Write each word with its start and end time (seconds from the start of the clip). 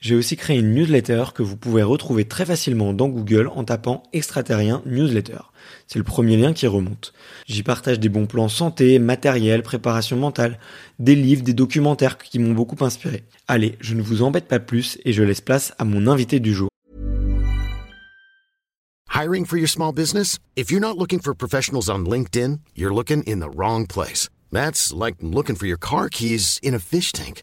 j'ai 0.00 0.14
aussi 0.14 0.36
créé 0.36 0.58
une 0.58 0.74
newsletter 0.74 1.24
que 1.34 1.42
vous 1.42 1.56
pouvez 1.56 1.82
retrouver 1.82 2.24
très 2.24 2.44
facilement 2.44 2.92
dans 2.92 3.08
Google 3.08 3.48
en 3.54 3.64
tapant 3.64 4.02
extraterrien 4.12 4.82
newsletter. 4.86 5.38
C'est 5.86 5.98
le 5.98 6.04
premier 6.04 6.36
lien 6.36 6.52
qui 6.52 6.66
remonte. 6.66 7.12
J'y 7.46 7.62
partage 7.62 7.98
des 7.98 8.08
bons 8.08 8.26
plans 8.26 8.48
santé, 8.48 8.98
matériel, 8.98 9.62
préparation 9.62 10.16
mentale, 10.16 10.58
des 10.98 11.14
livres, 11.14 11.42
des 11.42 11.54
documentaires 11.54 12.18
qui 12.18 12.38
m'ont 12.38 12.54
beaucoup 12.54 12.84
inspiré. 12.84 13.24
Allez, 13.48 13.76
je 13.80 13.94
ne 13.94 14.02
vous 14.02 14.22
embête 14.22 14.48
pas 14.48 14.60
plus 14.60 14.98
et 15.04 15.12
je 15.12 15.22
laisse 15.22 15.40
place 15.40 15.72
à 15.78 15.84
mon 15.84 16.06
invité 16.06 16.40
du 16.40 16.54
jour. 16.54 16.68
Hiring 19.14 19.46
for 19.46 19.56
your 19.56 19.68
small 19.68 19.92
business? 19.92 20.38
If 20.56 20.70
you're 20.70 20.80
not 20.80 20.98
looking 20.98 21.20
for 21.20 21.34
professionals 21.34 21.88
on 21.88 22.04
LinkedIn, 22.04 22.60
you're 22.74 22.94
looking 22.94 23.22
in 23.22 23.40
the 23.40 23.48
wrong 23.48 23.86
place. 23.86 24.28
That's 24.52 24.92
like 24.92 25.16
looking 25.22 25.56
for 25.56 25.66
your 25.66 25.78
car 25.78 26.10
keys 26.10 26.60
in 26.62 26.74
a 26.74 26.78
fish 26.78 27.12
tank. 27.12 27.42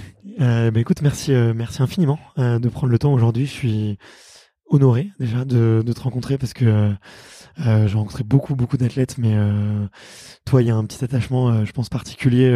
Euh, 0.41 0.71
bah 0.71 0.79
écoute, 0.79 1.03
merci, 1.03 1.33
euh, 1.33 1.53
merci 1.53 1.83
infiniment 1.83 2.17
euh, 2.39 2.57
de 2.57 2.67
prendre 2.67 2.91
le 2.91 2.97
temps 2.97 3.13
aujourd'hui. 3.13 3.45
Je 3.45 3.51
suis 3.51 3.97
honoré 4.65 5.11
déjà 5.19 5.45
de, 5.45 5.83
de 5.85 5.93
te 5.93 6.01
rencontrer 6.01 6.39
parce 6.39 6.53
que 6.53 6.93
euh, 7.61 7.71
euh, 7.71 7.87
j'ai 7.87 7.97
rencontré 7.97 8.23
beaucoup, 8.23 8.55
beaucoup 8.55 8.77
d'athlètes, 8.77 9.17
mais 9.17 9.33
euh, 9.33 9.85
toi, 10.45 10.61
il 10.61 10.67
y 10.67 10.71
a 10.71 10.75
un 10.75 10.85
petit 10.85 11.03
attachement, 11.03 11.65
je 11.65 11.71
pense, 11.71 11.89
particulier 11.89 12.51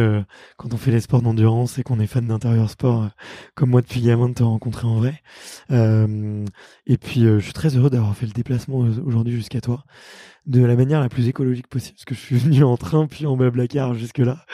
quand 0.56 0.74
on 0.74 0.76
fait 0.76 0.90
les 0.90 1.00
sports 1.00 1.22
d'endurance 1.22 1.78
et 1.78 1.82
qu'on 1.82 2.00
est 2.00 2.06
fan 2.06 2.26
d'intérieur 2.26 2.70
sport, 2.70 3.08
comme 3.54 3.70
moi 3.70 3.80
depuis 3.80 4.00
gamin, 4.00 4.28
de 4.28 4.34
te 4.34 4.42
rencontrer 4.42 4.86
en 4.86 4.96
vrai. 4.96 5.22
et 5.70 6.98
puis, 6.98 7.20
je 7.22 7.38
suis 7.38 7.52
très 7.52 7.76
heureux 7.76 7.90
d'avoir 7.90 8.16
fait 8.16 8.26
le 8.26 8.32
déplacement 8.32 8.78
aujourd'hui 8.78 9.34
jusqu'à 9.34 9.60
toi 9.60 9.84
de 10.46 10.64
la 10.64 10.76
manière 10.76 11.00
la 11.00 11.08
plus 11.08 11.28
écologique 11.28 11.66
possible, 11.66 11.96
parce 11.96 12.04
que 12.04 12.14
je 12.14 12.20
suis 12.20 12.36
venu 12.38 12.62
en 12.64 12.76
train 12.76 13.06
puis 13.06 13.26
en 13.26 13.36
car 13.68 13.94
jusque 13.94 14.18
là. 14.18 14.44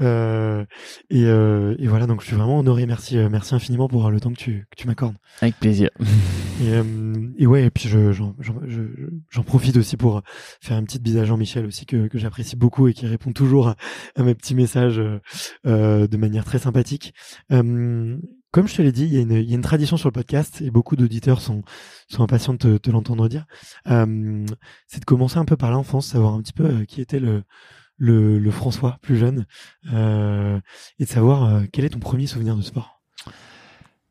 Euh, 0.00 0.64
et, 1.10 1.24
euh, 1.24 1.74
et, 1.78 1.88
voilà, 1.88 2.06
donc 2.06 2.20
je 2.20 2.26
suis 2.26 2.36
vraiment 2.36 2.58
honoré. 2.58 2.86
Merci, 2.86 3.18
euh, 3.18 3.28
merci 3.30 3.54
infiniment 3.54 3.88
pour 3.88 4.10
le 4.10 4.20
temps 4.20 4.30
que 4.30 4.38
tu, 4.38 4.66
que 4.70 4.76
tu 4.76 4.86
m'accordes. 4.86 5.16
Avec 5.40 5.58
plaisir. 5.58 5.90
Et, 6.60 6.70
euh, 6.70 6.82
et 7.38 7.46
ouais, 7.46 7.64
et 7.64 7.70
puis 7.70 7.88
je, 7.88 8.12
j'en, 8.12 8.34
j'en, 8.38 9.42
profite 9.42 9.76
aussi 9.76 9.96
pour 9.96 10.22
faire 10.60 10.78
une 10.78 10.84
petite 10.84 11.02
bise 11.02 11.16
à 11.16 11.24
Jean-Michel 11.24 11.64
aussi 11.64 11.86
que, 11.86 12.08
que 12.08 12.18
j'apprécie 12.18 12.56
beaucoup 12.56 12.88
et 12.88 12.92
qui 12.92 13.06
répond 13.06 13.32
toujours 13.32 13.68
à, 13.68 14.22
mes 14.22 14.34
petits 14.34 14.54
messages 14.54 15.00
euh, 15.66 16.06
de 16.06 16.16
manière 16.16 16.44
très 16.44 16.58
sympathique. 16.58 17.14
Comme 18.50 18.66
je 18.66 18.76
te 18.76 18.82
l'ai 18.82 18.92
dit, 18.92 19.04
il 19.04 19.12
y, 19.12 19.18
a 19.18 19.20
une, 19.20 19.32
il 19.32 19.48
y, 19.48 19.52
a 19.52 19.56
une, 19.56 19.62
tradition 19.62 19.98
sur 19.98 20.08
le 20.08 20.12
podcast 20.12 20.62
et 20.62 20.70
beaucoup 20.70 20.96
d'auditeurs 20.96 21.42
sont, 21.42 21.62
sont 22.08 22.22
impatients 22.22 22.54
de 22.54 22.58
te, 22.58 22.76
te 22.78 22.90
l'entendre 22.90 23.28
dire. 23.28 23.44
Euh, 23.88 24.46
c'est 24.86 25.00
de 25.00 25.04
commencer 25.04 25.36
un 25.36 25.44
peu 25.44 25.56
par 25.56 25.70
l'enfance, 25.70 26.06
savoir 26.06 26.32
un 26.32 26.40
petit 26.40 26.54
peu 26.54 26.64
euh, 26.64 26.84
qui 26.86 27.02
était 27.02 27.20
le, 27.20 27.42
le, 27.98 28.38
le, 28.38 28.50
François 28.50 28.96
plus 29.02 29.18
jeune 29.18 29.44
euh, 29.92 30.58
et 30.98 31.04
de 31.04 31.08
savoir 31.10 31.44
euh, 31.44 31.64
quel 31.70 31.84
est 31.84 31.90
ton 31.90 31.98
premier 31.98 32.26
souvenir 32.26 32.56
de 32.56 32.62
sport? 32.62 33.02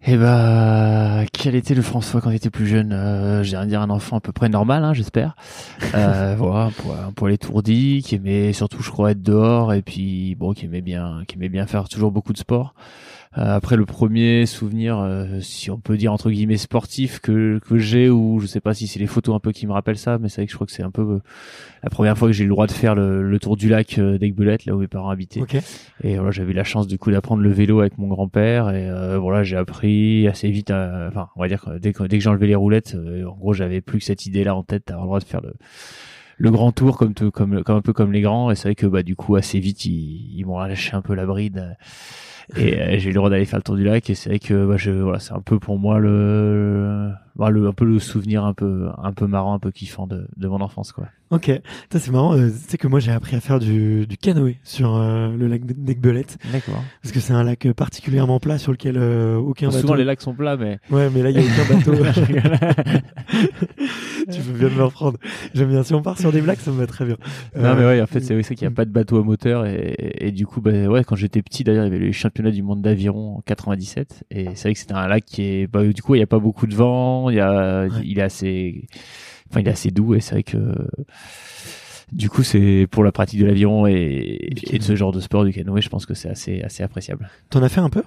Eh 0.06 0.16
bah, 0.16 1.26
quel 1.34 1.56
était 1.56 1.74
le 1.74 1.82
François 1.82 2.22
quand 2.22 2.30
il 2.30 2.36
était 2.36 2.52
plus 2.52 2.68
jeune? 2.68 2.94
Euh, 2.94 3.44
J'ai 3.44 3.58
dire 3.66 3.82
un 3.82 3.90
enfant 3.90 4.18
à 4.18 4.22
peu 4.22 4.32
près 4.32 4.48
normal, 4.48 4.84
hein, 4.84 4.94
j'espère. 4.94 5.36
Euh, 5.96 6.36
voilà, 6.38 6.70
pour, 6.78 6.96
pour 7.16 7.28
l'étourdi, 7.28 8.04
qui 8.06 8.16
aimait 8.16 8.54
surtout, 8.54 8.82
je 8.84 8.92
crois, 8.92 9.12
être 9.12 9.24
dehors 9.24 9.74
et 9.74 9.82
puis 9.82 10.36
bon, 10.36 10.54
qui 10.54 10.66
aimait 10.66 10.82
bien, 10.82 11.24
qui 11.28 11.36
aimait 11.36 11.50
bien 11.50 11.66
faire 11.66 11.90
toujours 11.90 12.12
beaucoup 12.12 12.32
de 12.32 12.38
sport. 12.38 12.74
Euh, 13.38 13.56
après 13.56 13.76
le 13.76 13.86
premier 13.86 14.46
souvenir, 14.46 15.00
euh, 15.00 15.42
si 15.42 15.70
on 15.70 15.78
peut 15.78 15.98
dire 15.98 16.14
entre 16.14 16.32
guillemets 16.32 16.58
sportif 16.58 17.20
que 17.20 17.60
que 17.60 17.78
j'ai 17.78 18.10
ou 18.10 18.40
je 18.40 18.48
sais 18.48 18.62
pas 18.62 18.74
si 18.74 18.88
c'est 18.88 19.00
les 19.00 19.08
photos 19.08 19.36
un 19.36 19.40
peu 19.40 19.52
qui 19.52 19.68
me 19.68 19.74
rappellent 19.74 19.98
ça, 19.98 20.18
mais 20.18 20.30
c'est 20.30 20.42
vrai 20.42 20.46
que 20.46 20.52
je 20.52 20.56
crois 20.56 20.66
que 20.66 20.74
c'est 20.74 20.84
un 20.84 20.92
peu 20.92 21.02
euh, 21.02 21.20
la 21.84 21.90
première 21.90 22.18
fois 22.18 22.30
que 22.30 22.32
j'ai 22.32 22.46
eu 22.46 22.48
le 22.48 22.54
droit 22.54 22.68
de 22.68 22.72
faire 22.72 22.96
le, 22.96 23.38
tour 23.40 23.58
du 23.58 23.70
lac 23.70 24.00
d'Aigbelette, 24.00 24.66
là 24.66 24.76
où 24.76 24.80
mes 24.80 24.88
parents 24.88 25.10
habitaient. 25.10 25.42
Et 26.04 26.16
voilà, 26.16 26.32
j'avais 26.32 26.54
la 26.54 26.64
chance 26.64 26.88
du 26.88 26.98
coup 26.98 27.12
d'apprendre 27.12 27.44
le 27.44 27.52
vélo 27.52 27.82
avec 27.82 27.98
mon 27.98 28.08
grand-père 28.08 28.72
et 28.72 28.90
voilà, 29.20 29.44
j'ai 29.44 29.58
appris 29.58 30.28
assez 30.28 30.50
vite. 30.50 30.72
enfin, 30.72 31.30
on 31.36 31.42
va 31.42 31.48
dire 31.48 31.62
que 31.62 31.78
dès 31.78 31.94
que, 31.94 32.04
dès 32.04 32.18
que 32.18 32.24
j'enlevais 32.24 32.48
les 32.48 32.56
roulettes, 32.56 32.96
en 32.96 33.36
gros, 33.36 33.54
j'avais 33.54 33.82
plus 33.82 34.00
que 34.00 34.06
cette 34.06 34.26
idée-là 34.26 34.56
en 34.56 34.64
tête 34.64 34.88
d'avoir 34.88 35.06
le 35.06 35.08
droit 35.08 35.20
de 35.20 35.26
faire 35.26 35.42
le 35.42 35.54
le 36.40 36.52
grand 36.52 36.72
tour 36.72 36.98
comme, 36.98 37.14
comme 37.16 37.64
comme 37.64 37.78
un 37.78 37.82
peu 37.82 37.94
comme 37.94 38.12
les 38.12 38.22
grands 38.22 38.52
et 38.52 38.56
c'est 38.56 38.68
vrai 38.68 38.76
que 38.76 38.86
bah 38.86 39.02
du 39.02 39.16
coup 39.16 39.36
assez 39.36 39.60
vite 39.60 39.86
ils, 39.86 40.38
ils 40.38 40.46
m'ont 40.46 40.60
lâché 40.60 40.96
un 40.96 41.02
peu 41.02 41.16
la 41.16 41.26
bride 41.26 41.76
et 42.56 42.80
euh, 42.80 42.98
j'ai 42.98 43.06
eu 43.06 43.08
le 43.10 43.16
droit 43.16 43.30
d'aller 43.30 43.46
faire 43.46 43.60
le 43.60 43.64
tour 43.64 43.76
du 43.76 43.84
lac 43.84 44.10
et 44.10 44.16
c'est 44.16 44.30
vrai 44.30 44.40
que 44.40 44.66
bah, 44.66 44.78
je, 44.78 44.92
voilà, 44.92 45.20
c'est 45.20 45.34
un 45.34 45.42
peu 45.42 45.60
pour 45.60 45.78
moi 45.78 46.00
le, 46.00 47.12
bah, 47.36 47.50
le, 47.50 47.68
un 47.68 47.74
peu 47.74 47.86
le 47.86 48.00
souvenir 48.00 48.46
un 48.46 48.54
peu 48.54 48.90
un 48.98 49.12
peu 49.14 49.28
marrant, 49.28 49.54
un 49.54 49.60
peu 49.60 49.72
kiffant 49.72 50.08
de, 50.08 50.28
de 50.38 50.48
mon 50.48 50.62
enfance 50.62 50.92
quoi. 50.94 51.08
Ok, 51.30 51.52
ça 51.92 52.00
c'est 52.00 52.12
marrant. 52.12 52.38
Euh, 52.38 52.50
c'est 52.68 52.78
que 52.78 52.88
moi 52.88 53.02
j'ai 53.02 53.12
appris 53.12 53.36
à 53.36 53.42
faire 53.42 53.60
du, 53.60 54.08
du 54.08 54.18
canoë 54.18 54.56
sur 54.64 54.96
euh, 54.96 55.28
le 55.36 55.48
lac 55.48 55.66
d'Aigbelette. 55.66 56.38
D'accord. 56.54 56.82
Parce 57.02 57.12
que 57.12 57.20
c'est 57.20 57.34
un 57.34 57.44
lac 57.44 57.70
particulièrement 57.74 58.40
plat 58.40 58.58
sur 58.58 58.72
lequel 58.72 58.96
euh, 58.98 59.36
aucun 59.36 59.68
bateau. 59.68 59.82
Souvent 59.82 59.96
les 59.96 60.06
lacs 60.06 60.22
sont 60.22 60.34
plats, 60.34 60.56
mais. 60.56 60.80
Ouais, 60.90 61.10
mais 61.14 61.22
là 61.22 61.32
il 61.32 61.36
y 61.36 61.40
a 61.40 61.42
aucun 61.44 61.66
bateau. 61.76 61.92
tu 64.32 64.42
peux 64.42 64.58
bien 64.58 64.70
me 64.70 64.84
reprendre. 64.84 65.18
J'aime 65.54 65.68
bien. 65.70 65.84
Si 65.84 65.94
on 65.94 66.02
part 66.02 66.18
sur 66.18 66.32
des 66.32 66.40
blagues, 66.40 66.60
ça 66.60 66.72
me 66.72 66.78
va 66.78 66.88
très 66.88 67.04
bien. 67.04 67.18
Non, 67.58 67.76
mais 67.76 67.86
ouais, 67.86 68.00
en 68.02 68.08
fait 68.08 68.22
c'est 68.22 68.34
vrai 68.34 68.44
qu'il 68.44 68.66
n'y 68.66 68.74
a 68.74 68.76
pas 68.76 68.86
de 68.86 68.92
bateau 68.92 69.20
à 69.20 69.24
moteur 69.24 69.66
et, 69.66 69.98
et, 70.20 70.32
du 70.32 70.48
coup, 70.48 70.62
bah, 70.62 70.88
ouais, 70.88 71.04
quand 71.04 71.18
j'étais 71.18 71.42
petit 71.42 71.66
d'ailleurs, 71.66 71.86
il 71.86 71.94
y 71.94 71.96
avait 71.96 72.06
les 72.06 72.14
championnats 72.14 72.52
du 72.52 72.64
monde 72.64 72.82
d'aviron 72.82 73.36
en 73.38 73.42
97 73.42 74.24
et 74.32 74.46
c'est 74.56 74.64
vrai 74.64 74.74
que 74.74 74.80
c'était 74.80 74.94
un 74.94 75.08
lac 75.08 75.26
qui 75.26 75.42
est, 75.44 75.68
bah, 75.68 75.86
du 75.86 76.02
coup, 76.02 76.16
il 76.16 76.20
n'y 76.20 76.24
a 76.24 76.28
pas 76.28 76.40
beaucoup 76.40 76.68
de 76.68 76.76
vent, 76.76 77.30
il 77.30 77.36
y 77.36 77.42
a, 77.42 77.88
il 78.04 78.18
est 78.18 78.24
assez 78.24 78.88
enfin 79.50 79.62
il 79.62 79.68
est 79.68 79.72
assez 79.72 79.92
doux 79.92 80.16
et 80.16 80.20
c'est 80.20 80.36
vrai 80.36 80.44
que 80.44 80.74
du 82.12 82.30
coup 82.30 82.44
c'est 82.44 82.88
pour 82.90 83.04
la 83.04 83.12
pratique 83.12 83.40
de 83.40 83.46
l'aviron 83.46 83.86
et, 83.88 84.50
et, 84.72 84.78
de 84.80 84.84
ce 84.84 84.96
genre 84.96 85.12
de 85.12 85.20
sport 85.20 85.44
du 85.44 85.52
canoë 85.52 85.82
je 85.82 85.90
pense 85.90 86.06
que 86.06 86.14
c'est 86.14 86.30
assez 86.30 86.62
assez 86.62 86.84
appréciable 86.84 87.30
t'en 87.50 87.62
as 87.62 87.70
fait 87.70 87.82
un 87.82 87.90
peu? 87.90 88.04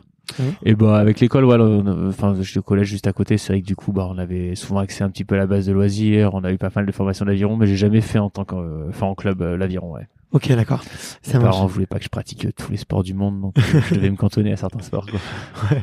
Et 0.65 0.75
bah 0.75 0.99
avec 0.99 1.21
l'école, 1.21 1.45
voilà, 1.45 1.65
enfin 2.09 2.37
j'étais 2.41 2.59
au 2.59 2.63
collège 2.63 2.89
juste 2.89 3.07
à 3.07 3.13
côté, 3.13 3.39
c'est 3.39 3.53
vrai 3.53 3.63
que 3.63 3.67
du 3.67 3.77
coup 3.77 3.93
bah 3.93 4.07
on 4.11 4.19
avait 4.19 4.55
souvent 4.55 4.81
accès 4.81 5.03
un 5.05 5.11
petit 5.11 5.25
peu 5.25 5.35
à 5.35 5.39
la 5.39 5.47
base 5.47 5.67
de 5.67 5.73
loisirs, 5.73 6.35
on 6.35 6.45
a 6.45 6.53
eu 6.53 6.59
pas 6.59 6.71
mal 6.75 6.87
de 6.87 6.93
formations 6.93 7.25
d'aviron, 7.25 7.57
mais 7.57 7.67
j'ai 7.67 7.77
jamais 7.77 8.01
fait 8.01 8.19
en 8.19 8.31
tant 8.31 8.45
que, 8.45 8.89
enfin 8.89 9.07
en 9.07 9.15
club 9.15 9.41
l'aviron, 9.43 9.93
ouais. 9.93 10.07
Ok, 10.33 10.49
d'accord. 10.53 10.85
Mes 11.27 11.41
parents 11.41 11.67
voulaient 11.67 11.87
pas 11.87 11.99
que 11.99 12.05
je 12.05 12.09
pratique 12.09 12.47
tous 12.55 12.71
les 12.71 12.77
sports 12.77 13.03
du 13.03 13.15
monde, 13.15 13.41
donc 13.41 13.55
je 13.59 13.95
devais 13.95 14.11
me 14.11 14.17
cantonner 14.17 14.53
à 14.53 14.57
certains 14.57 14.81
sports. 14.81 15.07
Quoi. 15.07 15.21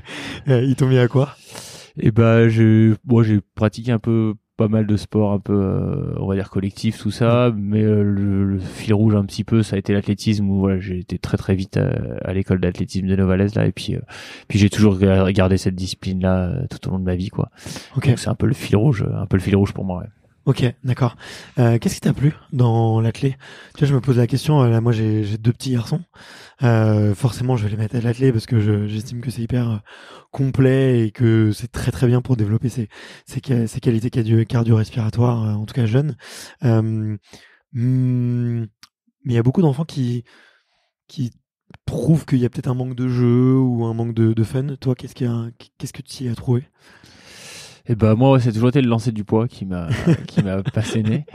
Ouais. 0.47 0.65
ils 0.65 0.75
t'ont 0.75 0.87
mis 0.87 0.97
à 0.97 1.07
quoi? 1.07 1.35
Et 1.99 2.11
bah 2.11 2.47
j'ai, 2.47 2.93
bon, 3.03 3.23
j'ai 3.23 3.41
pratiqué 3.55 3.91
un 3.91 3.99
peu 3.99 4.35
pas 4.57 4.67
mal 4.67 4.87
de 4.87 4.97
sports 4.97 5.31
un 5.31 5.39
peu 5.39 5.53
euh, 5.53 6.15
on 6.17 6.25
va 6.25 6.35
dire 6.35 6.49
collectifs 6.49 6.97
tout 6.97 7.11
ça 7.11 7.53
mais 7.55 7.83
euh, 7.83 8.01
le, 8.01 8.57
fil 8.57 8.93
rouge 8.93 9.15
un 9.15 9.23
petit 9.23 9.43
peu 9.43 9.61
ça 9.61 9.75
a 9.75 9.79
été 9.79 9.93
l'athlétisme 9.93 10.49
où 10.49 10.59
voilà 10.59 10.79
j'ai 10.79 10.97
été 10.97 11.19
très 11.19 11.37
très 11.37 11.53
vite 11.53 11.77
à, 11.77 12.33
l'école 12.33 12.59
d'athlétisme 12.59 13.05
de 13.05 13.15
Novalaise 13.15 13.53
là 13.53 13.67
et 13.67 13.71
puis 13.71 13.95
euh, 13.95 14.01
puis 14.47 14.57
j'ai 14.57 14.71
toujours 14.71 14.97
gardé 14.97 15.57
cette 15.57 15.75
discipline 15.75 16.21
là 16.21 16.63
tout 16.69 16.87
au 16.87 16.91
long 16.91 16.99
de 16.99 17.05
ma 17.05 17.15
vie 17.15 17.29
quoi 17.29 17.51
okay. 17.95 18.09
donc 18.09 18.19
c'est 18.19 18.29
un 18.29 18.35
peu 18.35 18.47
le 18.47 18.53
fil 18.53 18.75
rouge 18.75 19.05
un 19.13 19.27
peu 19.27 19.37
le 19.37 19.43
fil 19.43 19.55
rouge 19.55 19.73
pour 19.73 19.85
moi 19.85 19.99
ouais. 19.99 20.07
Ok, 20.47 20.63
d'accord. 20.85 21.17
Euh, 21.59 21.77
Qu'est-ce 21.77 21.95
qui 21.95 21.99
t'a 21.99 22.13
plu 22.13 22.33
dans 22.53 23.01
l'athlé 23.01 23.35
Tu 23.73 23.79
vois, 23.79 23.87
je 23.89 23.93
me 23.93 23.99
pose 23.99 24.15
la 24.17 24.27
question. 24.27 24.63
Là, 24.63 24.79
moi, 24.79 24.93
j'ai 24.93 25.37
deux 25.37 25.51
petits 25.51 25.73
garçons. 25.73 25.99
Euh, 26.63 27.13
forcément, 27.13 27.57
je 27.57 27.65
vais 27.65 27.71
les 27.71 27.75
mettre 27.75 27.97
à 27.97 27.99
l'athlé 27.99 28.31
parce 28.31 28.45
que 28.45 28.87
j'estime 28.87 29.19
que 29.19 29.29
c'est 29.29 29.41
hyper 29.41 29.69
euh, 29.69 29.77
complet 30.31 31.05
et 31.07 31.11
que 31.11 31.51
c'est 31.51 31.69
très 31.69 31.91
très 31.91 32.07
bien 32.07 32.21
pour 32.21 32.37
développer 32.37 32.69
ses, 32.69 32.87
ses, 33.25 33.41
ses 33.67 33.79
qualités 33.81 34.09
cardio-respiratoires, 34.45 35.43
euh, 35.43 35.53
en 35.53 35.65
tout 35.65 35.73
cas 35.73 35.85
jeunes. 35.85 36.15
Euh, 36.63 37.17
hmm, 37.73 38.61
mais 39.25 39.33
il 39.33 39.35
y 39.35 39.39
a 39.39 39.43
beaucoup 39.43 39.61
d'enfants 39.61 39.85
qui 39.85 40.23
qui 41.07 41.31
trouvent 41.85 42.25
qu'il 42.25 42.39
y 42.39 42.45
a 42.45 42.49
peut-être 42.49 42.69
un 42.69 42.75
manque 42.75 42.95
de 42.95 43.07
jeu 43.09 43.57
ou 43.57 43.85
un 43.85 43.93
manque 43.93 44.13
de, 44.13 44.33
de 44.33 44.43
fun. 44.43 44.75
Toi, 44.81 44.95
qu'est-ce 44.95 45.15
qu'est-ce 45.15 45.93
que 45.93 46.01
tu 46.03 46.25
y 46.25 46.29
as 46.29 46.35
trouvé? 46.35 46.65
Et 47.89 47.95
bah 47.95 48.15
moi, 48.15 48.39
c'est 48.39 48.51
toujours 48.51 48.69
été 48.69 48.81
le 48.81 48.89
lancer 48.89 49.11
du 49.11 49.23
poids 49.23 49.47
qui 49.47 49.65
m'a 49.65 49.87
qui 50.27 50.43
m'a 50.43 50.61
passionné. 50.61 51.25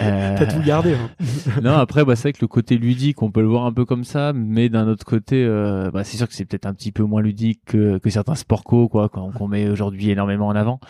Euh... 0.00 0.34
T'as 0.38 0.46
tout 0.46 0.62
gardé. 0.62 0.94
Hein. 0.94 1.10
non, 1.62 1.72
après, 1.72 2.04
bah, 2.04 2.16
c'est 2.16 2.28
vrai 2.28 2.32
que 2.32 2.38
le 2.40 2.48
côté 2.48 2.78
ludique, 2.78 3.22
on 3.22 3.30
peut 3.30 3.42
le 3.42 3.48
voir 3.48 3.66
un 3.66 3.72
peu 3.72 3.84
comme 3.84 4.04
ça, 4.04 4.32
mais 4.32 4.68
d'un 4.68 4.88
autre 4.88 5.04
côté, 5.04 5.44
euh, 5.44 5.90
bah, 5.90 6.04
c'est 6.04 6.16
sûr 6.16 6.26
que 6.26 6.34
c'est 6.34 6.46
peut-être 6.46 6.66
un 6.66 6.72
petit 6.72 6.92
peu 6.92 7.02
moins 7.02 7.20
ludique 7.20 7.60
que, 7.66 7.98
que 7.98 8.08
certains 8.08 8.34
sports 8.34 8.64
co, 8.64 8.88
quoi, 8.88 9.10
qu'on 9.10 9.48
met 9.48 9.68
aujourd'hui 9.68 10.10
énormément 10.10 10.48
en 10.48 10.56
avant. 10.56 10.80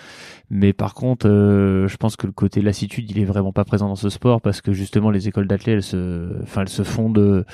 Mais 0.48 0.72
par 0.72 0.94
contre, 0.94 1.28
euh, 1.28 1.88
je 1.88 1.96
pense 1.96 2.16
que 2.16 2.26
le 2.26 2.32
côté 2.32 2.62
lassitude, 2.62 3.10
il 3.10 3.18
est 3.18 3.24
vraiment 3.24 3.52
pas 3.52 3.64
présent 3.64 3.88
dans 3.88 3.96
ce 3.96 4.10
sport 4.10 4.40
parce 4.40 4.60
que 4.60 4.72
justement, 4.72 5.10
les 5.10 5.28
écoles 5.28 5.48
d'athlètes, 5.48 5.76
elles 5.76 5.82
se, 5.82 6.42
enfin, 6.42 6.62
elles 6.62 6.68
se 6.68 6.82
font 6.82 7.10
de 7.10 7.44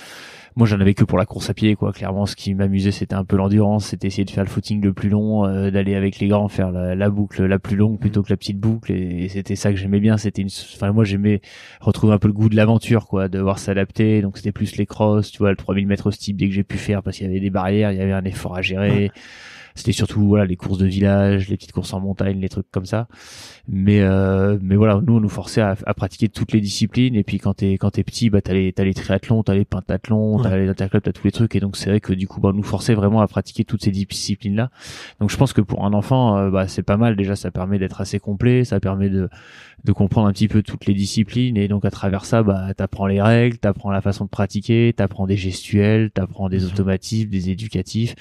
moi 0.56 0.67
j'en 0.67 0.81
avais 0.81 0.94
que 0.94 1.05
pour 1.05 1.19
la 1.19 1.26
course 1.26 1.50
à 1.50 1.55
pied 1.55 1.76
quoi 1.76 1.93
clairement 1.93 2.25
ce 2.25 2.35
qui 2.35 2.55
m'amusait 2.55 2.91
c'était 2.91 3.14
un 3.14 3.25
peu 3.25 3.37
l'endurance 3.37 3.87
c'était 3.87 4.06
essayer 4.06 4.25
de 4.25 4.31
faire 4.31 4.43
le 4.43 4.49
footing 4.49 4.82
le 4.82 4.94
plus 4.94 5.11
long 5.11 5.44
euh, 5.44 5.70
d'aller 5.70 5.94
avec 5.94 6.19
les 6.19 6.29
grands 6.29 6.49
faire 6.49 6.70
la, 6.73 7.11
boucle 7.11 7.45
la 7.46 7.58
plus 7.58 7.76
longue 7.76 7.98
plutôt 7.98 8.22
que 8.22 8.31
la 8.31 8.37
petite 8.37 8.58
boucle 8.58 8.93
et, 8.93 9.28
c'était 9.28 9.56
ça 9.56 9.70
que 9.70 9.76
j'aimais 9.76 10.00
bien 10.00 10.16
c'était 10.16 10.43
une 10.43 10.48
enfin 10.75 10.93
moi 10.93 11.04
j'aimais 11.04 11.40
retrouver 11.81 12.12
un 12.12 12.19
peu 12.19 12.28
le 12.28 12.34
goût 12.34 12.48
de 12.48 12.56
l'aventure 12.56 13.06
quoi 13.06 13.28
de 13.28 13.38
devoir 13.38 13.58
s'adapter. 13.58 14.22
Donc 14.22 14.37
c'était 14.37 14.52
plus 14.52 14.76
les 14.76 14.87
crosses 14.87 15.31
tu 15.31 15.38
vois 15.38 15.50
le 15.50 15.56
3000 15.56 15.87
mètres 15.87 16.10
steep 16.10 16.37
dès 16.37 16.48
que 16.48 16.54
j'ai 16.54 16.64
pu 16.64 16.78
faire 16.78 17.02
parce 17.02 17.16
qu'il 17.16 17.26
y 17.26 17.31
avait 17.31 17.40
des 17.40 17.50
barrières 17.50 17.93
il 17.93 17.98
y 17.98 18.02
avait 18.02 18.12
un 18.12 18.25
effort 18.25 18.56
à 18.56 18.62
gérer 18.62 19.10
c'était 19.76 19.93
surtout 19.93 20.26
voilà 20.26 20.46
les 20.46 20.56
courses 20.56 20.78
de 20.78 20.87
village, 20.87 21.49
les 21.49 21.56
petites 21.56 21.73
courses 21.73 21.93
en 21.93 22.00
montagne, 22.00 22.40
les 22.40 22.49
trucs 22.49 22.70
comme 22.70 22.87
ça. 22.87 23.06
Mais 23.69 24.00
euh, 24.00 24.58
mais 24.62 24.75
voilà, 24.75 25.00
nous 25.06 25.17
on 25.17 25.20
nous 25.20 25.28
forçait 25.28 25.61
à, 25.61 25.76
à, 25.87 25.94
pratiquer 25.94 26.28
toutes 26.28 26.52
les 26.52 26.61
disciplines. 26.61 27.14
Et 27.14 27.23
puis 27.23 27.38
quand 27.38 27.55
t'es 27.55 27.75
quand 27.75 27.90
t'es 27.90 28.02
petit, 28.02 28.31
bah 28.31 28.40
t'as 28.40 28.55
les 28.55 28.73
t'as 28.73 28.84
les 28.84 28.94
triathlons, 28.94 29.43
t'as 29.43 29.55
les 29.55 29.64
pentathlons, 29.64 30.43
t'as 30.43 30.56
les 30.56 30.69
interclubs, 30.69 31.02
t'as 31.02 31.12
tous 31.12 31.25
les 31.25 31.32
trucs. 31.32 31.55
Et 31.55 31.61
donc 31.61 31.76
c'est 31.76 31.90
vrai 31.90 32.00
que 32.00 32.14
du 32.14 32.26
coup 32.26 32.40
bah 32.40 32.50
on 32.52 32.56
nous 32.56 32.62
forçait 32.62 32.94
vraiment 32.94 33.20
à 33.20 33.28
pratiquer 33.28 33.64
toutes 33.64 33.84
ces 33.84 33.90
disciplines 33.90 34.56
là. 34.56 34.70
Donc 35.20 35.31
je 35.31 35.37
pense 35.37 35.52
que 35.52 35.61
pour 35.61 35.84
un 35.84 35.93
enfant, 35.93 36.38
euh, 36.38 36.50
bah 36.50 36.67
c'est 36.69 36.82
pas 36.82 36.96
mal. 36.96 37.14
Déjà 37.14 37.37
ça 37.37 37.50
permet 37.50 37.78
d'être 37.78 38.00
assez 38.00 38.19
complet, 38.19 38.64
ça 38.64 38.81
permet 38.81 39.11
de 39.11 39.28
de 39.87 39.93
comprendre 39.93 40.27
un 40.27 40.33
petit 40.33 40.49
peu 40.49 40.62
toutes 40.62 40.87
les 40.87 40.94
disciplines 40.94 41.56
et 41.56 41.69
donc 41.69 41.85
à 41.85 41.91
travers 41.91 42.25
ça 42.25 42.43
bah 42.43 42.75
t'apprends 42.75 43.06
les 43.06 43.23
règles 43.23 43.56
t'apprends 43.56 43.93
la 43.93 44.00
façon 44.00 44.25
de 44.25 44.29
pratiquer 44.29 44.93
t'apprends 44.94 45.27
des 45.27 45.37
gestuels 45.37 46.11
t'apprends 46.11 46.49
des 46.49 46.65
automatismes 46.67 47.31
des 47.31 47.50
éducatifs. 47.50 48.15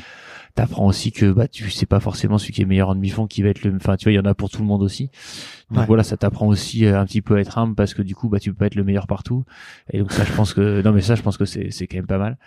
T'apprends 0.53 0.85
aussi 0.85 1.11
que 1.11 1.33
bah 1.33 1.49
tu 1.49 1.69
sais 1.69 1.85
pas 1.85 1.99
forcément 1.99 2.37
celui 2.37 2.53
qui 2.53 2.61
est 2.61 2.65
meilleur 2.65 2.87
en 2.87 2.95
demi-fond 2.95 3.27
qui 3.27 3.41
va 3.41 3.49
être 3.49 3.63
le 3.63 3.75
enfin 3.75 3.97
tu 3.97 4.05
vois 4.05 4.13
il 4.13 4.15
y 4.15 4.19
en 4.19 4.25
a 4.25 4.33
pour 4.33 4.49
tout 4.49 4.61
le 4.61 4.67
monde 4.67 4.83
aussi 4.83 5.09
donc 5.71 5.87
voilà 5.87 6.03
ça 6.03 6.15
t'apprend 6.15 6.47
aussi 6.47 6.85
euh, 6.85 6.99
un 6.99 7.05
petit 7.05 7.21
peu 7.21 7.35
à 7.35 7.39
être 7.39 7.57
humble 7.57 7.75
parce 7.75 7.93
que 7.93 8.01
du 8.01 8.13
coup 8.15 8.29
bah 8.29 8.39
tu 8.39 8.51
peux 8.51 8.57
pas 8.57 8.67
être 8.67 8.75
le 8.75 8.83
meilleur 8.83 9.07
partout 9.07 9.45
et 9.91 9.99
donc 9.99 10.11
ça 10.11 10.23
je 10.23 10.31
pense 10.31 10.53
que 10.53 10.81
non 10.85 10.91
mais 10.91 11.01
ça 11.01 11.15
je 11.15 11.23
pense 11.23 11.37
que 11.37 11.45
c'est 11.45 11.71
c'est 11.71 11.87
quand 11.87 11.97
même 11.97 12.05
pas 12.05 12.19
mal 12.19 12.37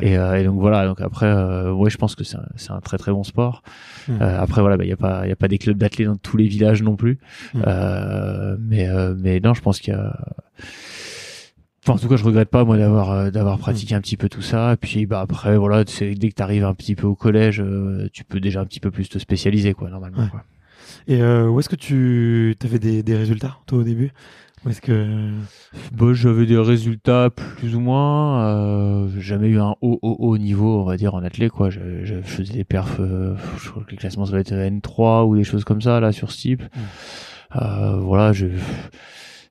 et, 0.00 0.16
euh, 0.16 0.40
et, 0.40 0.44
donc 0.44 0.58
voilà 0.58 0.86
donc 0.86 1.00
après 1.00 1.26
euh, 1.26 1.72
ouais 1.72 1.90
je 1.90 1.98
pense 1.98 2.14
que 2.14 2.24
c'est 2.24 2.36
un, 2.36 2.46
c'est 2.56 2.70
un 2.70 2.80
très 2.80 2.96
très 2.96 3.12
bon 3.12 3.22
sport 3.22 3.62
mmh. 4.08 4.12
euh, 4.20 4.40
après 4.40 4.62
voilà 4.62 4.76
bah 4.78 4.84
il 4.84 4.90
y 4.90 4.94
a 4.94 4.96
pas 4.96 5.26
il 5.26 5.28
y 5.28 5.32
a 5.32 5.36
pas 5.36 5.48
des 5.48 5.58
clubs 5.58 5.76
d'athlètes 5.76 6.08
dans 6.08 6.16
tous 6.16 6.36
les 6.36 6.46
villages 6.46 6.82
non 6.82 6.96
plus 6.96 7.18
mmh. 7.52 7.60
mais 8.60 8.88
mais 9.18 9.40
non 9.40 9.52
je 9.52 9.60
pense 9.60 9.80
qu'il 9.80 9.92
y 9.92 9.96
a 9.96 10.16
Enfin, 11.86 11.96
en 11.96 11.98
tout 11.98 12.08
cas, 12.08 12.16
je 12.16 12.24
regrette 12.24 12.48
pas 12.48 12.64
moi 12.64 12.78
d'avoir 12.78 13.10
euh, 13.10 13.30
d'avoir 13.30 13.58
pratiqué 13.58 13.94
un 13.94 14.00
petit 14.00 14.16
peu 14.16 14.30
tout 14.30 14.40
ça. 14.40 14.72
Et 14.72 14.76
puis 14.76 15.04
bah 15.04 15.20
après 15.20 15.58
voilà, 15.58 15.84
dès 15.84 16.14
que 16.14 16.34
tu 16.34 16.42
arrives 16.42 16.64
un 16.64 16.72
petit 16.72 16.94
peu 16.94 17.06
au 17.06 17.14
collège, 17.14 17.60
euh, 17.60 18.08
tu 18.10 18.24
peux 18.24 18.40
déjà 18.40 18.62
un 18.62 18.64
petit 18.64 18.80
peu 18.80 18.90
plus 18.90 19.10
te 19.10 19.18
spécialiser 19.18 19.74
quoi 19.74 19.90
normalement. 19.90 20.26
Quoi. 20.28 20.44
Et 21.06 21.20
euh, 21.20 21.48
où 21.48 21.60
est-ce 21.60 21.68
que 21.68 21.76
tu 21.76 22.56
avais 22.64 22.78
des, 22.78 23.02
des 23.02 23.16
résultats 23.16 23.58
toi 23.66 23.78
au 23.78 23.82
début? 23.82 24.12
Où 24.64 24.70
est-ce 24.70 24.80
que 24.80 25.30
bah, 25.92 26.06
j'avais 26.12 26.46
des 26.46 26.56
résultats 26.56 27.28
plus 27.30 27.76
ou 27.76 27.80
moins. 27.80 28.46
Euh, 28.46 29.08
jamais 29.18 29.48
eu 29.48 29.60
un 29.60 29.74
haut 29.82 29.98
haut 30.00 30.16
haut 30.18 30.38
niveau 30.38 30.80
on 30.80 30.84
va 30.84 30.96
dire 30.96 31.14
en 31.14 31.22
athlète 31.22 31.52
quoi. 31.52 31.68
Je, 31.68 32.04
je 32.04 32.22
faisais 32.22 32.54
des 32.54 32.64
perfs. 32.64 32.98
je 32.98 33.70
crois 33.70 33.84
que 33.84 33.90
les 33.90 33.96
classements 33.98 34.24
ça 34.24 34.32
va 34.32 34.40
être 34.40 34.54
N3 34.54 35.26
ou 35.26 35.36
des 35.36 35.44
choses 35.44 35.64
comme 35.64 35.82
ça 35.82 36.00
là 36.00 36.12
sur 36.12 36.30
Steep. 36.32 36.62
Euh, 37.56 37.96
voilà 38.00 38.32
je 38.32 38.46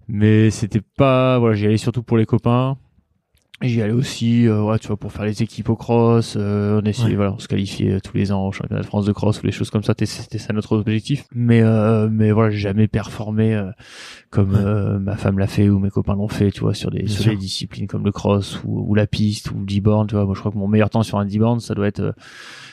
mais 0.08 0.50
c'était 0.50 0.82
pas 0.82 1.40
voilà 1.40 1.56
j'y 1.56 1.66
allais 1.66 1.78
surtout 1.78 2.04
pour 2.04 2.18
les 2.18 2.26
copains 2.26 2.78
J'y 3.64 3.82
allais 3.82 3.94
aussi, 3.94 4.46
euh, 4.46 4.62
ouais, 4.62 4.78
tu 4.78 4.88
vois, 4.88 4.98
pour 4.98 5.14
faire 5.14 5.24
les 5.24 5.42
équipes 5.42 5.70
au 5.70 5.78
cross. 5.78 6.36
Euh, 6.38 6.82
on 6.84 6.86
essayait, 6.86 7.16
voilà, 7.16 7.32
on 7.32 7.40
se 7.40 7.48
qualifiait 7.48 8.02
tous 8.02 8.18
les 8.18 8.34
ans 8.34 8.48
au 8.48 8.52
championnat 8.52 8.82
de 8.82 8.86
France 8.86 9.06
de 9.06 9.14
cross 9.14 9.42
ou 9.42 9.46
les 9.46 9.54
choses 9.54 9.70
comme 9.70 9.84
ça. 9.84 9.94
C'était 9.98 10.38
ça 10.38 10.52
notre 10.52 10.76
objectif. 10.76 11.24
Mais, 11.34 11.62
euh, 11.62 12.10
mais 12.12 12.32
voilà, 12.34 12.52
j'ai 12.52 12.58
jamais 12.58 12.90
performé 12.90 13.56
euh, 13.56 13.72
comme 14.32 14.56
euh, 14.56 15.00
ma 15.00 15.16
femme 15.16 15.40
l'a 15.40 15.48
fait 15.48 15.70
ou 15.70 15.80
mes 15.80 15.90
copains 15.90 16.16
l'ont 16.16 16.28
fait, 16.28 16.52
tu 16.52 16.60
vois, 16.60 16.74
sur 16.74 16.92
des, 16.92 17.08
sur 17.08 17.32
des 17.32 17.38
disciplines 17.38 17.88
comme 17.88 18.04
le 18.04 18.12
cross 18.12 18.60
ou, 18.66 18.84
ou 18.86 18.96
la 18.96 19.08
piste 19.08 19.52
ou 19.52 19.60
le 19.60 19.66
D-born. 19.66 20.08
Tu 20.08 20.16
vois, 20.16 20.26
moi, 20.26 20.34
je 20.36 20.42
crois 20.42 20.52
que 20.52 20.58
mon 20.58 20.68
meilleur 20.68 20.90
temps 20.90 21.04
sur 21.04 21.18
un 21.18 21.26
D-born, 21.26 21.62
ça 21.62 21.74
doit 21.74 21.88
être 21.88 22.14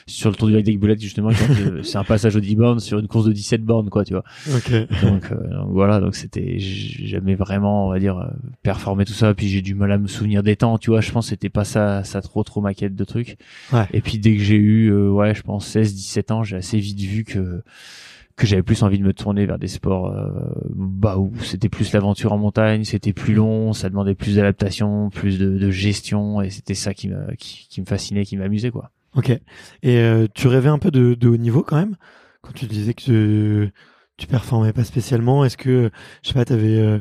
sur 0.05 0.29
le 0.29 0.35
tour 0.35 0.47
du 0.47 0.53
lac 0.53 0.63
des 0.63 0.79
justement 0.99 1.29
c'est 1.83 1.97
un 1.97 2.03
passage 2.03 2.35
au 2.35 2.39
10 2.39 2.55
bornes 2.55 2.79
sur 2.79 2.99
une 2.99 3.07
course 3.07 3.25
de 3.25 3.33
17 3.33 3.63
bornes 3.63 3.89
quoi 3.89 4.03
tu 4.03 4.13
vois. 4.13 4.23
Donc, 4.51 4.71
euh, 4.71 4.85
donc, 5.01 5.33
voilà 5.69 5.99
donc 5.99 6.15
c'était 6.15 6.57
jamais 6.59 7.35
vraiment 7.35 7.87
on 7.87 7.89
va 7.89 7.99
dire 7.99 8.17
euh, 8.17 8.27
performé 8.63 9.05
tout 9.05 9.13
ça. 9.13 9.33
Puis 9.33 9.47
j'ai 9.47 9.61
du 9.61 9.75
mal 9.75 9.91
à 9.91 9.97
me 9.97 10.07
souvenir 10.07 10.43
des 10.43 10.55
temps 10.55 10.77
tu 10.77 10.89
vois. 10.89 11.01
Je 11.01 11.11
pense 11.11 11.27
c'était 11.27 11.49
pas 11.49 11.63
ça 11.63 12.03
ça 12.03 12.21
trop 12.21 12.43
trop 12.43 12.61
maquette 12.61 12.95
de 12.95 13.03
trucs 13.03 13.37
ouais. 13.73 13.85
et 13.93 14.01
puis 14.01 14.19
dès 14.19 14.35
que 14.35 14.43
j'ai 14.43 14.55
eu 14.55 14.91
euh, 14.91 15.09
ouais 15.09 15.35
je 15.35 15.41
pense 15.41 15.65
16 15.67 15.93
17 15.95 16.31
ans 16.31 16.43
j'ai 16.43 16.57
assez 16.57 16.79
vite 16.79 16.99
vu 16.99 17.23
que 17.23 17.63
que 18.35 18.47
j'avais 18.47 18.63
plus 18.63 18.81
envie 18.83 18.97
de 18.97 19.03
me 19.03 19.13
tourner 19.13 19.45
vers 19.45 19.59
des 19.59 19.67
sports 19.67 20.07
euh, 20.07 20.27
bah 20.73 21.17
où 21.17 21.31
c'était 21.43 21.69
plus 21.69 21.91
l'aventure 21.93 22.33
en 22.33 22.37
montagne, 22.37 22.83
c'était 22.83 23.13
plus 23.13 23.33
long, 23.33 23.73
ça 23.73 23.89
demandait 23.89 24.15
plus 24.15 24.37
d'adaptation, 24.37 25.09
plus 25.09 25.37
de, 25.37 25.57
de, 25.57 25.69
gestion 25.69 26.41
et 26.41 26.49
c'était 26.49 26.73
ça 26.73 26.93
qui 26.93 27.07
me 27.07 27.35
qui, 27.35 27.67
qui 27.69 27.81
me 27.81 27.85
fascinait, 27.85 28.25
qui 28.25 28.37
m'amusait 28.37 28.71
quoi. 28.71 28.91
Ok. 29.15 29.29
Et 29.29 29.41
euh, 29.99 30.27
tu 30.33 30.47
rêvais 30.47 30.69
un 30.69 30.79
peu 30.79 30.91
de, 30.91 31.13
de, 31.15 31.27
haut 31.27 31.37
niveau 31.37 31.63
quand 31.63 31.75
même 31.77 31.97
quand 32.41 32.53
tu 32.53 32.65
disais 32.65 32.93
que 32.93 33.01
tu, 33.01 33.73
tu 34.17 34.27
performais 34.27 34.73
pas 34.73 34.83
spécialement. 34.83 35.43
Est-ce 35.45 35.57
que 35.57 35.91
je 36.23 36.29
sais 36.29 36.33
pas, 36.33 36.45
t'avais 36.45 36.77
euh, 36.77 36.99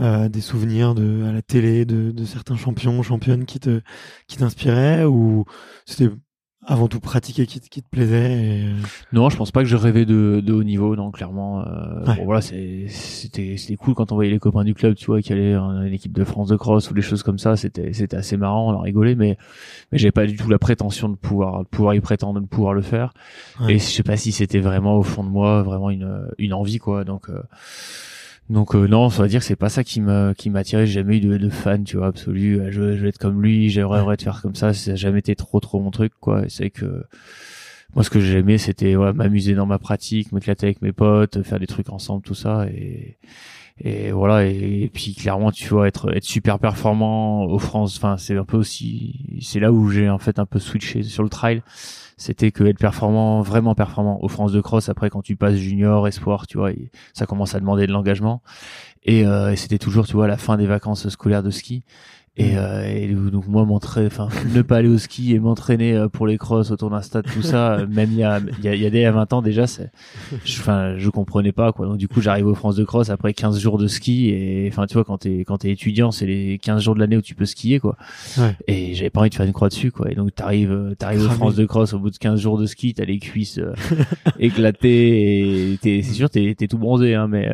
euh, 0.00 0.28
des 0.28 0.40
souvenirs 0.40 0.94
de 0.94 1.24
à 1.24 1.32
la 1.32 1.42
télé 1.42 1.84
de, 1.84 2.10
de 2.12 2.24
certains 2.24 2.56
champions, 2.56 3.02
championnes 3.02 3.44
qui 3.44 3.60
te 3.60 3.82
qui 4.26 4.38
t'inspiraient 4.38 5.04
ou 5.04 5.44
c'était 5.86 6.10
avant 6.66 6.88
tout 6.88 7.00
pratiquer 7.00 7.46
qui, 7.46 7.58
qui 7.60 7.82
te 7.82 7.88
plaisait 7.88 8.66
euh, 8.66 8.74
Non, 9.12 9.30
je 9.30 9.36
pense 9.36 9.50
pas 9.50 9.62
que 9.62 9.68
je 9.68 9.76
rêvais 9.76 10.04
de, 10.04 10.42
de 10.44 10.52
haut 10.52 10.62
niveau, 10.62 10.94
non, 10.94 11.10
clairement. 11.10 11.66
Euh, 11.66 12.04
bon, 12.04 12.24
voilà, 12.24 12.42
c'était 12.42 13.76
cool 13.78 13.94
quand 13.94 14.12
on 14.12 14.14
voyait 14.14 14.30
les 14.30 14.38
copains 14.38 14.64
du 14.64 14.74
club, 14.74 14.94
tu 14.94 15.06
vois, 15.06 15.22
qui 15.22 15.32
allaient 15.32 15.56
en 15.56 15.82
équipe 15.84 16.12
de 16.12 16.22
France 16.24 16.48
de 16.48 16.56
cross 16.56 16.90
ou 16.90 16.94
des 16.94 17.02
choses 17.02 17.22
comme 17.22 17.38
ça. 17.38 17.56
C'était 17.56 17.92
c'était 17.94 18.16
assez 18.16 18.36
marrant, 18.36 18.72
on 18.72 18.76
en 18.76 18.80
rigolait, 18.80 19.14
mais 19.14 19.38
mais 19.90 19.98
j'avais 19.98 20.12
pas 20.12 20.26
du 20.26 20.36
tout 20.36 20.50
la 20.50 20.58
prétention 20.58 21.08
de 21.08 21.16
pouvoir 21.16 21.60
de 21.60 21.68
pouvoir 21.68 21.94
y 21.94 22.00
prétendre, 22.00 22.40
de 22.40 22.46
pouvoir 22.46 22.74
le 22.74 22.82
faire. 22.82 23.14
Et 23.68 23.78
je 23.78 23.84
sais 23.84 24.02
pas 24.02 24.16
si 24.16 24.30
c'était 24.30 24.60
vraiment 24.60 24.96
au 24.96 25.02
fond 25.02 25.24
de 25.24 25.30
moi 25.30 25.62
vraiment 25.62 25.88
une 25.90 26.28
une 26.38 26.52
envie, 26.52 26.78
quoi. 26.78 27.04
Donc 27.04 27.30
euh, 27.30 27.42
donc 28.48 28.74
euh, 28.74 28.86
non, 28.86 29.10
ça 29.10 29.22
veut 29.22 29.28
dire 29.28 29.40
que 29.40 29.46
c'est 29.46 29.56
pas 29.56 29.68
ça 29.68 29.84
qui 29.84 30.00
m'a 30.00 30.34
qui 30.34 30.50
m'attirait. 30.50 30.86
J'ai 30.86 30.94
jamais 30.94 31.18
eu 31.18 31.20
de, 31.20 31.36
de 31.36 31.48
fan, 31.50 31.84
tu 31.84 31.98
vois, 31.98 32.08
absolu. 32.08 32.60
Je, 32.70 32.96
je 32.96 33.02
veux 33.02 33.08
être 33.08 33.18
comme 33.18 33.42
lui, 33.42 33.70
j'aimerais 33.70 34.16
de 34.16 34.22
faire 34.22 34.42
comme 34.42 34.54
ça. 34.54 34.72
Ça 34.72 34.90
n'a 34.90 34.96
jamais 34.96 35.20
été 35.20 35.36
trop 35.36 35.60
trop 35.60 35.80
mon 35.80 35.90
truc, 35.90 36.12
quoi. 36.20 36.42
C'est 36.48 36.70
que 36.70 37.04
moi, 37.94 38.04
ce 38.04 38.10
que 38.10 38.20
j'aimais, 38.20 38.58
c'était 38.58 38.96
ouais, 38.96 39.12
m'amuser 39.12 39.54
dans 39.54 39.66
ma 39.66 39.78
pratique, 39.78 40.32
m'éclater 40.32 40.66
avec 40.66 40.82
mes 40.82 40.92
potes, 40.92 41.42
faire 41.42 41.58
des 41.58 41.66
trucs 41.66 41.90
ensemble, 41.90 42.22
tout 42.22 42.34
ça. 42.34 42.66
Et 42.68 43.18
et 43.82 44.12
voilà 44.12 44.44
et, 44.44 44.90
puis 44.92 45.14
clairement 45.14 45.50
tu 45.50 45.68
vois 45.68 45.88
être 45.88 46.14
être 46.14 46.24
super 46.24 46.58
performant 46.58 47.44
au 47.44 47.58
France 47.58 47.96
enfin 47.96 48.18
c'est 48.18 48.36
un 48.36 48.44
peu 48.44 48.58
aussi 48.58 49.38
c'est 49.40 49.58
là 49.60 49.72
où 49.72 49.88
j'ai 49.88 50.10
en 50.10 50.18
fait 50.18 50.38
un 50.38 50.46
peu 50.46 50.58
switché 50.58 51.02
sur 51.02 51.22
le 51.22 51.28
trail. 51.28 51.62
C'était 52.18 52.50
que 52.50 52.64
être 52.64 52.78
performant 52.78 53.40
vraiment 53.40 53.74
performant 53.74 54.22
au 54.22 54.28
France 54.28 54.52
de 54.52 54.60
cross 54.60 54.90
après 54.90 55.08
quand 55.08 55.22
tu 55.22 55.36
passes 55.36 55.56
junior 55.56 56.06
espoir 56.06 56.46
tu 56.46 56.58
vois 56.58 56.70
ça 57.14 57.24
commence 57.24 57.54
à 57.54 57.60
demander 57.60 57.86
de 57.86 57.92
l'engagement. 57.92 58.42
Et, 59.02 59.26
euh, 59.26 59.52
et 59.52 59.56
c'était 59.56 59.78
toujours 59.78 60.06
tu 60.06 60.12
vois 60.12 60.28
la 60.28 60.36
fin 60.36 60.58
des 60.58 60.66
vacances 60.66 61.08
scolaires 61.08 61.42
de 61.42 61.50
ski 61.50 61.82
et, 62.36 62.52
mm. 62.52 62.58
euh, 62.58 62.84
et, 62.84 63.08
donc 63.08 63.48
moi 63.48 63.64
m'entraîner 63.64 64.06
enfin 64.06 64.28
ne 64.54 64.62
pas 64.62 64.76
aller 64.76 64.88
au 64.88 64.98
ski 64.98 65.34
et 65.34 65.40
m'entraîner 65.40 65.94
euh, 65.94 66.08
pour 66.08 66.28
les 66.28 66.38
crosses 66.38 66.70
autour 66.70 66.90
d'un 66.90 67.02
stade 67.02 67.26
tout 67.26 67.42
ça 67.42 67.72
euh, 67.72 67.86
même 67.90 68.10
il 68.12 68.18
y 68.18 68.22
a 68.22 68.40
il 68.58 68.64
y 68.64 68.68
a, 68.68 68.74
il 68.74 68.80
y 68.80 68.86
a 68.86 68.90
des 68.90 69.08
20 69.10 69.32
ans 69.32 69.42
déjà 69.42 69.66
c'est 69.66 69.90
enfin 70.44 70.96
je, 70.96 71.10
comprenais 71.10 71.50
pas 71.50 71.72
quoi. 71.72 71.86
Donc 71.86 71.96
du 71.96 72.06
coup 72.06 72.20
j'arrive 72.20 72.46
aux 72.46 72.54
France 72.54 72.76
de 72.76 72.84
cross 72.84 73.10
après 73.10 73.34
15 73.34 73.58
jours 73.58 73.78
de 73.78 73.88
ski 73.88 74.28
et 74.28 74.68
enfin 74.70 74.86
tu 74.86 74.94
vois 74.94 75.04
quand 75.04 75.18
t'es 75.18 75.40
quand 75.40 75.58
t'es 75.58 75.70
étudiant 75.70 76.12
c'est 76.12 76.26
les 76.26 76.58
15 76.58 76.82
jours 76.82 76.94
de 76.94 77.00
l'année 77.00 77.16
où 77.16 77.20
tu 77.20 77.34
peux 77.34 77.46
skier 77.46 77.80
quoi. 77.80 77.96
Ouais. 78.38 78.54
et 78.68 78.94
j'avais 78.94 79.10
pas 79.10 79.20
envie 79.20 79.30
de 79.30 79.34
faire 79.34 79.46
une 79.46 79.52
croix 79.52 79.68
dessus 79.68 79.90
quoi. 79.90 80.08
Et 80.10 80.14
donc 80.14 80.32
t'arrives 80.32 80.94
t'arrives 80.98 81.24
aux 81.24 81.30
France 81.30 81.56
de 81.56 81.66
cross 81.66 81.94
au 81.94 81.98
bout 81.98 82.10
de 82.10 82.16
15 82.16 82.40
jours 82.40 82.58
de 82.58 82.66
ski 82.66 82.94
t'as 82.94 83.04
les 83.04 83.18
cuisses 83.18 83.60
éclatées 84.38 85.72
et 85.72 86.02
c'est 86.02 86.14
sûr 86.14 86.30
t'es 86.30 86.54
es 86.58 86.68
tout 86.68 86.78
bronzé 86.78 87.14
hein 87.16 87.26
mais 87.26 87.50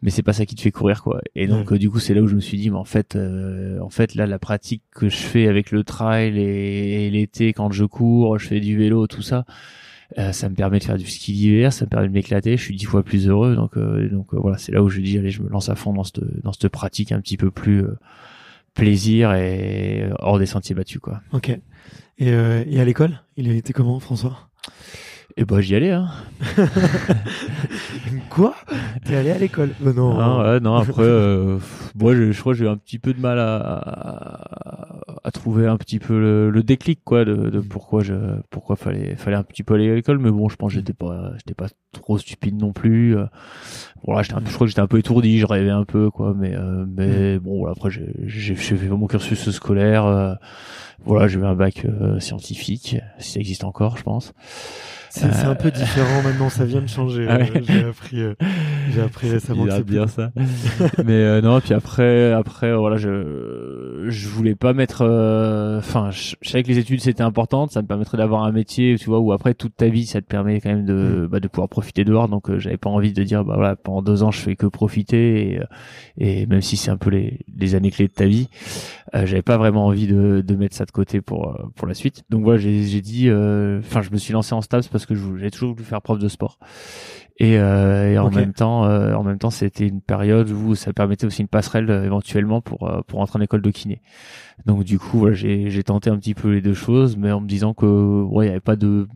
mais 0.00 0.08
c'est 0.08 0.22
pas 0.22 0.32
ça 0.32 0.46
qui 0.46 0.54
te 0.54 0.62
fait 0.62 0.72
courir 0.72 1.02
quoi. 1.02 1.20
Et 1.34 1.46
donc 1.46 1.74
du 1.74 1.90
coup 1.90 1.98
c'est 1.98 2.14
là 2.14 2.22
où 2.22 2.26
je 2.26 2.34
me 2.34 2.40
suis 2.40 2.56
dit 2.56 2.70
mais 2.70 2.78
en 2.78 2.84
fait 2.84 3.18
en 3.80 3.89
fait 3.90 4.14
là 4.14 4.26
la 4.26 4.38
pratique 4.38 4.82
que 4.92 5.08
je 5.08 5.16
fais 5.16 5.46
avec 5.46 5.70
le 5.70 5.84
trail 5.84 6.38
et, 6.38 7.10
l'été 7.10 7.52
quand 7.52 7.70
je 7.72 7.84
cours, 7.84 8.38
je 8.38 8.46
fais 8.46 8.60
du 8.60 8.76
vélo, 8.76 9.06
tout 9.06 9.22
ça, 9.22 9.44
euh, 10.18 10.32
ça 10.32 10.48
me 10.48 10.54
permet 10.54 10.78
de 10.78 10.84
faire 10.84 10.96
du 10.96 11.06
ski 11.06 11.32
d'hiver, 11.32 11.72
ça 11.72 11.84
me 11.84 11.90
permet 11.90 12.08
de 12.08 12.12
m'éclater, 12.12 12.56
je 12.56 12.62
suis 12.62 12.76
dix 12.76 12.84
fois 12.84 13.02
plus 13.02 13.28
heureux. 13.28 13.56
Donc 13.56 13.76
euh, 13.76 14.08
donc 14.08 14.34
euh, 14.34 14.38
voilà, 14.40 14.58
c'est 14.58 14.72
là 14.72 14.82
où 14.82 14.88
je 14.88 15.00
dis 15.00 15.18
allez, 15.18 15.30
je 15.30 15.42
me 15.42 15.48
lance 15.48 15.68
à 15.68 15.74
fond 15.74 15.92
dans 15.92 16.04
cette 16.04 16.20
dans 16.42 16.52
cette 16.52 16.68
pratique 16.68 17.12
un 17.12 17.20
petit 17.20 17.36
peu 17.36 17.50
plus 17.50 17.84
plaisir 18.74 19.34
et 19.34 20.08
hors 20.20 20.38
des 20.38 20.46
sentiers 20.46 20.74
battus 20.74 21.00
quoi. 21.00 21.20
Ok. 21.32 21.50
Et, 22.18 22.28
et 22.28 22.80
à 22.80 22.84
l'école, 22.84 23.22
il 23.36 23.50
était 23.50 23.72
comment 23.72 23.98
François? 23.98 24.50
Et 25.36 25.44
bah 25.44 25.60
j'y 25.60 25.74
allais 25.74 25.90
hein. 25.92 26.08
Quoi? 28.30 28.54
T'es 29.04 29.16
allé 29.16 29.30
à 29.30 29.38
l'école? 29.38 29.70
Euh, 29.84 29.92
Non. 29.92 30.14
Non, 30.14 30.40
ouais, 30.42 30.60
non 30.60 30.74
après, 30.76 31.02
euh, 31.04 31.58
moi 31.98 32.14
je, 32.14 32.32
je 32.32 32.40
crois 32.40 32.52
que 32.52 32.58
j'ai 32.58 32.64
eu 32.64 32.68
un 32.68 32.76
petit 32.76 32.98
peu 32.98 33.12
de 33.12 33.20
mal 33.20 33.38
à, 33.38 33.56
à, 33.56 35.00
à 35.24 35.30
trouver 35.30 35.66
un 35.66 35.76
petit 35.76 35.98
peu 35.98 36.18
le, 36.18 36.50
le 36.50 36.62
déclic 36.62 37.00
quoi 37.04 37.24
de, 37.24 37.50
de, 37.50 37.60
pourquoi 37.60 38.02
je 38.02 38.14
pourquoi 38.50 38.76
fallait 38.76 39.16
fallait 39.16 39.36
un 39.36 39.42
petit 39.42 39.62
peu 39.62 39.74
aller 39.74 39.90
à 39.90 39.94
l'école. 39.94 40.18
Mais 40.18 40.30
bon, 40.30 40.48
je 40.48 40.56
pense 40.56 40.72
que 40.72 40.78
j'étais 40.78 40.92
pas 40.92 41.32
j'étais 41.38 41.54
pas 41.54 41.66
trop 41.92 42.18
stupide 42.18 42.56
non 42.58 42.72
plus. 42.72 43.16
Voilà, 44.04 44.22
j'étais 44.22 44.36
je 44.46 44.54
crois 44.54 44.66
que 44.66 44.70
j'étais 44.70 44.80
un 44.80 44.86
peu 44.86 44.98
étourdi, 44.98 45.38
je 45.38 45.46
rêvais 45.46 45.70
un 45.70 45.84
peu 45.84 46.10
quoi. 46.10 46.34
Mais 46.36 46.54
euh, 46.54 46.84
mais 46.88 47.38
bon 47.38 47.58
voilà 47.58 47.74
après 47.76 47.90
j'ai 47.90 48.12
j'ai 48.26 48.54
fait 48.54 48.88
mon 48.88 49.06
cursus 49.06 49.50
scolaire. 49.50 50.38
Euh, 51.00 51.04
voilà, 51.04 51.28
j'ai 51.28 51.38
eu 51.38 51.44
un 51.44 51.54
bac 51.54 51.86
scientifique, 52.18 52.96
si 53.18 53.32
ça 53.32 53.40
existe 53.40 53.64
encore, 53.64 53.96
je 53.96 54.02
pense. 54.02 54.32
C'est 55.10 55.44
un 55.44 55.56
peu 55.56 55.70
différent 55.72 56.22
maintenant, 56.22 56.48
ça 56.48 56.64
vient 56.64 56.80
de 56.80 56.88
changer. 56.88 57.26
Ah 57.30 57.38
j'ai 57.44 57.84
appris, 57.84 58.20
euh, 58.20 58.34
j'ai 58.92 59.00
appris 59.00 59.30
récemment 59.30 59.66
c'est 59.68 59.84
bien 59.84 60.06
ça. 60.06 60.30
Mais 61.04 61.12
euh, 61.12 61.40
non, 61.40 61.60
puis 61.60 61.74
après, 61.74 62.32
après, 62.32 62.74
voilà, 62.74 62.96
je, 62.96 64.06
je 64.08 64.28
voulais 64.28 64.54
pas 64.54 64.72
mettre. 64.72 65.02
Euh, 65.02 65.78
enfin, 65.78 66.10
je, 66.10 66.34
savais 66.42 66.62
que 66.62 66.68
les 66.68 66.78
études 66.78 67.00
c'était 67.00 67.22
important, 67.22 67.68
ça 67.68 67.82
me 67.82 67.86
permettrait 67.86 68.18
d'avoir 68.18 68.44
un 68.44 68.52
métier, 68.52 68.96
tu 68.98 69.06
vois, 69.06 69.20
où 69.20 69.32
après 69.32 69.54
toute 69.54 69.76
ta 69.76 69.88
vie, 69.88 70.06
ça 70.06 70.20
te 70.20 70.26
permet 70.26 70.60
quand 70.60 70.70
même 70.70 70.84
de, 70.84 71.24
mm. 71.24 71.26
bah, 71.26 71.40
de 71.40 71.48
pouvoir 71.48 71.68
profiter 71.68 72.04
dehors. 72.04 72.28
Donc, 72.28 72.56
j'avais 72.58 72.76
pas 72.76 72.90
envie 72.90 73.12
de 73.12 73.22
dire, 73.22 73.44
bah 73.44 73.54
voilà, 73.56 73.76
pendant 73.76 74.02
deux 74.02 74.22
ans, 74.22 74.30
je 74.30 74.40
fais 74.40 74.56
que 74.56 74.66
profiter, 74.66 75.60
et, 76.18 76.42
et 76.42 76.46
même 76.46 76.62
si 76.62 76.76
c'est 76.76 76.90
un 76.90 76.96
peu 76.96 77.10
les, 77.10 77.40
les 77.56 77.74
années 77.74 77.90
clés 77.90 78.08
de 78.08 78.12
ta 78.12 78.26
vie, 78.26 78.48
j'avais 79.12 79.42
pas 79.42 79.56
vraiment 79.58 79.86
envie 79.86 80.06
de, 80.06 80.42
de 80.46 80.54
mettre 80.56 80.76
ça 80.76 80.84
de 80.84 80.90
côté 80.90 81.20
pour 81.20 81.58
pour 81.74 81.88
la 81.88 81.94
suite. 81.94 82.22
Donc 82.30 82.44
voilà, 82.44 82.58
j'ai 82.58 83.00
dit, 83.00 83.28
enfin, 83.30 84.02
je 84.02 84.10
me 84.10 84.16
suis 84.16 84.32
lancé 84.32 84.54
en 84.54 84.60
stage 84.60 84.88
parce 84.88 85.06
que 85.06 85.14
j'ai 85.14 85.50
toujours 85.50 85.70
voulu 85.70 85.84
faire 85.84 86.02
prof 86.02 86.18
de 86.18 86.28
sport. 86.28 86.58
Et, 87.42 87.58
euh, 87.58 88.12
et 88.12 88.18
en 88.18 88.30
même 88.30 88.52
temps, 88.52 88.84
euh, 88.84 89.14
en 89.14 89.24
même 89.24 89.38
temps, 89.38 89.48
c'était 89.48 89.88
une 89.88 90.02
période 90.02 90.50
où 90.50 90.74
ça 90.74 90.92
permettait 90.92 91.24
aussi 91.24 91.40
une 91.40 91.48
passerelle 91.48 91.90
euh, 91.90 92.04
éventuellement 92.04 92.60
pour 92.60 92.86
euh, 92.86 93.00
pour 93.06 93.18
entrer 93.20 93.38
en 93.38 93.42
école 93.42 93.62
de 93.62 93.70
kiné. 93.70 94.02
Donc 94.66 94.84
du 94.84 94.98
coup, 94.98 95.20
voilà, 95.20 95.34
j'ai 95.34 95.70
j'ai 95.70 95.82
tenté 95.82 96.10
un 96.10 96.18
petit 96.18 96.34
peu 96.34 96.50
les 96.50 96.60
deux 96.60 96.74
choses, 96.74 97.16
mais 97.16 97.32
en 97.32 97.40
me 97.40 97.48
disant 97.48 97.72
que 97.72 98.22
ouais, 98.24 98.44
il 98.44 98.48
y 98.48 98.50
avait 98.50 98.60
pas 98.60 98.76
de 98.76 99.08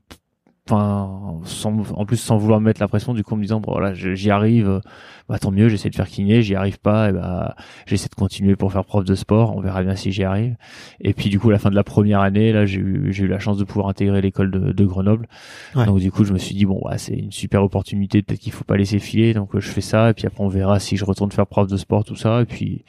enfin 0.67 1.41
sans, 1.45 1.75
en 1.93 2.07
plus 2.07 2.17
sans 2.17 2.39
vouloir 2.39 2.61
mettre 2.61 2.81
la 2.81 2.89
pression 2.89 3.13
du 3.13 3.23
coup 3.23 3.35
en 3.35 3.37
me 3.37 3.43
disant 3.43 3.61
bon, 3.61 3.73
voilà 3.73 3.93
j'y 3.93 4.31
arrive 4.31 4.81
bah 5.29 5.39
tant 5.39 5.51
mieux 5.51 5.69
j'essaie 5.69 5.91
de 5.91 5.95
faire 5.95 6.09
kiné 6.09 6.41
j'y 6.41 6.55
arrive 6.55 6.79
pas 6.79 7.11
et 7.11 7.13
bah 7.13 7.55
j'essaie 7.87 8.09
de 8.09 8.15
continuer 8.15 8.57
pour 8.57 8.73
faire 8.73 8.85
prof 8.85 9.05
de 9.05 9.15
sport 9.15 9.55
on 9.57 9.61
verra 9.61 9.83
bien 9.83 9.95
si 9.95 10.11
j'y 10.11 10.25
arrive. 10.25 10.57
Et 11.01 11.13
puis 11.13 11.29
du 11.29 11.39
coup 11.39 11.51
à 11.51 11.53
la 11.53 11.59
fin 11.59 11.71
de 11.71 11.75
la 11.75 11.85
première 11.85 12.21
année 12.21 12.53
là 12.53 12.65
j'ai 12.65 12.81
eu 12.81 13.13
j'ai 13.13 13.25
eu 13.25 13.29
la 13.29 13.39
chance 13.39 13.59
de 13.59 13.65
pouvoir 13.65 13.89
intégrer 13.89 14.23
l'école 14.23 14.51
de, 14.51 14.73
de, 14.73 14.85
Grenoble. 14.85 15.29
Donc 15.75 15.99
du 15.99 16.11
coup 16.11 16.25
je 16.25 16.33
me 16.33 16.39
suis 16.39 16.55
dit 16.55 16.65
bon 16.65 16.81
ouais, 16.83 16.99
c'est 16.99 17.15
une 17.15 17.33
super 17.33 17.63
opportunité 17.63 18.23
peut-être 18.23 18.41
qu'il 18.41 18.53
faut 18.53 18.65
pas 18.65 18.77
laisser 18.77 18.99
filer 18.99 19.35
donc 19.35 19.59
je 19.59 19.69
fais 19.69 19.81
ça 19.83 20.11
et 20.11 20.15
puis 20.15 20.27
après 20.27 20.43
on 20.43 20.49
verra 20.49 20.81
si 20.81 20.97
je 20.97 21.05
retourne 21.05 21.31
faire 21.31 21.47
prof 21.47 21.69
de 21.69 21.77
sport 21.77 22.05
tout 22.05 22.17
ça 22.17 22.41
et 22.41 22.47
puis 22.47 22.85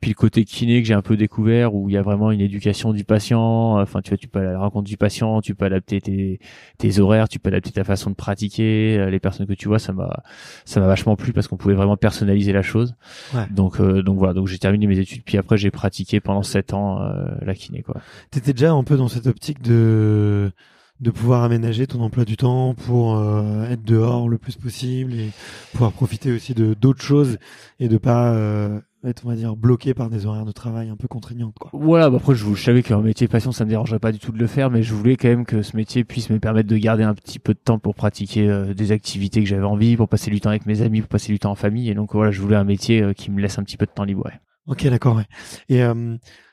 puis 0.00 0.10
le 0.10 0.14
côté 0.14 0.44
kiné 0.44 0.82
que 0.82 0.88
j'ai 0.88 0.94
un 0.94 1.02
peu 1.02 1.16
découvert 1.16 1.74
où 1.74 1.88
il 1.88 1.94
y 1.94 1.96
a 1.96 2.02
vraiment 2.02 2.30
une 2.30 2.40
éducation 2.40 2.92
du 2.92 3.04
patient 3.04 3.80
enfin 3.80 4.00
tu 4.02 4.10
vois 4.10 4.18
tu 4.18 4.28
peux 4.28 4.38
aller 4.38 4.48
à 4.48 4.52
la 4.52 4.58
rencontre 4.58 4.84
du 4.84 4.96
patient 4.96 5.40
tu 5.40 5.54
peux 5.54 5.64
adapter 5.64 6.00
tes, 6.00 6.38
tes 6.78 6.98
horaires 6.98 7.28
tu 7.28 7.38
peux 7.38 7.48
adapter 7.48 7.70
ta 7.72 7.84
façon 7.84 8.10
de 8.10 8.14
pratiquer 8.14 8.98
euh, 8.98 9.10
les 9.10 9.20
personnes 9.20 9.46
que 9.46 9.54
tu 9.54 9.68
vois 9.68 9.78
ça 9.78 9.92
m'a 9.92 10.22
ça 10.64 10.80
m'a 10.80 10.86
vachement 10.86 11.16
plu 11.16 11.32
parce 11.32 11.48
qu'on 11.48 11.56
pouvait 11.56 11.74
vraiment 11.74 11.96
personnaliser 11.96 12.52
la 12.52 12.62
chose 12.62 12.94
ouais. 13.34 13.46
donc 13.50 13.80
euh, 13.80 14.02
donc 14.02 14.18
voilà 14.18 14.34
donc 14.34 14.48
j'ai 14.48 14.58
terminé 14.58 14.86
mes 14.86 14.98
études 14.98 15.22
puis 15.24 15.38
après 15.38 15.56
j'ai 15.56 15.70
pratiqué 15.70 16.20
pendant 16.20 16.42
sept 16.42 16.74
ans 16.74 17.02
euh, 17.02 17.26
la 17.42 17.54
kiné 17.54 17.82
quoi 17.82 18.00
t'étais 18.30 18.52
déjà 18.52 18.72
un 18.72 18.84
peu 18.84 18.96
dans 18.96 19.08
cette 19.08 19.26
optique 19.26 19.62
de 19.62 20.52
de 21.00 21.10
pouvoir 21.10 21.44
aménager 21.44 21.86
ton 21.86 22.00
emploi 22.00 22.24
du 22.24 22.36
temps 22.36 22.74
pour 22.74 23.16
euh, 23.16 23.68
être 23.68 23.82
dehors 23.82 24.28
le 24.28 24.38
plus 24.38 24.56
possible 24.56 25.12
et 25.14 25.30
pouvoir 25.72 25.92
profiter 25.92 26.32
aussi 26.32 26.54
de 26.54 26.74
d'autres 26.74 27.02
choses 27.02 27.38
et 27.80 27.88
de 27.88 27.98
pas 27.98 28.32
euh, 28.32 28.80
être 29.08 29.24
on 29.24 29.28
va 29.28 29.36
dire 29.36 29.56
bloqué 29.56 29.94
par 29.94 30.10
des 30.10 30.26
horaires 30.26 30.44
de 30.44 30.52
travail 30.52 30.88
un 30.88 30.96
peu 30.96 31.08
contraignantes 31.08 31.54
quoi. 31.58 31.70
Voilà, 31.72 32.10
bah 32.10 32.16
après 32.16 32.34
je, 32.34 32.44
je 32.54 32.62
savais 32.62 32.82
qu'un 32.82 33.00
métier 33.00 33.28
passion 33.28 33.52
ça 33.52 33.64
me 33.64 33.70
dérangerait 33.70 33.98
pas 33.98 34.12
du 34.12 34.18
tout 34.18 34.32
de 34.32 34.38
le 34.38 34.46
faire 34.46 34.70
mais 34.70 34.82
je 34.82 34.94
voulais 34.94 35.16
quand 35.16 35.28
même 35.28 35.44
que 35.44 35.62
ce 35.62 35.76
métier 35.76 36.04
puisse 36.04 36.30
me 36.30 36.38
permettre 36.38 36.68
de 36.68 36.76
garder 36.76 37.02
un 37.02 37.14
petit 37.14 37.38
peu 37.38 37.54
de 37.54 37.58
temps 37.58 37.78
pour 37.78 37.94
pratiquer 37.94 38.48
euh, 38.48 38.74
des 38.74 38.92
activités 38.92 39.42
que 39.42 39.48
j'avais 39.48 39.64
envie, 39.64 39.96
pour 39.96 40.08
passer 40.08 40.30
du 40.30 40.40
temps 40.40 40.50
avec 40.50 40.66
mes 40.66 40.82
amis, 40.82 41.00
pour 41.00 41.08
passer 41.08 41.32
du 41.32 41.38
temps 41.38 41.50
en 41.50 41.56
famille 41.56 41.90
et 41.90 41.94
donc 41.94 42.12
voilà, 42.14 42.30
je 42.30 42.40
voulais 42.40 42.56
un 42.56 42.64
métier 42.64 43.14
qui 43.14 43.30
me 43.30 43.40
laisse 43.40 43.58
un 43.58 43.62
petit 43.62 43.76
peu 43.76 43.86
de 43.86 43.90
temps 43.90 44.04
libre. 44.04 44.24
Ouais. 44.26 44.40
OK, 44.66 44.86
d'accord 44.88 45.16
ouais. 45.16 45.26
Et 45.68 45.80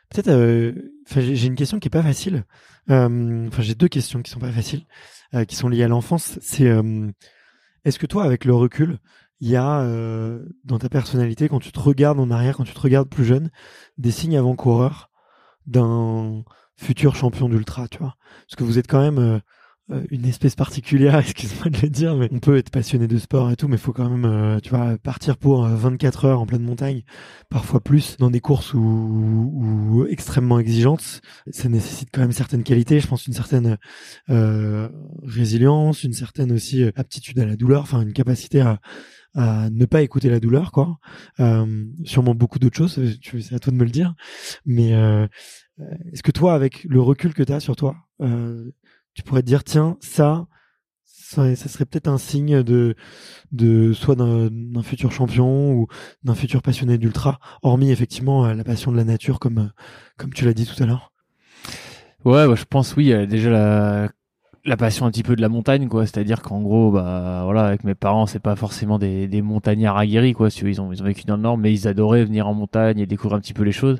peut-être 0.10 0.74
j'ai 1.16 1.48
une 1.48 1.56
question 1.56 1.80
qui 1.80 1.88
est 1.88 1.92
pas 1.92 2.04
facile 2.04 2.44
euh, 2.90 3.48
enfin, 3.48 3.62
j'ai 3.62 3.76
deux 3.76 3.88
questions 3.88 4.22
qui 4.22 4.32
sont 4.32 4.40
pas 4.40 4.52
faciles, 4.52 4.84
euh, 5.34 5.46
qui 5.46 5.56
sont 5.56 5.70
liées 5.70 5.84
à 5.84 5.88
l'enfance. 5.88 6.38
C'est 6.42 6.68
euh, 6.68 7.10
est-ce 7.86 8.00
que 8.00 8.06
toi, 8.06 8.24
avec 8.24 8.46
le 8.46 8.54
recul, 8.54 9.00
il 9.40 9.50
y 9.50 9.56
a 9.56 9.86
dans 10.64 10.80
ta 10.80 10.90
personnalité, 10.90 11.50
quand 11.50 11.60
tu 11.60 11.72
te 11.72 11.80
regardes 11.80 12.20
en 12.20 12.32
arrière, 12.32 12.58
quand 12.58 12.64
tu 12.64 12.74
te 12.74 12.80
regardes 12.80 13.10
plus 13.10 13.26
jeune, 13.26 13.52
des 13.98 14.12
signes 14.12 14.38
avant-coureurs 14.38 15.10
d'un 15.66 16.44
futur 16.76 17.16
champion 17.16 17.50
d'ultra, 17.50 17.88
tu 17.88 18.00
vois. 18.00 18.16
Parce 18.48 18.56
que 18.58 18.64
vous 18.64 18.78
êtes 18.78 18.88
quand 18.88 19.02
même 19.02 19.20
euh, 19.20 19.40
une 20.12 20.26
espèce 20.26 20.56
particulière, 20.56 21.16
excuse-moi 21.20 21.70
de 21.70 21.78
le 21.82 21.90
dire, 21.90 22.16
mais 22.16 22.30
on 22.32 22.40
peut 22.40 22.58
être 22.58 22.70
passionné 22.70 23.08
de 23.08 23.18
sport 23.18 23.52
et 23.52 23.56
tout, 23.56 23.68
mais 23.68 23.78
faut 23.78 23.92
quand 23.92 24.10
même, 24.10 24.26
euh, 24.26 24.60
tu 24.60 24.70
vois, 24.70 24.98
partir 24.98 25.38
pour 25.38 25.68
24 25.68 26.26
euh, 26.26 26.28
heures 26.30 26.42
en 26.42 26.46
pleine 26.46 26.64
montagne, 26.64 27.04
parfois 27.50 27.82
plus, 27.82 28.18
dans 28.18 28.30
des 28.30 28.40
courses 28.40 28.74
ou 28.74 30.06
extrêmement 30.10 30.60
exigeantes. 30.60 31.22
Ça 31.52 31.70
nécessite 31.70 32.10
quand 32.12 32.22
même 32.22 32.32
certaines 32.32 32.64
qualités, 32.64 33.00
je 33.00 33.08
pense 33.08 33.28
une 33.28 33.34
certaine 33.34 33.78
résilience, 35.24 36.04
une 36.04 36.14
certaine 36.14 36.52
aussi 36.52 36.84
aptitude 36.96 37.40
à 37.40 37.46
la 37.46 37.56
douleur, 37.56 37.82
enfin 37.82 38.02
une 38.02 38.14
capacité 38.14 38.62
à, 38.62 38.80
à 39.36 39.70
ne 39.70 39.86
pas 39.86 40.02
écouter 40.02 40.30
la 40.30 40.40
douleur, 40.40 40.72
quoi. 40.72 40.98
sûrement 42.06 42.36
beaucoup 42.36 42.60
d'autres 42.60 42.78
choses, 42.78 43.00
c'est 43.22 43.56
à 43.56 43.60
toi 43.60 43.72
de 43.72 43.78
me 43.78 43.84
le 43.84 43.92
dire. 43.92 44.14
Mais 44.66 44.92
est-ce 46.12 46.24
que 46.24 46.32
toi, 46.32 46.54
avec 46.54 46.86
le 46.86 47.02
recul 47.02 47.34
que 47.34 47.44
tu 47.44 47.54
as 47.54 47.60
sur 47.60 47.76
toi, 47.76 47.96
tu 49.14 49.24
pourrais 49.24 49.42
te 49.42 49.48
dire 49.48 49.64
tiens 49.64 49.98
ça 50.02 50.48
ça, 51.34 51.56
serait 51.56 51.86
peut-être 51.86 52.08
un 52.08 52.18
signe 52.18 52.64
de 52.64 52.96
de 53.52 53.94
soit 53.94 54.16
d'un 54.16 54.84
futur 54.84 55.12
champion 55.12 55.74
ou 55.74 55.88
d'un 56.24 56.36
futur 56.36 56.62
passionné 56.62 56.98
d'ultra 56.98 57.40
hormis 57.62 57.92
effectivement 57.92 58.46
euh, 58.46 58.54
la 58.54 58.64
passion 58.64 58.92
de 58.92 58.98
la 58.98 59.04
nature 59.04 59.40
comme 59.40 59.58
euh, 59.58 59.70
comme 60.18 60.34
tu 60.34 60.46
l'as 60.46 60.54
dit 60.54 60.66
tout 60.66 60.82
à 60.82 60.86
l'heure. 60.86 61.12
Ouais 62.26 62.48
bah, 62.48 62.56
je 62.56 62.66
pense 62.66 62.96
oui 62.96 63.14
déjà 63.28 63.50
la 63.50 64.10
la 64.66 64.78
passion 64.78 65.06
un 65.06 65.12
petit 65.12 65.24
peu 65.24 65.36
de 65.36 65.42
la 65.42 65.50
montagne 65.50 65.88
quoi. 65.88 66.06
C'est-à-dire 66.06 66.42
qu'en 66.42 66.62
gros 66.62 66.92
bah 66.92 67.42
voilà 67.44 67.66
avec 67.66 67.84
mes 67.84 67.96
parents 67.96 68.26
c'est 68.26 68.40
pas 68.40 68.56
forcément 68.56 68.98
des, 68.98 69.28
des 69.28 69.42
montagnards 69.42 69.98
aguerris 69.98 70.34
quoi. 70.34 70.50
Ils 70.50 70.82
ont 70.82 70.92
ils 70.92 71.02
ont 71.02 71.06
vécu 71.06 71.26
dans 71.26 71.36
le 71.36 71.42
nord 71.42 71.58
mais 71.58 71.74
ils 71.74 71.88
adoraient 71.88 72.26
venir 72.26 72.48
en 72.48 72.54
montagne 72.54 73.00
et 73.00 73.06
découvrir 73.06 73.38
un 73.38 73.42
petit 73.42 73.54
peu 73.54 73.64
les 73.64 73.72
choses 73.72 74.00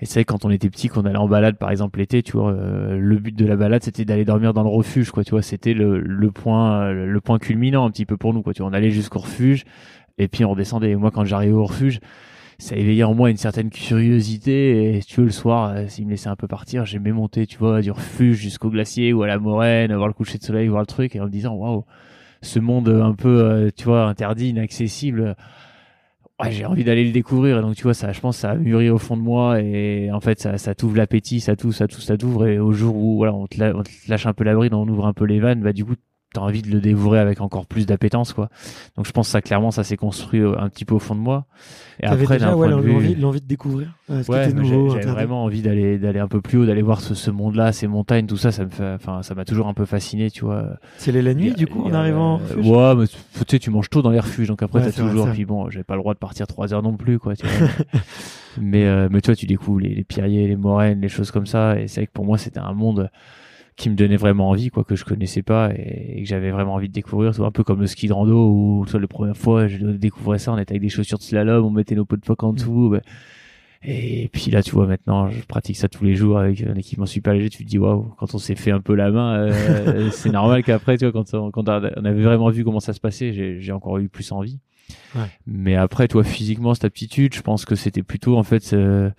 et 0.00 0.06
c'est 0.06 0.24
quand 0.24 0.44
on 0.44 0.50
était 0.50 0.70
petit, 0.70 0.88
qu'on 0.88 1.04
allait 1.04 1.18
en 1.18 1.28
balade, 1.28 1.56
par 1.56 1.70
exemple 1.70 1.98
l'été, 1.98 2.22
tu 2.22 2.32
vois, 2.36 2.52
euh, 2.52 2.98
le 2.98 3.16
but 3.16 3.34
de 3.36 3.44
la 3.46 3.56
balade, 3.56 3.82
c'était 3.82 4.04
d'aller 4.04 4.24
dormir 4.24 4.54
dans 4.54 4.62
le 4.62 4.68
refuge, 4.68 5.10
quoi. 5.10 5.24
Tu 5.24 5.32
vois, 5.32 5.42
c'était 5.42 5.74
le, 5.74 5.98
le 5.98 6.30
point, 6.30 6.92
le 6.92 7.20
point 7.20 7.38
culminant 7.38 7.84
un 7.84 7.90
petit 7.90 8.06
peu 8.06 8.16
pour 8.16 8.32
nous, 8.32 8.42
quoi. 8.42 8.54
Tu 8.54 8.62
vois, 8.62 8.70
on 8.70 8.74
allait 8.74 8.90
jusqu'au 8.90 9.18
refuge. 9.20 9.64
et 10.18 10.28
puis 10.28 10.44
on 10.44 10.50
redescendait. 10.50 10.90
Et 10.90 10.96
moi, 10.96 11.10
quand 11.10 11.24
j'arrivais 11.24 11.52
au 11.52 11.64
refuge, 11.66 12.00
ça 12.58 12.76
éveillait 12.76 13.04
en 13.04 13.14
moi 13.14 13.30
une 13.30 13.36
certaine 13.36 13.70
curiosité. 13.70 14.96
Et 14.96 15.02
tu 15.02 15.20
veux, 15.20 15.26
le 15.26 15.32
soir, 15.32 15.70
euh, 15.70 15.86
s'il 15.88 16.06
me 16.06 16.10
laissait 16.10 16.28
un 16.28 16.36
peu 16.36 16.48
partir, 16.48 16.84
j'aimais 16.84 17.12
monter, 17.12 17.46
tu 17.46 17.58
vois, 17.58 17.80
du 17.80 17.90
refuge 17.90 18.36
jusqu'au 18.36 18.70
glacier 18.70 19.12
ou 19.12 19.22
à 19.22 19.26
la 19.26 19.38
moraine, 19.38 19.94
voir 19.94 20.08
le 20.08 20.14
coucher 20.14 20.38
de 20.38 20.42
soleil, 20.44 20.68
voir 20.68 20.82
le 20.82 20.86
truc, 20.86 21.14
et 21.16 21.20
en 21.20 21.24
me 21.26 21.30
disant, 21.30 21.54
waouh, 21.54 21.84
ce 22.42 22.58
monde 22.58 22.88
un 22.88 23.14
peu, 23.14 23.40
euh, 23.40 23.70
tu 23.76 23.84
vois, 23.84 24.06
interdit, 24.06 24.50
inaccessible. 24.50 25.36
Ouais, 26.40 26.52
j'ai 26.52 26.64
envie 26.66 26.84
d'aller 26.84 27.04
le 27.04 27.10
découvrir. 27.10 27.58
Et 27.58 27.62
donc, 27.62 27.74
tu 27.74 27.82
vois, 27.82 27.94
ça, 27.94 28.12
je 28.12 28.20
pense, 28.20 28.36
ça 28.36 28.50
a 28.50 28.54
mûri 28.54 28.90
au 28.90 28.98
fond 28.98 29.16
de 29.16 29.22
moi. 29.22 29.60
Et 29.60 30.12
en 30.12 30.20
fait, 30.20 30.38
ça, 30.40 30.56
ça 30.56 30.74
t'ouvre 30.74 30.96
l'appétit, 30.96 31.40
ça 31.40 31.56
t'ouvre, 31.56 31.74
ça 31.74 31.88
t'ouvre, 31.88 32.02
ça 32.02 32.16
t'ouvre. 32.16 32.46
Et 32.46 32.60
au 32.60 32.70
jour 32.72 32.96
où, 32.96 33.16
voilà, 33.16 33.34
on 33.34 33.46
te, 33.48 33.58
lâche 34.08 34.26
un 34.26 34.34
peu 34.34 34.44
la 34.44 34.54
bride, 34.54 34.72
on 34.72 34.86
ouvre 34.86 35.06
un 35.06 35.12
peu 35.12 35.24
les 35.24 35.40
vannes, 35.40 35.62
bah, 35.62 35.72
du 35.72 35.84
coup, 35.84 35.94
t'as 36.34 36.42
envie 36.42 36.60
de 36.62 36.70
le 36.70 36.80
dévorer 36.80 37.18
avec 37.18 37.40
encore 37.40 37.66
plus 37.66 37.86
d'appétence 37.86 38.32
quoi. 38.34 38.50
Donc 38.96 39.06
je 39.06 39.12
pense 39.12 39.28
que 39.28 39.32
ça 39.32 39.40
clairement 39.40 39.70
ça 39.70 39.82
s'est 39.82 39.96
construit 39.96 40.40
euh, 40.40 40.58
un 40.58 40.68
petit 40.68 40.84
peu 40.84 40.94
au 40.94 40.98
fond 40.98 41.14
de 41.14 41.20
moi. 41.20 41.46
Et 42.00 42.06
après 42.06 42.36
déjà 42.38 42.54
ouais, 42.54 42.68
l'envie 42.68 43.40
de 43.40 43.46
découvrir 43.46 43.94
euh, 44.10 44.22
ce 44.22 44.30
ouais, 44.30 44.50
j'avais 44.92 45.06
vraiment 45.10 45.44
envie 45.44 45.62
d'aller 45.62 45.98
d'aller 45.98 46.20
un 46.20 46.28
peu 46.28 46.40
plus 46.40 46.58
haut 46.58 46.66
d'aller 46.66 46.82
voir 46.82 47.00
ce, 47.00 47.14
ce 47.14 47.30
monde 47.30 47.54
là 47.54 47.72
ces 47.72 47.86
montagnes 47.86 48.26
tout 48.26 48.36
ça 48.36 48.52
ça 48.52 48.64
me 48.64 48.70
fait 48.70 48.92
enfin 48.94 49.22
ça 49.22 49.34
m'a 49.34 49.44
toujours 49.44 49.68
un 49.68 49.74
peu 49.74 49.84
fasciné 49.86 50.30
tu 50.30 50.44
vois. 50.44 50.64
C'est 50.98 51.12
la 51.12 51.34
nuit 51.34 51.52
du 51.54 51.66
coup 51.66 51.82
en 51.84 51.94
arrivant 51.94 52.40
ouais 52.56 52.94
mais 52.94 53.06
tu 53.06 53.16
sais 53.48 53.58
tu 53.58 53.70
manges 53.70 53.88
tôt 53.90 54.02
dans 54.02 54.10
les 54.10 54.20
refuges 54.20 54.48
donc 54.48 54.62
après 54.62 54.82
t'as 54.82 54.92
toujours 54.92 55.30
puis 55.30 55.44
bon 55.46 55.70
j'avais 55.70 55.84
pas 55.84 55.94
le 55.94 56.00
droit 56.00 56.14
de 56.14 56.18
partir 56.18 56.46
trois 56.46 56.74
heures 56.74 56.82
non 56.82 56.96
plus 56.96 57.18
quoi 57.18 57.34
tu 57.36 57.46
vois. 57.46 57.68
Mais 58.60 58.86
euh, 58.86 59.08
mais 59.10 59.20
toi 59.20 59.36
tu 59.36 59.46
découvres 59.46 59.78
les, 59.78 59.94
les 59.94 60.02
pierriers 60.02 60.48
les 60.48 60.56
moraines 60.56 61.00
les 61.00 61.08
choses 61.08 61.30
comme 61.30 61.46
ça 61.46 61.78
et 61.78 61.86
c'est 61.86 62.00
vrai 62.00 62.06
que 62.08 62.12
pour 62.12 62.24
moi 62.24 62.38
c'était 62.38 62.58
un 62.58 62.72
monde 62.72 63.08
qui 63.78 63.88
me 63.90 63.94
donnait 63.94 64.16
vraiment 64.16 64.50
envie, 64.50 64.70
quoi, 64.70 64.82
que 64.82 64.96
je 64.96 65.04
connaissais 65.04 65.42
pas 65.42 65.70
et, 65.72 66.22
que 66.22 66.28
j'avais 66.28 66.50
vraiment 66.50 66.74
envie 66.74 66.88
de 66.88 66.92
découvrir. 66.92 67.32
C'est 67.32 67.42
un 67.42 67.52
peu 67.52 67.62
comme 67.62 67.80
le 67.80 67.86
ski 67.86 68.08
de 68.08 68.12
rando 68.12 68.50
où, 68.50 68.84
toi, 68.90 68.98
la 68.98 69.06
première 69.06 69.36
fois, 69.36 69.68
je 69.68 69.78
découvrais 69.78 70.40
ça, 70.40 70.52
on 70.52 70.58
était 70.58 70.72
avec 70.72 70.82
des 70.82 70.88
chaussures 70.88 71.18
de 71.18 71.22
slalom, 71.22 71.64
on 71.64 71.70
mettait 71.70 71.94
nos 71.94 72.04
pots 72.04 72.16
de 72.16 72.24
phoque 72.24 72.42
en 72.42 72.52
dessous. 72.52 72.90
Bah, 72.90 73.00
et 73.84 74.28
puis 74.32 74.50
là, 74.50 74.64
tu 74.64 74.72
vois, 74.72 74.88
maintenant, 74.88 75.30
je 75.30 75.40
pratique 75.42 75.76
ça 75.76 75.88
tous 75.88 76.02
les 76.02 76.16
jours 76.16 76.40
avec 76.40 76.60
un 76.62 76.74
équipement 76.74 77.06
super 77.06 77.32
léger. 77.32 77.50
Tu 77.50 77.64
te 77.64 77.68
dis, 77.68 77.78
waouh, 77.78 78.12
quand 78.18 78.34
on 78.34 78.38
s'est 78.38 78.56
fait 78.56 78.72
un 78.72 78.80
peu 78.80 78.96
la 78.96 79.12
main, 79.12 79.36
euh, 79.36 80.10
c'est 80.12 80.30
normal 80.30 80.64
qu'après, 80.64 80.98
tu 80.98 81.04
vois, 81.04 81.12
quand 81.12 81.32
on, 81.34 81.52
quand 81.52 81.68
on 81.68 82.04
avait 82.04 82.22
vraiment 82.22 82.50
vu 82.50 82.64
comment 82.64 82.80
ça 82.80 82.92
se 82.92 83.00
passait, 83.00 83.60
j'ai 83.60 83.72
encore 83.72 83.98
eu 83.98 84.08
plus 84.08 84.32
envie. 84.32 84.58
Ouais. 85.14 85.22
Mais 85.46 85.76
après, 85.76 86.08
toi, 86.08 86.24
physiquement, 86.24 86.74
cette 86.74 86.86
aptitude, 86.86 87.32
je 87.32 87.42
pense 87.42 87.64
que 87.64 87.76
c'était 87.76 88.02
plutôt, 88.02 88.36
en 88.36 88.42
fait, 88.42 88.72
euh, 88.72 89.10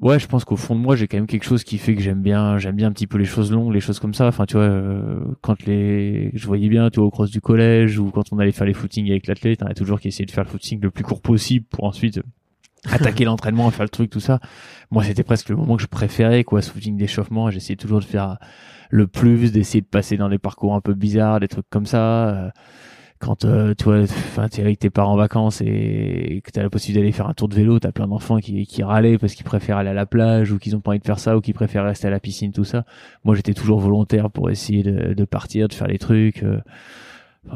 Ouais, 0.00 0.18
je 0.18 0.26
pense 0.26 0.46
qu'au 0.46 0.56
fond 0.56 0.74
de 0.74 0.80
moi, 0.80 0.96
j'ai 0.96 1.06
quand 1.06 1.18
même 1.18 1.26
quelque 1.26 1.44
chose 1.44 1.62
qui 1.62 1.76
fait 1.76 1.94
que 1.94 2.00
j'aime 2.00 2.22
bien, 2.22 2.56
j'aime 2.56 2.74
bien 2.74 2.88
un 2.88 2.92
petit 2.92 3.06
peu 3.06 3.18
les 3.18 3.26
choses 3.26 3.52
longues, 3.52 3.74
les 3.74 3.80
choses 3.80 4.00
comme 4.00 4.14
ça. 4.14 4.26
Enfin, 4.26 4.46
tu 4.46 4.54
vois, 4.54 4.62
euh, 4.62 5.20
quand 5.42 5.66
les, 5.66 6.30
je 6.32 6.46
voyais 6.46 6.70
bien, 6.70 6.88
tu 6.88 7.00
vois, 7.00 7.06
au 7.06 7.10
cross 7.10 7.30
du 7.30 7.42
collège 7.42 7.98
ou 7.98 8.10
quand 8.10 8.32
on 8.32 8.38
allait 8.38 8.52
faire 8.52 8.66
les 8.66 8.72
footings 8.72 9.10
avec 9.10 9.26
l'athlète, 9.26 9.62
on 9.62 9.66
a 9.66 9.74
toujours 9.74 10.00
qui 10.00 10.08
essayé 10.08 10.24
de 10.24 10.30
faire 10.30 10.44
le 10.44 10.48
footing 10.48 10.80
le 10.80 10.90
plus 10.90 11.04
court 11.04 11.20
possible 11.20 11.66
pour 11.68 11.84
ensuite 11.84 12.18
attaquer 12.90 13.26
l'entraînement, 13.26 13.70
faire 13.70 13.84
le 13.84 13.90
truc, 13.90 14.08
tout 14.08 14.20
ça. 14.20 14.40
Moi, 14.90 15.04
c'était 15.04 15.22
presque 15.22 15.50
le 15.50 15.56
moment 15.56 15.76
que 15.76 15.82
je 15.82 15.86
préférais, 15.86 16.44
quoi, 16.44 16.62
ce 16.62 16.70
footing 16.70 16.96
d'échauffement. 16.96 17.50
J'essayais 17.50 17.76
toujours 17.76 18.00
de 18.00 18.04
faire 18.04 18.38
le 18.88 19.06
plus, 19.06 19.52
d'essayer 19.52 19.82
de 19.82 19.86
passer 19.86 20.16
dans 20.16 20.30
des 20.30 20.38
parcours 20.38 20.74
un 20.74 20.80
peu 20.80 20.94
bizarres, 20.94 21.40
des 21.40 21.48
trucs 21.48 21.68
comme 21.68 21.84
ça. 21.84 22.52
Quand 23.20 23.44
euh, 23.44 23.74
tu 23.76 23.84
vois, 23.84 24.06
t'es 24.48 24.62
avec 24.62 24.78
tes 24.78 24.88
parents 24.88 25.12
en 25.12 25.16
vacances 25.16 25.60
et, 25.60 26.40
que 26.42 26.50
t'as 26.50 26.62
la 26.62 26.70
possibilité 26.70 27.02
d'aller 27.02 27.12
faire 27.12 27.28
un 27.28 27.34
tour 27.34 27.48
de 27.48 27.54
vélo, 27.54 27.78
t'as 27.78 27.92
plein 27.92 28.06
d'enfants 28.06 28.38
qui, 28.38 28.66
qui 28.66 28.82
râlaient 28.82 29.18
parce 29.18 29.34
qu'ils 29.34 29.44
préfèrent 29.44 29.76
aller 29.76 29.90
à 29.90 29.94
la 29.94 30.06
plage 30.06 30.52
ou 30.52 30.58
qu'ils 30.58 30.74
ont 30.74 30.80
pas 30.80 30.92
envie 30.92 31.00
de 31.00 31.04
faire 31.04 31.18
ça 31.18 31.36
ou 31.36 31.42
qu'ils 31.42 31.52
préfèrent 31.52 31.84
rester 31.84 32.06
à 32.06 32.10
la 32.10 32.18
piscine, 32.18 32.50
tout 32.50 32.64
ça. 32.64 32.86
Moi, 33.24 33.34
j'étais 33.34 33.52
toujours 33.52 33.78
volontaire 33.78 34.30
pour 34.30 34.48
essayer 34.48 34.82
de, 34.82 35.12
de 35.12 35.24
partir, 35.26 35.68
de 35.68 35.74
faire 35.74 35.86
les 35.86 35.98
trucs. 35.98 36.42
Euh. 36.42 36.60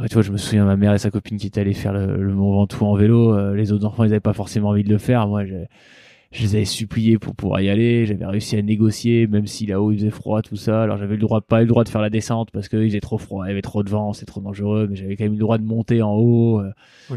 tu 0.07 0.13
vois, 0.13 0.23
je 0.23 0.33
me 0.33 0.37
souviens 0.37 0.67
ma 0.67 0.77
mère 0.77 0.93
et 0.93 0.99
sa 0.99 1.11
copine 1.11 1.39
qui 1.39 1.47
étaient 1.47 1.63
allées 1.63 1.73
faire 1.73 1.95
le, 1.95 2.23
le 2.23 2.35
Mont 2.35 2.53
Ventoux 2.53 2.85
en 2.85 2.95
vélo. 2.95 3.35
Euh, 3.35 3.55
les 3.55 3.73
autres 3.73 3.87
enfants, 3.87 4.05
ils 4.05 4.11
avaient 4.11 4.21
pas 4.21 4.35
forcément 4.35 4.69
envie 4.69 4.85
de 4.85 4.91
le 4.91 4.99
faire. 4.99 5.27
Moi, 5.29 5.45
je 6.35 6.43
les 6.43 6.57
avais 6.57 6.65
suppliés 6.65 7.17
pour 7.17 7.37
pouvoir 7.37 7.61
y 7.61 7.71
aller. 7.71 8.07
J'avais 8.07 8.27
réussi 8.27 8.57
à 8.57 8.63
négocier, 8.63 9.29
même 9.29 9.47
si 9.47 9.67
là-haut 9.67 9.93
il 9.93 9.99
faisait 9.99 10.11
froid, 10.11 10.43
tout 10.43 10.57
ça. 10.57 10.83
Alors 10.83 10.97
j'avais 10.97 11.15
le 11.15 11.21
droit, 11.21 11.41
pas 11.41 11.59
eu 11.59 11.65
le 11.65 11.69
droit 11.69 11.85
de 11.85 11.89
faire 11.89 12.01
la 12.01 12.11
descente 12.11 12.51
parce 12.51 12.69
qu'il 12.69 12.85
faisait 12.89 13.01
trop 13.01 13.19
froid, 13.19 13.45
il 13.47 13.51
y 13.51 13.53
avait 13.53 13.63
trop 13.63 13.85
de 13.85 13.89
vent, 13.89 14.13
c'est 14.13 14.27
trop 14.27 14.41
dangereux. 14.41 14.89
Mais 14.91 14.97
j'avais 14.97 15.17
quand 15.17 15.25
même 15.25 15.35
le 15.35 15.39
droit 15.39 15.59
de 15.59 15.65
monter 15.65 16.03
en 16.03 16.13
haut. 16.13 16.61
Euh. 16.61 16.73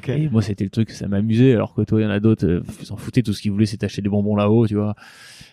Et 0.08 0.30
moi 0.30 0.44
c'était 0.44 0.64
le 0.64 0.70
truc, 0.70 0.92
ça 0.92 1.08
m'amusait. 1.08 1.56
Alors 1.56 1.74
que 1.74 1.82
toi, 1.82 2.00
il 2.00 2.04
y 2.04 2.08
en 2.08 2.12
a 2.12 2.20
d'autres, 2.20 2.46
euh, 2.46 2.64
s'en 2.84 2.96
foutaient. 2.96 3.24
Tout 3.24 3.34
ce 3.34 3.42
qu'ils 3.42 3.52
voulaient, 3.52 3.66
c'est 3.66 3.84
acheter 3.84 4.04
des 4.04 4.10
bonbons 4.10 4.36
là-haut, 4.36 4.68
tu 4.68 4.76
vois. 4.76 4.94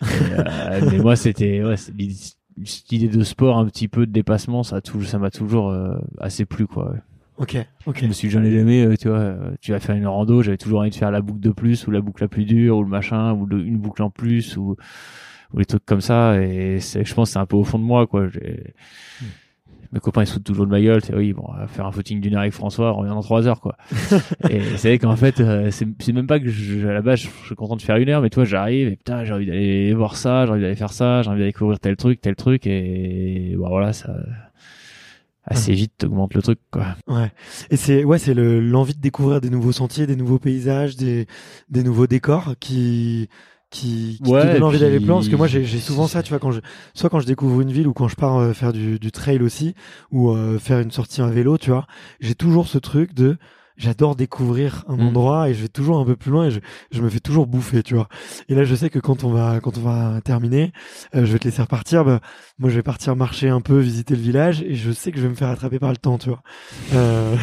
euh, 0.03 0.81
mais 0.91 0.99
moi 0.99 1.15
c'était, 1.15 1.63
ouais, 1.63 1.75
l'idée 2.91 3.07
de 3.07 3.23
sport, 3.23 3.57
un 3.57 3.65
petit 3.65 3.87
peu 3.87 4.05
de 4.05 4.11
dépassement, 4.11 4.61
ça, 4.61 4.79
ça 4.83 5.19
m'a 5.19 5.31
toujours 5.31 5.69
euh, 5.69 5.97
assez 6.19 6.45
plu, 6.45 6.67
quoi. 6.67 6.93
Ok, 7.37 7.57
ok. 7.85 7.99
Je 8.01 8.07
me 8.07 8.13
suis 8.13 8.29
jamais 8.29 8.51
jamais, 8.51 8.85
euh, 8.85 8.95
tu 8.95 9.09
vois, 9.09 9.17
euh, 9.17 9.51
tu 9.59 9.71
vas 9.71 9.79
faire 9.79 9.95
une 9.95 10.07
rando, 10.07 10.41
j'avais 10.41 10.57
toujours 10.57 10.79
envie 10.79 10.89
de 10.89 10.95
faire 10.95 11.11
la 11.11 11.21
boucle 11.21 11.41
de 11.41 11.51
plus 11.51 11.85
ou 11.85 11.91
la 11.91 11.99
boucle 11.99 12.23
la 12.23 12.29
plus 12.29 12.45
dure 12.45 12.77
ou 12.77 12.83
le 12.83 12.89
machin 12.89 13.33
ou 13.33 13.47
une 13.51 13.77
boucle 13.77 14.01
en 14.03 14.09
plus 14.09 14.55
ou 14.55 14.77
ou 15.53 15.59
les 15.59 15.65
trucs 15.65 15.85
comme 15.85 16.01
ça 16.01 16.41
et 16.41 16.79
c'est, 16.79 17.05
je 17.05 17.13
pense 17.13 17.31
c'est 17.31 17.39
un 17.39 17.45
peu 17.45 17.57
au 17.57 17.63
fond 17.63 17.79
de 17.79 17.83
moi 17.83 18.07
quoi. 18.07 18.27
J'ai... 18.29 18.73
Hmm. 19.21 19.25
Mes 19.91 19.99
copains 19.99 20.23
ils 20.23 20.27
se 20.27 20.33
foutent 20.33 20.43
toujours 20.43 20.65
de 20.65 20.71
ma 20.71 20.81
gueule, 20.81 21.01
c'est 21.03 21.15
oui 21.15 21.33
bon, 21.33 21.43
on 21.47 21.53
va 21.57 21.67
faire 21.67 21.85
un 21.85 21.91
footing 21.91 22.19
d'une 22.19 22.35
heure 22.35 22.41
avec 22.41 22.53
François, 22.53 22.93
on 22.93 22.99
revient 22.99 23.13
dans 23.13 23.21
trois 23.21 23.47
heures 23.47 23.61
quoi. 23.61 23.77
et 24.49 24.61
c'est 24.77 24.89
vrai 24.89 24.99
qu'en 24.99 25.15
fait 25.15 25.39
euh, 25.39 25.71
c'est, 25.71 25.87
c'est 25.99 26.13
même 26.13 26.27
pas 26.27 26.39
que 26.39 26.49
je, 26.49 26.87
à 26.87 26.93
la 26.93 27.01
base 27.01 27.19
je, 27.19 27.29
suis 27.45 27.55
content 27.55 27.75
de 27.75 27.81
faire 27.81 27.97
une 27.97 28.09
heure, 28.09 28.21
mais 28.21 28.29
toi 28.29 28.45
j'arrive 28.45 28.87
et 28.87 28.95
putain 28.95 29.23
j'ai 29.25 29.33
envie 29.33 29.45
d'aller 29.45 29.93
voir 29.93 30.15
ça, 30.15 30.45
j'ai 30.45 30.51
envie 30.51 30.61
d'aller 30.61 30.75
faire 30.75 30.91
ça, 30.91 31.21
j'ai 31.21 31.29
envie 31.29 31.39
d'aller 31.39 31.51
découvrir 31.51 31.79
tel 31.79 31.95
truc, 31.95 32.21
tel 32.21 32.35
truc 32.35 32.65
et 32.65 33.55
bon 33.57 33.69
voilà 33.69 33.93
ça 33.93 34.15
assez 35.45 35.73
vite 35.73 35.93
t'augmentes 35.97 36.33
le 36.33 36.41
truc 36.41 36.59
quoi. 36.71 36.95
Ouais. 37.07 37.31
Et 37.69 37.77
c'est 37.77 38.03
ouais, 38.03 38.19
c'est 38.19 38.33
le 38.33 38.59
l'envie 38.59 38.95
de 38.95 39.01
découvrir 39.01 39.41
des 39.41 39.49
nouveaux 39.49 39.71
sentiers, 39.71 40.07
des 40.07 40.15
nouveaux 40.15 40.39
paysages, 40.39 40.95
des 40.95 41.27
des 41.69 41.83
nouveaux 41.83 42.07
décors 42.07 42.55
qui 42.59 43.29
qui, 43.71 44.19
qui 44.23 44.31
te 44.31 44.53
donne 44.53 44.63
envie 44.63 44.79
d'aller 44.79 44.99
plus 44.99 45.07
loin 45.07 45.17
parce 45.17 45.27
que 45.27 45.35
moi 45.35 45.47
j'ai 45.47 45.65
souvent 45.65 46.07
ça 46.07 46.23
tu 46.23 46.29
vois 46.29 46.39
quand 46.39 46.51
je 46.51 46.61
soit 46.93 47.09
quand 47.09 47.19
je 47.19 47.25
découvre 47.25 47.61
une 47.61 47.71
ville 47.71 47.87
ou 47.87 47.93
quand 47.93 48.07
je 48.07 48.15
pars 48.15 48.37
euh, 48.37 48.53
faire 48.53 48.71
du, 48.71 48.99
du 48.99 49.11
trail 49.11 49.41
aussi 49.41 49.75
ou 50.11 50.31
euh, 50.31 50.59
faire 50.59 50.79
une 50.79 50.91
sortie 50.91 51.21
en 51.21 51.27
vélo 51.27 51.57
tu 51.57 51.71
vois 51.71 51.85
j'ai 52.21 52.35
toujours 52.35 52.67
ce 52.67 52.77
truc 52.77 53.13
de 53.13 53.37
j'adore 53.77 54.15
découvrir 54.15 54.83
un 54.87 54.97
mm. 54.97 55.07
endroit 55.07 55.49
et 55.49 55.53
je 55.53 55.61
vais 55.61 55.67
toujours 55.67 55.97
un 55.99 56.05
peu 56.05 56.15
plus 56.15 56.31
loin 56.31 56.45
et 56.45 56.51
je, 56.51 56.59
je, 56.91 57.01
me 57.01 57.09
fais 57.09 57.19
toujours 57.19 57.47
bouffer, 57.47 57.83
tu 57.83 57.95
vois. 57.95 58.07
Et 58.49 58.55
là, 58.55 58.63
je 58.63 58.75
sais 58.75 58.89
que 58.89 58.99
quand 58.99 59.23
on 59.23 59.31
va 59.31 59.59
quand 59.59 59.77
on 59.77 59.81
va 59.81 60.21
terminer, 60.21 60.71
euh, 61.15 61.25
je 61.25 61.33
vais 61.33 61.39
te 61.39 61.45
laisser 61.45 61.61
repartir. 61.61 62.05
Bah, 62.05 62.19
moi, 62.57 62.69
je 62.69 62.75
vais 62.75 62.83
partir 62.83 63.15
marcher 63.15 63.49
un 63.49 63.61
peu, 63.61 63.79
visiter 63.79 64.15
le 64.15 64.21
village 64.21 64.61
et 64.61 64.75
je 64.75 64.91
sais 64.91 65.11
que 65.11 65.17
je 65.17 65.23
vais 65.23 65.29
me 65.29 65.35
faire 65.35 65.49
attraper 65.49 65.79
par 65.79 65.91
le 65.91 65.97
temps, 65.97 66.17
tu 66.17 66.29
vois. 66.29 66.41
Euh, 66.93 67.35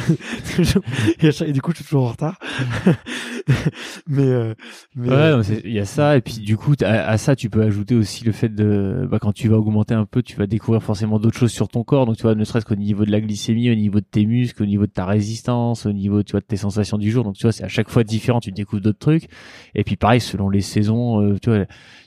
et, 1.21 1.53
du 1.53 1.61
coup, 1.61 1.73
je 1.73 1.77
suis 1.77 1.85
toujours 1.85 2.05
en 2.05 2.11
retard. 2.11 2.38
mais, 4.07 4.23
euh, 4.23 4.55
mais 4.95 5.09
ouais, 5.09 5.40
il 5.64 5.73
y 5.73 5.81
a 5.81 5.85
ça 5.85 6.16
et 6.16 6.21
puis 6.21 6.38
du 6.38 6.57
coup, 6.57 6.75
à, 6.83 7.18
ça, 7.18 7.37
tu 7.37 7.51
peux 7.51 7.62
ajouter 7.62 7.95
aussi 7.95 8.25
le 8.25 8.33
fait 8.33 8.49
de 8.49 9.07
bah, 9.11 9.18
quand 9.21 9.33
tu 9.33 9.49
vas 9.49 9.59
augmenter 9.59 9.95
un 9.95 10.07
peu, 10.07 10.23
tu 10.23 10.37
vas 10.37 10.47
découvrir 10.47 10.83
forcément 10.83 11.18
d'autres 11.18 11.38
choses 11.38 11.53
sur 11.53 11.68
ton 11.68 11.85
corps. 11.85 12.07
Donc, 12.07 12.16
tu 12.16 12.23
vois, 12.23 12.35
ne 12.35 12.45
serait-ce 12.45 12.64
qu'au 12.64 12.77
niveau 12.77 13.05
de 13.05 13.11
la 13.11 13.21
glycémie, 13.21 13.71
au 13.71 13.75
niveau 13.75 14.01
de 14.01 14.07
tes 14.11 14.25
muscles, 14.27 14.62
au 14.62 14.66
niveau 14.66 14.87
de 14.87 14.92
ta 14.92 15.07
résistance, 15.07 15.87
au 15.87 15.92
niveau 15.92 16.21
tu 16.24 16.32
vois, 16.32 16.40
de 16.40 16.46
tes 16.46 16.56
sensations 16.56 16.98
du 16.98 17.11
jour. 17.11 17.24
Donc, 17.24 17.35
tu 17.35 17.42
vois, 17.42 17.52
c'est 17.52 17.64
à 17.64 17.68
chaque 17.68 17.88
fois 17.88 18.04
différent. 18.04 18.40
Tu 18.40 18.52
découvres 18.52 18.82
d'autres 18.82 18.98
trucs. 18.98 19.28
Et 19.74 19.85
puis, 19.85 19.96
pareil, 19.96 20.20
selon 20.20 20.48
les 20.48 20.61
saisons, 20.61 21.20
euh, 21.22 21.38
tu 21.40 21.50
vois, 21.50 21.64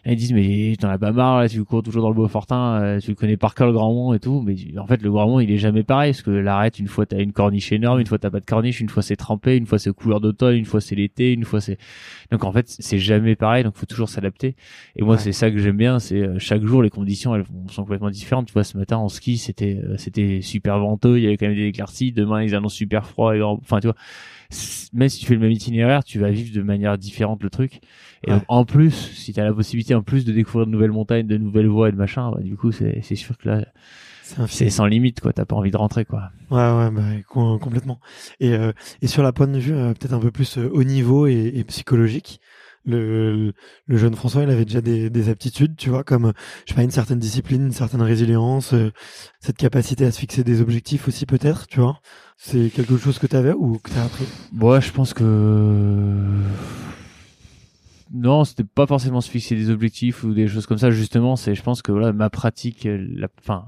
ils 0.08 0.16
disent, 0.16 0.34
mais 0.34 0.76
t'en 0.80 0.90
as 0.90 1.00
pas 1.00 1.12
marre, 1.12 1.40
là, 1.42 1.50
tu 1.50 1.64
cours 1.64 1.82
toujours 1.82 2.04
dans 2.04 2.10
le 2.10 2.16
Beaufortin, 2.16 2.80
euh, 2.82 3.00
tu 3.00 3.16
connais 3.16 3.38
par 3.38 3.56
cœur 3.56 3.68
le 3.68 3.74
Grand 3.74 3.92
Mont 3.92 4.14
et 4.14 4.20
tout. 4.20 4.42
Mais 4.42 4.56
en 4.78 4.86
fait, 4.86 5.02
le 5.02 5.12
Grand 5.12 5.28
Mont, 5.28 5.40
il 5.40 5.52
est 5.52 5.58
jamais 5.58 5.84
pareil. 5.84 6.12
Parce 6.12 6.22
que 6.22 6.32
l'arrête, 6.32 6.80
une 6.80 6.88
fois, 6.88 7.06
t'as 7.06 7.20
une 7.20 7.32
corniche 7.32 7.72
énorme, 7.72 8.00
une 8.00 8.08
fois, 8.08 8.20
t'as 8.20 8.30
pas 8.30 8.40
de 8.40 8.46
corniche, 8.46 8.82
une 8.82 8.90
fois, 8.90 9.02
c'est 9.02 9.16
trempé, 9.16 9.58
une 9.58 9.66
fois, 9.66 9.80
c'est 9.80 9.92
couleur 9.94 10.22
d'automne, 10.22 10.56
une 10.56 10.66
fois, 10.66 10.82
c'est 10.82 10.96
l'été, 10.96 11.34
une 11.34 11.44
fois, 11.44 11.62
c'est. 11.62 11.78
Donc, 12.32 12.44
en 12.44 12.52
fait, 12.52 12.66
c'est 12.68 13.00
jamais 13.00 13.36
pareil. 13.36 13.64
Donc, 13.64 13.76
faut 13.76 13.86
toujours 13.86 14.10
s'adapter. 14.10 14.56
Et 14.96 15.04
moi, 15.04 15.18
c'est 15.18 15.32
ça 15.32 15.50
que 15.50 15.58
j'aime 15.58 15.78
bien. 15.78 16.00
C'est 16.00 16.22
euh, 16.22 16.40
chaque 16.40 16.64
jour, 16.64 16.84
les 16.84 16.90
conditions, 16.92 17.36
elles 17.36 17.46
sont 17.72 17.84
complètement 17.84 18.12
différentes. 18.12 18.48
Tu 18.48 18.54
vois, 18.54 18.64
ce 18.64 18.78
matin, 18.78 18.98
en 18.98 19.10
ski, 19.10 19.38
c'était, 19.38 19.82
c'était 19.98 20.42
super 20.42 20.80
venteux. 20.80 21.18
Il 21.18 21.24
y 21.24 21.28
avait 21.28 21.38
quand 21.38 21.48
même 21.48 21.56
des 21.56 21.68
éclaircies. 21.68 22.12
Demain, 22.12 22.44
ils 22.44 22.54
annoncent 22.54 22.76
super 22.76 23.08
froid 23.08 23.36
et 23.36 23.42
enfin, 23.42 23.80
tu 23.80 23.88
vois 23.88 23.96
même 24.94 25.10
si 25.10 25.20
tu 25.20 25.26
fais 25.26 25.34
le 25.34 25.40
même 25.40 25.52
itinéraire, 25.52 26.04
tu 26.04 26.20
vas 26.20 26.30
vivre 26.30 26.54
de 26.54 26.62
manière 26.62 26.98
différente 26.98 27.44
le 27.44 27.50
truc. 27.50 27.82
Et 28.28 28.32
en 28.48 28.66
plus, 28.66 28.92
si 28.92 29.34
tu 29.34 29.40
as 29.40 29.44
la 29.44 29.54
possibilité 29.54 29.94
en 29.94 30.02
plus 30.02 30.26
de 30.26 30.32
découvrir 30.32 30.66
de 30.66 30.72
nouvelles 30.72 30.92
montagnes, 30.92 31.28
de 31.28 31.38
nouvelles 31.38 31.68
voies 31.68 31.90
et 31.90 31.92
de 31.92 31.98
machin, 31.98 32.32
bah, 32.32 32.42
du 32.42 32.56
coup, 32.56 32.72
c'est 32.72 33.16
sûr 33.16 33.38
que 33.38 33.50
là, 33.50 33.66
c'est 34.48 34.70
sans 34.70 34.86
limite, 34.86 35.22
quoi. 35.22 35.34
T'as 35.34 35.46
pas 35.46 35.56
envie 35.56 35.72
de 35.72 35.78
rentrer, 35.78 36.06
quoi. 36.06 36.32
Ouais, 36.50 36.58
ouais, 36.58 36.92
bah, 36.92 37.04
complètement. 37.28 38.00
Et, 38.40 38.54
euh, 38.54 38.72
et 39.02 39.08
sur 39.08 39.24
la 39.24 39.32
point 39.32 39.48
de 39.48 39.60
vue 39.60 39.74
euh, 39.74 39.94
peut-être 39.94 40.14
un 40.14 40.20
peu 40.20 40.32
plus 40.32 40.58
euh, 40.58 40.70
haut 40.74 40.84
niveau 40.84 41.28
et, 41.28 41.52
et 41.56 41.64
psychologique, 41.64 42.40
le, 42.86 43.54
le, 43.88 43.98
jeune 43.98 44.16
François, 44.16 44.44
il 44.44 44.50
avait 44.50 44.66
déjà 44.66 44.82
des, 44.82 45.10
des, 45.10 45.30
aptitudes, 45.30 45.76
tu 45.76 45.90
vois, 45.90 46.04
comme 46.04 46.34
je 46.66 46.72
sais 46.72 46.76
pas 46.76 46.84
une 46.84 46.92
certaine 46.92 47.20
discipline, 47.20 47.66
une 47.68 47.72
certaine 47.72 48.02
résilience, 48.02 48.74
euh, 48.74 48.92
cette 49.40 49.58
capacité 49.58 50.06
à 50.06 50.12
se 50.12 50.20
fixer 50.20 50.44
des 50.44 50.62
objectifs 50.62 51.08
aussi 51.08 51.26
peut-être, 51.26 51.68
tu 51.68 51.80
vois. 51.80 52.00
C'est 52.38 52.70
quelque 52.70 52.98
chose 52.98 53.20
que 53.20 53.28
tu 53.28 53.36
avais 53.36 53.54
ou 53.54 53.80
que 53.80 53.90
tu 53.90 53.98
as 53.98 54.04
appris? 54.04 54.26
Ouais, 54.60 54.82
je 54.82 54.92
pense 54.92 55.14
que 55.14 55.24
non, 58.14 58.44
c'était 58.44 58.64
pas 58.64 58.88
forcément 58.88 59.22
se 59.22 59.30
fixer 59.30 59.56
des 59.56 59.70
objectifs 59.70 60.24
ou 60.24 60.34
des 60.34 60.48
choses 60.48 60.66
comme 60.66 60.78
ça. 60.78 60.92
Justement, 60.92 61.36
c'est, 61.36 61.56
je 61.56 61.64
pense 61.64 61.82
que 61.82 61.92
voilà, 61.92 62.14
ma 62.14 62.30
pratique, 62.30 62.88
la, 62.90 63.28
enfin, 63.40 63.66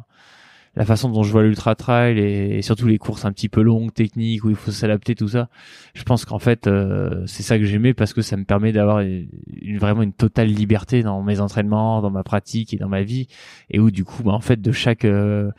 la 0.78 0.86
façon 0.86 1.10
dont 1.10 1.24
je 1.24 1.32
vois 1.32 1.42
l'ultra 1.42 1.74
trail 1.74 2.20
et, 2.20 2.62
surtout 2.62 2.86
les 2.86 3.00
courses 3.00 3.26
un 3.26 3.32
petit 3.32 3.50
peu 3.50 3.62
longues, 3.62 3.92
techniques 3.92 4.44
où 4.44 4.50
il 4.52 4.56
faut 4.56 4.70
s'adapter 4.70 5.16
tout 5.16 5.28
ça. 5.28 5.50
Je 5.96 6.04
pense 6.04 6.24
qu'en 6.24 6.38
fait 6.38 6.68
euh, 6.68 7.24
c'est 7.26 7.42
ça 7.42 7.58
que 7.58 7.66
j'aimais 7.66 7.96
parce 7.96 8.14
que 8.14 8.22
ça 8.22 8.38
me 8.38 8.46
permet 8.46 8.72
d'avoir 8.72 9.00
une, 9.00 9.28
vraiment 9.80 10.04
une 10.04 10.14
totale 10.14 10.50
liberté 10.50 11.02
dans 11.02 11.24
mes 11.24 11.40
entraînements, 11.40 12.02
dans 12.02 12.12
ma 12.12 12.24
pratique 12.24 12.76
et 12.76 12.78
dans 12.78 12.90
ma 12.90 13.02
vie 13.02 13.28
et 13.72 13.80
où 13.80 13.90
du 13.90 14.06
coup 14.06 14.22
bah, 14.22 14.34
en 14.34 14.40
fait 14.40 14.62
de 14.62 14.72
chaque 14.72 15.04
euh, 15.04 15.50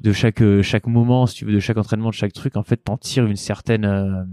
de 0.00 0.12
chaque 0.12 0.42
chaque 0.62 0.88
moment 0.88 1.26
si 1.26 1.36
tu 1.36 1.44
veux 1.44 1.52
de 1.52 1.60
chaque 1.60 1.76
entraînement 1.76 2.08
de 2.08 2.14
chaque 2.14 2.32
truc 2.32 2.56
en 2.56 2.64
fait 2.64 2.78
t'en 2.78 2.96
tires 2.96 3.26
une 3.26 3.36
certaine 3.36 3.84
euh, 3.84 4.24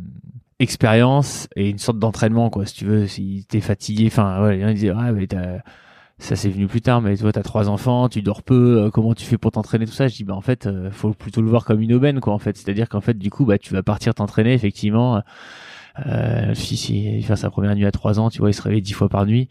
expérience 0.57 1.47
et 1.55 1.69
une 1.69 1.77
sorte 1.77 1.99
d'entraînement 1.99 2.49
quoi 2.49 2.65
si 2.65 2.73
tu 2.73 2.85
veux 2.85 3.05
si 3.05 3.45
t'es 3.47 3.61
fatigué 3.61 4.07
enfin 4.07 4.43
ouais 4.43 4.59
il 4.59 4.73
dit 4.73 4.89
ah 4.89 5.11
mais 5.11 5.27
t'as 5.27 5.59
ça 6.19 6.35
c'est 6.35 6.49
venu 6.49 6.67
plus 6.67 6.81
tard, 6.81 7.01
mais 7.01 7.15
toi 7.15 7.31
t'as 7.31 7.43
trois 7.43 7.69
enfants, 7.69 8.09
tu 8.09 8.21
dors 8.21 8.41
peu, 8.43 8.85
euh, 8.85 8.89
comment 8.89 9.13
tu 9.13 9.25
fais 9.25 9.37
pour 9.37 9.51
t'entraîner 9.51 9.85
tout 9.85 9.91
ça? 9.91 10.07
Je 10.07 10.15
dis 10.15 10.23
bah 10.23 10.33
en 10.33 10.41
fait, 10.41 10.65
euh, 10.65 10.89
faut 10.91 11.13
plutôt 11.13 11.41
le 11.41 11.49
voir 11.49 11.63
comme 11.65 11.81
une 11.81 11.93
aubaine 11.93 12.19
quoi 12.19 12.33
en 12.33 12.39
fait, 12.39 12.57
c'est-à-dire 12.57 12.89
qu'en 12.89 13.01
fait 13.01 13.17
du 13.17 13.29
coup 13.29 13.45
bah 13.45 13.57
tu 13.57 13.73
vas 13.73 13.83
partir 13.83 14.15
t'entraîner 14.15 14.53
effectivement 14.53 15.21
euh, 16.05 16.47
le 16.47 16.55
fils 16.55 16.89
il, 16.89 17.23
fait 17.23 17.35
sa 17.35 17.49
première 17.49 17.75
nuit 17.75 17.85
à 17.85 17.91
3 17.91 18.19
ans, 18.19 18.29
tu 18.29 18.39
vois, 18.39 18.49
il 18.49 18.53
se 18.53 18.61
réveille 18.61 18.81
10 18.81 18.93
fois 18.93 19.09
par 19.09 19.25
nuit. 19.25 19.49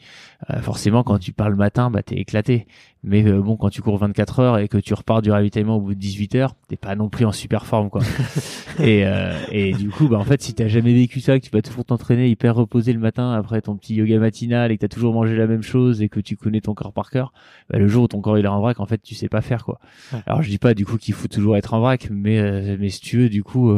Euh, 0.50 0.60
forcément, 0.60 1.02
quand 1.02 1.18
tu 1.18 1.32
pars 1.32 1.50
le 1.50 1.56
matin, 1.56 1.90
bah 1.90 2.02
t'es 2.02 2.16
éclaté. 2.16 2.66
Mais 3.02 3.24
euh, 3.24 3.40
bon, 3.40 3.56
quand 3.56 3.70
tu 3.70 3.82
cours 3.82 3.98
24 3.98 4.40
heures 4.40 4.58
et 4.58 4.68
que 4.68 4.78
tu 4.78 4.92
repars 4.94 5.22
du 5.22 5.30
ravitaillement 5.30 5.76
au 5.76 5.80
bout 5.80 5.94
de 5.94 6.00
18 6.00 6.34
heures, 6.36 6.54
t'es 6.68 6.76
pas 6.76 6.94
non 6.94 7.08
plus 7.08 7.24
en 7.24 7.32
super 7.32 7.66
forme, 7.66 7.88
quoi. 7.88 8.02
et, 8.80 9.04
et 9.50 9.72
du 9.72 9.90
coup, 9.90 10.08
bah 10.08 10.18
en 10.18 10.24
fait, 10.24 10.42
si 10.42 10.54
t'as 10.54 10.68
jamais 10.68 10.92
vécu 10.92 11.20
ça, 11.20 11.38
que 11.38 11.44
tu 11.44 11.50
vas 11.50 11.62
toujours 11.62 11.84
t'entraîner 11.84 12.28
hyper 12.28 12.54
reposé 12.54 12.92
le 12.92 12.98
matin 12.98 13.32
après 13.32 13.60
ton 13.60 13.76
petit 13.76 13.94
yoga 13.94 14.18
matinal 14.18 14.72
et 14.72 14.76
que 14.76 14.80
t'as 14.82 14.88
toujours 14.88 15.12
mangé 15.12 15.36
la 15.36 15.46
même 15.46 15.62
chose 15.62 16.02
et 16.02 16.08
que 16.08 16.20
tu 16.20 16.36
connais 16.36 16.60
ton 16.60 16.74
corps 16.74 16.92
par 16.92 17.10
cœur, 17.10 17.32
bah, 17.70 17.78
le 17.78 17.86
jour 17.88 18.04
où 18.04 18.08
ton 18.08 18.20
corps 18.20 18.38
il 18.38 18.44
est 18.44 18.48
en 18.48 18.60
vrac, 18.60 18.80
en 18.80 18.86
fait, 18.86 19.00
tu 19.02 19.14
sais 19.14 19.28
pas 19.28 19.40
faire, 19.40 19.64
quoi. 19.64 19.78
Alors 20.26 20.42
je 20.42 20.48
dis 20.48 20.58
pas 20.58 20.74
du 20.74 20.84
coup 20.84 20.96
qu'il 20.96 21.14
faut 21.14 21.28
toujours 21.28 21.56
être 21.56 21.74
en 21.74 21.80
vrac, 21.80 22.08
mais 22.10 22.76
mais 22.76 22.88
si 22.88 23.00
tu 23.00 23.18
veux, 23.18 23.28
du 23.28 23.42
coup 23.42 23.72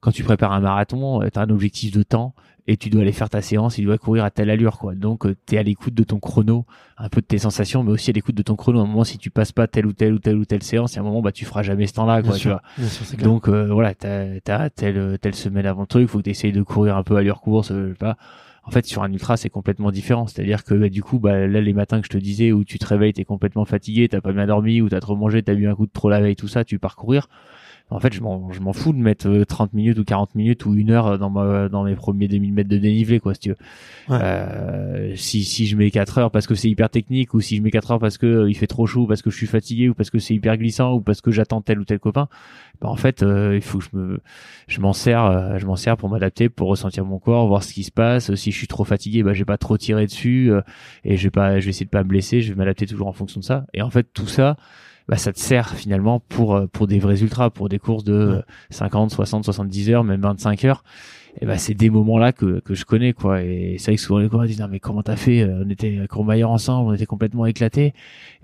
quand 0.00 0.12
tu 0.12 0.24
prépares 0.24 0.52
un 0.52 0.60
marathon, 0.60 1.22
euh, 1.22 1.28
tu 1.32 1.38
as 1.38 1.42
un 1.42 1.50
objectif 1.50 1.92
de 1.92 2.02
temps 2.02 2.34
et 2.66 2.76
tu 2.76 2.88
dois 2.90 3.02
aller 3.02 3.12
faire 3.12 3.28
ta 3.28 3.42
séance, 3.42 3.78
il 3.78 3.84
doit 3.84 3.98
courir 3.98 4.24
à 4.24 4.30
telle 4.30 4.50
allure 4.50 4.78
quoi. 4.78 4.94
Donc 4.94 5.26
euh, 5.26 5.34
tu 5.46 5.54
es 5.54 5.58
à 5.58 5.62
l'écoute 5.62 5.94
de 5.94 6.04
ton 6.04 6.18
chrono, 6.18 6.66
un 6.98 7.08
peu 7.08 7.20
de 7.20 7.26
tes 7.26 7.38
sensations 7.38 7.82
mais 7.82 7.92
aussi 7.92 8.10
à 8.10 8.12
l'écoute 8.12 8.34
de 8.34 8.42
ton 8.42 8.56
chrono. 8.56 8.80
À 8.80 8.82
un 8.82 8.86
moment 8.86 9.04
si 9.04 9.18
tu 9.18 9.30
passes 9.30 9.52
pas 9.52 9.66
telle 9.66 9.86
ou 9.86 9.92
telle 9.92 10.14
ou 10.14 10.18
telle 10.18 10.36
ou 10.36 10.44
telle 10.44 10.62
séance, 10.62 10.96
à 10.96 11.00
un 11.00 11.02
moment 11.02 11.20
bah 11.20 11.32
tu 11.32 11.44
feras 11.44 11.62
jamais 11.62 11.86
ce 11.86 11.94
temps-là 11.94 12.22
quoi, 12.22 12.36
tu 12.36 12.48
vois. 12.48 12.62
Donc 13.18 13.48
euh, 13.48 13.66
voilà, 13.72 13.94
tu 13.94 14.06
as, 14.06 14.70
telle 14.70 15.18
telle 15.20 15.34
semaine 15.34 15.66
avant 15.66 15.82
le 15.82 15.86
truc, 15.86 16.08
faut 16.08 16.18
que 16.18 16.24
tu 16.24 16.30
essayes 16.30 16.52
de 16.52 16.62
courir 16.62 16.96
un 16.96 17.02
peu 17.02 17.16
à 17.16 17.20
allure 17.20 17.40
course, 17.40 17.72
je 17.72 17.88
sais 17.90 17.94
pas. 17.94 18.16
En 18.62 18.70
fait, 18.70 18.84
sur 18.84 19.02
un 19.02 19.10
ultra, 19.10 19.38
c'est 19.38 19.48
complètement 19.48 19.90
différent. 19.90 20.26
C'est-à-dire 20.26 20.64
que 20.64 20.74
bah, 20.74 20.90
du 20.90 21.02
coup, 21.02 21.18
bah, 21.18 21.46
là, 21.46 21.60
les 21.62 21.72
matins 21.72 21.98
que 22.00 22.04
je 22.04 22.10
te 22.10 22.18
disais, 22.18 22.52
où 22.52 22.62
tu 22.62 22.78
te 22.78 22.86
réveilles, 22.86 23.14
t'es 23.14 23.24
complètement 23.24 23.64
fatigué, 23.64 24.06
t'as 24.06 24.20
pas 24.20 24.32
bien 24.32 24.46
dormi, 24.46 24.82
ou 24.82 24.88
t'as 24.88 25.00
trop 25.00 25.16
mangé, 25.16 25.42
t'as 25.42 25.54
bu 25.54 25.66
un 25.66 25.74
coup 25.74 25.86
de 25.86 25.90
trop 25.90 26.10
la 26.10 26.20
veille, 26.20 26.36
tout 26.36 26.46
ça, 26.46 26.62
tu 26.62 26.78
pars 26.78 26.94
courir 26.94 27.26
en 27.90 27.98
fait, 27.98 28.12
je 28.12 28.20
m'en, 28.22 28.72
fous 28.72 28.92
de 28.92 28.98
mettre 28.98 29.28
30 29.44 29.70
euh, 29.70 29.76
minutes 29.76 29.98
ou 29.98 30.04
40 30.04 30.34
minutes 30.36 30.64
ou 30.64 30.74
une 30.74 30.90
heure 30.90 31.06
euh, 31.06 31.18
dans 31.18 31.28
ma, 31.28 31.68
dans 31.68 31.82
mes 31.82 31.96
premiers 31.96 32.28
2000 32.28 32.52
mètres 32.52 32.68
de 32.68 32.78
dénivelé, 32.78 33.18
quoi, 33.18 33.34
si 33.34 33.40
tu 33.40 33.48
veux. 33.50 33.56
Euh, 34.10 35.12
si, 35.16 35.42
si 35.42 35.66
je 35.66 35.76
mets 35.76 35.90
4 35.90 36.18
heures 36.18 36.30
parce 36.30 36.46
que 36.46 36.54
c'est 36.54 36.68
hyper 36.68 36.88
technique 36.88 37.34
ou 37.34 37.40
si 37.40 37.56
je 37.56 37.62
mets 37.62 37.70
4 37.70 37.92
heures 37.92 37.98
parce 37.98 38.16
que 38.16 38.48
il 38.48 38.54
fait 38.54 38.68
trop 38.68 38.86
chaud, 38.86 39.06
parce 39.06 39.22
que 39.22 39.30
je 39.30 39.36
suis 39.36 39.48
fatigué 39.48 39.88
ou 39.88 39.94
parce 39.94 40.10
que 40.10 40.20
c'est 40.20 40.34
hyper 40.34 40.56
glissant 40.56 40.94
ou 40.94 41.00
parce 41.00 41.20
que 41.20 41.32
j'attends 41.32 41.62
tel 41.62 41.80
ou 41.80 41.84
tel 41.84 41.98
copain, 41.98 42.28
bah, 42.80 42.88
en 42.88 42.96
fait, 42.96 43.22
il 43.22 43.60
faut 43.60 43.78
que 43.78 43.84
je 43.84 43.96
me, 43.96 44.20
je 44.68 44.80
m'en 44.80 44.92
sers, 44.92 45.58
je 45.58 45.66
m'en 45.66 45.76
sers 45.76 45.96
pour 45.96 46.08
m'adapter, 46.08 46.48
pour 46.48 46.68
ressentir 46.68 47.04
mon 47.04 47.18
corps, 47.18 47.46
voir 47.46 47.62
ce 47.62 47.72
qui 47.72 47.84
se 47.84 47.92
passe. 47.92 48.34
Si 48.34 48.52
je 48.52 48.56
suis 48.56 48.68
trop 48.68 48.84
fatigué, 48.84 49.22
bah, 49.22 49.32
j'ai 49.32 49.44
pas 49.44 49.58
trop 49.58 49.76
tiré 49.76 50.06
dessus 50.06 50.50
et 51.04 51.16
je 51.16 51.22
vais 51.24 51.30
pas, 51.30 51.60
je 51.60 51.66
vais 51.66 51.70
essayer 51.70 51.86
de 51.86 51.90
pas 51.90 52.02
me 52.02 52.08
blesser, 52.08 52.40
je 52.40 52.52
vais 52.52 52.56
m'adapter 52.56 52.86
toujours 52.86 53.08
en 53.08 53.12
fonction 53.12 53.40
de 53.40 53.44
ça. 53.44 53.66
Et 53.74 53.82
en 53.82 53.90
fait, 53.90 54.08
tout 54.12 54.26
ça, 54.26 54.56
bah, 55.10 55.16
ça 55.16 55.32
te 55.32 55.40
sert 55.40 55.74
finalement 55.74 56.20
pour 56.20 56.54
euh, 56.54 56.66
pour 56.68 56.86
des 56.86 57.00
vrais 57.00 57.20
ultras, 57.20 57.50
pour 57.50 57.68
des 57.68 57.80
courses 57.80 58.04
de 58.04 58.44
50, 58.70 59.10
60, 59.10 59.44
70 59.44 59.90
heures, 59.90 60.04
même 60.04 60.20
25 60.20 60.64
heures. 60.64 60.84
Et 61.40 61.46
bah 61.46 61.58
c'est 61.58 61.74
des 61.74 61.90
moments 61.90 62.16
là 62.16 62.32
que 62.32 62.60
que 62.60 62.74
je 62.74 62.84
connais 62.84 63.12
quoi. 63.12 63.42
Et 63.42 63.74
c'est 63.78 63.90
vrai 63.90 63.96
que 63.96 64.02
souvent 64.02 64.20
les 64.20 64.28
coureurs 64.28 64.46
disent 64.46 64.60
non 64.60 64.68
mais 64.68 64.78
comment 64.78 65.02
t'as 65.02 65.16
fait 65.16 65.42
euh, 65.42 65.64
On 65.66 65.68
était 65.68 65.98
à 65.98 66.06
Courmayeur 66.06 66.50
ensemble, 66.50 66.90
on 66.90 66.94
était 66.94 67.06
complètement 67.06 67.44
éclatés. 67.46 67.92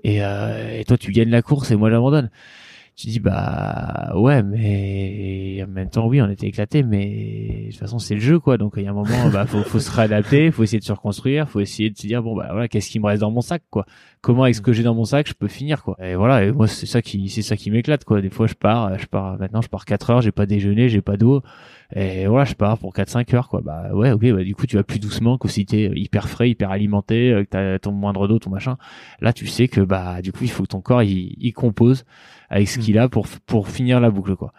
Et 0.03 0.25
euh, 0.25 0.81
et 0.81 0.85
toi 0.85 0.99
tu 0.99 1.12
gagnes 1.12 1.31
la 1.31 1.42
course 1.42 1.70
et 1.70 1.77
moi 1.77 1.88
j'abandonne 1.88 2.31
tu 2.96 3.09
dis 3.09 3.20
bah 3.20 4.12
ouais 4.14 4.42
mais 4.42 5.62
en 5.62 5.66
même 5.66 5.90
temps 5.90 6.06
oui 6.06 6.22
on 6.22 6.30
était 6.30 6.46
éclatés 6.46 6.82
mais 6.82 7.64
de 7.66 7.70
toute 7.70 7.78
façon 7.78 7.98
c'est 7.98 8.14
le 8.14 8.20
jeu 8.20 8.38
quoi. 8.38 8.56
Donc 8.56 8.74
il 8.78 8.85
y 8.85 8.87
a 8.87 8.90
un 8.90 8.94
moment 8.94 9.28
bah 9.30 9.44
faut, 9.44 9.62
faut 9.62 9.80
se 9.80 9.90
réadapter 9.90 10.50
faut 10.50 10.62
essayer 10.62 10.78
de 10.78 10.85
se 10.85 10.92
reconstruire 10.92 11.46
faut 11.46 11.61
essayer 11.61 11.90
de 11.90 11.96
se 11.98 12.06
dire 12.06 12.22
bon 12.22 12.35
bah 12.35 12.48
voilà 12.52 12.68
qu'est-ce 12.68 12.88
qui 12.88 12.98
me 12.98 13.06
reste 13.06 13.20
dans 13.20 13.30
mon 13.30 13.42
sac 13.42 13.62
quoi? 13.68 13.85
Comment 14.22 14.44
avec 14.44 14.54
ce 14.54 14.62
que 14.62 14.72
j'ai 14.72 14.82
dans 14.82 14.94
mon 14.94 15.04
sac 15.04 15.28
je 15.28 15.35
peux 15.35 15.46
finir 15.46 15.82
quoi? 15.82 15.96
Et 16.02 16.14
voilà 16.14 16.42
et 16.42 16.52
moi 16.52 16.68
c'est 16.68 16.87
ça 16.87 17.02
qui 17.02 17.28
c'est 17.28 17.42
ça 17.42 17.56
qui 17.59 17.70
m'éclate 17.70 18.04
quoi. 18.04 18.22
Des 18.22 18.30
fois 18.30 18.46
je 18.46 18.54
pars 18.54 18.98
je 18.98 19.06
pars 19.06 19.38
maintenant 19.38 19.61
je 19.61 19.68
pars 19.68 19.85
4 19.85 20.11
heures 20.11 20.20
j'ai 20.22 20.32
pas 20.32 20.46
déjeuné 20.46 20.88
j'ai 20.88 21.02
pas 21.02 21.18
d'eau. 21.18 21.42
Et 21.94 22.26
voilà 22.26 22.46
je 22.46 22.54
pars 22.54 22.78
pour 22.78 22.94
4 22.94 23.11
5 23.11 23.35
heures 23.35 23.48
quoi. 23.50 23.61
Bah 23.61 23.90
ouais 23.92 24.11
ok 24.11 24.32
bah 24.32 24.42
du 24.42 24.54
coup 24.54 24.66
tu 24.66 24.76
vas 24.76 24.85
plus 24.85 25.00
doucement 25.00 25.37
que 25.37 25.48
si 25.48 25.66
t'es 25.66 25.92
hyper 25.94 26.30
frais 26.30 26.48
hyper 26.48 26.70
alimenté 26.70 27.30
euh, 27.30 27.44
que 27.44 27.50
t'as 27.50 27.78
ton 27.78 27.92
moindre 27.92 28.26
d'eau 28.26 28.38
ton 28.38 28.48
machin. 28.48 28.78
Là 29.20 29.35
tu 29.35 29.46
sais 29.46 29.68
que 29.68 29.82
bah 29.82 30.22
du 30.22 30.32
coup 30.32 30.44
il 30.44 30.50
faut 30.50 30.62
que 30.62 30.68
ton 30.68 30.80
corps 30.80 31.02
il 31.02 31.52
compose 31.52 32.04
avec 32.50 32.68
ce 32.68 32.78
mm. 32.78 32.82
qu'il 32.82 32.98
a 32.98 33.09
pour 33.09 33.26
pour 33.46 33.68
finir 33.68 34.00
la 34.00 34.11
boucle 34.11 34.37
quoi. 34.37 34.52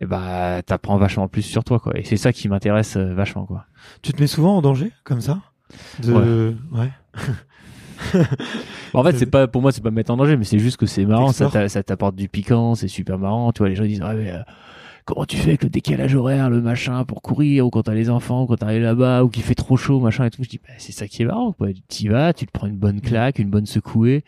Et 0.00 0.06
bah 0.06 0.62
t'apprends 0.64 0.96
vachement 0.96 1.28
plus 1.28 1.42
sur 1.42 1.64
toi 1.64 1.78
quoi. 1.78 1.96
Et 1.96 2.04
c'est 2.04 2.16
ça 2.16 2.32
qui 2.32 2.48
m'intéresse 2.48 2.96
euh, 2.96 3.14
vachement 3.14 3.46
quoi. 3.46 3.66
Tu 4.02 4.12
te 4.12 4.20
mets 4.20 4.26
souvent 4.26 4.56
en 4.56 4.62
danger 4.62 4.92
comme 5.04 5.20
ça? 5.20 5.40
De... 6.02 6.54
ouais, 6.72 6.90
en 8.94 9.02
fait 9.02 9.16
c'est 9.16 9.26
pas 9.26 9.48
pour 9.48 9.62
moi 9.62 9.72
c'est 9.72 9.82
pas 9.82 9.90
me 9.90 9.96
mettre 9.96 10.12
en 10.12 10.16
danger 10.16 10.36
mais 10.36 10.44
c'est 10.44 10.58
juste 10.58 10.76
que 10.76 10.86
c'est 10.86 11.04
marrant 11.04 11.32
ça 11.32 11.82
t'apporte 11.82 12.14
du 12.14 12.28
piquant 12.28 12.74
c'est 12.74 12.88
super 12.88 13.18
marrant 13.18 13.50
tu 13.50 13.60
vois 13.60 13.68
les 13.68 13.74
gens 13.74 13.84
disent 13.84 14.02
ah 14.02 14.14
mais 14.14 14.30
euh, 14.30 14.40
comment 15.04 15.26
tu 15.26 15.36
fais 15.36 15.50
avec 15.50 15.64
le 15.64 15.68
décalage 15.68 16.14
horaire, 16.14 16.50
le 16.50 16.60
machin, 16.60 17.04
pour 17.04 17.22
courir, 17.22 17.66
ou 17.66 17.70
quand 17.70 17.82
t'as 17.82 17.94
les 17.94 18.10
enfants, 18.10 18.46
quand 18.46 18.56
t'arrives 18.56 18.82
là-bas, 18.82 19.24
ou 19.24 19.28
qu'il 19.28 19.42
fait 19.42 19.54
trop 19.54 19.76
chaud, 19.76 20.00
machin 20.00 20.24
et 20.24 20.30
tout. 20.30 20.42
Je 20.42 20.48
dis, 20.48 20.60
bah, 20.62 20.74
c'est 20.78 20.92
ça 20.92 21.06
qui 21.06 21.22
est 21.22 21.26
marrant, 21.26 21.52
quoi. 21.52 21.68
Tu 21.88 22.04
y 22.04 22.08
vas, 22.08 22.32
tu 22.32 22.46
te 22.46 22.52
prends 22.52 22.66
une 22.66 22.78
bonne 22.78 23.00
claque, 23.00 23.38
une 23.38 23.50
bonne 23.50 23.66
secouée, 23.66 24.24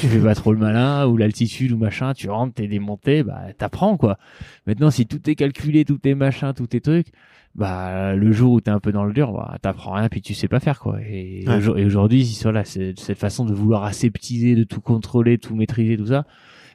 tu 0.00 0.06
fais 0.06 0.20
pas 0.20 0.34
trop 0.34 0.52
le 0.52 0.58
malin, 0.58 1.06
ou 1.08 1.16
l'altitude, 1.16 1.72
ou 1.72 1.76
machin, 1.76 2.14
tu 2.14 2.30
rentres, 2.30 2.54
t'es 2.54 2.68
démonté, 2.68 3.22
bah, 3.22 3.42
t'apprends, 3.56 3.96
quoi. 3.96 4.18
Maintenant, 4.66 4.90
si 4.90 5.06
tout 5.06 5.28
est 5.28 5.34
calculé, 5.34 5.84
tout 5.84 6.00
est 6.04 6.14
machin, 6.14 6.54
tout 6.54 6.74
est 6.74 6.80
truc, 6.80 7.08
bah 7.54 8.16
le 8.16 8.32
jour 8.32 8.52
où 8.54 8.60
t'es 8.60 8.70
un 8.70 8.80
peu 8.80 8.90
dans 8.90 9.04
le 9.04 9.12
dur 9.12 9.32
bah 9.32 9.58
t'apprends 9.62 9.92
rien 9.92 10.08
puis 10.08 10.20
tu 10.20 10.34
sais 10.34 10.48
pas 10.48 10.58
faire 10.58 10.80
quoi 10.80 10.98
et, 11.00 11.44
aujourd'hui 11.86 12.36
voilà 12.42 12.64
cette 12.64 13.14
façon 13.14 13.44
de 13.44 13.54
vouloir 13.54 13.84
aseptiser 13.84 14.56
de 14.56 14.64
tout 14.64 14.80
contrôler 14.80 15.38
tout 15.38 15.54
maîtriser 15.54 15.96
tout 15.96 16.06
ça 16.06 16.26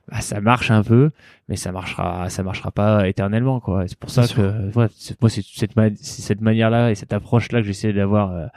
bah, 0.10 0.22
ça 0.22 0.42
marche 0.42 0.72
un 0.72 0.84
peu, 0.84 1.12
mais 1.48 1.56
ça 1.56 1.72
marchera, 1.72 2.30
ça 2.30 2.44
marchera 2.44 2.72
pas 2.72 3.08
éternellement, 3.08 3.60
quoi. 3.60 3.88
C'est 3.88 3.98
pour 3.98 4.10
ça 4.10 4.28
que, 4.28 4.72
moi, 4.74 4.88
c'est 4.90 5.18
cette, 5.56 5.74
cette 6.02 6.42
manière-là 6.42 6.92
et 6.92 6.96
cette 6.96 7.14
approche-là 7.14 7.62
que 7.62 7.68
j'essaie 7.68 7.94
d'avoir 7.94 8.32
euh, 8.32 8.48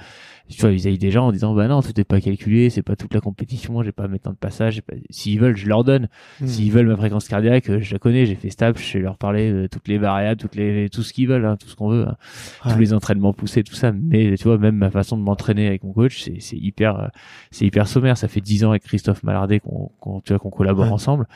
tu 0.49 0.61
vois, 0.61 0.71
vis-à-vis 0.71 0.99
des 0.99 1.11
gens 1.11 1.29
en 1.29 1.33
disant 1.33 1.55
bah 1.55 1.69
non, 1.69 1.83
tout 1.83 1.99
est 1.99 2.05
pas 2.05 2.21
calculé, 2.21 2.71
c'est 2.71 2.83
pas 2.83 2.97
toute 2.97 3.15
la 3.15 3.21
compétition, 3.21 3.83
j'ai 3.83 3.93
pas 3.93 4.09
mes 4.09 4.19
temps 4.19 4.33
de 4.33 4.37
passage, 4.37 4.83
s'ils 5.11 5.41
veulent, 5.41 5.57
je 5.57 5.69
leur 5.69 5.85
donne. 5.85 6.09
Hmm. 6.41 6.47
S'ils 6.47 6.73
veulent 6.73 6.89
ma 6.89 6.97
fréquence 6.97 7.29
cardiaque, 7.29 7.71
euh, 7.71 7.81
je 7.81 7.93
la 7.93 7.99
connais, 7.99 8.27
j'ai 8.27 8.35
fait 8.35 8.51
stable, 8.51 8.79
je 8.79 8.99
vais 8.99 9.05
leur 9.05 9.17
parler 9.17 9.53
de 9.53 9.67
toutes 9.67 9.89
les 9.89 9.99
variables, 9.99 10.41
toutes 10.41 10.55
les 10.55 10.89
tout 10.91 11.03
ce 11.03 11.13
qu'ils 11.13 11.29
veulent, 11.29 11.45
hein, 11.45 11.57
tout 11.57 11.69
ce 11.69 11.77
qu'on 11.77 11.89
veut, 11.89 12.07
hein. 12.07 12.17
tous 12.71 12.79
les 12.79 12.93
entraînements 12.93 13.33
poussés, 13.33 13.63
tout 13.63 13.75
ça. 13.75 13.93
Mais 13.93 14.37
tu 14.37 14.45
vois, 14.45 14.59
même 14.59 14.77
ma 14.77 14.91
façon 14.91 15.17
de 15.17 15.23
m'entraîner 15.23 15.67
avec 15.67 15.85
mon 15.85 15.93
coach, 15.93 16.23
c'est 16.23 16.41
c'est 16.41 16.57
hyper 16.57 16.99
euh, 16.99 17.09
c'est 17.51 17.65
hyper 17.65 17.89
sommaire. 17.89 18.17
Ça 18.17 18.29
fait 18.29 18.41
dix 18.41 18.65
ans 18.65 18.71
avec 18.71 18.83
Christophe 18.85 19.23
Malardet 19.23 19.61
qu'on 19.61 19.91
tu 20.25 20.33
vois 20.33 20.39
qu'on 20.39 20.51
collabore 20.51 20.93
ensemble 20.93 21.27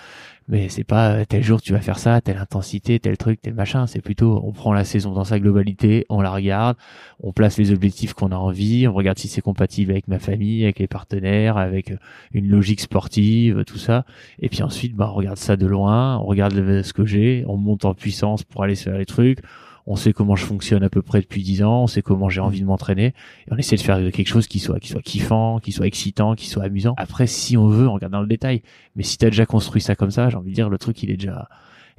mais 0.49 0.69
c'est 0.69 0.85
pas 0.85 1.13
euh, 1.13 1.25
tel 1.25 1.43
jour 1.43 1.61
tu 1.61 1.73
vas 1.73 1.81
faire 1.81 1.99
ça, 1.99 2.21
telle 2.21 2.39
intensité, 2.39 2.99
tel 3.01 3.17
truc, 3.17 3.41
tel 3.43 3.55
machin. 3.55 3.87
C'est 3.87 4.01
plutôt 4.01 4.41
on 4.45 4.53
prend 4.53 4.73
la 4.73 4.85
saison 4.85 5.13
dans 5.13 5.25
sa 5.25 5.41
globalité, 5.41 6.07
on 6.09 6.21
la 6.21 6.31
regarde, 6.31 6.77
on 7.21 7.33
place 7.33 7.59
les 7.59 7.73
objectifs 7.73 8.15
qu'on 8.15 8.33
a 8.33 8.37
envie, 8.37 8.87
on 8.87 8.95
regarde 8.95 9.19
si 9.19 9.29
c'est 9.29 9.41
compatible 9.41 9.93
avec 9.93 10.09
ma 10.09 10.19
famille, 10.19 10.65
avec 10.65 10.79
les 10.79 10.87
partenaires, 10.87 11.57
avec 11.57 11.91
euh, 11.91 11.97
une 12.33 12.49
logique 12.49 12.81
sportive, 12.81 13.65
tout 13.67 13.79
ça. 13.79 14.05
Et 14.39 14.49
puis 14.49 14.63
ensuite, 14.63 14.95
bah, 14.95 15.11
on 15.13 15.15
regarde 15.15 15.39
ça 15.39 15.57
de 15.57 15.67
loin, 15.67 16.19
on 16.19 16.25
regarde 16.25 16.83
ce 16.83 16.93
que 16.93 17.05
j'ai, 17.05 17.45
on 17.49 17.57
monte 17.57 17.85
en 17.85 17.95
puissance 17.95 18.45
pour 18.45 18.63
aller 18.63 18.77
faire 18.77 18.99
les 18.99 19.07
trucs 19.07 19.41
on 19.87 19.97
sait 19.97 20.13
comment 20.13 20.37
je 20.37 20.45
fonctionne 20.45 20.83
à 20.83 20.91
peu 20.91 21.03
près 21.03 21.21
depuis 21.21 21.43
dix 21.43 21.63
ans, 21.63 21.83
on 21.83 21.87
sait 21.87 22.03
comment 22.03 22.29
j'ai 22.29 22.41
envie 22.41 22.61
de 22.61 22.67
m'entraîner, 22.67 23.07
et 23.07 23.53
on 23.53 23.57
essaie 23.57 23.77
de 23.77 23.81
faire 23.81 23.99
quelque 24.13 24.29
chose 24.29 24.47
qui 24.47 24.59
soit, 24.59 24.81
qui 24.81 24.89
soit 24.89 25.03
kiffant, 25.03 25.61
qui 25.61 25.73
soit 25.73 25.87
excitant, 25.87 26.35
qui 26.35 26.49
soit 26.49 26.65
amusant. 26.65 26.95
Après, 26.97 27.27
si 27.27 27.57
on 27.57 27.69
veut, 27.69 27.87
on 27.87 27.95
regarde 27.95 28.13
dans 28.13 28.21
le 28.21 28.27
détail. 28.27 28.63
Mais 28.97 29.03
si 29.03 29.17
t'as 29.19 29.31
déjà 29.31 29.47
construit 29.47 29.81
ça 29.81 29.95
comme 29.95 30.11
ça, 30.11 30.29
j'ai 30.29 30.37
envie 30.37 30.51
de 30.51 30.55
dire, 30.55 30.69
le 30.69 30.79
truc, 30.79 31.03
il 31.03 31.11
est 31.11 31.17
déjà, 31.17 31.49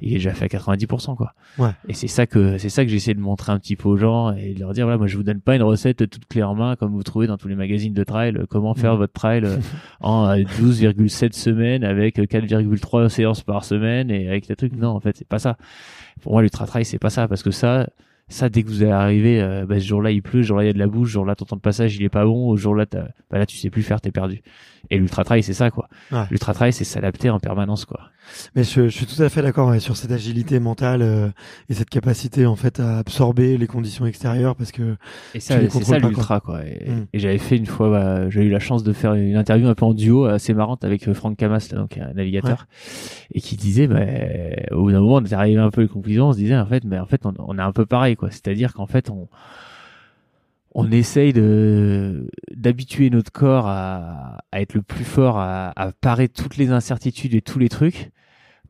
il 0.00 0.12
est 0.12 0.16
déjà 0.16 0.32
fait 0.32 0.44
à 0.44 0.58
90% 0.58 1.16
quoi. 1.16 1.34
Ouais. 1.58 1.70
Et 1.88 1.94
c'est 1.94 2.06
ça 2.06 2.26
que 2.26 2.56
c'est 2.58 2.68
ça 2.68 2.84
que 2.84 2.90
j'essaie 2.90 3.14
de 3.14 3.20
montrer 3.20 3.50
un 3.52 3.58
petit 3.58 3.74
peu 3.74 3.88
aux 3.88 3.96
gens 3.96 4.32
et 4.32 4.54
de 4.54 4.60
leur 4.60 4.72
dire 4.72 4.84
voilà 4.84 4.98
moi 4.98 5.08
je 5.08 5.16
vous 5.16 5.24
donne 5.24 5.40
pas 5.40 5.56
une 5.56 5.62
recette 5.62 6.08
toute 6.08 6.26
clé 6.26 6.42
en 6.42 6.54
main 6.54 6.76
comme 6.76 6.92
vous 6.92 7.02
trouvez 7.02 7.26
dans 7.26 7.36
tous 7.36 7.48
les 7.48 7.56
magazines 7.56 7.94
de 7.94 8.04
trail 8.04 8.38
comment 8.48 8.74
faire 8.74 8.96
votre 8.96 9.12
trail 9.12 9.44
euh, 9.44 9.56
en 10.00 10.28
12,7 10.36 11.24
euh, 11.24 11.28
semaines 11.32 11.84
avec 11.84 12.18
4,3 12.18 13.08
séances 13.08 13.42
par 13.42 13.64
semaine 13.64 14.10
et 14.10 14.28
avec 14.28 14.46
des 14.46 14.54
trucs. 14.54 14.74
Non 14.74 14.90
en 14.90 15.00
fait 15.00 15.16
c'est 15.16 15.28
pas 15.28 15.40
ça. 15.40 15.56
Pour 16.22 16.32
moi 16.32 16.42
l'ultra 16.42 16.66
trail 16.66 16.84
c'est 16.84 16.98
pas 16.98 17.10
ça 17.10 17.26
parce 17.26 17.42
que 17.42 17.50
ça 17.50 17.88
ça 18.28 18.48
dès 18.48 18.62
que 18.62 18.68
vous 18.68 18.82
allez 18.82 18.92
arriver 18.92 19.40
euh, 19.40 19.66
bah, 19.66 19.80
ce 19.80 19.86
jour-là 19.86 20.12
il 20.12 20.22
pleut 20.22 20.42
ce 20.42 20.48
jour-là 20.48 20.64
il 20.64 20.66
y 20.66 20.70
a 20.70 20.74
de 20.74 20.78
la 20.78 20.86
bouche 20.86 21.08
ce 21.08 21.14
jour-là 21.14 21.34
ton 21.34 21.44
temps 21.44 21.56
de 21.56 21.60
passage 21.60 21.96
il 21.96 22.02
est 22.02 22.10
pas 22.10 22.24
bon 22.24 22.54
ce 22.56 22.60
jour-là 22.60 22.84
bah 22.92 23.38
là 23.38 23.46
tu 23.46 23.56
sais 23.56 23.70
plus 23.70 23.82
faire 23.82 24.00
t'es 24.00 24.12
perdu. 24.12 24.42
Et 24.90 24.98
l'ultra 24.98 25.24
trail 25.24 25.42
c'est 25.42 25.54
ça 25.54 25.72
quoi. 25.72 25.88
L'ultra 26.30 26.54
trail 26.54 26.72
c'est 26.72 26.84
s'adapter 26.84 27.30
en 27.30 27.40
permanence 27.40 27.84
quoi 27.84 28.10
Mais 28.54 28.64
je, 28.64 28.88
je, 28.88 28.96
suis 28.96 29.06
tout 29.06 29.22
à 29.22 29.28
fait 29.28 29.42
d'accord 29.42 29.68
ouais, 29.68 29.80
sur 29.80 29.96
cette 29.96 30.12
agilité 30.12 30.60
mentale 30.60 31.02
euh, 31.02 31.28
et 31.68 31.74
cette 31.74 31.90
capacité 31.90 32.46
en 32.46 32.56
fait 32.56 32.80
à 32.80 32.98
absorber 32.98 33.58
les 33.58 33.66
conditions 33.66 34.06
extérieures 34.06 34.56
parce 34.56 34.72
que 34.72 34.96
et 35.34 35.40
ça 35.40 35.58
c'est 35.68 35.84
ça 35.84 35.98
l'ultra 35.98 36.40
quoi. 36.40 36.64
Et, 36.64 36.90
mm. 36.90 37.06
et 37.12 37.18
j'avais 37.18 37.38
fait 37.38 37.56
une 37.56 37.66
fois, 37.66 37.90
bah, 37.90 38.30
j'ai 38.30 38.42
eu 38.42 38.50
la 38.50 38.58
chance 38.58 38.82
de 38.82 38.92
faire 38.92 39.14
une 39.14 39.36
interview 39.36 39.68
un 39.68 39.74
peu 39.74 39.84
en 39.84 39.94
duo 39.94 40.26
assez 40.26 40.54
marrante 40.54 40.84
avec 40.84 41.06
euh, 41.08 41.14
Franck 41.14 41.36
Camas, 41.36 41.68
là, 41.72 41.78
donc 41.78 41.98
un 41.98 42.12
navigateur, 42.14 42.66
et 43.32 43.40
qui 43.40 43.56
disait, 43.56 43.86
bah, 43.86 44.00
au 44.72 44.82
bout 44.82 44.92
d'un 44.92 45.00
moment, 45.00 45.16
on 45.16 45.24
est 45.24 45.32
arrivé 45.32 45.60
un 45.60 45.70
peu 45.70 45.82
les 45.82 45.88
conclusions, 45.88 46.28
on 46.28 46.32
se 46.32 46.38
disait 46.38 46.56
en 46.56 46.66
fait, 46.66 46.84
mais 46.84 46.98
en 46.98 47.06
fait, 47.06 47.26
on, 47.26 47.34
on 47.38 47.58
est 47.58 47.62
un 47.62 47.72
peu 47.72 47.86
pareil 47.86 48.16
quoi. 48.16 48.30
C'est-à-dire 48.30 48.74
qu'en 48.74 48.86
fait, 48.86 49.10
on 49.10 49.28
on 50.74 50.90
essaye 50.92 51.32
de 51.32 52.30
d'habituer 52.54 53.10
notre 53.10 53.32
corps 53.32 53.66
à, 53.66 54.38
à, 54.52 54.60
être 54.60 54.74
le 54.74 54.82
plus 54.82 55.04
fort, 55.04 55.38
à, 55.38 55.72
à 55.74 55.92
parer 55.92 56.28
toutes 56.28 56.56
les 56.56 56.70
incertitudes 56.70 57.34
et 57.34 57.40
tous 57.40 57.58
les 57.58 57.68
trucs 57.68 58.10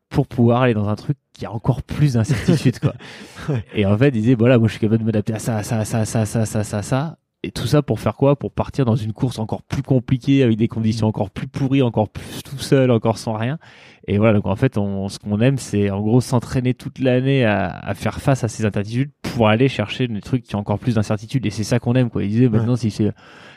pour 0.09 0.27
pouvoir 0.27 0.63
aller 0.63 0.73
dans 0.73 0.89
un 0.89 0.95
truc 0.95 1.17
qui 1.33 1.45
a 1.45 1.51
encore 1.51 1.83
plus 1.83 2.13
d'incertitudes 2.13 2.79
quoi. 2.79 2.93
Et 3.73 3.85
en 3.85 3.97
fait, 3.97 4.09
il 4.09 4.21
disait 4.21 4.35
voilà, 4.35 4.57
moi 4.57 4.67
je 4.67 4.73
suis 4.73 4.81
capable 4.81 4.99
de 4.99 5.05
m'adapter 5.05 5.33
à 5.33 5.39
ça, 5.39 5.57
à 5.57 5.63
ça, 5.63 5.79
à 5.79 5.85
ça, 5.85 5.99
à 5.99 6.05
ça, 6.05 6.21
à 6.21 6.25
ça, 6.25 6.45
ça, 6.45 6.63
ça, 6.63 6.81
ça. 6.81 7.17
Et 7.41 7.51
tout 7.51 7.67
ça 7.67 7.81
pour 7.81 8.01
faire 8.01 8.15
quoi? 8.15 8.35
Pour 8.35 8.51
partir 8.51 8.83
dans 8.83 8.97
une 8.97 9.13
course 9.13 9.39
encore 9.39 9.63
plus 9.63 9.81
compliquée, 9.81 10.43
avec 10.43 10.57
des 10.57 10.67
conditions 10.67 11.07
encore 11.07 11.29
plus 11.29 11.47
pourries, 11.47 11.81
encore 11.81 12.09
plus 12.09 12.43
tout 12.43 12.57
seul, 12.57 12.91
encore 12.91 13.17
sans 13.17 13.33
rien. 13.33 13.59
Et 14.07 14.17
voilà, 14.17 14.33
donc 14.33 14.45
en 14.45 14.57
fait, 14.57 14.77
on, 14.77 15.07
ce 15.07 15.19
qu'on 15.19 15.39
aime, 15.39 15.57
c'est 15.57 15.89
en 15.89 16.01
gros 16.01 16.19
s'entraîner 16.19 16.73
toute 16.73 16.99
l'année 16.99 17.45
à, 17.45 17.69
à, 17.69 17.93
faire 17.93 18.19
face 18.19 18.43
à 18.43 18.49
ces 18.49 18.65
incertitudes 18.65 19.11
pour 19.21 19.47
aller 19.47 19.69
chercher 19.69 20.09
des 20.09 20.19
trucs 20.19 20.43
qui 20.43 20.55
ont 20.57 20.59
encore 20.59 20.79
plus 20.79 20.95
d'incertitudes. 20.95 21.45
Et 21.45 21.49
c'est 21.49 21.63
ça 21.63 21.79
qu'on 21.79 21.93
aime, 21.93 22.09
quoi. 22.09 22.23
Il 22.23 22.29
disait 22.29 22.49
maintenant, 22.49 22.75
si 22.75 22.91
c'est 22.91 23.13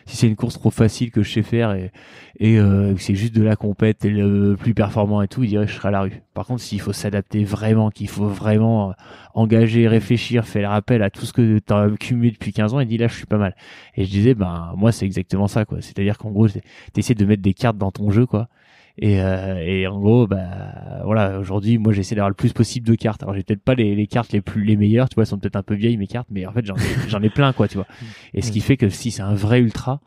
si 0.07 0.17
c'est 0.17 0.29
une 0.29 0.37
course 0.37 0.55
trop 0.55 0.71
facile 0.71 1.11
que 1.11 1.23
je 1.23 1.33
sais 1.33 1.43
faire 1.43 1.73
et, 1.73 1.91
et 2.39 2.59
euh, 2.59 2.97
c'est 2.97 3.15
juste 3.15 3.35
de 3.35 3.43
la 3.43 3.57
compète 3.57 4.05
et 4.05 4.11
le 4.11 4.57
plus 4.57 4.75
performant 4.75 5.23
et 5.23 5.29
tout, 5.29 5.43
il 5.45 5.51
dirait 5.51 5.67
je 5.67 5.75
serai 5.75 5.89
à 5.89 5.91
la 5.91 6.01
rue. 6.03 6.23
Par 6.35 6.47
contre, 6.47 6.63
s'il 6.63 6.81
faut 6.81 6.93
s'adapter 6.93 7.45
vraiment, 7.45 7.91
qu'il 7.91 8.09
faut 8.09 8.27
vraiment 8.27 8.91
euh, 8.91 8.93
engager, 9.35 9.87
réfléchir, 9.89 10.45
faire 10.45 10.71
rappel 10.71 11.03
à 11.03 11.11
tout 11.11 11.27
ce 11.27 11.33
que 11.33 11.59
tu 11.59 11.73
as 11.73 11.83
accumulé 11.83 12.31
depuis 12.31 12.53
15 12.53 12.75
ans, 12.75 12.81
il 12.81 12.89
dit 12.89 12.99
là 12.99 13.09
je 13.09 13.15
suis 13.15 13.27
pas 13.27 13.39
mal. 13.39 13.55
Et 13.97 14.05
je 14.05 14.11
disais 14.11 14.35
ben 14.35 14.73
moi 14.77 14.93
c'est 14.93 15.07
exactement 15.07 15.47
ça 15.47 15.65
quoi. 15.65 15.81
C'est-à-dire 15.81 16.19
qu'en 16.19 16.31
gros, 16.31 16.49
tu 16.49 16.61
essaies 16.97 17.15
de 17.15 17.25
mettre 17.25 17.43
des 17.43 17.55
cartes 17.55 17.79
dans 17.79 17.91
ton 17.91 18.11
jeu 18.11 18.27
quoi. 18.27 18.49
Et, 18.99 19.21
euh, 19.21 19.57
et 19.65 19.87
en 19.87 19.99
gros, 19.99 20.27
bah 20.27 21.01
voilà, 21.05 21.39
aujourd'hui, 21.39 21.79
moi 21.79 21.93
j'essaie 21.93 22.15
d'avoir 22.15 22.29
le 22.29 22.35
plus 22.35 22.53
possible 22.53 22.87
de 22.87 22.95
cartes. 22.95 23.23
Alors 23.23 23.35
j'ai 23.35 23.43
peut-être 23.43 23.63
pas 23.63 23.75
les, 23.75 23.95
les, 23.95 24.07
cartes 24.07 24.33
les 24.33 24.41
plus 24.41 24.65
les 24.65 24.77
meilleures, 24.77 25.09
tu 25.09 25.15
vois, 25.15 25.23
elles 25.23 25.29
sont 25.29 25.39
peut-être 25.39 25.57
un 25.57 25.63
peu 25.63 25.75
vieilles 25.75 25.97
mes 25.97 26.07
cartes, 26.07 26.29
mais 26.31 26.47
en 26.47 26.53
fait 26.53 26.65
j'en 26.65 26.77
ai, 26.77 26.81
j'en 27.09 27.23
ai 27.23 27.31
plein 27.31 27.53
quoi, 27.53 27.69
tu 27.69 27.77
vois. 27.77 27.87
Et 28.35 28.43
ce 28.43 28.53
qui 28.53 28.61
fait 28.61 28.77
que 28.77 28.89
si 28.89 29.11
c'est 29.11 29.23
un 29.23 29.35
vrai 29.35 29.61
ultra 29.61 30.01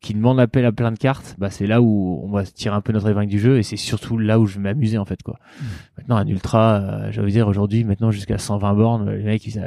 qui 0.00 0.14
demande 0.14 0.40
appel 0.40 0.64
à 0.64 0.72
plein 0.72 0.92
de 0.92 0.98
cartes, 0.98 1.36
bah 1.38 1.50
c'est 1.50 1.66
là 1.66 1.82
où 1.82 2.22
on 2.24 2.30
va 2.30 2.44
tirer 2.44 2.74
un 2.74 2.80
peu 2.80 2.92
notre 2.92 3.10
épingle 3.10 3.30
du 3.30 3.38
jeu 3.38 3.58
et 3.58 3.62
c'est 3.62 3.76
surtout 3.76 4.16
là 4.16 4.40
où 4.40 4.46
je 4.46 4.54
vais 4.56 4.62
m'amuser 4.62 4.96
en 4.96 5.04
fait 5.04 5.22
quoi. 5.22 5.38
Maintenant 5.98 6.16
un 6.16 6.26
ultra, 6.26 6.76
euh, 6.76 7.12
je 7.12 7.20
veux 7.20 7.30
dire 7.30 7.46
aujourd'hui 7.48 7.84
maintenant 7.84 8.10
jusqu'à 8.10 8.38
120 8.38 8.74
bornes, 8.74 9.10
les 9.10 9.24
mecs 9.24 9.46
ils, 9.46 9.60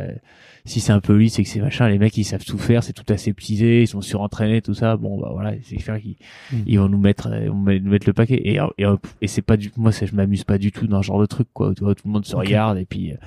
si 0.65 0.79
c'est 0.79 0.93
un 0.93 1.01
peu 1.01 1.15
lisse 1.15 1.37
et 1.39 1.43
que 1.43 1.49
c'est 1.49 1.59
machin, 1.59 1.89
les 1.89 1.99
mecs 1.99 2.15
ils 2.17 2.23
savent 2.23 2.45
tout 2.45 2.57
faire, 2.57 2.83
c'est 2.83 2.93
tout 2.93 3.11
aseptisé, 3.11 3.81
ils 3.81 3.87
sont 3.87 4.01
surentraînés, 4.01 4.61
tout 4.61 4.73
ça. 4.73 4.95
Bon 4.95 5.19
bah 5.19 5.29
voilà, 5.33 5.53
c'est 5.63 5.79
faire 5.79 5.99
qu'ils 5.99 6.15
mm. 6.51 6.63
ils 6.65 6.79
vont 6.79 6.87
nous 6.87 6.97
mettre, 6.97 7.29
ils 7.41 7.49
vont 7.49 7.57
nous 7.57 7.91
mettre 7.91 8.07
le 8.07 8.13
paquet. 8.13 8.35
Et 8.35 8.59
et, 8.77 8.85
et 9.21 9.27
c'est 9.27 9.41
pas 9.41 9.57
du, 9.57 9.71
moi 9.77 9.91
ça, 9.91 10.05
je 10.05 10.15
m'amuse 10.15 10.45
pas 10.45 10.57
du 10.57 10.71
tout 10.71 10.87
dans 10.87 11.01
ce 11.01 11.07
genre 11.07 11.19
de 11.19 11.25
truc 11.25 11.47
quoi. 11.53 11.73
Tu 11.75 11.83
vois, 11.83 11.95
tout 11.95 12.07
le 12.07 12.11
monde 12.11 12.25
se 12.25 12.35
regarde 12.35 12.77
et 12.77 12.85
puis 12.85 13.11
euh, 13.11 13.17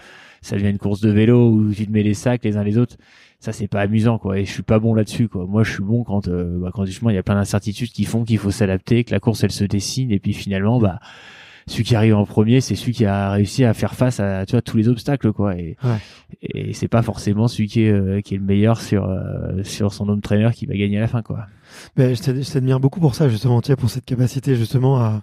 ça 0.40 0.56
devient 0.56 0.70
une 0.70 0.78
course 0.78 1.00
de 1.00 1.10
vélo 1.10 1.50
où 1.50 1.72
tu 1.74 1.86
te 1.86 1.92
mets 1.92 2.02
les 2.02 2.14
sacs 2.14 2.42
les 2.44 2.56
uns 2.56 2.64
les 2.64 2.78
autres. 2.78 2.96
Ça 3.38 3.52
c'est 3.52 3.68
pas 3.68 3.80
amusant 3.80 4.18
quoi. 4.18 4.38
Et 4.38 4.44
je 4.44 4.50
suis 4.50 4.62
pas 4.62 4.78
bon 4.78 4.94
là-dessus 4.94 5.28
quoi. 5.28 5.46
Moi 5.46 5.62
je 5.62 5.72
suis 5.72 5.82
bon 5.82 6.04
quand 6.04 6.28
euh, 6.28 6.58
bah, 6.60 6.70
quand 6.72 6.84
justement 6.84 7.10
il 7.10 7.14
y 7.14 7.18
a 7.18 7.22
plein 7.22 7.34
d'incertitudes 7.34 7.90
qui 7.90 8.04
font 8.04 8.24
qu'il 8.24 8.38
faut 8.38 8.50
s'adapter, 8.50 9.04
que 9.04 9.12
la 9.12 9.20
course 9.20 9.44
elle 9.44 9.52
se 9.52 9.64
dessine 9.64 10.10
et 10.10 10.18
puis 10.18 10.32
finalement 10.32 10.78
bah 10.80 11.00
celui 11.68 11.82
qui 11.82 11.96
arrive 11.96 12.14
en 12.14 12.24
premier, 12.24 12.60
c'est 12.60 12.76
celui 12.76 12.92
qui 12.92 13.04
a 13.06 13.32
réussi 13.32 13.64
à 13.64 13.74
faire 13.74 13.94
face 13.94 14.20
à 14.20 14.46
tu 14.46 14.52
vois 14.52 14.62
tous 14.62 14.76
les 14.76 14.88
obstacles 14.88 15.32
quoi. 15.32 15.56
Et, 15.56 15.76
et 16.40 16.72
c'est 16.72 16.88
pas 16.88 17.02
forcément 17.02 17.48
celui 17.48 17.66
qui 17.68 17.82
est 17.82 17.90
euh, 17.90 18.20
qui 18.20 18.34
est 18.34 18.38
le 18.38 18.44
meilleur 18.44 18.80
sur 18.80 19.04
euh, 19.04 19.62
sur 19.64 19.92
son 19.92 20.08
home 20.08 20.20
trainer 20.20 20.50
qui 20.54 20.66
va 20.66 20.74
gagner 20.76 20.98
à 20.98 21.00
la 21.00 21.08
fin 21.08 21.22
quoi. 21.22 21.46
Ben, 21.96 22.14
je 22.14 22.52
t'admire 22.52 22.80
beaucoup 22.80 23.00
pour 23.00 23.14
ça 23.14 23.28
justement, 23.28 23.60
tu 23.60 23.74
pour 23.76 23.90
cette 23.90 24.04
capacité 24.04 24.56
justement 24.56 24.98
à, 24.98 25.22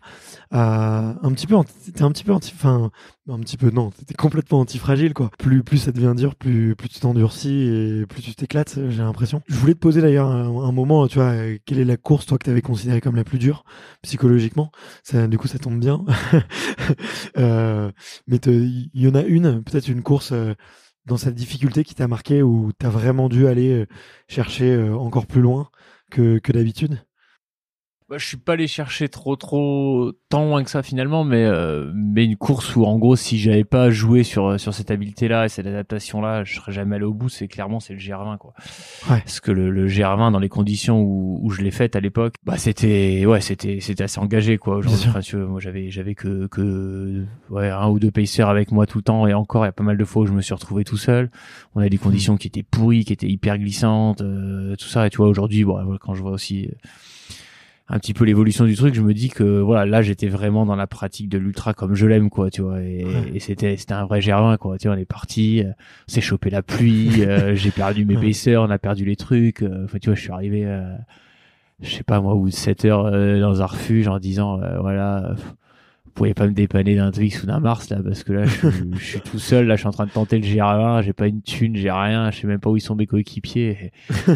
à 0.52 1.16
un 1.22 1.32
petit 1.34 1.48
peu, 1.48 1.56
t'es 1.94 2.04
un 2.04 2.12
petit 2.12 2.24
peu 2.24 2.34
anti, 2.34 2.54
enfin 2.56 2.92
un 3.30 3.39
petit 3.39 3.58
peu 3.58 3.70
non, 3.70 3.92
t'es 4.06 4.13
complètement 4.13 4.60
anti-fragile 4.60 5.13
quoi. 5.13 5.32
Plus 5.39 5.63
plus 5.63 5.78
ça 5.78 5.92
devient 5.92 6.13
dur, 6.16 6.36
plus 6.36 6.76
plus 6.76 6.89
tu 6.89 7.00
t'endurcis 7.00 7.63
et 7.63 8.06
plus 8.06 8.22
tu 8.22 8.36
t'éclates, 8.36 8.80
j'ai 8.89 9.02
l'impression. 9.02 9.42
Je 9.48 9.56
voulais 9.56 9.74
te 9.74 9.80
poser 9.80 10.02
d'ailleurs 10.02 10.28
un, 10.28 10.72
moment, 10.72 11.08
tu 11.08 11.20
vois, 11.20 11.34
quelle 11.66 11.80
est 11.80 11.86
la 11.86 11.98
course 11.98 12.26
toi 12.26 12.38
que 12.38 12.46
t'avais 12.46 12.62
considérée 12.62 13.02
comme 13.02 13.16
la 13.16 13.24
plus 13.24 13.39
dure 13.39 13.63
psychologiquement? 14.02 14.72
Ça, 15.04 15.28
Du 15.28 15.38
coup, 15.38 15.48
ça 15.48 15.60
tombe 15.60 15.80
bien. 15.80 16.04
euh, 17.38 17.92
mais 18.28 18.38
il 18.38 18.89
y 18.94 19.08
en 19.08 19.16
a 19.16 19.22
une, 19.22 19.63
peut-être 19.63 19.88
une 19.88 20.04
course. 20.04 20.32
Euh, 20.32 20.54
dans 21.06 21.18
cette 21.18 21.36
difficulté 21.36 21.84
qui 21.84 21.96
t'a 21.96 22.08
marqué 22.08 22.42
où 22.42 22.72
t'as 22.78 22.89
vraiment 22.89 23.30
dû 23.30 23.48
aller 23.48 23.72
euh, 23.74 23.88
chercher 24.28 24.74
euh, 24.74 24.96
encore 24.96 25.26
plus 25.28 25.42
loin? 25.42 25.70
Que, 26.13 26.52
d'habitude 26.52 27.04
bah, 28.13 28.19
je 28.19 28.28
suis 28.28 28.38
pas 28.38 28.54
allé 28.54 28.67
chercher 28.67 29.10
trop 29.10 29.36
trop 29.36 30.12
tant 30.30 30.45
loin 30.45 30.63
que 30.63 30.69
ça 30.69 30.84
finalement, 30.84 31.23
mais 31.23 31.43
euh, 31.45 31.91
mais 31.95 32.26
une 32.26 32.36
course 32.36 32.76
où 32.76 32.86
en 32.86 32.99
gros 32.99 33.15
si 33.15 33.39
j'avais 33.39 33.63
pas 33.63 33.89
joué 33.89 34.21
sur 34.21 34.60
sur 34.60 34.71
cette 34.71 34.91
habileté 34.91 35.28
là 35.28 35.45
et 35.45 35.49
cette 35.49 35.65
adaptation 35.65 36.21
là, 36.21 36.43
je 36.43 36.54
serais 36.54 36.71
jamais 36.71 36.97
allé 36.97 37.06
au 37.06 37.13
bout. 37.15 37.28
C'est 37.28 37.47
clairement 37.47 37.80
c'est 37.80 37.93
le 37.93 37.99
GR20 37.99 38.38
quoi. 38.38 38.54
Ouais. 39.10 39.19
Parce 39.21 39.39
que 39.39 39.49
le, 39.49 39.71
le 39.71 39.88
GR20 39.88 40.32
dans 40.32 40.38
les 40.38 40.49
conditions 40.49 41.02
où, 41.02 41.39
où 41.41 41.49
je 41.49 41.63
l'ai 41.63 41.71
fait 41.71 41.95
à 41.95 41.99
l'époque, 41.99 42.36
bah 42.43 42.58
c'était 42.58 43.26
ouais 43.26 43.41
c'était 43.41 43.80
c'était 43.82 44.04
assez 44.04 44.19
engagé 44.19 44.60
quoi. 44.60 44.78
Aujourd'hui, 44.78 45.10
moi 45.47 45.60
j'avais 45.60 45.89
j'avais 45.89 46.13
que 46.13 46.45
que 46.45 47.26
ouais 47.49 47.71
un 47.71 47.89
ou 47.89 47.97
deux 47.97 48.12
pacers 48.12 48.47
avec 48.47 48.71
moi 48.71 48.86
tout 48.86 48.99
le 48.99 49.04
temps 49.04 49.26
et 49.26 49.34
encore 49.34 49.63
il 49.63 49.69
y 49.69 49.69
a 49.69 49.73
pas 49.73 49.84
mal 49.84 49.97
de 49.97 50.06
fois 50.06 50.21
où 50.21 50.26
je 50.28 50.34
me 50.34 50.41
suis 50.41 50.54
retrouvé 50.54 50.84
tout 50.84 50.97
seul. 50.97 51.32
On 51.73 51.82
a 51.82 51.89
des 51.89 51.97
conditions 51.97 52.38
qui 52.38 52.45
étaient 52.45 52.62
pourries, 52.62 53.06
qui 53.06 53.13
étaient 53.13 53.28
hyper 53.28 53.58
glissantes, 53.58 54.21
euh, 54.21 54.76
tout 54.76 54.88
ça. 54.88 55.08
Et 55.08 55.10
tu 55.10 55.17
vois 55.17 55.30
aujourd'hui 55.30 55.63
bon 55.63 55.97
quand 55.99 56.13
je 56.13 56.21
vois 56.21 56.34
aussi 56.34 56.69
un 57.89 58.00
petit 58.00 58.13
peu 58.13 58.24
l'évolution 58.24 58.65
du 58.65 58.76
truc, 58.76 58.96
je 58.96 59.02
me 59.02 59.13
dis 59.13 59.30
que 59.30 59.60
voilà, 59.60 59.86
là 59.86 60.02
j'étais 60.02 60.28
vraiment 60.28 60.65
dans 60.65 60.76
la 60.76 60.88
pratique 60.88 61.28
de 61.28 61.38
l'ultra 61.38 61.74
comme 61.74 61.96
je 61.96 62.08
l'aime 62.08 62.30
quoi, 62.30 62.50
tu 62.50 62.62
vois. 62.62 62.82
Et, 62.82 63.39
c'était 63.39 63.76
c'était 63.76 63.93
un 63.93 64.06
vrai 64.06 64.22
germain 64.22 64.58
quoi. 64.58 64.78
Tu 64.78 64.88
vois, 64.88 64.96
on 64.96 65.00
est 65.00 65.06
parti, 65.06 65.62
euh, 65.63 65.72
c'est 66.08 66.22
chopé 66.22 66.50
la 66.50 66.63
pluie, 66.63 67.26
euh, 67.26 67.56
j'ai 67.56 67.72
perdu 67.72 68.06
mes 68.06 68.15
baisseurs, 68.15 68.63
on 68.63 68.69
a 68.69 68.78
perdu 68.78 69.04
les 69.04 69.17
trucs. 69.17 69.63
Euh, 69.63 69.84
enfin 69.84 69.98
tu 70.00 70.10
vois, 70.10 70.15
je 70.15 70.22
suis 70.22 70.32
arrivé, 70.32 70.65
je 71.82 71.89
sais 71.89 72.04
pas 72.04 72.22
moi, 72.22 72.36
ou 72.36 72.50
7 72.50 72.86
heures 72.86 73.12
dans 73.12 73.62
un 73.62 73.65
refuge 73.65 74.08
en 74.08 74.19
disant 74.19 74.62
voilà 74.80 75.36
pouvez 76.13 76.34
pas 76.34 76.47
me 76.47 76.54
dépanner 76.54 76.95
d'un 76.95 77.12
Twix 77.12 77.43
ou 77.43 77.47
d'un 77.47 77.60
Mars 77.60 77.89
là 77.89 78.02
parce 78.04 78.23
que 78.23 78.34
là 78.34 78.45
je, 78.45 78.69
suis 78.99 79.21
tout 79.21 79.39
seul 79.39 79.67
là 79.67 79.76
je 79.76 79.82
suis 79.82 79.88
en 79.88 79.91
train 79.91 80.06
de 80.06 80.12
tenter 80.12 80.38
le 80.38 80.45
GR1 80.45 81.04
j'ai 81.04 81.13
pas 81.13 81.28
une 81.28 81.41
thune 81.41 81.76
j'ai 81.76 81.91
rien 81.91 82.32
je 82.32 82.41
sais 82.41 82.47
même 82.47 82.60
pas 82.60 82.69
où 82.69 82.78
ils 82.78 82.82
sont 82.82 82.95
mes 82.95 83.08
coéquipiers. 83.08 83.69
Et, 83.69 83.91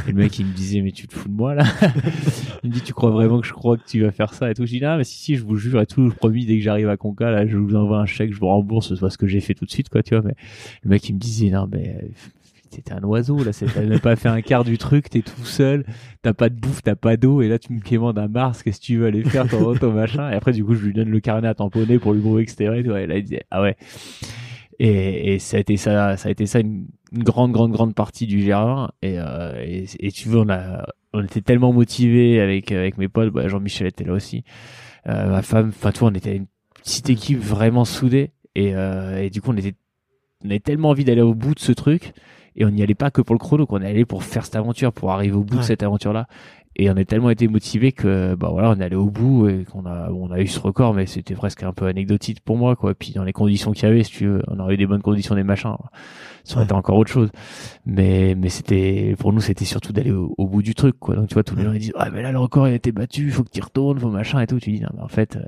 le 0.07 0.13
mec 0.13 0.37
il 0.39 0.45
me 0.45 0.53
disait 0.53 0.81
mais 0.81 0.91
tu 0.91 1.07
te 1.07 1.13
fous 1.13 1.29
de 1.29 1.33
moi 1.33 1.55
là? 1.55 1.63
Il 2.63 2.69
me 2.69 2.73
dit 2.73 2.81
tu 2.81 2.93
crois 2.93 3.11
vraiment 3.11 3.39
que 3.39 3.47
je 3.47 3.53
crois 3.53 3.77
que 3.77 3.83
tu 3.85 4.01
vas 4.01 4.11
faire 4.11 4.33
ça 4.33 4.49
et 4.49 4.53
tout? 4.53 4.65
Je 4.65 4.71
dis 4.71 4.83
ah 4.83 4.97
mais 4.97 5.03
si 5.03 5.17
si 5.17 5.35
je 5.35 5.43
vous 5.43 5.55
jure 5.55 5.81
et 5.81 5.85
tout 5.85 6.09
je 6.09 6.15
promis 6.15 6.45
dès 6.45 6.57
que 6.57 6.63
j'arrive 6.63 6.89
à 6.89 6.97
Conca 6.97 7.29
là 7.29 7.45
je 7.45 7.57
vous 7.57 7.75
envoie 7.75 7.99
un 7.99 8.05
chèque 8.05 8.33
je 8.33 8.39
vous 8.39 8.47
rembourse 8.47 8.89
ce 8.89 8.95
soit 8.95 9.09
ce 9.09 9.17
que 9.17 9.27
j'ai 9.27 9.39
fait 9.39 9.53
tout 9.53 9.65
de 9.65 9.71
suite 9.71 9.89
quoi 9.89 10.03
tu 10.03 10.15
vois 10.15 10.23
mais 10.23 10.35
le 10.83 10.89
mec 10.89 11.07
il 11.07 11.13
me 11.13 11.19
disait 11.19 11.49
non 11.49 11.67
mais 11.71 12.09
t'es 12.69 12.91
un 12.91 13.03
oiseau 13.03 13.43
là, 13.43 13.51
t'as 13.51 13.99
pas 13.99 14.15
fait 14.15 14.29
un 14.29 14.41
quart 14.41 14.63
du 14.63 14.77
truc, 14.77 15.09
t'es 15.09 15.21
tout 15.21 15.45
seul, 15.45 15.85
t'as 16.21 16.33
pas 16.33 16.49
de 16.49 16.55
bouffe, 16.55 16.81
t'as 16.83 16.95
pas 16.95 17.17
d'eau, 17.17 17.41
et 17.41 17.47
là 17.47 17.59
tu 17.59 17.73
me 17.73 17.81
quémandes 17.81 18.17
un 18.19 18.27
Mars, 18.27 18.63
qu'est-ce 18.63 18.79
que 18.79 18.85
tu 18.85 18.97
veux 18.97 19.07
aller 19.07 19.23
faire 19.23 19.47
ton, 19.47 19.75
ton 19.75 19.91
machin? 19.91 20.29
Et 20.31 20.35
après 20.35 20.51
du 20.51 20.63
coup 20.63 20.75
je 20.75 20.85
lui 20.85 20.93
donne 20.93 21.09
le 21.09 21.19
carnet 21.19 21.47
à 21.47 21.53
tamponner 21.53 21.99
pour 21.99 22.13
lui 22.13 22.21
prouver 22.21 22.45
que 22.45 22.51
c'était 22.51 22.65
et 22.65 22.83
là 22.83 23.17
il 23.17 23.23
disait 23.23 23.43
ah 23.51 23.61
ouais. 23.61 23.75
Et, 24.79 25.33
et 25.33 25.39
ça 25.39 25.57
a 25.57 25.59
été 25.59 25.75
ça, 25.75 26.17
ça 26.17 26.29
a 26.29 26.31
été 26.31 26.45
ça 26.45 26.59
une, 26.59 26.87
grande 27.13 27.51
grande 27.51 27.71
grande 27.71 27.95
partie 27.95 28.27
du 28.27 28.39
GR1 28.39 28.89
et, 29.01 29.15
euh, 29.17 29.85
et, 29.99 30.11
tu 30.11 30.29
veux 30.29 30.39
on 30.39 30.49
a 30.49 30.85
on 31.13 31.23
était 31.23 31.41
tellement 31.41 31.73
motivés 31.73 32.39
avec 32.41 32.71
avec 32.71 32.97
mes 32.97 33.07
potes, 33.07 33.33
bah, 33.33 33.47
Jean-Michel 33.47 33.87
était 33.87 34.03
là 34.03 34.13
aussi, 34.13 34.43
euh, 35.07 35.29
ma 35.29 35.41
femme, 35.41 35.69
enfin 35.69 35.91
toi 35.91 36.09
on 36.11 36.13
était 36.13 36.35
une 36.35 36.47
petite 36.75 37.09
équipe 37.09 37.39
vraiment 37.39 37.85
soudée 37.85 38.31
et, 38.55 38.75
euh, 38.75 39.23
et 39.23 39.29
du 39.29 39.41
coup 39.41 39.51
on 39.51 39.57
était 39.57 39.73
on 40.43 40.49
avait 40.49 40.59
tellement 40.59 40.89
envie 40.89 41.05
d'aller 41.05 41.21
au 41.21 41.33
bout 41.33 41.55
de 41.55 41.59
ce 41.59 41.71
truc 41.71 42.13
et 42.57 42.65
on 42.65 42.71
n'y 42.71 42.81
allait 42.81 42.95
pas 42.95 43.11
que 43.11 43.21
pour 43.21 43.35
le 43.35 43.39
chrono, 43.39 43.65
qu'on 43.65 43.81
est 43.81 43.87
allé 43.87 44.03
pour 44.03 44.23
faire 44.23 44.43
cette 44.43 44.55
aventure, 44.55 44.91
pour 44.91 45.11
arriver 45.11 45.35
au 45.35 45.43
bout 45.43 45.57
de 45.57 45.61
cette 45.61 45.83
aventure-là. 45.83 46.27
Et 46.79 46.91
on 46.91 46.97
a 46.97 47.05
tellement 47.05 47.31
été 47.31 47.47
motivé 47.47 47.91
que 47.91 48.35
bah 48.35 48.49
voilà, 48.51 48.69
on 48.69 48.79
est 48.79 48.83
allé 48.83 48.95
au 48.95 49.09
bout 49.09 49.47
et 49.49 49.65
qu'on 49.65 49.87
a 49.87 50.11
on 50.11 50.29
a 50.31 50.39
eu 50.39 50.45
ce 50.45 50.59
record, 50.59 50.93
mais 50.93 51.07
c'était 51.07 51.33
presque 51.33 51.63
un 51.63 51.73
peu 51.73 51.87
anecdotique 51.87 52.39
pour 52.41 52.55
moi 52.55 52.75
quoi. 52.75 52.93
Puis 52.93 53.13
dans 53.13 53.23
les 53.23 53.33
conditions 53.33 53.71
qu'il 53.71 53.87
y 53.87 53.91
avait, 53.91 54.03
si 54.03 54.11
tu 54.11 54.27
veux, 54.27 54.43
on 54.47 54.59
aurait 54.59 54.75
eu 54.75 54.77
des 54.77 54.85
bonnes 54.85 55.01
conditions, 55.01 55.33
des 55.33 55.43
machins, 55.43 55.75
ça 56.43 56.55
aurait 56.55 56.65
été 56.65 56.73
encore 56.73 56.97
autre 56.97 57.09
chose. 57.09 57.31
Mais 57.87 58.35
mais 58.35 58.49
c'était 58.49 59.15
pour 59.17 59.33
nous 59.33 59.41
c'était 59.41 59.65
surtout 59.65 59.91
d'aller 59.91 60.11
au, 60.11 60.45
bout 60.45 60.61
du 60.61 60.75
truc 60.75 60.99
quoi. 60.99 61.15
Donc 61.15 61.29
tu 61.29 61.33
vois 61.33 61.43
tous 61.43 61.55
les 61.55 61.63
gens 61.63 61.73
ils 61.73 61.79
disent 61.79 61.93
ah 61.95 62.11
mais 62.11 62.21
là 62.21 62.31
le 62.31 62.37
record 62.37 62.67
il 62.67 62.73
a 62.73 62.75
été 62.75 62.91
battu, 62.91 63.31
faut 63.31 63.43
que 63.43 63.49
tu 63.49 63.61
retournes, 63.61 63.97
faut 63.97 64.11
machin 64.11 64.39
et 64.39 64.45
tout. 64.45 64.59
Tu 64.59 64.71
dis 64.71 64.81
non 64.81 64.89
mais 64.93 65.01
en 65.01 65.07
fait 65.07 65.35
euh, 65.35 65.41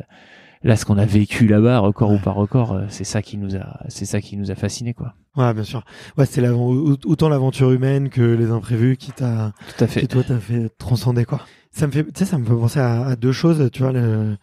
là 0.63 0.75
ce 0.75 0.85
qu'on 0.85 0.97
a 0.97 1.05
vécu 1.05 1.47
là-bas 1.47 1.79
record 1.79 2.11
ou 2.11 2.19
pas 2.19 2.31
record 2.31 2.73
euh, 2.73 2.85
c'est 2.89 3.03
ça 3.03 3.21
qui 3.21 3.37
nous 3.37 3.55
a 3.55 3.79
c'est 3.87 4.05
ça 4.05 4.21
qui 4.21 4.37
nous 4.37 4.51
a 4.51 4.55
fasciné 4.55 4.93
quoi. 4.93 5.13
Ouais 5.35 5.53
bien 5.53 5.63
sûr. 5.63 5.83
Ouais 6.17 6.25
c'était 6.25 6.47
autant 6.49 7.29
l'aventure 7.29 7.71
humaine 7.71 8.09
que 8.09 8.21
les 8.21 8.51
imprévus 8.51 8.97
qui 8.97 9.11
t'a 9.11 9.53
tout 9.77 9.83
à 9.83 9.87
fait. 9.87 10.01
qui 10.01 10.07
toi 10.07 10.23
t'as 10.27 10.39
fait 10.39 10.69
transcender 10.77 11.25
quoi. 11.25 11.41
Ça 11.71 11.87
me 11.87 11.91
fait 11.91 12.03
tu 12.03 12.11
sais 12.15 12.25
ça 12.25 12.37
me 12.37 12.45
fait 12.45 12.53
penser 12.53 12.79
à, 12.79 13.15
deux 13.15 13.31
choses 13.31 13.69
tu 13.71 13.83
vois 13.83 13.91
le, 13.91 14.37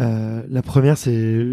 euh, 0.00 0.42
la 0.48 0.62
première 0.62 0.98
c'est 0.98 1.46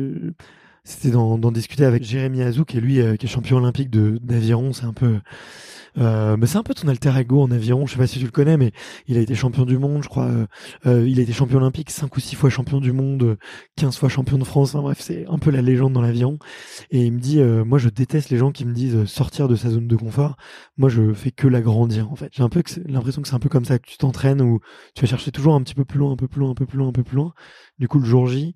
c'était 0.84 1.12
d'en 1.12 1.52
discuter 1.52 1.86
avec 1.86 2.04
Jérémy 2.04 2.42
Azou, 2.42 2.66
qui 2.66 2.78
est 2.78 2.82
lui, 2.82 2.96
qui 3.18 3.26
est 3.28 3.30
champion 3.30 3.58
olympique 3.58 3.92
de 3.92 4.18
d'aviron. 4.24 4.74
C'est 4.74 4.86
un 4.86 4.94
peu 4.94 5.20
euh, 5.98 6.38
mais 6.38 6.48
c'est 6.48 6.58
un 6.58 6.64
peu 6.64 6.74
ton 6.74 6.88
alter 6.88 7.12
ego 7.18 7.42
en 7.42 7.52
aviron. 7.52 7.86
Je 7.86 7.94
sais 7.94 7.98
pas 7.98 8.08
si 8.08 8.20
tu 8.20 8.26
le 8.26 8.32
connais, 8.32 8.58
mais 8.58 8.72
il 9.08 9.18
a 9.18 9.22
été 9.22 9.36
champion 9.36 9.66
du 9.66 9.78
monde, 9.78 10.04
je 10.04 10.10
crois. 10.10 10.26
Euh, 10.26 10.46
euh 10.86 11.08
il 11.08 11.20
a 11.20 11.24
été 11.24 11.34
champion 11.34 11.58
olympique, 11.58 11.90
5 11.90 12.16
ou 12.16 12.20
6 12.20 12.36
fois 12.36 12.50
champion 12.50 12.80
du 12.80 12.92
monde, 12.92 13.38
15 13.78 13.98
fois 13.98 14.10
champion 14.10 14.38
de 14.38 14.44
France. 14.44 14.74
Bref, 14.74 15.00
c'est 15.00 15.26
un 15.28 15.40
peu 15.40 15.52
la 15.52 15.62
légende 15.62 15.94
dans 15.94 16.02
l'aviron. 16.02 16.38
Et 16.92 17.06
il 17.06 17.14
me 17.14 17.20
dit, 17.20 17.40
euh, 17.40 17.64
moi, 17.66 17.78
je 17.78 17.90
déteste 17.90 18.30
les 18.30 18.38
gens 18.38 18.52
qui 18.52 18.66
me 18.66 18.74
disent 18.74 19.06
sortir 19.06 19.48
de 19.48 19.56
sa 19.56 19.70
zone 19.70 19.88
de 19.88 19.96
confort. 19.96 20.38
Moi, 20.78 20.90
je 20.90 21.14
fais 21.14 21.32
que 21.32 21.48
l'agrandir, 21.48 22.12
en 22.12 22.16
fait. 22.16 22.30
J'ai 22.32 22.44
un 22.44 22.50
peu 22.50 22.62
l'impression 22.88 23.22
que 23.22 23.28
c'est 23.28 23.36
un 23.36 23.40
peu 23.40 23.50
comme 23.50 23.66
ça 23.66 23.80
que 23.80 23.88
tu 23.88 23.98
t'entraînes, 23.98 24.42
où 24.42 24.60
tu 24.96 25.02
vas 25.02 25.08
chercher 25.08 25.32
toujours 25.32 25.56
un 25.56 25.62
petit 25.64 25.76
peu 25.76 25.86
plus 25.86 26.00
loin, 26.00 26.12
un 26.12 26.16
peu 26.16 26.28
plus 26.28 26.40
loin, 26.40 26.52
un 26.52 26.56
peu 26.56 26.66
plus 26.66 26.78
loin, 26.78 26.90
un 26.90 26.94
peu 26.94 27.04
plus 27.04 27.16
loin. 27.16 27.34
Du 27.80 27.88
coup, 27.88 28.00
le 28.00 28.06
jour 28.06 28.28
J, 28.28 28.56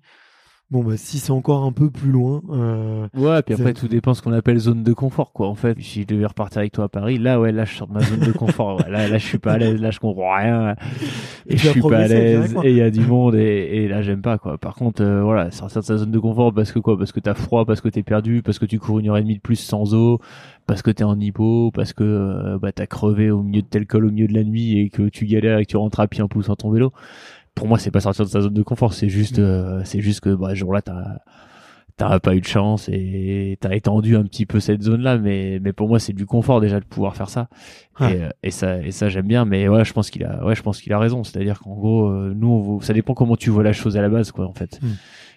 Bon, 0.74 0.82
bah, 0.82 0.96
si 0.96 1.20
c'est 1.20 1.30
encore 1.30 1.62
un 1.62 1.70
peu 1.70 1.88
plus 1.88 2.10
loin. 2.10 2.42
Euh, 2.50 3.06
ouais, 3.16 3.42
puis 3.42 3.54
après, 3.54 3.74
tout 3.74 3.86
dépend 3.86 4.12
ce 4.12 4.22
qu'on 4.22 4.32
appelle 4.32 4.58
zone 4.58 4.82
de 4.82 4.92
confort, 4.92 5.32
quoi. 5.32 5.46
En 5.46 5.54
fait, 5.54 5.80
si 5.80 6.02
je 6.02 6.06
devais 6.08 6.26
repartir 6.26 6.58
avec 6.58 6.72
toi 6.72 6.86
à 6.86 6.88
Paris, 6.88 7.16
là, 7.16 7.40
ouais, 7.40 7.52
là, 7.52 7.64
je 7.64 7.76
sors 7.76 7.86
de 7.86 7.92
ma 7.92 8.00
zone 8.00 8.18
de 8.18 8.32
confort. 8.32 8.80
là, 8.88 9.06
là, 9.06 9.18
je 9.18 9.24
suis 9.24 9.38
pas 9.38 9.52
à 9.52 9.58
l'aise, 9.58 9.80
là, 9.80 9.92
je 9.92 10.00
comprends 10.00 10.34
rien. 10.34 10.74
Et 11.46 11.56
je 11.56 11.68
suis 11.68 11.80
pas 11.80 11.98
à 11.98 12.08
l'aise, 12.08 12.56
et 12.64 12.70
il 12.72 12.76
y 12.76 12.82
a 12.82 12.90
du 12.90 13.06
monde, 13.06 13.36
et, 13.36 13.84
et 13.84 13.86
là, 13.86 14.02
j'aime 14.02 14.20
pas, 14.20 14.36
quoi. 14.36 14.58
Par 14.58 14.74
contre, 14.74 15.00
euh, 15.00 15.22
voilà, 15.22 15.52
sortir 15.52 15.80
de 15.80 15.86
sa 15.86 15.96
zone 15.96 16.10
de 16.10 16.18
confort 16.18 16.52
parce 16.52 16.72
que 16.72 16.80
quoi? 16.80 16.98
Parce 16.98 17.12
que 17.12 17.20
t'as 17.20 17.34
froid, 17.34 17.64
parce 17.64 17.80
que 17.80 17.88
t'es 17.88 18.02
perdu, 18.02 18.42
parce 18.42 18.58
que 18.58 18.66
tu 18.66 18.80
cours 18.80 18.98
une 18.98 19.08
heure 19.08 19.16
et 19.16 19.22
demie 19.22 19.36
de 19.36 19.40
plus 19.40 19.54
sans 19.54 19.94
eau, 19.94 20.18
parce 20.66 20.82
que 20.82 20.90
t'es 20.90 21.04
en 21.04 21.20
hypo, 21.20 21.70
parce 21.72 21.92
que 21.92 22.02
euh, 22.02 22.58
bah, 22.58 22.72
t'as 22.72 22.86
crevé 22.86 23.30
au 23.30 23.44
milieu 23.44 23.62
de 23.62 23.66
tel 23.68 23.86
col 23.86 24.06
au 24.06 24.10
milieu 24.10 24.26
de 24.26 24.34
la 24.34 24.42
nuit 24.42 24.80
et 24.80 24.90
que 24.90 25.08
tu 25.08 25.26
galères 25.26 25.58
et 25.58 25.66
que 25.66 25.70
tu 25.70 25.76
rentres 25.76 26.00
à 26.00 26.08
pied 26.08 26.20
en 26.20 26.26
poussant 26.26 26.56
ton 26.56 26.70
vélo 26.70 26.92
pour 27.54 27.68
moi, 27.68 27.78
c'est 27.78 27.90
pas 27.90 28.00
sortir 28.00 28.24
de 28.24 28.30
sa 28.30 28.40
zone 28.40 28.54
de 28.54 28.62
confort. 28.62 28.92
C'est 28.92 29.08
juste, 29.08 29.38
mm. 29.38 29.42
euh, 29.42 29.84
c'est 29.84 30.00
juste 30.00 30.20
que 30.20 30.34
bah, 30.34 30.50
ce 30.50 30.54
jour-là, 30.56 30.82
t'as 30.82 31.18
t'as 31.96 32.18
pas 32.18 32.34
eu 32.34 32.40
de 32.40 32.46
chance 32.46 32.88
et 32.88 33.56
t'as 33.60 33.72
étendu 33.72 34.16
un 34.16 34.24
petit 34.24 34.46
peu 34.46 34.58
cette 34.58 34.82
zone-là. 34.82 35.18
Mais 35.18 35.60
mais 35.62 35.72
pour 35.72 35.88
moi, 35.88 36.00
c'est 36.00 36.12
du 36.12 36.26
confort 36.26 36.60
déjà 36.60 36.80
de 36.80 36.84
pouvoir 36.84 37.14
faire 37.16 37.28
ça. 37.28 37.48
Et, 38.00 38.04
euh, 38.04 38.28
et, 38.42 38.50
ça 38.50 38.80
et 38.82 38.90
ça 38.90 39.08
j'aime 39.08 39.26
bien. 39.26 39.44
Mais 39.44 39.68
ouais, 39.68 39.84
je 39.84 39.92
pense 39.92 40.10
qu'il 40.10 40.24
a 40.24 40.44
ouais, 40.44 40.54
je 40.54 40.62
pense 40.62 40.80
qu'il 40.80 40.92
a 40.92 40.98
raison. 40.98 41.22
C'est-à-dire 41.22 41.60
qu'en 41.60 41.74
gros, 41.74 42.08
euh, 42.08 42.34
nous, 42.34 42.48
on, 42.48 42.80
ça 42.80 42.92
dépend 42.92 43.14
comment 43.14 43.36
tu 43.36 43.50
vois 43.50 43.62
la 43.62 43.72
chose 43.72 43.96
à 43.96 44.02
la 44.02 44.08
base, 44.08 44.32
quoi, 44.32 44.46
en 44.46 44.54
fait. 44.54 44.80
Mm. 44.82 44.88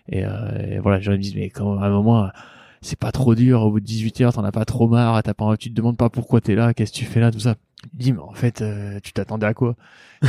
Et, 0.10 0.20
et, 0.22 0.80
voilà, 0.80 0.98
les 0.98 1.04
gens 1.04 1.12
me 1.12 1.18
disent 1.18 1.36
mais 1.36 1.50
quand 1.50 1.80
à 1.80 1.86
un 1.88 1.90
moment 1.90 2.30
c'est 2.82 2.98
pas 2.98 3.12
trop 3.12 3.36
dur 3.36 3.62
au 3.64 3.72
bout 3.72 3.80
de 3.82 3.86
18 3.86 4.22
heures 4.22 4.34
t'en 4.34 4.44
as 4.46 4.54
pas 4.54 4.64
trop 4.64 4.88
marre 4.88 5.22
t'as 5.24 5.34
pas 5.34 5.58
tu 5.58 5.70
te 5.70 5.76
demandes 5.76 5.98
pas 5.98 6.10
pourquoi 6.10 6.40
t'es 6.40 6.56
là 6.56 6.74
qu'est-ce 6.74 6.94
que 6.94 6.98
tu 6.98 7.06
fais 7.06 7.20
là 7.20 7.32
tout 7.32 7.40
ça 7.40 7.56
dis 7.94 8.14
mais 8.14 8.20
en 8.20 8.34
fait 8.34 8.64
tu 9.04 9.14
t'attendais 9.14 9.46
à 9.46 9.54
quoi? 9.54 9.76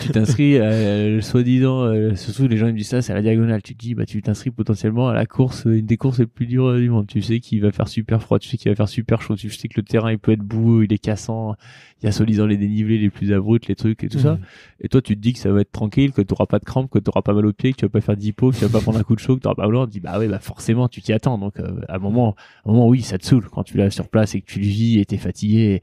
Tu 0.00 0.08
t'inscris 0.08 0.58
euh, 0.58 1.20
soi-disant 1.20 1.84
euh, 1.84 2.16
surtout 2.16 2.48
les 2.48 2.56
gens 2.56 2.66
ils 2.66 2.72
me 2.72 2.78
disent 2.78 2.88
ça 2.88 3.02
c'est 3.02 3.12
à 3.12 3.14
la 3.14 3.22
diagonale. 3.22 3.62
Tu 3.62 3.74
te 3.74 3.78
dis 3.78 3.94
bah 3.94 4.06
tu 4.06 4.20
t'inscris 4.22 4.50
potentiellement 4.50 5.08
à 5.08 5.14
la 5.14 5.26
course 5.26 5.64
une 5.66 5.86
des 5.86 5.96
courses 5.96 6.18
les 6.18 6.26
plus 6.26 6.46
dures 6.46 6.74
du 6.76 6.90
monde. 6.90 7.06
Tu 7.06 7.22
sais 7.22 7.40
qu'il 7.40 7.60
va 7.62 7.70
faire 7.70 7.88
super 7.88 8.22
froid 8.22 8.38
tu 8.38 8.48
sais 8.48 8.56
qu'il 8.56 8.70
va 8.70 8.74
faire 8.74 8.88
super 8.88 9.22
chaud 9.22 9.36
tu 9.36 9.50
sais 9.50 9.68
que 9.68 9.74
le 9.76 9.84
terrain 9.84 10.10
il 10.10 10.18
peut 10.18 10.32
être 10.32 10.40
boueux 10.40 10.84
il 10.84 10.92
est 10.92 10.98
cassant 10.98 11.54
il 12.02 12.06
y 12.06 12.08
a 12.08 12.12
soi-disant 12.12 12.46
les 12.46 12.56
dénivelés 12.56 12.98
les 12.98 13.10
plus 13.10 13.32
abrupts 13.32 13.68
les 13.68 13.76
trucs 13.76 14.02
et 14.02 14.08
tout 14.08 14.18
ça. 14.18 14.38
Et 14.80 14.88
toi 14.88 15.00
tu 15.02 15.14
te 15.14 15.20
dis 15.20 15.34
que 15.34 15.38
ça 15.38 15.52
va 15.52 15.60
être 15.60 15.72
tranquille 15.72 16.12
que 16.12 16.22
tu 16.22 16.32
auras 16.32 16.46
pas 16.46 16.58
de 16.58 16.64
crampes 16.64 16.90
que 16.90 16.98
tu 16.98 17.10
auras 17.10 17.22
pas 17.22 17.34
mal 17.34 17.46
aux 17.46 17.52
pieds 17.52 17.72
que 17.72 17.78
tu 17.78 17.84
vas 17.84 17.90
pas 17.90 18.00
faire 18.00 18.16
d'hypo 18.16 18.50
que 18.50 18.56
tu 18.56 18.64
vas 18.64 18.70
pas 18.70 18.80
prendre 18.80 18.98
un 18.98 19.02
coup 19.04 19.14
de 19.14 19.20
chaud 19.20 19.36
que 19.36 19.42
tu 19.42 19.46
auras 19.46 19.54
pas 19.54 19.68
mal 19.68 19.86
dis 19.88 20.00
bah 20.00 20.18
ouais 20.18 20.28
bah 20.28 20.40
forcément 20.40 20.88
tu 20.88 21.00
t'y 21.00 21.12
attends. 21.12 21.38
Donc 21.38 21.60
euh, 21.60 21.80
à 21.88 21.96
un 21.96 21.98
moment 21.98 22.34
à 22.64 22.70
un 22.70 22.72
moment 22.72 22.88
oui 22.88 23.02
ça 23.02 23.18
te 23.18 23.26
saoule 23.26 23.48
quand 23.50 23.62
tu 23.62 23.76
l'as 23.76 23.90
sur 23.90 24.08
place 24.08 24.34
et 24.34 24.40
que 24.40 24.46
tu 24.46 24.58
le 24.58 24.66
vis 24.66 24.98
et 24.98 25.04
t'es 25.04 25.18
fatigué 25.18 25.82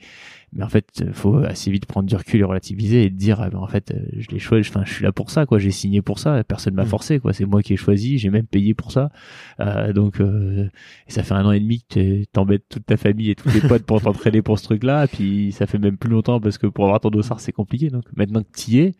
mais 0.58 0.64
en 0.64 0.70
fait 0.70 1.06
faut 1.14 1.38
assez 1.38 1.70
vite 1.70 1.86
prendre 1.86 2.10
du 2.10 2.16
recul 2.16 2.40
et 2.40 2.44
relativiser 2.44 3.04
et 3.04 3.10
dire 3.12 3.40
ah 3.42 3.50
ben, 3.52 3.60
en 3.60 3.68
fait 3.68 3.94
je 4.18 4.28
l'ai 4.30 4.40
choisi 4.40 4.68
enfin 4.68 4.84
je 4.84 4.92
suis 4.92 5.04
là 5.04 5.12
pour 5.12 5.30
ça 5.30 5.46
quoi. 5.46 5.60
J'ai 5.60 5.70
signé 5.70 6.02
pour 6.02 6.18
ça. 6.18 6.44
Personne 6.44 6.74
m'a 6.74 6.84
mm. 6.84 6.88
forcé 6.88 7.20
quoi. 7.20 7.32
C'est 7.32 7.46
moi 7.46 7.62
qui 7.62 7.74
ai 7.74 7.78
choisi. 7.78 8.18
J'ai 8.18 8.32
même 8.32 8.48
payé 8.48 8.74
pour 8.74 8.92
ça. 8.92 9.12
Euh, 9.60 9.94
donc 9.94 10.20
euh, 10.20 10.68
et 11.08 11.12
ça 11.12 11.22
fait 11.22 11.36
un 11.36 11.46
an 11.46 11.52
et 11.52 11.60
demi 11.60 11.86
que 11.88 12.24
t'embêtes 12.26 12.66
toute 12.70 12.88
ta 12.88 12.98
famille 12.98 13.30
et 13.30 13.36
tous 13.36 13.52
tes 13.52 13.62
potes 13.68 13.86
pour 13.86 14.02
t'entraîner 14.02 14.42
pour 14.42 14.58
ce 14.58 14.64
truc 14.64 14.84
là 14.84 15.06
et 15.06 15.08
puis 15.08 15.52
ça 15.52 15.68
fait 15.68 15.78
même 15.78 15.98
plus 15.98 16.10
longtemps 16.10 16.40
parce 16.40 16.58
que 16.58 16.66
pour 16.66 16.86
avoir 16.86 17.00
ton 17.00 17.12
dossard 17.12 17.40
c'est 17.40 17.52
compliqué. 17.52 17.90
Donc 17.90 18.06
maintenant 18.16 18.42
que 18.42 18.52
t'y 18.52 18.80
es 18.80 18.96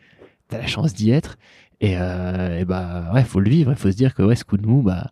t'as 0.50 0.60
la 0.60 0.68
chance 0.68 0.94
d'y 0.94 1.10
être. 1.10 1.38
Et, 1.82 1.98
euh, 1.98 2.60
et 2.60 2.66
bah 2.66 3.12
ouais 3.16 3.24
faut 3.24 3.40
le 3.40 3.50
vivre. 3.50 3.72
Il 3.72 3.78
faut 3.78 3.92
se 3.92 3.98
dire 3.98 4.14
que 4.14 4.22
ouais 4.22 4.36
ce 4.36 4.46
coup 4.46 4.58
de 4.58 4.68
mou 4.68 4.84
bah 4.84 5.10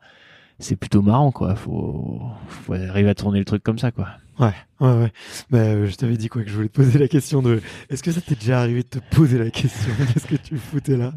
c'est 0.60 0.76
plutôt 0.76 1.02
marrant 1.02 1.32
quoi. 1.32 1.56
Faut 1.56 2.22
faut 2.48 2.74
arriver 2.74 3.10
à 3.10 3.16
tourner 3.16 3.40
le 3.40 3.46
truc 3.46 3.64
comme 3.64 3.80
ça 3.80 3.90
quoi 3.90 4.10
Ouais, 4.38 4.54
ouais, 4.82 4.88
ouais. 4.88 5.12
Bah, 5.50 5.60
euh, 5.60 5.88
je 5.88 5.96
t'avais 5.96 6.18
dit 6.18 6.28
quoi 6.28 6.44
que 6.44 6.50
je 6.50 6.56
voulais 6.56 6.68
te 6.68 6.74
poser 6.74 7.00
la 7.00 7.08
question 7.08 7.42
de. 7.42 7.62
Est-ce 7.90 8.04
que 8.04 8.12
ça 8.12 8.20
t'est 8.20 8.38
déjà 8.38 8.60
arrivé 8.60 8.84
de 8.84 8.88
te 8.88 9.00
poser 9.16 9.38
la 9.38 9.50
question? 9.50 9.92
Qu'est-ce 10.14 10.28
que 10.28 10.36
tu 10.36 10.58
foutais 10.58 10.98
là? 10.98 11.14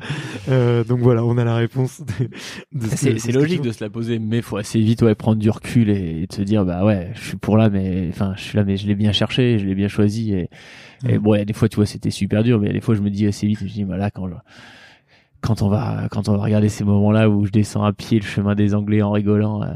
Euh, 0.48 0.84
Donc 0.84 1.00
voilà, 1.00 1.24
on 1.24 1.36
a 1.36 1.44
la 1.44 1.56
réponse. 1.56 2.00
De, 2.72 2.86
c'est 2.94 3.32
logique 3.32 3.62
de 3.62 3.72
se 3.72 3.82
la 3.82 3.90
poser, 3.90 4.18
mais 4.20 4.40
faut 4.40 4.56
assez 4.56 4.78
vite 4.78 5.02
ouais 5.02 5.14
prendre 5.16 5.38
du 5.38 5.50
recul 5.50 5.90
et, 5.90 6.26
de 6.26 6.32
se 6.32 6.42
dire 6.42 6.64
bah 6.64 6.84
ouais, 6.84 7.10
je 7.14 7.28
suis 7.28 7.36
pour 7.36 7.56
là, 7.56 7.70
mais 7.70 8.06
enfin 8.10 8.34
je 8.36 8.42
suis 8.42 8.56
là, 8.56 8.64
mais 8.64 8.76
je 8.76 8.86
l'ai 8.86 8.94
bien 8.94 9.12
cherché, 9.12 9.58
je 9.58 9.66
l'ai 9.66 9.74
bien 9.74 9.88
choisi 9.88 10.32
et, 10.34 10.50
et 11.08 11.18
bon, 11.18 11.34
il 11.34 11.38
y 11.38 11.42
a 11.42 11.44
des 11.44 11.52
fois 11.52 11.68
tu 11.68 11.76
vois 11.76 11.86
c'était 11.86 12.10
super 12.10 12.44
dur, 12.44 12.60
mais 12.60 12.66
il 12.66 12.68
y 12.68 12.70
a 12.70 12.74
des 12.74 12.80
fois 12.80 12.94
je 12.94 13.00
me 13.00 13.10
dis 13.10 13.26
assez 13.26 13.46
vite, 13.46 13.58
je 13.58 13.64
me 13.64 13.68
dis 13.68 13.84
voilà 13.84 14.10
quand 14.10 14.28
quand 15.40 15.62
on 15.62 15.68
va 15.68 16.08
quand 16.10 16.28
on 16.28 16.36
va 16.36 16.42
regarder 16.42 16.68
ces 16.68 16.84
moments-là 16.84 17.28
où 17.28 17.44
je 17.46 17.50
descends 17.50 17.84
à 17.84 17.92
pied 17.92 18.18
le 18.18 18.24
chemin 18.24 18.54
des 18.54 18.74
Anglais 18.74 19.02
en 19.02 19.12
rigolant. 19.12 19.62
Euh, 19.62 19.74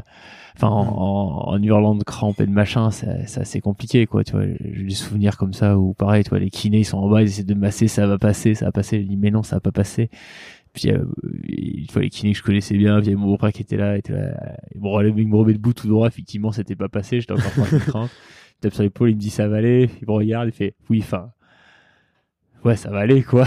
enfin 0.55 0.67
en, 0.67 1.47
en, 1.47 1.63
hurlant 1.63 1.95
de 1.95 2.03
crampes 2.03 2.39
et 2.39 2.45
de 2.45 2.51
machin 2.51 2.91
c'est 2.91 3.37
assez 3.37 3.59
compliqué 3.59 4.05
quoi 4.05 4.23
tu 4.23 4.33
vois. 4.33 4.45
J'ai 4.45 4.83
des 4.83 4.93
souvenirs 4.93 5.37
comme 5.37 5.53
ça 5.53 5.77
où 5.77 5.93
pareil 5.93 6.23
tu 6.23 6.29
vois 6.29 6.39
les 6.39 6.49
kinés 6.49 6.79
ils 6.79 6.85
sont 6.85 6.99
en 6.99 7.09
bas 7.09 7.21
ils 7.21 7.27
essaient 7.27 7.43
de 7.43 7.53
masser 7.53 7.87
ça 7.87 8.05
va 8.07 8.17
passer 8.17 8.53
ça 8.53 8.65
va 8.65 8.71
passer. 8.71 9.01
Je 9.01 9.07
dis 9.07 9.17
mais 9.17 9.31
non 9.31 9.43
ça 9.43 9.55
va 9.55 9.59
pas 9.61 9.71
passer. 9.71 10.09
Puis 10.73 10.91
euh, 10.91 11.05
tu 11.23 11.93
vois 11.93 12.01
les 12.01 12.09
kinés 12.09 12.33
que 12.33 12.39
je 12.39 12.43
connaissais 12.43 12.77
bien 12.77 12.99
via 12.99 13.15
mon 13.15 13.27
beau-frère 13.27 13.51
qui 13.51 13.61
était 13.61 13.77
là 13.77 13.97
était 13.97 14.13
là 14.13 14.57
bon 14.75 14.99
mec 15.01 15.27
me 15.27 15.35
remet 15.35 15.53
debout 15.53 15.73
tout 15.73 15.87
droit. 15.87 16.07
Effectivement 16.07 16.51
c'était 16.51 16.75
pas 16.75 16.89
passé 16.89 17.19
j'étais 17.19 17.33
encore 17.33 17.51
plein 17.51 17.77
de 17.77 17.83
crampes 17.83 18.11
il 18.57 18.59
tape 18.61 18.73
sur 18.73 18.83
l'épaule 18.83 19.09
il 19.11 19.15
me 19.15 19.19
dit 19.19 19.29
ça 19.29 19.47
va 19.47 19.57
aller. 19.57 19.89
Il 20.01 20.07
me 20.07 20.13
regarde 20.13 20.49
il 20.49 20.53
fait 20.53 20.75
oui 20.89 20.99
enfin 21.01 21.31
ouais, 22.65 22.75
ça 22.75 22.89
va 22.89 22.99
aller, 22.99 23.23
quoi. 23.23 23.45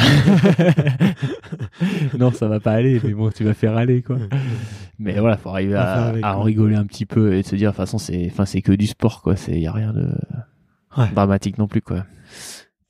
non, 2.18 2.30
ça 2.32 2.48
va 2.48 2.60
pas 2.60 2.72
aller, 2.72 3.00
mais 3.02 3.12
bon, 3.12 3.30
tu 3.30 3.44
vas 3.44 3.54
faire 3.54 3.76
aller, 3.76 4.02
quoi. 4.02 4.18
Mais 4.98 5.18
voilà, 5.20 5.36
faut 5.36 5.50
arriver 5.50 5.74
à, 5.74 6.14
à 6.22 6.36
en 6.36 6.42
rigoler 6.42 6.74
un 6.74 6.86
petit 6.86 7.04
peu 7.04 7.34
et 7.34 7.42
se 7.42 7.54
dire, 7.54 7.70
de 7.70 7.76
toute 7.76 7.84
façon, 7.84 7.98
c'est, 7.98 8.28
enfin, 8.30 8.46
c'est 8.46 8.62
que 8.62 8.72
du 8.72 8.86
sport, 8.86 9.20
quoi. 9.20 9.36
C'est, 9.36 9.60
y 9.60 9.66
a 9.66 9.72
rien 9.72 9.92
de 9.92 10.08
dramatique 11.12 11.58
non 11.58 11.68
plus, 11.68 11.82
quoi. 11.82 12.04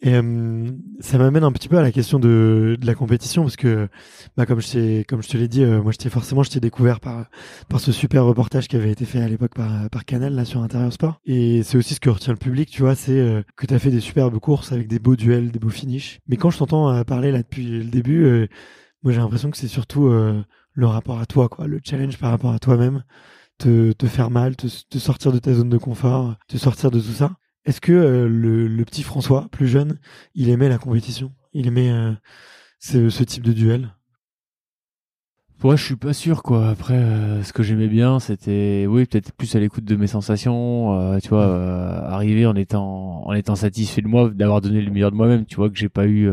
Et 0.02 0.14
euh, 0.14 0.70
ça 1.00 1.16
m'amène 1.16 1.42
un 1.42 1.52
petit 1.52 1.68
peu 1.68 1.78
à 1.78 1.82
la 1.82 1.90
question 1.90 2.18
de, 2.18 2.76
de 2.78 2.87
la 2.87 2.94
compétition 2.94 3.42
parce 3.42 3.56
que, 3.56 3.88
bah, 4.37 4.44
comme 4.44 4.61
je 4.61 5.02
comme 5.04 5.22
je 5.22 5.28
te 5.28 5.38
l'ai 5.38 5.48
dit, 5.48 5.62
euh, 5.64 5.82
moi, 5.82 5.90
j'étais 5.92 6.11
forcément, 6.11 6.42
je 6.42 6.50
t'ai 6.50 6.61
découvert 6.61 7.00
par 7.00 7.26
par 7.70 7.80
ce 7.80 7.92
super 7.92 8.24
reportage 8.24 8.68
qui 8.68 8.76
avait 8.76 8.90
été 8.90 9.06
fait 9.06 9.20
à 9.20 9.28
l'époque 9.28 9.54
par 9.54 9.88
par 9.88 10.04
Canal 10.04 10.35
là 10.35 10.44
sur 10.44 10.62
Intérieur 10.62 10.92
Sport. 10.92 11.20
Et 11.24 11.62
c'est 11.62 11.78
aussi 11.78 11.94
ce 11.94 12.00
que 12.00 12.11
retient 12.11 12.35
le 12.35 12.38
public, 12.38 12.68
tu 12.70 12.82
vois, 12.82 12.94
c'est 12.94 13.18
euh, 13.18 13.42
que 13.56 13.64
t'as 13.64 13.78
fait 13.78 13.90
des 13.90 14.00
superbes 14.00 14.38
courses 14.38 14.70
avec 14.72 14.87
des 14.87 14.98
beaux 14.98 15.16
duels, 15.16 15.50
des 15.50 15.59
beaux 15.59 15.70
finishes. 15.70 16.20
Mais 16.28 16.37
quand 16.37 16.50
je 16.50 16.59
t'entends 16.59 17.02
parler 17.04 17.32
là 17.32 17.38
depuis 17.38 17.66
le 17.66 17.85
début, 17.85 18.48
moi, 19.02 19.12
j'ai 19.12 19.18
l'impression 19.18 19.50
que 19.50 19.56
c'est 19.56 19.68
surtout 19.68 20.09
le 20.09 20.87
rapport 20.87 21.20
à 21.20 21.26
toi, 21.26 21.48
quoi, 21.48 21.66
le 21.66 21.80
challenge 21.82 22.18
par 22.18 22.30
rapport 22.30 22.52
à 22.52 22.59
toi-même, 22.59 23.02
te 23.59 23.92
te 23.92 24.06
faire 24.06 24.30
mal, 24.30 24.56
te, 24.56 24.66
te 24.66 24.98
sortir 24.98 25.32
de 25.32 25.38
ta 25.38 25.54
zone 25.54 25.70
de 25.70 25.78
confort, 25.78 26.37
te 26.48 26.59
sortir 26.59 26.90
de 26.90 27.00
tout 27.00 27.12
ça. 27.12 27.32
Est-ce 27.66 27.81
que 27.81 27.92
euh, 27.92 28.29
le, 28.29 28.85
petit 28.85 29.02
François, 29.02 29.48
plus 29.50 29.66
jeune, 29.66 29.98
il 30.37 30.48
aimait 30.50 30.68
la 30.68 30.79
compétition? 30.79 31.33
Il 31.52 31.66
aimait 31.66 31.90
euh, 31.90 32.12
ce, 32.79 33.24
type 33.24 33.42
de 33.42 33.52
duel? 33.52 33.92
Ouais, 35.64 35.76
je 35.76 35.85
suis 35.85 35.96
pas 35.96 36.12
sûr 36.12 36.44
quoi. 36.44 36.68
Après, 36.68 36.94
euh, 36.94 37.42
ce 37.42 37.52
que 37.52 37.64
j'aimais 37.64 37.88
bien, 37.88 38.20
c'était, 38.20 38.87
oui, 38.88 39.05
peut-être 39.07 39.33
plus 39.33 39.57
à 39.57 39.59
l'écoute 39.59 39.85
de 39.85 39.96
mes 39.96 40.07
sensations. 40.07 41.18
tu 41.20 41.31
vois, 41.31 42.07
arriver 42.07 42.46
en 42.46 42.55
étant 42.55 43.26
en 43.26 43.33
étant 43.33 43.57
satisfait 43.57 44.02
de 44.02 44.07
moi, 44.07 44.31
d'avoir 44.31 44.61
donné 44.61 44.81
le 44.81 44.92
meilleur 44.92 45.11
de 45.11 45.16
moi-même. 45.16 45.44
Tu 45.44 45.57
vois 45.57 45.68
que 45.68 45.76
j'ai 45.76 45.88
pas 45.88 46.07
eu 46.07 46.31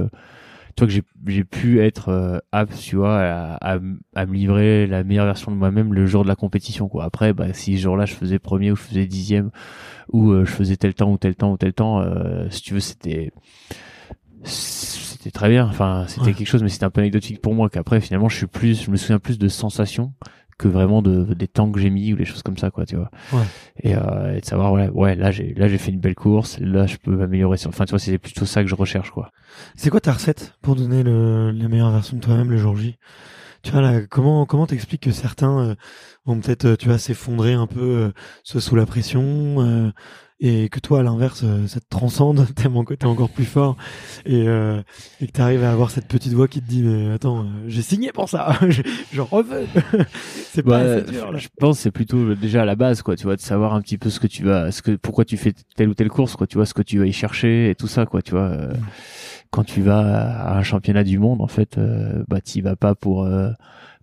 tu 0.76 0.84
vois 0.84 0.94
que 0.94 1.02
j'ai 1.32 1.44
pu 1.44 1.82
être 1.82 2.42
apte 2.52 2.78
tu 2.78 2.96
vois 2.96 3.20
à, 3.20 3.80
à, 4.16 4.26
me 4.26 4.34
livrer 4.34 4.88
la 4.88 5.04
meilleure 5.04 5.26
version 5.26 5.52
de 5.52 5.58
moi-même 5.58 5.94
le 5.94 6.06
jour 6.06 6.24
de 6.24 6.28
la 6.28 6.36
compétition 6.36 6.88
quoi 6.88 7.04
après 7.06 7.34
bah 7.34 7.54
si 7.54 7.78
ce 7.78 7.84
jour-là 7.84 8.06
je 8.06 8.14
faisais 8.14 8.40
premier 8.40 8.72
ou 8.72 8.76
je 8.76 8.82
faisais 8.82 9.06
dixième 9.06 9.52
où 10.12 10.32
euh, 10.32 10.46
je 10.46 10.52
faisais 10.52 10.76
tel 10.76 10.94
temps 10.94 11.12
ou 11.12 11.18
tel 11.18 11.36
temps 11.36 11.52
ou 11.52 11.58
tel 11.58 11.74
temps. 11.74 12.02
Euh, 12.02 12.50
si 12.50 12.62
tu 12.62 12.74
veux, 12.74 12.80
c'était 12.80 13.32
c'était 14.44 15.32
très 15.32 15.50
bien. 15.50 15.66
Enfin, 15.66 16.06
c'était 16.08 16.34
quelque 16.34 16.48
chose, 16.48 16.64
mais 16.64 16.70
c'était 16.70 16.86
un 16.86 16.90
peu 16.90 17.02
anecdotique 17.02 17.42
pour 17.42 17.54
moi. 17.54 17.70
Qu'après, 17.70 18.02
finalement, 18.02 18.30
je 18.30 18.38
suis 18.38 18.48
plus, 18.48 18.84
je 18.84 18.92
me 18.92 18.98
souviens 18.98 19.20
plus 19.20 19.38
de 19.38 19.48
sensations 19.48 20.14
que 20.58 20.68
vraiment 20.68 21.02
de 21.02 21.34
des 21.34 21.48
temps 21.48 21.71
que 21.71 21.80
j'ai 21.80 21.90
mis 21.90 22.13
ou 22.13 22.15
des 22.15 22.25
choses 22.25 22.44
comme 22.44 22.58
ça, 22.58 22.71
quoi, 22.71 22.86
tu 22.86 22.96
vois. 22.96 23.10
Ouais. 23.32 23.46
Et, 23.82 23.96
euh, 23.96 24.36
et, 24.36 24.42
de 24.42 24.46
savoir, 24.46 24.71
ouais, 24.73 24.90
ouais, 24.90 25.15
là 25.15 25.32
j'ai 25.32 25.54
là 25.54 25.67
j'ai 25.67 25.77
fait 25.77 25.92
une 25.92 26.00
belle 26.00 26.15
course, 26.15 26.60
là 26.60 26.86
je 26.86 26.98
peux 26.98 27.15
m'améliorer. 27.15 27.58
Enfin, 27.65 27.86
tu 27.86 27.92
vois, 27.92 28.00
c'est 28.00 28.17
plutôt 28.17 28.46
ça 28.46 28.63
que 28.63 28.69
je 28.69 28.75
recherche, 28.75 29.12
quoi. 29.12 29.32
C'est 29.75 29.90
quoi 29.90 30.00
ta 30.00 30.13
recette 30.13 30.56
pour 30.62 30.75
donner 30.75 31.04
le, 31.04 31.52
la 31.52 31.67
meilleure 31.67 31.92
version 31.92 32.17
de 32.17 32.21
toi-même 32.21 32.50
le 32.50 32.58
jour 32.58 32.75
J? 32.75 32.98
Tu 33.62 33.71
vois 33.71 33.82
là, 33.82 34.02
comment 34.10 34.46
comment 34.46 34.67
t'expliques 34.67 35.04
que 35.04 35.12
certains 35.12 35.75
vont 36.25 36.40
peut-être, 36.40 36.75
tu 36.75 36.90
vois, 36.90 36.98
s'effondrer 36.98 37.54
un 37.54 37.67
peu, 37.67 37.80
euh, 37.80 38.60
sous 38.60 38.75
la 38.75 38.86
pression, 38.86 39.92
et 40.44 40.67
que 40.67 40.79
toi 40.79 41.00
à 41.00 41.04
l'inverse 41.04 41.46
ça 41.67 41.79
te 41.79 41.85
transcende 41.89 42.46
tellement 42.56 42.83
que 42.83 42.94
t'es 42.94 43.06
encore 43.06 43.29
plus 43.29 43.46
fort 43.46 43.77
et, 44.25 44.48
euh, 44.48 44.81
et 45.21 45.27
que 45.27 45.31
t'arrives 45.31 45.63
à 45.63 45.71
avoir 45.71 45.89
cette 45.89 46.08
petite 46.08 46.33
voix 46.33 46.50
qui 46.50 46.62
te 46.62 46.67
dit 46.67 46.83
mais 46.83 47.13
attends 47.13 47.48
j'ai 47.67 47.81
signé 47.81 48.12
pour 48.12 48.27
ça 48.27 48.60
je, 48.69 49.21
refais 49.21 49.65
c'est 50.52 50.62
pas 50.62 50.79
assez 50.79 51.12
dur 51.12 51.31
là. 51.31 51.39
je 51.39 51.48
pense 51.58 51.79
c'est 51.79 51.91
plutôt 51.91 52.35
déjà 52.35 52.63
à 52.63 52.65
la 52.65 52.75
base 52.75 53.02
quoi 53.02 53.15
tu 53.15 53.23
vois 53.23 53.37
de 53.37 53.41
savoir 53.41 53.73
un 53.73 53.81
petit 53.81 53.98
peu 53.98 54.10
ce 54.10 54.19
que 54.19 54.27
tu 54.27 54.44
vas 54.44 54.71
ce 54.71 54.81
que 54.81 54.91
pourquoi 54.91 55.23
tu 55.23 55.37
fais 55.37 55.54
telle 55.75 55.87
ou 55.87 55.94
telle 55.94 56.10
course 56.10 56.35
quoi 56.35 56.46
tu 56.46 56.58
vois 56.58 56.65
ce 56.65 56.73
que 56.73 56.81
tu 56.83 57.00
vas 57.00 57.06
y 57.06 57.13
chercher 57.13 57.69
et 57.69 57.75
tout 57.75 57.87
ça 57.87 58.06
quoi 58.06 58.21
tu 58.21 58.31
vois 58.31 58.50
mm. 58.50 58.73
quand 59.50 59.63
tu 59.63 59.81
vas 59.81 60.02
à 60.02 60.58
un 60.58 60.63
championnat 60.63 61.06
du 61.06 61.19
monde 61.19 61.41
en 61.41 61.48
fait 61.48 61.79
bah 62.27 62.41
t'y 62.41 62.60
vas 62.60 62.75
pas 62.75 62.96
pour 62.96 63.25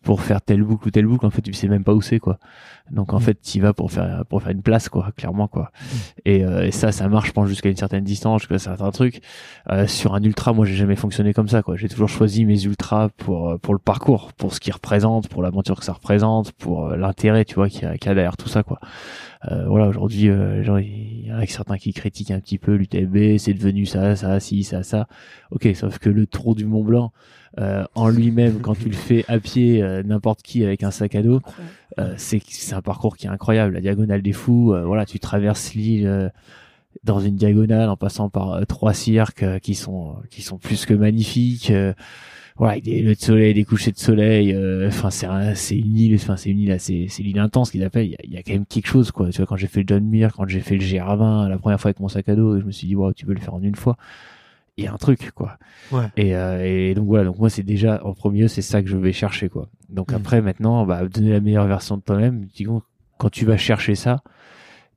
pour 0.03 0.23
faire 0.23 0.41
telle 0.41 0.63
boucle 0.63 0.89
ou 0.89 0.91
telle 0.91 1.07
boucle 1.07 1.27
en 1.27 1.31
fait 1.31 1.43
tu 1.43 1.53
sais 1.53 1.69
même 1.69 1.85
pas 1.85 1.95
où 1.95 2.01
c'est 2.01 2.19
quoi. 2.19 2.39
Donc 2.91 3.13
en 3.13 3.19
mm. 3.19 3.23
fait 3.23 3.41
tu 3.41 3.61
vas 3.61 3.73
pour 3.73 3.93
faire 3.93 4.25
pour 4.29 4.43
faire 4.43 4.53
une 4.53 4.63
place 4.63 4.89
quoi 4.89 5.13
clairement 5.17 5.49
quoi. 5.49 5.71
Mm. 5.73 5.97
et, 6.25 6.45
euh, 6.45 6.67
et, 6.67 6.71
ça 6.71 6.93
ça 6.93 7.09
marche 7.09 7.29
je 7.29 7.33
pense 7.33 7.49
jusqu'à 7.49 7.69
une 7.69 7.77
certaine 7.77 8.05
distance 8.05 8.43
jusqu'à 8.43 8.59
certains 8.59 8.91
trucs. 8.91 9.21
Euh, 9.71 9.87
sur 9.87 10.15
un 10.15 10.23
ultra 10.23 10.53
moi 10.53 10.67
j'ai 10.67 10.75
jamais 10.75 10.97
fonctionné 10.97 11.35
comme 11.35 11.49
ça 11.49 11.63
quoi. 11.63 11.77
J'ai 11.77 11.89
toujours 11.89 12.09
choisi 12.09 12.45
mes 12.45 12.65
ultras 12.65 13.09
pour 13.11 13.51
euh, 13.51 13.59
pour 13.59 13.75
le 13.75 13.81
parcours 13.81 14.33
pour 14.33 14.55
ce 14.55 14.61
qu'ils 14.61 14.73
représentent 14.73 15.29
pour 15.29 15.43
l'aventure 15.43 15.79
que 15.79 15.85
ça 15.85 15.93
représente 15.93 16.53
pour 16.53 16.89
euh, 16.89 16.97
l'intérêt 16.97 17.45
tu 17.45 17.57
vois 17.57 17.69
qu'il 17.69 17.83
y, 17.83 17.87
a, 17.87 17.91
a 17.91 18.15
derrière 18.15 18.37
tout 18.37 18.49
ça 18.49 18.63
quoi 18.63 18.81
voilà 19.43 19.89
aujourd'hui 19.89 20.29
genre 20.63 20.81
il 20.81 21.27
y 21.27 21.33
en 21.33 21.39
a 21.39 21.47
certains 21.47 21.79
qui 21.79 21.93
critiquent 21.93 22.31
un 22.31 22.41
petit 22.41 22.59
peu 22.59 22.75
l'UTMB 22.75 23.39
c'est 23.39 23.55
devenu 23.55 23.87
ça 23.87 24.17
ça 24.17 24.39
si 24.41 24.65
ça 24.65 24.83
ça. 24.83 25.09
Ok 25.51 25.69
sauf 25.75 25.99
que 25.99 26.11
le 26.11 26.27
Tour 26.27 26.55
du 26.55 26.67
Mont 26.67 26.85
Blanc 26.85 27.13
euh, 27.59 27.85
en 27.97 28.09
lui-même 28.09 28.61
quand 28.61 28.77
tu 28.77 28.89
le 28.89 28.95
fais 28.95 29.25
à 29.27 29.41
pied 29.41 29.83
euh, 29.83 30.05
n'importe 30.05 30.41
qui 30.41 30.65
avec 30.65 30.85
un 30.85 30.93
sac 30.93 31.17
à 31.17 31.23
dos 31.23 31.41
euh, 31.99 32.15
c'est 32.17 32.41
c'est 32.47 32.75
un 32.75 32.81
parcours 32.81 33.17
qui 33.17 33.27
est 33.27 33.31
incroyable. 33.31 33.75
La 33.75 33.81
diagonale 33.81 34.23
des 34.23 34.33
fous 34.33 34.75
voilà 34.85 35.05
tu 35.05 35.19
traverses 35.19 35.75
l'île 35.75 36.31
dans 37.03 37.19
une 37.19 37.35
diagonale 37.35 37.89
en 37.89 37.97
passant 37.97 38.29
par 38.29 38.65
trois 38.69 38.95
cirques 38.95 39.59
qui 39.61 39.75
sont 39.75 40.17
qui 40.31 40.43
sont 40.43 40.59
plus 40.59 40.87
que 40.87 40.95
magnifiques 40.95 41.73
voilà 42.61 42.73
avec 42.73 42.85
des 42.85 43.03
de 43.03 43.15
soleil 43.15 43.55
des 43.55 43.65
couchers 43.65 43.91
de 43.91 43.99
soleil 43.99 44.55
enfin 44.87 45.09
c'est 45.09 45.27
c'est 45.55 45.79
une 45.79 45.97
île 45.97 46.15
enfin 46.17 46.37
c'est 46.37 46.51
une 46.51 46.59
île 46.59 46.77
c'est 46.79 47.07
c'est 47.09 47.23
l'île 47.23 47.39
intense 47.39 47.71
qu'ils 47.71 47.83
appellent. 47.83 48.05
Il 48.07 48.31
y 48.31 48.37
a, 48.37 48.37
y 48.37 48.39
a, 48.39 48.43
quand 48.43 48.53
même 48.53 48.67
quelque 48.67 48.87
chose 48.87 49.11
quoi. 49.13 49.31
Tu 49.31 49.39
vois 49.39 49.47
quand 49.47 49.57
j'ai 49.57 49.67
fait 49.67 49.81
le 49.81 49.87
John 49.89 50.05
Muir 50.05 50.35
quand 50.35 50.47
j'ai 50.47 50.61
fait 50.61 50.77
le 50.77 50.85
GR20 50.85 51.49
la 51.49 51.57
première 51.57 51.81
fois 51.81 51.89
avec 51.89 52.01
mon 52.01 52.09
sac 52.09 52.29
à 52.29 52.37
dos 52.37 52.61
je 52.61 52.65
me 52.67 52.71
suis 52.71 52.87
dit 52.87 52.95
wow 52.95 53.15
tu 53.15 53.25
peux 53.25 53.33
le 53.33 53.41
faire 53.41 53.55
en 53.55 53.63
une 53.63 53.77
fois. 53.77 53.97
Il 54.77 54.85
y 54.85 54.87
a 54.87 54.93
un 54.93 54.99
truc 54.99 55.31
quoi. 55.31 55.57
Ouais. 55.91 56.05
et, 56.19 56.37
euh, 56.37 56.63
et, 56.63 56.95
donc 56.95 57.07
voilà. 57.07 57.25
Donc 57.25 57.39
moi 57.39 57.49
c'est 57.49 57.63
déjà 57.63 58.05
en 58.05 58.13
premier 58.13 58.47
c'est 58.47 58.61
ça 58.61 58.83
que 58.83 58.89
je 58.89 58.99
vais 58.99 59.13
chercher 59.13 59.49
quoi. 59.49 59.71
Donc 59.89 60.13
mm. 60.13 60.17
après 60.17 60.43
maintenant 60.43 60.85
bah 60.85 61.03
donner 61.09 61.31
la 61.31 61.41
meilleure 61.41 61.67
version 61.67 61.97
de 61.97 62.03
toi-même 62.03 62.47
quand 63.17 63.31
tu 63.31 63.47
vas 63.47 63.57
chercher 63.57 63.95
ça 63.95 64.23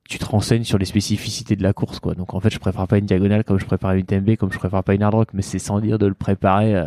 tu 0.06 0.18
te 0.18 0.26
renseignes 0.26 0.64
sur 0.64 0.76
les 0.76 0.84
spécificités 0.84 1.56
de 1.56 1.62
la 1.62 1.72
course 1.72 1.98
quoi. 1.98 2.14
Donc 2.14 2.34
en 2.34 2.40
fait 2.40 2.52
je 2.52 2.58
prépare 2.58 2.86
pas 2.86 2.98
une 2.98 3.06
diagonale 3.06 3.42
comme 3.42 3.58
je 3.58 3.64
prépare 3.64 3.92
une 3.92 4.04
TMB 4.04 4.36
comme 4.36 4.52
je 4.52 4.58
prépare 4.58 4.84
pas 4.84 4.94
une 4.94 5.02
hard 5.02 5.14
rock 5.14 5.28
mais 5.32 5.40
c'est 5.40 5.58
sans 5.58 5.80
dire 5.80 5.98
de 5.98 6.06
le 6.06 6.12
préparer 6.12 6.76
euh, 6.76 6.86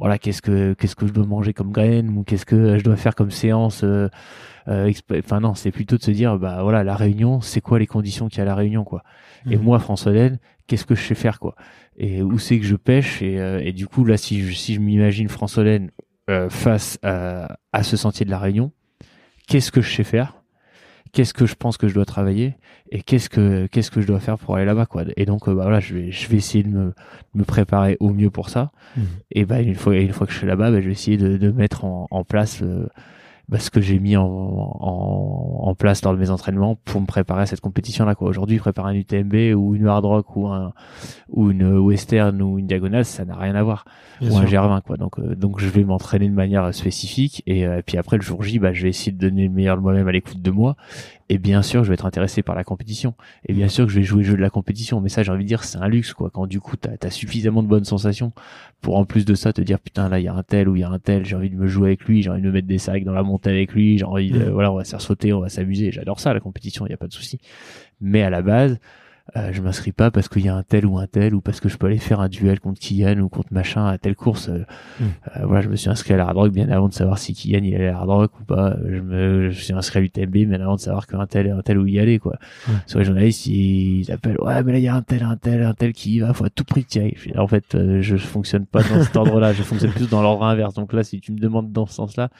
voilà 0.00 0.18
qu'est-ce 0.18 0.40
que 0.40 0.72
qu'est-ce 0.72 0.96
que 0.96 1.06
je 1.06 1.12
dois 1.12 1.26
manger 1.26 1.52
comme 1.52 1.70
graines 1.70 2.08
ou 2.16 2.24
qu'est-ce 2.24 2.46
que 2.46 2.78
je 2.78 2.82
dois 2.82 2.96
faire 2.96 3.14
comme 3.14 3.30
séance 3.30 3.84
euh, 3.84 4.08
euh 4.66 4.90
enfin 5.18 5.40
non 5.40 5.54
c'est 5.54 5.70
plutôt 5.70 5.98
de 5.98 6.02
se 6.02 6.10
dire 6.10 6.38
bah 6.38 6.62
voilà 6.62 6.82
la 6.82 6.96
réunion 6.96 7.42
c'est 7.42 7.60
quoi 7.60 7.78
les 7.78 7.86
conditions 7.86 8.28
qu'il 8.28 8.38
y 8.38 8.40
a 8.40 8.44
à 8.44 8.46
la 8.46 8.54
réunion 8.54 8.82
quoi. 8.82 9.04
Et 9.48 9.56
mm. 9.56 9.62
moi 9.62 9.78
François 9.78 10.12
Laine 10.12 10.38
qu'est-ce 10.66 10.86
que 10.86 10.94
je 10.94 11.02
sais 11.02 11.14
faire 11.14 11.38
quoi? 11.38 11.54
Et 11.96 12.22
où 12.22 12.38
c'est 12.38 12.58
que 12.58 12.64
je 12.64 12.76
pêche? 12.76 13.20
Et, 13.20 13.38
euh, 13.38 13.60
et, 13.62 13.72
du 13.72 13.86
coup 13.86 14.04
là 14.04 14.16
si 14.16 14.40
je, 14.40 14.54
si 14.54 14.74
je 14.74 14.80
m'imagine 14.80 15.28
France 15.28 15.58
euh, 15.58 16.48
face 16.48 16.98
à, 17.02 17.58
à, 17.72 17.82
ce 17.82 17.96
sentier 17.96 18.24
de 18.24 18.30
la 18.30 18.38
Réunion 18.38 18.72
qu'est-ce 19.48 19.70
que 19.70 19.82
je 19.82 19.94
sais 19.94 20.04
faire? 20.04 20.39
Qu'est-ce 21.12 21.34
que 21.34 21.46
je 21.46 21.54
pense 21.54 21.76
que 21.76 21.88
je 21.88 21.94
dois 21.94 22.04
travailler 22.04 22.54
et 22.90 23.02
qu'est-ce 23.02 23.28
que 23.28 23.66
qu'est-ce 23.66 23.90
que 23.90 24.00
je 24.00 24.06
dois 24.06 24.20
faire 24.20 24.38
pour 24.38 24.56
aller 24.56 24.64
là-bas 24.64 24.86
quoi 24.86 25.04
et 25.16 25.26
donc 25.26 25.48
euh, 25.48 25.54
bah 25.54 25.62
voilà 25.62 25.80
je 25.80 25.94
vais 25.94 26.10
je 26.10 26.28
vais 26.28 26.36
essayer 26.36 26.64
de 26.64 26.68
me, 26.68 26.94
me 27.34 27.44
préparer 27.44 27.96
au 28.00 28.10
mieux 28.10 28.30
pour 28.30 28.48
ça 28.48 28.72
mmh. 28.96 29.00
et 29.32 29.44
bah 29.44 29.60
une 29.60 29.74
fois 29.74 29.96
une 29.96 30.12
fois 30.12 30.26
que 30.26 30.32
je 30.32 30.38
suis 30.38 30.46
là-bas 30.46 30.70
bah, 30.70 30.80
je 30.80 30.86
vais 30.86 30.92
essayer 30.92 31.16
de, 31.16 31.36
de 31.36 31.50
mettre 31.50 31.84
en, 31.84 32.06
en 32.10 32.24
place 32.24 32.62
bah, 33.50 33.58
ce 33.58 33.68
que 33.68 33.80
j'ai 33.80 33.98
mis 33.98 34.16
en, 34.16 34.24
en, 34.24 35.60
en, 35.62 35.74
place 35.74 36.04
lors 36.04 36.14
de 36.14 36.18
mes 36.18 36.30
entraînements 36.30 36.76
pour 36.76 37.00
me 37.00 37.06
préparer 37.06 37.42
à 37.42 37.46
cette 37.46 37.60
compétition 37.60 38.04
là 38.04 38.14
quoi. 38.14 38.28
Aujourd'hui 38.28 38.58
préparer 38.58 38.92
un 38.92 38.94
UTMB 38.94 39.56
ou 39.56 39.74
une 39.74 39.88
hard 39.88 40.04
rock 40.04 40.36
ou 40.36 40.46
un 40.46 40.72
ou 41.30 41.50
une 41.50 41.78
western 41.78 42.40
ou 42.40 42.60
une 42.60 42.68
diagonale 42.68 43.04
ça 43.04 43.24
n'a 43.24 43.34
rien 43.34 43.56
à 43.56 43.62
voir. 43.64 43.84
Ou 44.22 44.36
un 44.36 44.44
GR20 44.44 44.82
quoi. 44.82 44.96
Donc 44.96 45.18
euh, 45.18 45.34
donc 45.34 45.58
je 45.58 45.68
vais 45.68 45.82
m'entraîner 45.82 46.28
de 46.28 46.34
manière 46.34 46.72
spécifique 46.72 47.42
et, 47.46 47.66
euh, 47.66 47.82
puis 47.84 47.98
après 47.98 48.18
le 48.18 48.22
jour 48.22 48.40
J 48.44 48.60
bah 48.60 48.72
je 48.72 48.84
vais 48.84 48.90
essayer 48.90 49.10
de 49.10 49.18
donner 49.18 49.48
le 49.48 49.52
meilleur 49.52 49.76
de 49.76 49.82
moi-même 49.82 50.06
à 50.06 50.12
l'écoute 50.12 50.40
de 50.40 50.50
moi 50.52 50.76
et 51.30 51.38
bien 51.38 51.62
sûr 51.62 51.84
je 51.84 51.88
vais 51.88 51.94
être 51.94 52.06
intéressé 52.06 52.42
par 52.42 52.56
la 52.56 52.64
compétition. 52.64 53.14
Et 53.46 53.52
bien 53.52 53.68
sûr 53.68 53.86
que 53.86 53.92
je 53.92 54.00
vais 54.00 54.02
jouer 54.02 54.24
le 54.24 54.28
jeu 54.28 54.36
de 54.36 54.42
la 54.42 54.50
compétition. 54.50 55.00
Mais 55.00 55.08
ça 55.08 55.22
j'ai 55.22 55.30
envie 55.30 55.44
de 55.44 55.48
dire 55.48 55.62
c'est 55.62 55.78
un 55.78 55.86
luxe 55.86 56.12
quoi. 56.12 56.28
Quand 56.28 56.46
du 56.46 56.60
coup 56.60 56.76
t'as 56.76 56.90
as 57.00 57.10
suffisamment 57.10 57.62
de 57.62 57.68
bonnes 57.68 57.84
sensations 57.84 58.32
pour 58.80 58.96
en 58.98 59.04
plus 59.04 59.24
de 59.24 59.34
ça 59.34 59.52
te 59.52 59.60
dire 59.60 59.78
putain 59.78 60.08
là 60.08 60.18
il 60.18 60.24
y 60.24 60.28
a 60.28 60.34
un 60.34 60.42
tel 60.42 60.68
ou 60.68 60.74
il 60.74 60.80
y 60.80 60.82
a 60.82 60.90
un 60.90 60.98
tel 60.98 61.24
j'ai 61.24 61.36
envie 61.36 61.48
de 61.48 61.54
me 61.54 61.68
jouer 61.68 61.90
avec 61.90 62.04
lui 62.04 62.22
j'ai 62.22 62.30
envie 62.30 62.42
de 62.42 62.46
me 62.48 62.52
mettre 62.52 62.66
des 62.66 62.78
sacs 62.78 63.04
dans 63.04 63.12
la 63.12 63.22
montée 63.22 63.50
avec 63.50 63.72
lui 63.72 63.96
j'ai 63.96 64.04
envie 64.04 64.32
de, 64.32 64.44
mm. 64.44 64.50
voilà 64.50 64.72
on 64.72 64.76
va 64.76 64.84
se 64.84 64.90
faire 64.90 65.00
sauter 65.00 65.32
on 65.32 65.40
va 65.40 65.48
s'amuser. 65.48 65.92
J'adore 65.92 66.18
ça 66.18 66.34
la 66.34 66.40
compétition 66.40 66.84
il 66.86 66.90
y 66.90 66.94
a 66.94 66.98
pas 66.98 67.06
de 67.06 67.12
souci. 67.12 67.38
Mais 68.00 68.22
à 68.22 68.30
la 68.30 68.42
base 68.42 68.80
euh, 69.36 69.52
je 69.52 69.62
m'inscris 69.62 69.92
pas 69.92 70.10
parce 70.10 70.28
qu'il 70.28 70.44
y 70.44 70.48
a 70.48 70.56
un 70.56 70.62
tel 70.62 70.86
ou 70.86 70.98
un 70.98 71.06
tel 71.06 71.34
ou 71.34 71.40
parce 71.40 71.60
que 71.60 71.68
je 71.68 71.76
peux 71.76 71.86
aller 71.86 71.98
faire 71.98 72.20
un 72.20 72.28
duel 72.28 72.58
contre 72.60 72.80
Kian 72.80 73.18
ou 73.18 73.28
contre 73.28 73.52
machin 73.52 73.86
à 73.86 73.98
telle 73.98 74.16
course. 74.16 74.48
Euh, 74.48 74.64
hmm. 74.98 75.04
euh, 75.04 75.46
voilà, 75.46 75.62
je 75.62 75.68
me 75.68 75.76
suis 75.76 75.88
inscrit 75.88 76.14
à 76.14 76.16
la 76.16 76.26
hard 76.26 76.36
rock 76.36 76.52
bien 76.52 76.68
avant 76.68 76.88
de 76.88 76.94
savoir 76.94 77.18
si 77.18 77.34
Kian 77.34 77.60
il 77.62 77.74
allait 77.74 77.88
à 77.88 77.92
la 77.92 77.98
hard 77.98 78.08
rock 78.08 78.32
ou 78.40 78.44
pas. 78.44 78.76
Je 78.88 79.00
me, 79.00 79.50
je 79.50 79.60
suis 79.60 79.72
inscrit 79.72 79.98
à 79.98 80.02
l'UTMB 80.02 80.30
bien 80.48 80.60
avant 80.60 80.76
de 80.76 80.80
savoir 80.80 81.06
qu'un 81.06 81.26
tel 81.26 81.46
et 81.46 81.50
un 81.50 81.62
tel 81.62 81.78
où 81.78 81.86
y 81.86 81.98
aller 81.98 82.18
quoi. 82.18 82.38
Sur 82.86 82.98
les 82.98 83.04
journalistes 83.04 83.46
ils, 83.46 84.10
appellent 84.10 84.40
ouais 84.40 84.62
mais 84.62 84.72
là 84.72 84.78
il 84.78 84.84
y 84.84 84.88
a 84.88 84.94
un 84.94 85.02
tel, 85.02 85.22
un 85.22 85.36
tel, 85.36 85.62
un 85.62 85.74
tel 85.74 85.92
qui 85.92 86.16
y 86.16 86.20
va, 86.20 86.32
faut 86.32 86.44
à 86.44 86.50
tout 86.50 86.64
prix 86.64 86.84
que 86.84 86.90
tu 86.90 87.38
En 87.38 87.46
fait, 87.46 87.76
je 88.00 88.16
fonctionne 88.16 88.66
pas 88.66 88.82
dans 88.82 89.02
cet 89.02 89.16
ordre-là, 89.16 89.52
je 89.52 89.62
fonctionne 89.62 89.92
plus 89.92 90.08
dans 90.08 90.22
l'ordre 90.22 90.44
inverse. 90.44 90.74
Donc 90.74 90.92
là, 90.92 91.04
si 91.04 91.20
tu 91.20 91.32
me 91.32 91.38
demandes 91.38 91.72
dans 91.72 91.86
ce 91.86 91.94
sens-là, 91.94 92.30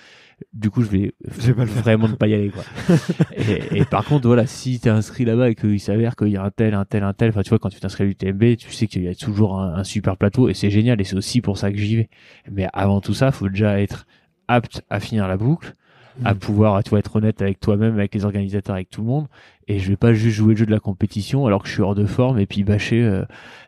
du 0.52 0.70
coup 0.70 0.82
je 0.82 0.90
vais, 0.90 1.14
je 1.40 1.52
vais 1.52 1.64
vraiment 1.64 2.08
ne 2.08 2.14
pas 2.14 2.26
y 2.26 2.34
aller 2.34 2.50
quoi. 2.50 2.62
Et, 3.36 3.80
et, 3.80 3.84
par 3.84 4.04
contre 4.04 4.26
voilà 4.26 4.46
si 4.46 4.80
t'es 4.80 4.90
inscrit 4.90 5.24
là-bas 5.24 5.50
et 5.50 5.54
qu'il 5.54 5.80
s'avère 5.80 6.16
qu'il 6.16 6.28
y 6.28 6.36
a 6.36 6.42
un 6.42 6.50
tel 6.50 6.74
un 6.74 6.84
tel 6.84 7.02
un 7.02 7.12
tel 7.12 7.30
enfin 7.30 7.42
tu 7.42 7.50
vois 7.50 7.58
quand 7.58 7.68
tu 7.68 7.80
t'inscris 7.80 8.04
à 8.04 8.06
l'UTMB 8.06 8.56
tu 8.56 8.70
sais 8.70 8.86
qu'il 8.86 9.02
y 9.02 9.08
a 9.08 9.14
toujours 9.14 9.60
un, 9.60 9.84
super 9.84 10.16
plateau 10.16 10.48
et 10.48 10.54
c'est 10.54 10.70
génial 10.70 11.00
et 11.00 11.04
c'est 11.04 11.16
aussi 11.16 11.40
pour 11.40 11.58
ça 11.58 11.70
que 11.70 11.78
j'y 11.78 11.96
vais. 11.96 12.10
Mais 12.50 12.68
avant 12.72 13.00
tout 13.00 13.14
ça 13.14 13.32
faut 13.32 13.48
déjà 13.48 13.80
être 13.80 14.06
apte 14.48 14.82
à 14.90 15.00
finir 15.00 15.28
la 15.28 15.36
boucle 15.36 15.74
à 16.24 16.34
mm. 16.34 16.38
pouvoir 16.38 16.82
tu 16.82 16.90
vois 16.90 16.98
être 16.98 17.16
honnête 17.16 17.40
avec 17.42 17.60
toi-même 17.60 17.94
avec 17.94 18.14
les 18.14 18.24
organisateurs 18.24 18.74
avec 18.74 18.90
tout 18.90 19.02
le 19.02 19.06
monde. 19.06 19.26
Et 19.68 19.78
je 19.78 19.88
vais 19.88 19.96
pas 19.96 20.12
juste 20.12 20.36
jouer 20.36 20.54
le 20.54 20.58
jeu 20.58 20.66
de 20.66 20.72
la 20.72 20.80
compétition 20.80 21.46
alors 21.46 21.62
que 21.62 21.68
je 21.68 21.74
suis 21.74 21.82
hors 21.82 21.94
de 21.94 22.06
forme 22.06 22.38
et 22.38 22.46
puis 22.46 22.64
bâcher 22.64 23.02
euh, 23.02 23.24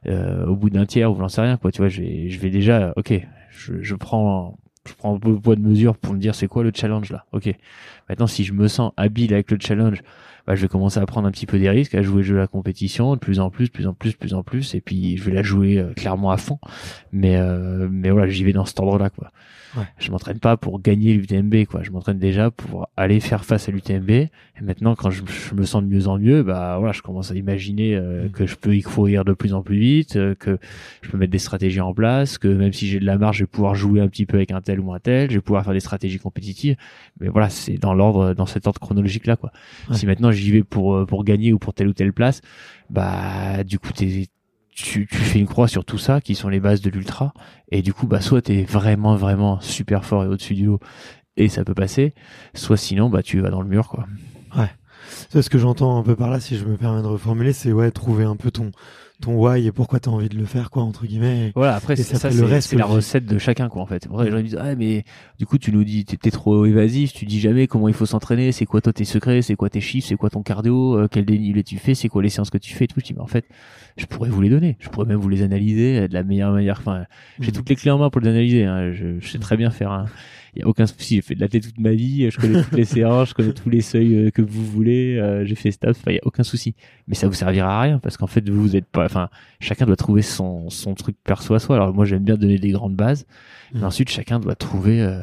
euh, 0.06 0.46
au 0.46 0.56
bout 0.56 0.70
d'un 0.70 0.84
tiers 0.84 1.12
ou 1.12 1.18
j'en 1.18 1.28
sais 1.28 1.42
rien 1.42 1.56
quoi. 1.56 1.70
Tu 1.70 1.78
vois 1.78 1.88
je 1.88 2.00
vais, 2.02 2.28
je 2.28 2.40
vais 2.40 2.50
déjà 2.50 2.92
ok 2.96 3.14
je, 3.50 3.74
je 3.80 3.94
prends 3.94 4.58
je 4.88 4.94
prends 4.94 5.14
un 5.14 5.18
peu 5.18 5.34
poids 5.38 5.56
de 5.56 5.60
mesure 5.60 5.96
pour 5.96 6.14
me 6.14 6.18
dire 6.18 6.34
c'est 6.34 6.48
quoi 6.48 6.62
le 6.62 6.72
challenge 6.74 7.10
là. 7.10 7.24
Ok. 7.32 7.50
Maintenant, 8.08 8.26
si 8.26 8.44
je 8.44 8.52
me 8.52 8.68
sens 8.68 8.92
habile 8.96 9.32
avec 9.32 9.50
le 9.50 9.58
challenge, 9.60 10.02
bah, 10.46 10.54
je 10.54 10.62
vais 10.62 10.68
commencer 10.68 10.98
à 10.98 11.06
prendre 11.06 11.28
un 11.28 11.30
petit 11.30 11.46
peu 11.46 11.58
des 11.58 11.70
risques, 11.70 11.94
à 11.94 12.02
jouer 12.02 12.18
le 12.18 12.22
jeu 12.22 12.34
de 12.34 12.40
la 12.40 12.46
compétition 12.46 13.14
de 13.14 13.20
plus 13.20 13.38
en 13.38 13.50
plus, 13.50 13.68
plus 13.68 13.86
en 13.86 13.94
plus, 13.94 14.14
plus 14.14 14.34
en 14.34 14.42
plus, 14.42 14.74
et 14.74 14.80
puis 14.80 15.16
je 15.16 15.24
vais 15.24 15.32
la 15.32 15.42
jouer 15.42 15.78
euh, 15.78 15.92
clairement 15.94 16.30
à 16.30 16.36
fond. 16.36 16.58
Mais 17.12 17.36
euh, 17.36 17.88
mais 17.90 18.10
voilà, 18.10 18.28
j'y 18.28 18.42
vais 18.44 18.52
dans 18.52 18.64
cet 18.64 18.80
ordre-là 18.80 19.10
quoi. 19.10 19.30
Ouais. 19.76 19.84
Je 19.98 20.10
m'entraîne 20.10 20.38
pas 20.38 20.56
pour 20.56 20.80
gagner 20.82 21.14
l'UTMB, 21.14 21.64
quoi. 21.64 21.82
Je 21.82 21.90
m'entraîne 21.90 22.18
déjà 22.18 22.50
pour 22.50 22.88
aller 22.96 23.20
faire 23.20 23.44
face 23.44 23.68
à 23.68 23.72
l'UTMB. 23.72 24.10
Et 24.10 24.30
maintenant, 24.60 24.94
quand 24.94 25.10
je, 25.10 25.22
me 25.54 25.64
sens 25.64 25.82
de 25.82 25.88
mieux 25.88 26.08
en 26.08 26.18
mieux, 26.18 26.42
bah 26.42 26.76
voilà, 26.78 26.92
je 26.92 27.00
commence 27.00 27.30
à 27.30 27.34
imaginer 27.34 27.94
euh, 27.94 28.26
mm. 28.26 28.30
que 28.32 28.46
je 28.46 28.56
peux 28.56 28.76
y 28.76 28.82
courir 28.82 29.24
de 29.24 29.32
plus 29.32 29.54
en 29.54 29.62
plus 29.62 29.78
vite, 29.78 30.16
euh, 30.16 30.34
que 30.34 30.58
je 31.00 31.10
peux 31.10 31.16
mettre 31.16 31.32
des 31.32 31.38
stratégies 31.38 31.80
en 31.80 31.94
place, 31.94 32.36
que 32.36 32.48
même 32.48 32.72
si 32.72 32.86
j'ai 32.86 33.00
de 33.00 33.06
la 33.06 33.16
marge, 33.16 33.38
je 33.38 33.44
vais 33.44 33.48
pouvoir 33.48 33.74
jouer 33.74 34.00
un 34.00 34.08
petit 34.08 34.26
peu 34.26 34.36
avec 34.36 34.50
un 34.50 34.60
tel 34.60 34.78
ou 34.78 34.92
un 34.92 34.98
tel, 34.98 35.30
je 35.30 35.36
vais 35.36 35.40
pouvoir 35.40 35.64
faire 35.64 35.72
des 35.72 35.80
stratégies 35.80 36.18
compétitives. 36.18 36.76
Mais 37.20 37.28
voilà, 37.28 37.48
c'est 37.48 37.78
dans 37.78 37.91
l'ordre, 37.94 38.34
dans 38.34 38.46
cet 38.46 38.66
ordre 38.66 38.80
chronologique 38.80 39.26
là, 39.26 39.36
quoi. 39.36 39.52
Si 39.92 40.06
maintenant 40.06 40.30
j'y 40.30 40.50
vais 40.50 40.62
pour 40.62 40.94
euh, 40.94 41.06
pour 41.06 41.24
gagner 41.24 41.52
ou 41.52 41.58
pour 41.58 41.74
telle 41.74 41.88
ou 41.88 41.92
telle 41.92 42.12
place, 42.12 42.40
bah 42.90 43.64
du 43.64 43.78
coup 43.78 43.92
t'es 43.92 44.28
tu, 44.72 45.06
tu 45.06 45.16
fais 45.16 45.38
une 45.38 45.46
croix 45.46 45.68
sur 45.68 45.84
tout 45.84 45.98
ça, 45.98 46.20
qui 46.20 46.34
sont 46.34 46.48
les 46.48 46.60
bases 46.60 46.80
de 46.80 46.90
l'ultra, 46.90 47.34
et 47.70 47.82
du 47.82 47.92
coup, 47.92 48.06
bah, 48.06 48.20
soit 48.20 48.42
t'es 48.42 48.62
vraiment, 48.62 49.16
vraiment 49.16 49.60
super 49.60 50.04
fort 50.04 50.24
et 50.24 50.26
au-dessus 50.26 50.54
du 50.54 50.64
lot, 50.64 50.80
et 51.36 51.48
ça 51.48 51.64
peut 51.64 51.74
passer, 51.74 52.14
soit 52.54 52.76
sinon, 52.76 53.10
bah, 53.10 53.22
tu 53.22 53.40
vas 53.40 53.50
dans 53.50 53.60
le 53.60 53.68
mur, 53.68 53.88
quoi. 53.88 54.06
Ouais. 54.56 54.70
C'est 55.30 55.42
ce 55.42 55.50
que 55.50 55.58
j'entends 55.58 55.98
un 55.98 56.02
peu 56.02 56.16
par 56.16 56.30
là, 56.30 56.40
si 56.40 56.56
je 56.56 56.64
me 56.64 56.76
permets 56.76 57.02
de 57.02 57.06
reformuler, 57.06 57.52
c'est 57.52 57.72
ouais, 57.72 57.90
trouver 57.90 58.24
un 58.24 58.36
peu 58.36 58.50
ton, 58.50 58.70
ton 59.20 59.34
why 59.36 59.66
et 59.66 59.72
pourquoi 59.72 60.00
tu 60.00 60.08
as 60.08 60.12
envie 60.12 60.28
de 60.28 60.36
le 60.36 60.44
faire, 60.44 60.70
quoi, 60.70 60.82
entre 60.82 61.06
guillemets. 61.06 61.52
Voilà, 61.54 61.76
après, 61.76 61.94
c'est 61.96 62.02
ça 62.16 62.30
c'est 62.30 62.76
la 62.76 62.84
recette 62.86 63.24
de 63.26 63.38
chacun, 63.38 63.68
quoi, 63.68 63.82
en 63.82 63.86
fait. 63.86 64.06
Après, 64.06 64.24
les 64.24 64.30
gens 64.32 64.38
ils 64.38 64.44
disent, 64.44 64.58
ah, 64.60 64.74
mais 64.74 65.04
du 65.38 65.46
coup, 65.46 65.58
tu 65.58 65.70
nous 65.72 65.84
dis, 65.84 66.04
t'es 66.04 66.30
trop 66.30 66.66
évasif, 66.66 67.12
tu 67.12 67.24
dis 67.24 67.38
jamais 67.38 67.66
comment 67.68 67.86
il 67.88 67.94
faut 67.94 68.06
s'entraîner, 68.06 68.50
c'est 68.50 68.66
quoi 68.66 68.80
toi 68.80 68.92
tes 68.92 69.04
secrets, 69.04 69.42
c'est 69.42 69.54
quoi 69.54 69.70
tes 69.70 69.80
chiffres, 69.80 70.08
c'est 70.08 70.16
quoi 70.16 70.30
ton 70.30 70.42
cardio, 70.42 70.98
euh, 70.98 71.08
quel 71.08 71.24
dénivelé 71.24 71.62
tu 71.62 71.76
fais, 71.78 71.94
c'est 71.94 72.08
quoi 72.08 72.22
les 72.22 72.30
séances 72.30 72.50
que 72.50 72.58
tu 72.58 72.74
fais 72.74 72.84
et 72.86 72.88
tout. 72.88 72.98
Je 73.00 73.04
dis, 73.04 73.14
mais 73.14 73.20
en 73.20 73.26
fait, 73.26 73.44
je 73.96 74.06
pourrais 74.06 74.28
vous 74.30 74.40
les 74.40 74.48
donner, 74.48 74.76
je 74.80 74.88
pourrais 74.88 75.06
même 75.06 75.18
vous 75.20 75.28
les 75.28 75.42
analyser 75.42 76.08
de 76.08 76.14
la 76.14 76.22
meilleure 76.24 76.52
manière. 76.52 76.78
Enfin, 76.80 77.04
j'ai 77.40 77.48
Mhm. 77.48 77.56
toutes 77.56 77.68
les 77.68 77.76
clés 77.76 77.90
en 77.92 77.98
main 77.98 78.10
pour 78.10 78.20
les 78.20 78.28
analyser, 78.28 78.64
hein. 78.64 78.92
je, 78.92 79.20
je 79.20 79.28
sais 79.28 79.38
très 79.38 79.56
bien 79.56 79.70
faire 79.70 79.92
un. 79.92 80.06
Il 80.54 80.60
y 80.60 80.62
a 80.64 80.68
aucun 80.68 80.86
souci, 80.86 81.14
j'ai 81.16 81.22
fait 81.22 81.34
de 81.34 81.40
la 81.40 81.48
tête 81.48 81.62
toute 81.62 81.78
ma 81.80 81.92
vie, 81.92 82.30
je 82.30 82.38
connais 82.38 82.62
toutes 82.62 82.76
les 82.76 82.84
séances, 82.84 83.30
je 83.30 83.34
connais 83.34 83.52
tous 83.54 83.70
les 83.70 83.80
seuils 83.80 84.14
euh, 84.14 84.30
que 84.30 84.42
vous 84.42 84.64
voulez, 84.66 85.16
euh, 85.18 85.44
j'ai 85.46 85.54
fait 85.54 85.70
stop, 85.70 85.90
enfin, 85.98 86.10
il 86.10 86.14
y 86.16 86.18
a 86.18 86.26
aucun 86.26 86.42
souci. 86.42 86.74
Mais 87.08 87.14
ça 87.14 87.26
vous 87.26 87.32
servira 87.32 87.78
à 87.78 87.80
rien 87.80 87.98
parce 87.98 88.16
qu'en 88.18 88.26
fait, 88.26 88.46
vous 88.50 88.76
êtes 88.76 88.84
pas, 88.86 89.04
enfin, 89.06 89.30
chacun 89.60 89.86
doit 89.86 89.96
trouver 89.96 90.20
son, 90.22 90.68
son 90.68 90.94
truc 90.94 91.16
perso 91.24 91.54
à 91.54 91.58
soi. 91.58 91.76
Alors 91.76 91.94
moi, 91.94 92.04
j'aime 92.04 92.22
bien 92.24 92.36
donner 92.36 92.58
des 92.58 92.70
grandes 92.70 92.96
bases, 92.96 93.26
mais 93.72 93.80
Mhm. 93.80 93.86
ensuite, 93.86 94.10
chacun 94.10 94.40
doit 94.40 94.54
trouver, 94.54 95.00
euh, 95.00 95.20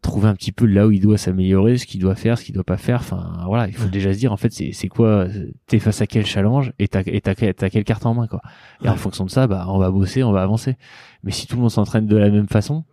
trouver 0.00 0.28
un 0.28 0.34
petit 0.34 0.50
peu 0.52 0.64
là 0.64 0.86
où 0.86 0.92
il 0.92 1.00
doit 1.00 1.18
s'améliorer, 1.18 1.76
ce 1.76 1.84
qu'il 1.84 2.00
doit 2.00 2.14
faire, 2.14 2.38
ce 2.38 2.44
qu'il 2.44 2.54
doit 2.54 2.64
pas 2.64 2.78
faire. 2.78 3.00
Enfin, 3.00 3.42
voilà, 3.46 3.68
il 3.68 3.74
faut 3.74 3.84
Ouais. 3.84 3.90
déjà 3.90 4.14
se 4.14 4.18
dire, 4.18 4.32
en 4.32 4.38
fait, 4.38 4.50
c'est, 4.50 4.72
c'est 4.72 4.88
quoi, 4.88 5.26
t'es 5.66 5.78
face 5.78 6.00
à 6.00 6.06
quel 6.06 6.24
challenge 6.24 6.72
et 6.78 6.88
t'as, 6.88 7.02
et 7.04 7.20
t'as, 7.20 7.34
t'as 7.34 7.68
quelle 7.68 7.84
carte 7.84 8.06
en 8.06 8.14
main, 8.14 8.26
quoi. 8.26 8.40
Et 8.82 8.88
en 8.88 8.96
fonction 8.96 9.26
de 9.26 9.30
ça, 9.30 9.46
bah, 9.46 9.66
on 9.68 9.76
va 9.76 9.90
bosser, 9.90 10.22
on 10.22 10.32
va 10.32 10.40
avancer. 10.40 10.76
Mais 11.22 11.32
si 11.32 11.46
tout 11.46 11.56
le 11.56 11.60
monde 11.60 11.70
s'entraîne 11.70 12.06
de 12.06 12.16
la 12.16 12.30
même 12.30 12.48
façon, 12.48 12.84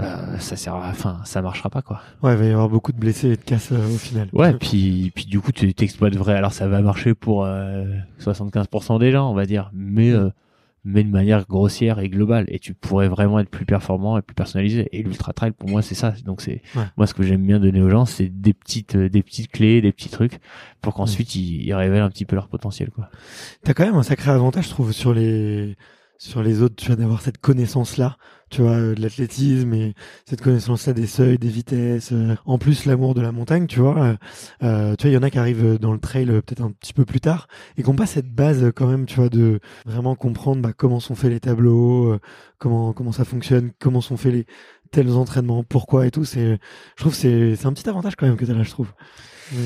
euh, 0.00 0.38
ça 0.38 0.56
sert, 0.56 0.74
à- 0.74 0.88
enfin, 0.90 1.20
ça 1.24 1.40
marchera 1.42 1.70
pas, 1.70 1.82
quoi. 1.82 2.00
Ouais, 2.22 2.32
il 2.32 2.38
va 2.38 2.44
y 2.46 2.50
avoir 2.50 2.68
beaucoup 2.68 2.92
de 2.92 2.98
blessés 2.98 3.28
et 3.28 3.36
de 3.36 3.42
casses 3.42 3.70
euh, 3.72 3.86
au 3.94 3.98
final. 3.98 4.28
Ouais, 4.32 4.52
puis, 4.54 5.12
puis 5.14 5.26
du 5.26 5.40
coup, 5.40 5.52
tu 5.52 5.72
t'exploites 5.74 6.16
vrai. 6.16 6.34
Alors, 6.34 6.52
ça 6.52 6.66
va 6.68 6.80
marcher 6.82 7.14
pour 7.14 7.44
euh, 7.44 7.84
75% 8.20 8.98
des 8.98 9.12
gens, 9.12 9.30
on 9.30 9.34
va 9.34 9.46
dire, 9.46 9.70
mais, 9.72 10.10
euh, 10.10 10.30
mais 10.84 11.02
de 11.04 11.08
manière 11.10 11.46
grossière 11.46 11.98
et 12.00 12.08
globale. 12.08 12.44
Et 12.48 12.58
tu 12.58 12.74
pourrais 12.74 13.08
vraiment 13.08 13.38
être 13.38 13.48
plus 13.48 13.64
performant 13.64 14.18
et 14.18 14.22
plus 14.22 14.34
personnalisé. 14.34 14.88
Et 14.92 15.02
l'ultra 15.02 15.32
trail, 15.32 15.52
pour 15.52 15.68
moi, 15.68 15.80
c'est 15.80 15.94
ça. 15.94 16.12
Donc, 16.24 16.40
c'est 16.42 16.60
Ouais. 16.76 16.82
moi 16.96 17.06
ce 17.06 17.14
que 17.14 17.22
j'aime 17.22 17.46
bien 17.46 17.60
donner 17.60 17.80
aux 17.80 17.88
gens, 17.90 18.04
c'est 18.04 18.28
des 18.28 18.52
petites, 18.52 18.96
euh, 18.96 19.08
des 19.08 19.22
petites 19.22 19.50
clés, 19.50 19.80
des 19.80 19.92
petits 19.92 20.08
trucs, 20.10 20.40
pour 20.82 20.92
qu'ensuite 20.94 21.36
ils, 21.36 21.62
ils 21.62 21.72
révèlent 21.74 22.02
un 22.02 22.10
petit 22.10 22.24
peu 22.24 22.34
leur 22.36 22.48
potentiel, 22.48 22.90
quoi. 22.90 23.08
T'as 23.62 23.74
quand 23.74 23.84
même 23.86 23.94
un 23.96 24.02
sacré 24.02 24.30
avantage, 24.32 24.64
je 24.64 24.70
trouve, 24.70 24.92
sur 24.92 25.14
les 25.14 25.76
sur 26.18 26.42
les 26.42 26.62
autres, 26.62 26.76
tu 26.76 26.86
vois, 26.86 26.96
d'avoir 26.96 27.20
cette 27.22 27.38
connaissance-là, 27.38 28.16
tu 28.50 28.62
vois, 28.62 28.72
euh, 28.72 28.94
de 28.94 29.00
l'athlétisme 29.02 29.74
et 29.74 29.94
cette 30.26 30.40
connaissance-là 30.42 30.92
des 30.92 31.06
seuils, 31.06 31.38
des 31.38 31.48
vitesses. 31.48 32.12
euh, 32.12 32.36
en 32.46 32.58
plus, 32.58 32.84
l'amour 32.86 33.14
de 33.14 33.20
la 33.20 33.32
montagne, 33.32 33.66
tu 33.66 33.80
vois. 33.80 33.98
euh, 34.02 34.16
euh, 34.62 34.96
tu 34.96 35.02
vois, 35.02 35.10
il 35.10 35.14
y 35.14 35.16
en 35.16 35.22
a 35.22 35.30
qui 35.30 35.38
arrivent 35.38 35.78
dans 35.78 35.92
le 35.92 35.98
trail 35.98 36.26
peut-être 36.26 36.62
un 36.62 36.70
petit 36.72 36.92
peu 36.92 37.04
plus 37.04 37.20
tard 37.20 37.48
et 37.76 37.82
qui 37.82 37.90
n'ont 37.90 37.96
pas 37.96 38.06
cette 38.06 38.30
base 38.32 38.72
quand 38.74 38.86
même, 38.86 39.06
tu 39.06 39.16
vois, 39.16 39.28
de 39.28 39.60
vraiment 39.86 40.14
comprendre 40.14 40.62
bah, 40.62 40.72
comment 40.76 41.00
sont 41.00 41.14
faits 41.14 41.30
les 41.30 41.40
tableaux, 41.40 42.18
comment 42.58 42.92
comment 42.92 43.12
ça 43.12 43.24
fonctionne, 43.24 43.72
comment 43.78 44.00
sont 44.00 44.16
faits 44.16 44.32
les 44.32 44.46
tels 44.90 45.10
entraînements, 45.12 45.64
pourquoi 45.64 46.06
et 46.06 46.10
tout. 46.10 46.24
C'est, 46.24 46.58
je 46.96 47.02
trouve, 47.02 47.14
c'est 47.14 47.56
c'est 47.56 47.66
un 47.66 47.72
petit 47.72 47.88
avantage 47.88 48.16
quand 48.16 48.26
même 48.26 48.36
que 48.36 48.44
t'as 48.44 48.54
là, 48.54 48.62
je 48.62 48.70
trouve. 48.70 48.92
Euh, 49.54 49.56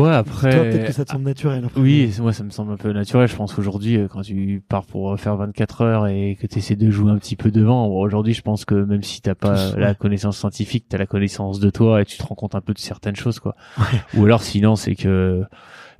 Ouais, 0.00 0.10
après. 0.12 0.50
toi, 0.50 0.62
peut-être 0.64 0.86
que 0.86 0.92
ça 0.92 1.04
te 1.04 1.10
semble 1.10 1.24
naturel. 1.24 1.64
Après. 1.64 1.80
Oui, 1.80 2.12
moi 2.20 2.32
ça 2.32 2.44
me 2.44 2.50
semble 2.50 2.72
un 2.72 2.76
peu 2.76 2.92
naturel. 2.92 3.28
Je 3.28 3.34
pense 3.36 3.54
qu'aujourd'hui, 3.54 3.96
euh, 3.96 4.08
quand 4.08 4.20
tu 4.22 4.62
pars 4.68 4.84
pour 4.84 5.12
euh, 5.12 5.16
faire 5.16 5.36
24 5.36 5.80
heures 5.82 6.06
et 6.06 6.36
que 6.40 6.46
tu 6.46 6.58
essaies 6.58 6.76
de 6.76 6.90
jouer 6.90 7.10
un 7.10 7.18
petit 7.18 7.36
peu 7.36 7.50
devant, 7.50 7.86
aujourd'hui 7.88 8.34
je 8.34 8.42
pense 8.42 8.64
que 8.64 8.74
même 8.74 9.02
si 9.02 9.22
t'as 9.22 9.34
pas 9.34 9.70
Tous, 9.70 9.76
la 9.78 9.88
ouais. 9.88 9.94
connaissance 9.94 10.36
scientifique, 10.38 10.84
t'as 10.88 10.98
la 10.98 11.06
connaissance 11.06 11.60
de 11.60 11.70
toi 11.70 12.02
et 12.02 12.04
tu 12.04 12.18
te 12.18 12.22
rends 12.22 12.34
compte 12.34 12.54
un 12.54 12.60
peu 12.60 12.74
de 12.74 12.78
certaines 12.78 13.16
choses, 13.16 13.38
quoi. 13.40 13.56
Ouais. 13.78 13.84
Ou 14.16 14.24
alors 14.26 14.42
sinon 14.42 14.76
c'est 14.76 14.94
que 14.96 15.42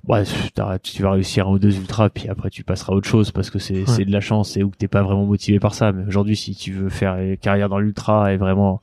ouais, 0.09 0.25
t'as- 0.55 0.79
tu 0.79 1.03
vas 1.03 1.13
réussir 1.13 1.49
un 1.49 1.53
ou 1.53 1.59
deux 1.59 1.77
ultras, 1.79 2.11
puis 2.11 2.29
après 2.29 2.51
tu 2.51 2.65
passeras 2.65 2.93
à 2.93 2.97
autre 2.97 3.09
chose 3.09 3.31
parce 3.31 3.49
que 3.51 3.59
c'est 3.59 3.87
c'est 3.87 4.05
de 4.05 4.13
la 4.13 4.21
chance 4.21 4.57
et 4.57 4.63
ou 4.63 4.71
que 4.71 4.77
t'es 4.77 4.89
pas 4.89 5.03
vraiment 5.03 5.25
motivé 5.25 5.59
par 5.59 5.73
ça. 5.75 5.93
Mais 5.93 6.05
aujourd'hui, 6.07 6.37
si 6.37 6.55
tu 6.55 6.73
veux 6.73 6.91
faire 6.91 7.17
carrière 7.41 7.69
dans 7.71 7.79
l'ultra 7.79 8.33
et 8.33 8.37
vraiment 8.37 8.81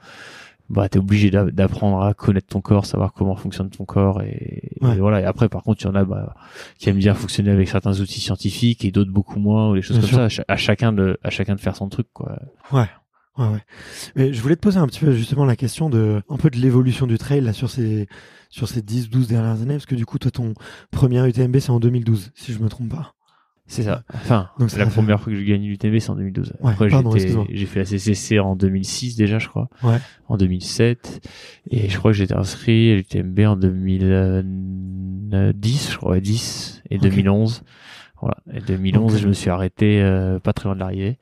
bah 0.74 0.90
t'es 0.90 1.00
obligé 1.00 1.30
d'a- 1.32 1.50
d'apprendre 1.50 2.02
à 2.02 2.14
connaître 2.14 2.48
ton 2.48 2.60
corps, 2.62 2.86
savoir 2.86 3.14
comment 3.14 3.36
fonctionne 3.36 3.70
ton 3.70 3.86
corps 3.86 4.22
et, 4.22 4.72
voilà. 4.82 5.22
Et 5.22 5.26
après, 5.26 5.48
par 5.50 5.64
contre, 5.64 5.82
il 5.84 5.86
y 5.86 5.90
en 5.90 5.96
a 5.96 6.04
bah, 6.04 6.36
qui 6.78 6.90
aiment 6.90 6.98
bien 6.98 7.14
fonctionner 7.14 7.52
avec 7.52 7.70
certains 7.70 8.00
outils 8.02 8.20
scientifiques 8.20 8.84
et 8.84 8.92
d'autres 8.92 9.12
beaucoup 9.12 9.40
moins 9.40 9.70
ou 9.70 9.76
des 9.76 9.82
choses 9.82 10.00
Bien 10.00 10.10
comme 10.10 10.30
sûr. 10.30 10.32
ça. 10.38 10.44
À 10.48 10.58
chacun 10.58 10.92
de 10.92 11.18
à 11.24 11.30
chacun 11.30 11.56
de 11.56 11.60
faire 11.62 11.76
son 11.76 11.88
truc 11.90 12.08
quoi. 12.14 12.38
Ouais. 12.72 12.88
Ouais, 13.38 13.48
ouais. 13.48 13.62
Mais 14.16 14.32
je 14.34 14.40
voulais 14.42 14.56
te 14.56 14.62
poser 14.62 14.78
un 14.78 14.86
petit 14.86 15.00
peu 15.00 15.12
justement 15.14 15.46
la 15.46 15.56
question 15.56 15.90
de 15.90 16.22
un 16.30 16.38
peu 16.38 16.50
de 16.52 16.58
l'évolution 16.58 17.08
du 17.08 17.18
trail 17.18 17.42
là 17.42 17.52
sur 17.54 17.70
ces 17.70 18.08
sur 18.52 18.68
ces 18.68 18.84
10 18.84 19.10
12 19.10 19.28
dernières 19.28 19.62
années 19.64 19.74
parce 19.76 19.88
que 19.88 19.96
du 19.96 20.06
coup 20.06 20.20
toi 20.20 20.30
ton 20.30 20.54
premier 20.92 21.28
UTMB 21.28 21.58
c'est 21.58 21.72
en 21.72 21.80
2012 21.80 22.32
si 22.36 22.54
je 22.54 22.60
me 22.60 22.70
trompe 22.70 22.90
pas. 22.90 23.14
C'est 23.66 23.84
ça. 23.84 24.04
Enfin, 24.14 24.50
Donc 24.60 24.70
ça 24.70 24.78
la 24.78 24.86
première 24.88 25.20
fois 25.22 25.32
que 25.32 25.40
j'ai 25.40 25.46
gagné 25.46 25.68
l'UTMB, 25.70 25.98
c'est 26.00 26.10
en 26.10 26.16
2012. 26.16 26.54
Ouais, 26.60 26.72
Après, 26.74 26.90
pardon, 26.90 27.16
j'ai 27.16 27.66
fait 27.66 27.80
la 27.80 27.86
CCC 27.86 28.40
en 28.40 28.56
2006 28.56 29.16
déjà, 29.16 29.40
je 29.40 29.48
crois. 29.48 29.70
Ouais. 29.84 29.98
En 30.28 30.38
2007. 30.38 31.22
Et 31.72 31.90
je 31.90 31.98
crois 31.98 32.12
que 32.12 32.18
j'étais 32.18 32.36
inscrit 32.36 32.92
à 32.92 32.96
l'UTMB 32.96 33.40
en 33.40 33.56
2010, 33.56 35.92
je 35.92 35.98
crois, 35.98 36.12
ouais, 36.12 36.22
10 36.22 36.84
et 36.90 36.98
Ok. 36.98 37.04
2011. 37.04 37.64
Voilà. 38.22 38.38
Et 38.54 38.62
2011, 38.62 39.14
Ok. 39.16 39.22
je 39.22 39.28
me 39.28 39.34
suis 39.34 39.50
arrêté 39.50 40.02
euh, 40.02 40.40
pas 40.40 40.54
très 40.54 40.66
loin 40.66 40.76
de 40.76 40.80
l'arrivée. 40.80 41.18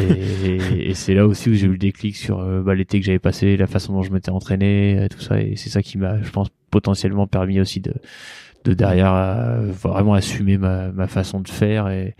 Et, 0.00 0.90
et 0.90 0.94
c'est 0.94 1.14
là 1.14 1.26
aussi 1.26 1.50
où 1.50 1.54
j'ai 1.54 1.66
eu 1.66 1.70
le 1.72 1.78
déclic 1.78 2.16
sur 2.16 2.40
euh, 2.40 2.62
bah, 2.62 2.74
l'été 2.74 2.98
que 3.00 3.06
j'avais 3.06 3.18
passé, 3.18 3.56
la 3.56 3.66
façon 3.66 3.92
dont 3.92 4.02
je 4.02 4.12
m'étais 4.12 4.30
entraîné, 4.30 4.98
euh, 4.98 5.08
tout 5.08 5.20
ça. 5.20 5.40
Et 5.40 5.56
c'est 5.56 5.70
ça 5.70 5.82
qui 5.82 5.98
m'a, 5.98 6.20
je 6.22 6.30
pense, 6.30 6.48
potentiellement 6.70 7.26
permis 7.26 7.60
aussi 7.60 7.80
de, 7.80 7.94
de 8.64 8.74
derrière 8.74 9.12
euh, 9.14 9.70
vraiment 9.72 10.14
assumer 10.14 10.58
ma, 10.58 10.90
ma 10.92 11.06
façon 11.06 11.40
de 11.40 11.48
faire 11.48 11.88
et, 11.88 12.16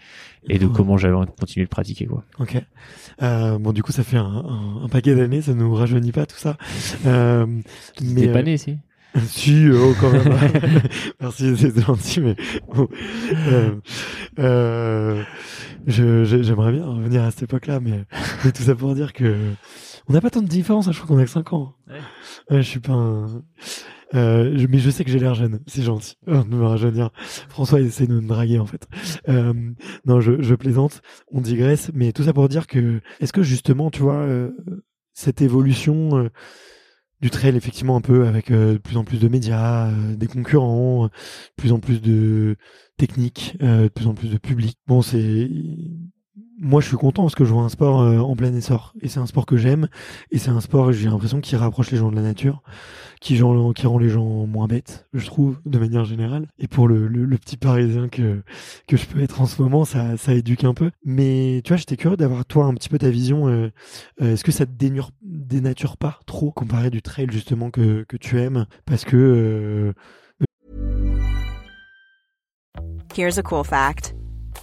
et 0.48 0.58
de 0.58 0.66
comment 0.66 0.96
j'avais 0.96 1.14
envie 1.14 1.26
de 1.26 1.32
continuer 1.38 1.64
de 1.66 1.70
pratiquer. 1.70 2.06
Quoi. 2.06 2.24
Ok. 2.38 2.62
Euh, 3.22 3.58
bon 3.58 3.72
du 3.72 3.82
coup 3.82 3.92
ça 3.92 4.04
fait 4.04 4.16
un, 4.16 4.24
un, 4.24 4.84
un 4.84 4.88
paquet 4.88 5.14
d'années 5.14 5.42
ça 5.42 5.52
nous 5.54 5.74
rajeunit 5.74 6.12
pas 6.12 6.26
tout 6.26 6.36
ça. 6.38 6.56
Euh, 7.06 7.46
mais 8.00 8.20
T'es 8.22 8.32
pas 8.32 8.38
euh, 8.38 8.42
né, 8.42 8.56
si? 8.56 8.78
Si, 9.26 9.66
euh, 9.66 9.80
oh, 9.90 9.94
quand 10.00 10.10
même. 10.12 10.22
Merci, 11.20 11.56
c'est 11.56 11.76
gentil, 11.80 12.20
mais 12.20 12.36
bon, 12.72 12.86
euh, 13.48 13.74
euh, 14.38 15.22
j'aimerais 15.86 16.72
bien 16.72 16.84
revenir 16.86 17.22
à 17.24 17.30
cette 17.30 17.44
époque-là, 17.44 17.80
mais, 17.80 18.04
mais 18.44 18.52
tout 18.52 18.62
ça 18.62 18.74
pour 18.74 18.94
dire 18.94 19.12
que 19.14 19.34
on 20.08 20.12
n'a 20.12 20.20
pas 20.20 20.30
tant 20.30 20.42
de 20.42 20.46
différence. 20.46 20.88
hein, 20.88 20.92
je 20.92 21.00
crois 21.00 21.08
qu'on 21.16 21.20
a 21.20 21.24
que 21.24 21.30
5 21.30 21.52
ans. 21.54 21.74
Ouais. 21.88 21.94
Ouais, 22.50 22.62
je 22.62 22.68
suis 22.68 22.80
pas 22.80 22.92
un. 22.92 23.26
Euh, 24.14 24.66
mais 24.68 24.78
je 24.78 24.90
sais 24.90 25.04
que 25.04 25.10
j'ai 25.10 25.18
l'air 25.18 25.34
jeune, 25.34 25.60
c'est 25.66 25.82
gentil 25.82 26.16
rajeunir. 26.26 27.10
François 27.48 27.80
essaie 27.80 28.06
de 28.06 28.14
me 28.20 28.26
draguer 28.26 28.58
en 28.58 28.66
fait. 28.66 28.86
Euh, 29.28 29.52
non, 30.06 30.20
je, 30.20 30.40
je 30.40 30.54
plaisante, 30.54 31.02
on 31.30 31.40
digresse, 31.40 31.90
mais 31.94 32.12
tout 32.12 32.22
ça 32.24 32.32
pour 32.32 32.48
dire 32.48 32.66
que 32.66 33.00
est-ce 33.20 33.32
que 33.32 33.42
justement, 33.42 33.90
tu 33.90 34.00
vois, 34.00 34.16
euh, 34.16 34.50
cette 35.12 35.42
évolution 35.42 36.16
euh, 36.16 36.28
du 37.20 37.30
trail 37.30 37.56
effectivement 37.56 37.96
un 37.96 38.00
peu 38.00 38.26
avec 38.26 38.50
euh, 38.50 38.74
de 38.74 38.78
plus 38.78 38.96
en 38.96 39.04
plus 39.04 39.18
de 39.18 39.28
médias, 39.28 39.90
des 40.16 40.26
concurrents, 40.26 41.06
de 41.06 41.10
plus 41.56 41.72
en 41.72 41.80
plus 41.80 42.00
de 42.00 42.56
techniques, 42.96 43.56
de 43.60 43.88
plus 43.88 44.06
en 44.06 44.14
plus 44.14 44.30
de 44.30 44.38
public. 44.38 44.78
Bon, 44.86 45.02
c'est 45.02 45.50
moi 46.60 46.80
je 46.80 46.88
suis 46.88 46.96
content 46.96 47.22
parce 47.22 47.34
que 47.34 47.44
je 47.44 47.52
vois 47.52 47.62
un 47.62 47.68
sport 47.68 48.00
euh, 48.00 48.18
en 48.18 48.34
plein 48.34 48.52
essor 48.54 48.92
et 49.00 49.08
c'est 49.08 49.20
un 49.20 49.26
sport 49.26 49.46
que 49.46 49.56
j'aime 49.56 49.88
et 50.30 50.38
c'est 50.38 50.50
un 50.50 50.60
sport 50.60 50.92
j'ai 50.92 51.08
l'impression 51.08 51.40
qui 51.40 51.56
rapproche 51.56 51.90
les 51.90 51.98
gens 51.98 52.10
de 52.10 52.16
la 52.16 52.22
nature, 52.22 52.62
qui, 53.20 53.40
rend 53.40 53.98
les 53.98 54.08
gens 54.08 54.46
moins 54.46 54.66
bêtes, 54.66 55.06
je 55.12 55.26
trouve 55.26 55.60
de 55.66 55.78
manière 55.78 56.04
générale. 56.04 56.46
Et 56.58 56.68
pour 56.68 56.88
le, 56.88 57.08
petit 57.38 57.56
parisien 57.56 58.08
que 58.08 58.42
que 58.86 58.96
je 58.96 59.06
peux 59.06 59.20
être 59.22 59.40
en 59.40 59.46
ce 59.46 59.62
moment, 59.62 59.84
ça 59.84 60.16
éduque 60.28 60.64
un 60.64 60.74
peu. 60.74 60.90
Mais 61.04 61.60
tu 61.64 61.68
vois, 61.68 61.76
j'étais 61.76 61.96
curieux 61.96 62.16
d'avoir 62.16 62.44
toi 62.44 62.64
un 62.66 62.74
petit 62.74 62.88
peu 62.88 62.98
ta 62.98 63.10
vision. 63.10 63.48
euh, 63.48 63.70
euh, 64.20 64.32
Est-ce 64.32 64.44
que 64.44 64.52
ça 64.52 64.66
te 64.66 64.72
dénature 65.22 65.96
pas 65.96 66.18
trop 66.26 66.50
comparé 66.50 66.90
du 66.90 67.02
trail 67.02 67.28
justement 67.30 67.70
que 67.70 68.04
que 68.08 68.16
tu 68.16 68.40
aimes? 68.40 68.66
Parce 68.86 69.04
que 69.04 69.94
Here's 73.14 73.38
a 73.38 73.42
cool 73.42 73.64
fact 73.64 74.17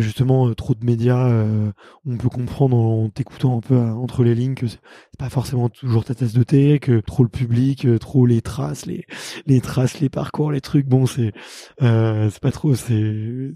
justement 0.00 0.48
euh, 0.48 0.54
trop 0.54 0.74
de 0.74 0.84
médias, 0.84 1.28
euh, 1.28 1.72
on 2.06 2.16
peut 2.16 2.28
comprendre 2.28 2.76
en, 2.76 3.08
t'écoutant 3.10 3.58
un 3.58 3.60
peu 3.60 3.76
entre 3.78 4.24
les 4.24 4.34
lignes 4.34 4.54
que 4.54 4.66
c'est 4.66 4.80
pas 5.18 5.30
forcément 5.30 5.68
toujours 5.68 6.04
ta 6.04 6.14
tasse 6.14 6.32
de 6.32 6.42
thé, 6.42 6.78
que 6.78 7.00
trop 7.00 7.22
le 7.22 7.28
public, 7.28 7.86
trop 8.00 8.26
les 8.26 8.42
traces, 8.42 8.86
les 8.86 9.04
les 9.46 9.60
traces, 9.60 10.00
les 10.00 10.08
parcours, 10.08 10.52
les 10.52 10.60
trucs, 10.60 10.86
bon 10.86 11.06
c'est 11.06 11.32
c'est 11.80 12.40
pas 12.40 12.52
trop, 12.52 12.74
c'est 12.74 13.52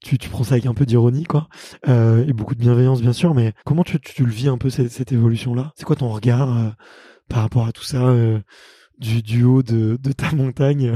tu, 0.00 0.18
tu 0.18 0.28
prends 0.28 0.44
ça 0.44 0.54
avec 0.54 0.66
un 0.66 0.74
peu 0.74 0.86
d'ironie 0.86 1.24
quoi. 1.24 1.48
Et 1.86 2.32
beaucoup 2.32 2.54
de 2.54 2.60
bienveillance 2.60 3.00
bien 3.02 3.12
sûr, 3.12 3.34
mais 3.34 3.52
comment 3.64 3.84
tu, 3.84 3.98
tu, 4.00 4.24
le 4.24 4.32
vis 4.32 4.48
un 4.48 4.58
peu 4.58 4.70
cette, 4.70 4.90
cette 4.90 5.12
évolution 5.12 5.54
là 5.54 5.72
C'est 5.76 5.84
quoi 5.84 5.96
ton 5.96 6.08
regard 6.08 6.74
par 7.28 7.42
rapport 7.42 7.66
à 7.66 7.72
tout 7.72 7.84
ça 7.84 8.14
du, 9.00 9.44
haut 9.44 9.62
de, 9.62 9.98
de 10.00 10.12
ta 10.12 10.32
montagne 10.32 10.94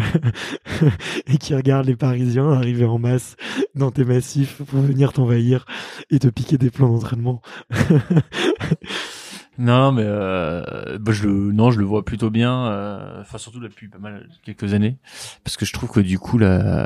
et 1.27 1.39
qui 1.39 1.55
regarde 1.55 1.87
les 1.87 1.97
Parisiens 1.97 2.51
arriver 2.53 2.85
en 2.85 2.99
masse 2.99 3.37
dans 3.75 3.91
tes 3.91 4.05
massifs 4.05 4.63
pour 4.63 4.81
venir 4.81 5.13
t'envahir 5.13 5.65
et 6.11 6.19
te 6.19 6.29
piquer 6.29 6.59
des 6.59 6.71
plans 6.71 6.91
d'entraînement. 6.91 7.41
non, 9.59 9.93
mais 9.93 10.05
euh, 10.05 10.99
bah, 10.99 11.13
je 11.13 11.27
le, 11.27 11.53
non, 11.53 11.71
je 11.71 11.79
le 11.79 11.85
vois 11.85 12.05
plutôt 12.05 12.31
bien. 12.31 12.67
Euh, 12.67 13.23
enfin, 13.23 13.39
surtout 13.39 13.61
depuis 13.61 13.89
pas 13.89 13.99
mal 13.99 14.29
quelques 14.45 14.75
années, 14.75 14.99
parce 15.43 15.57
que 15.57 15.65
je 15.65 15.73
trouve 15.73 15.91
que 15.91 16.01
du 16.01 16.19
coup, 16.19 16.39
euh, 16.41 16.85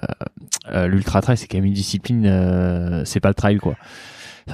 l'ultra 0.87 1.21
trail, 1.21 1.37
c'est 1.37 1.49
quand 1.49 1.59
même 1.59 1.67
une 1.67 1.75
discipline. 1.75 2.27
Euh, 2.27 3.05
c'est 3.05 3.21
pas 3.21 3.29
le 3.29 3.35
trail, 3.35 3.59
quoi 3.59 3.75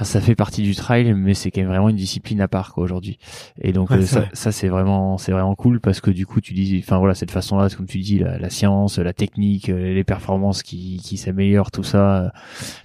ça 0.03 0.21
fait 0.21 0.35
partie 0.35 0.61
du 0.61 0.75
trail, 0.75 1.13
mais 1.13 1.33
c'est 1.33 1.51
quand 1.51 1.61
même 1.61 1.69
vraiment 1.69 1.89
une 1.89 1.95
discipline 1.95 2.41
à 2.41 2.47
part 2.47 2.73
quoi 2.73 2.83
aujourd'hui. 2.83 3.17
Et 3.61 3.71
donc 3.71 3.91
euh, 3.91 4.01
ça, 4.01 4.25
ça 4.33 4.51
c'est 4.51 4.67
vraiment 4.67 5.17
c'est 5.17 5.31
vraiment 5.31 5.55
cool 5.55 5.79
parce 5.79 6.01
que 6.01 6.11
du 6.11 6.25
coup 6.25 6.41
tu 6.41 6.53
dis, 6.53 6.81
enfin 6.83 6.97
voilà 6.97 7.13
cette 7.13 7.31
façon-là, 7.31 7.69
comme 7.69 7.85
tu 7.85 7.99
dis, 7.99 8.19
la, 8.19 8.37
la, 8.37 8.49
science, 8.49 8.99
la 8.99 9.13
technique, 9.13 9.69
euh, 9.69 9.93
les 9.93 10.03
performances 10.03 10.63
qui, 10.63 10.99
qui 11.03 11.17
s'améliorent, 11.17 11.71
tout 11.71 11.83
ça. 11.83 12.25
Euh, 12.25 12.29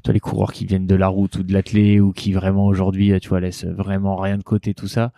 toi 0.05 0.15
les 0.15 0.21
coureurs 0.21 0.53
qui 0.53 0.67
viennent 0.67 0.87
de 0.87 0.95
la 0.95 1.09
route 1.09 1.37
ou 1.37 1.43
de 1.43 1.53
l'athlé 1.53 2.01
ou 2.01 2.13
qui 2.13 2.33
vraiment 2.33 2.67
aujourd'hui, 2.67 3.19
tu 3.21 3.29
vois, 3.29 3.41
laissent 3.41 3.65
vraiment 3.65 4.17
rien 4.17 4.39
de 4.39 4.43
côté, 4.43 4.75
tout 4.75 4.89
ça 4.89 5.13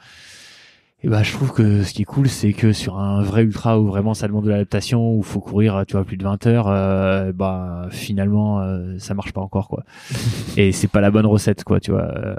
et 1.04 1.08
bah 1.08 1.24
je 1.24 1.32
trouve 1.32 1.52
que 1.52 1.82
ce 1.82 1.92
qui 1.92 2.02
est 2.02 2.04
cool 2.04 2.28
c'est 2.28 2.52
que 2.52 2.72
sur 2.72 3.00
un 3.00 3.22
vrai 3.22 3.42
ultra 3.42 3.80
où 3.80 3.86
vraiment 3.86 4.14
ça 4.14 4.28
demande 4.28 4.44
de 4.44 4.50
l'adaptation 4.50 5.16
où 5.16 5.22
faut 5.22 5.40
courir 5.40 5.82
tu 5.88 5.94
vois 5.94 6.04
plus 6.04 6.16
de 6.16 6.22
20 6.22 6.46
heures 6.46 6.68
euh, 6.68 7.32
bah 7.32 7.88
finalement 7.90 8.60
euh, 8.60 8.94
ça 8.98 9.12
marche 9.14 9.32
pas 9.32 9.40
encore 9.40 9.66
quoi. 9.66 9.82
Et 10.56 10.70
c'est 10.70 10.86
pas 10.86 11.00
la 11.00 11.10
bonne 11.10 11.26
recette 11.26 11.64
quoi 11.64 11.80
tu 11.80 11.90
vois 11.90 12.02
euh, 12.16 12.36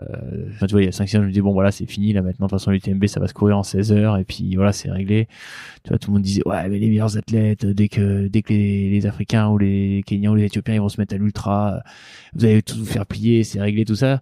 tu 0.62 0.72
vois 0.72 0.82
il 0.82 0.86
y 0.86 0.88
a 0.88 0.94
5 0.94 1.04
ans 1.04 1.08
je 1.12 1.28
me 1.28 1.32
dis 1.32 1.42
bon 1.42 1.52
voilà 1.52 1.72
c'est 1.72 1.86
fini 1.86 2.14
là 2.14 2.22
maintenant 2.22 2.46
de 2.46 2.52
toute 2.52 2.60
façon 2.60 2.72
l'UTMB 2.72 3.06
ça 3.08 3.20
va 3.20 3.28
se 3.28 3.34
courir 3.34 3.58
en 3.58 3.64
16 3.64 3.92
heures 3.92 4.18
et 4.18 4.24
puis 4.24 4.56
voilà 4.56 4.72
c'est 4.72 4.90
réglé. 4.90 5.28
Tu 5.84 5.90
vois 5.90 5.98
tout 5.98 6.12
le 6.12 6.14
monde 6.14 6.24
disait 6.24 6.44
ouais 6.46 6.70
mais 6.70 6.80
les 6.80 6.88
meilleurs 6.88 7.18
athlètes 7.18 7.66
dès 7.66 7.90
que 7.90 8.28
dès 8.30 8.44
que 8.44 8.54
les, 8.54 8.90
les 8.90 9.06
africains 9.06 9.50
ou 9.50 9.58
les 9.58 10.04
kenyans 10.06 10.32
ou 10.32 10.36
les 10.36 10.46
éthiopiens 10.46 10.76
ils 10.76 10.82
vont 10.82 10.88
se 10.88 11.02
mettre 11.02 11.16
à 11.16 11.18
l'ultra 11.18 11.82
vous 12.34 12.46
allez 12.46 12.62
tout 12.62 12.78
vous 12.78 12.86
faire 12.86 13.06
plier 13.06 13.44
c'est 13.44 13.60
réglé 13.60 13.84
tout 13.84 13.96
ça. 13.96 14.22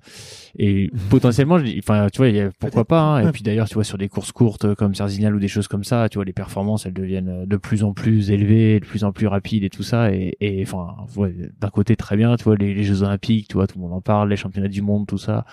Et 0.58 0.89
potentiellement 1.12 1.60
enfin 1.78 2.08
tu 2.12 2.18
vois 2.18 2.30
y 2.30 2.42
a, 2.42 2.50
pourquoi 2.58 2.86
pas 2.86 3.02
hein. 3.02 3.28
et 3.28 3.32
puis 3.32 3.44
d'ailleurs 3.44 3.70
tu 3.70 3.76
vois 3.76 3.84
sur 3.84 4.00
des 4.00 4.10
courses 4.10 4.31
courtes 4.32 4.76
comme 4.76 4.96
Cerzinal 4.96 5.36
ou 5.36 5.40
des 5.40 5.48
choses 5.48 5.68
comme 5.68 5.84
ça, 5.84 6.10
tu 6.10 6.18
vois, 6.18 6.26
les 6.26 6.34
performances 6.34 6.86
elles 6.86 6.94
deviennent 6.94 7.46
de 7.46 7.58
plus 7.58 7.84
en 7.84 7.94
plus 7.94 8.32
élevées, 8.32 8.80
de 8.80 8.86
plus 8.86 9.04
en 9.04 9.12
plus 9.12 9.28
rapides 9.28 9.64
et 9.64 9.70
tout 9.70 9.84
ça. 9.84 10.12
Et, 10.12 10.64
enfin, 10.64 10.96
d'un 11.60 11.70
côté 11.70 11.96
très 11.96 12.18
bien, 12.18 12.36
tu 12.36 12.44
vois, 12.44 12.56
les, 12.56 12.74
les, 12.74 12.84
Jeux 12.84 13.04
Olympiques, 13.04 13.48
tu 13.48 13.56
vois, 13.56 13.68
tout 13.68 13.78
le 13.78 13.84
monde 13.84 13.94
en 13.94 14.02
parle, 14.02 14.30
les 14.30 14.36
championnats 14.36 14.68
du 14.68 14.82
monde, 14.82 15.08
tout 15.08 15.18
ça. 15.18 15.46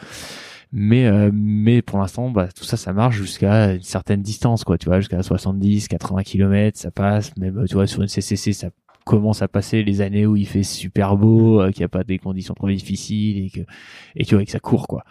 Mais 0.72 1.07
euh, 1.07 1.31
mais 1.33 1.81
pour 1.81 1.99
l'instant, 1.99 2.31
bah, 2.31 2.49
tout 2.55 2.64
ça, 2.64 2.76
ça 2.76 2.93
marche 2.93 3.16
jusqu'à 3.16 3.72
une 3.74 3.83
certaine 3.83 4.22
distance, 4.22 4.64
quoi, 4.64 4.76
tu 4.76 4.87
vois, 4.87 5.01
jusqu'à 5.01 5.22
70, 5.22 5.89
80 5.89 6.22
km, 6.24 6.79
ça 6.79 6.91
passe. 6.91 7.35
Même 7.39 7.64
tu 7.66 7.74
vois 7.74 7.87
sur 7.87 8.03
une 8.03 8.09
CCC, 8.09 8.53
ça 8.53 8.68
commence 9.09 9.40
à 9.40 9.48
passer 9.48 9.82
les 9.82 10.02
années 10.02 10.26
où 10.26 10.36
il 10.36 10.46
fait 10.46 10.62
super 10.62 11.16
beau, 11.16 11.62
euh, 11.62 11.70
qu'il 11.70 11.80
n'y 11.80 11.86
a 11.86 11.88
pas 11.88 12.04
des 12.04 12.18
conditions 12.18 12.52
trop 12.52 12.68
difficiles 12.68 13.46
et 13.46 13.50
que 13.50 13.61
et 14.14 14.26
tu 14.26 14.34
vois 14.34 14.44
que 14.44 14.50
ça 14.50 14.61
court 14.61 14.86
quoi. 14.86 15.02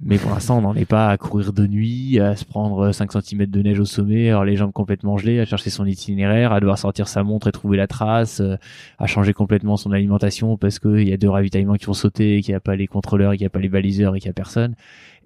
Mais 0.00 0.18
pour 0.18 0.30
l'instant, 0.30 0.58
on 0.58 0.60
n'en 0.60 0.74
est 0.74 0.84
pas 0.84 1.08
à 1.08 1.16
courir 1.16 1.52
de 1.52 1.66
nuit, 1.66 2.20
à 2.20 2.36
se 2.36 2.44
prendre 2.44 2.92
5 2.92 3.10
cm 3.12 3.46
de 3.46 3.62
neige 3.62 3.80
au 3.80 3.84
sommet, 3.84 4.28
alors 4.28 4.44
les 4.44 4.54
jambes 4.54 4.72
complètement 4.72 5.16
gelées, 5.18 5.40
à 5.40 5.44
chercher 5.46 5.70
son 5.70 5.84
itinéraire, 5.84 6.52
à 6.52 6.60
devoir 6.60 6.78
sortir 6.78 7.08
sa 7.08 7.24
montre 7.24 7.48
et 7.48 7.52
trouver 7.52 7.76
la 7.76 7.88
trace, 7.88 8.40
euh, 8.40 8.56
à 8.98 9.06
changer 9.06 9.32
complètement 9.32 9.76
son 9.76 9.90
alimentation 9.90 10.56
parce 10.56 10.78
qu'il 10.78 11.08
y 11.08 11.12
a 11.12 11.16
deux 11.16 11.30
ravitaillements 11.30 11.74
qui 11.74 11.86
vont 11.86 11.92
sauter, 11.92 12.40
qu'il 12.40 12.52
n'y 12.52 12.56
a 12.56 12.60
pas 12.60 12.76
les 12.76 12.86
contrôleurs, 12.86 13.32
qu'il 13.32 13.40
n'y 13.40 13.46
a 13.46 13.50
pas 13.50 13.60
les 13.60 13.68
baliseurs 13.68 14.14
et 14.14 14.20
qu'il 14.20 14.28
n'y 14.28 14.32
a 14.32 14.34
personne. 14.34 14.76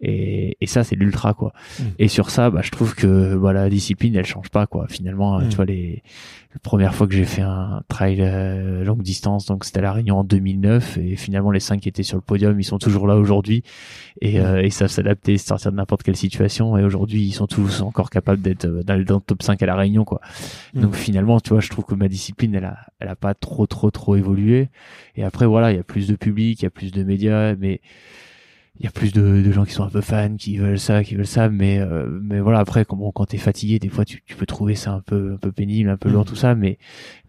Et, 0.01 0.57
et 0.61 0.67
ça, 0.67 0.85
c'est 0.85 0.97
l'ultra, 0.97 1.35
quoi. 1.35 1.53
Mm. 1.79 1.83
Et 1.99 2.09
sur 2.09 2.31
ça, 2.31 2.51
bah, 2.51 2.61
je 2.63 2.71
trouve 2.71 2.95
que 2.95 3.35
voilà, 3.35 3.63
la 3.63 3.71
discipline, 3.71 4.15
elle 4.17 4.27
change 4.27 4.51
pas, 4.51 4.67
quoi. 4.67 4.87
Finalement, 4.89 5.39
mm. 5.41 5.49
tu 5.49 5.57
vois, 5.57 5.65
les, 5.65 6.03
la 6.55 6.61
première 6.61 6.95
fois 6.95 7.07
que 7.07 7.15
j'ai 7.15 7.25
fait 7.27 7.43
un 7.43 7.83
trail 7.89 8.19
euh, 8.21 8.83
longue 8.83 9.03
distance, 9.03 9.47
donc 9.47 9.65
c'était 9.65 9.81
à 9.81 9.83
La 9.83 9.93
Réunion 9.93 10.19
en 10.19 10.25
2009, 10.25 10.97
et 10.97 11.15
finalement, 11.15 11.51
les 11.51 11.61
cinq 11.61 11.81
qui 11.81 11.89
étaient 11.89 12.03
sur 12.03 12.17
le 12.17 12.23
podium, 12.23 12.59
ils 12.59 12.65
sont 12.65 12.79
toujours 12.79 13.07
là 13.07 13.17
aujourd'hui, 13.17 13.63
et, 14.23 14.39
mm. 14.39 14.43
euh, 14.43 14.63
ils 14.63 14.73
savent 14.73 14.91
s'adapter, 14.91 15.37
sortir 15.37 15.73
de 15.73 15.77
n'importe 15.77 16.03
quelle 16.03 16.17
situation, 16.17 16.79
et 16.79 16.85
aujourd'hui, 16.85 17.23
ils 17.23 17.33
sont 17.33 17.47
tous 17.47 17.83
encore 17.83 18.09
capables 18.09 18.41
d'être 18.41 18.65
euh, 18.65 18.83
dans, 18.83 18.95
le 18.97 19.05
top 19.05 19.43
5 19.43 19.63
à 19.63 19.67
La 19.67 19.77
Réunion, 19.77 20.05
quoi. 20.05 20.21
Donc 20.75 20.95
finalement, 20.95 21.39
tu 21.39 21.51
vois, 21.51 21.61
je 21.61 21.69
trouve 21.69 21.85
que 21.85 21.95
ma 21.95 22.09
discipline, 22.09 22.55
elle 22.55 22.65
a, 22.65 22.79
elle 22.99 23.09
a 23.09 23.17
pas 23.17 23.35
trop, 23.35 23.67
trop, 23.67 23.91
trop 23.91 24.17
évolué. 24.17 24.69
Et 25.17 25.25
après, 25.25 25.47
voilà, 25.47 25.73
il 25.73 25.77
y 25.77 25.81
a 25.81 25.85
plus 25.85 26.09
de 26.09 26.17
public, 26.17 26.61
il 26.61 26.65
y 26.65 26.67
a 26.67 26.71
plus 26.71 26.93
de 26.93 27.03
médias, 27.05 27.55
mais 27.57 27.81
il 28.81 28.85
y 28.85 28.87
a 28.87 28.93
plus 28.93 29.13
de, 29.13 29.43
de, 29.43 29.51
gens 29.51 29.65
qui 29.65 29.73
sont 29.73 29.83
un 29.83 29.91
peu 29.91 30.01
fans, 30.01 30.37
qui 30.37 30.57
veulent 30.59 30.79
ça, 30.79 31.03
qui 31.03 31.17
veulent 31.17 31.27
ça, 31.27 31.49
mais 31.49 31.81
euh, 31.81 32.07
mais 32.23 32.39
voilà 32.39 32.61
après 32.61 32.85
quand 32.85 32.97
bon, 32.97 33.11
quand 33.11 33.27
t'es 33.27 33.37
fatigué, 33.37 33.81
des 33.81 33.89
fois 33.89 34.05
tu, 34.05 34.23
tu, 34.25 34.37
peux 34.37 34.47
trouver 34.47 34.77
ça 34.77 34.93
un 34.93 35.01
peu 35.01 35.33
un 35.35 35.37
peu 35.37 35.51
pénible, 35.51 35.91
un 35.91 35.97
peu 35.97 36.09
lourd 36.09 36.23
mm. 36.23 36.27
tout 36.27 36.37
ça, 36.37 36.55
mais 36.55 36.79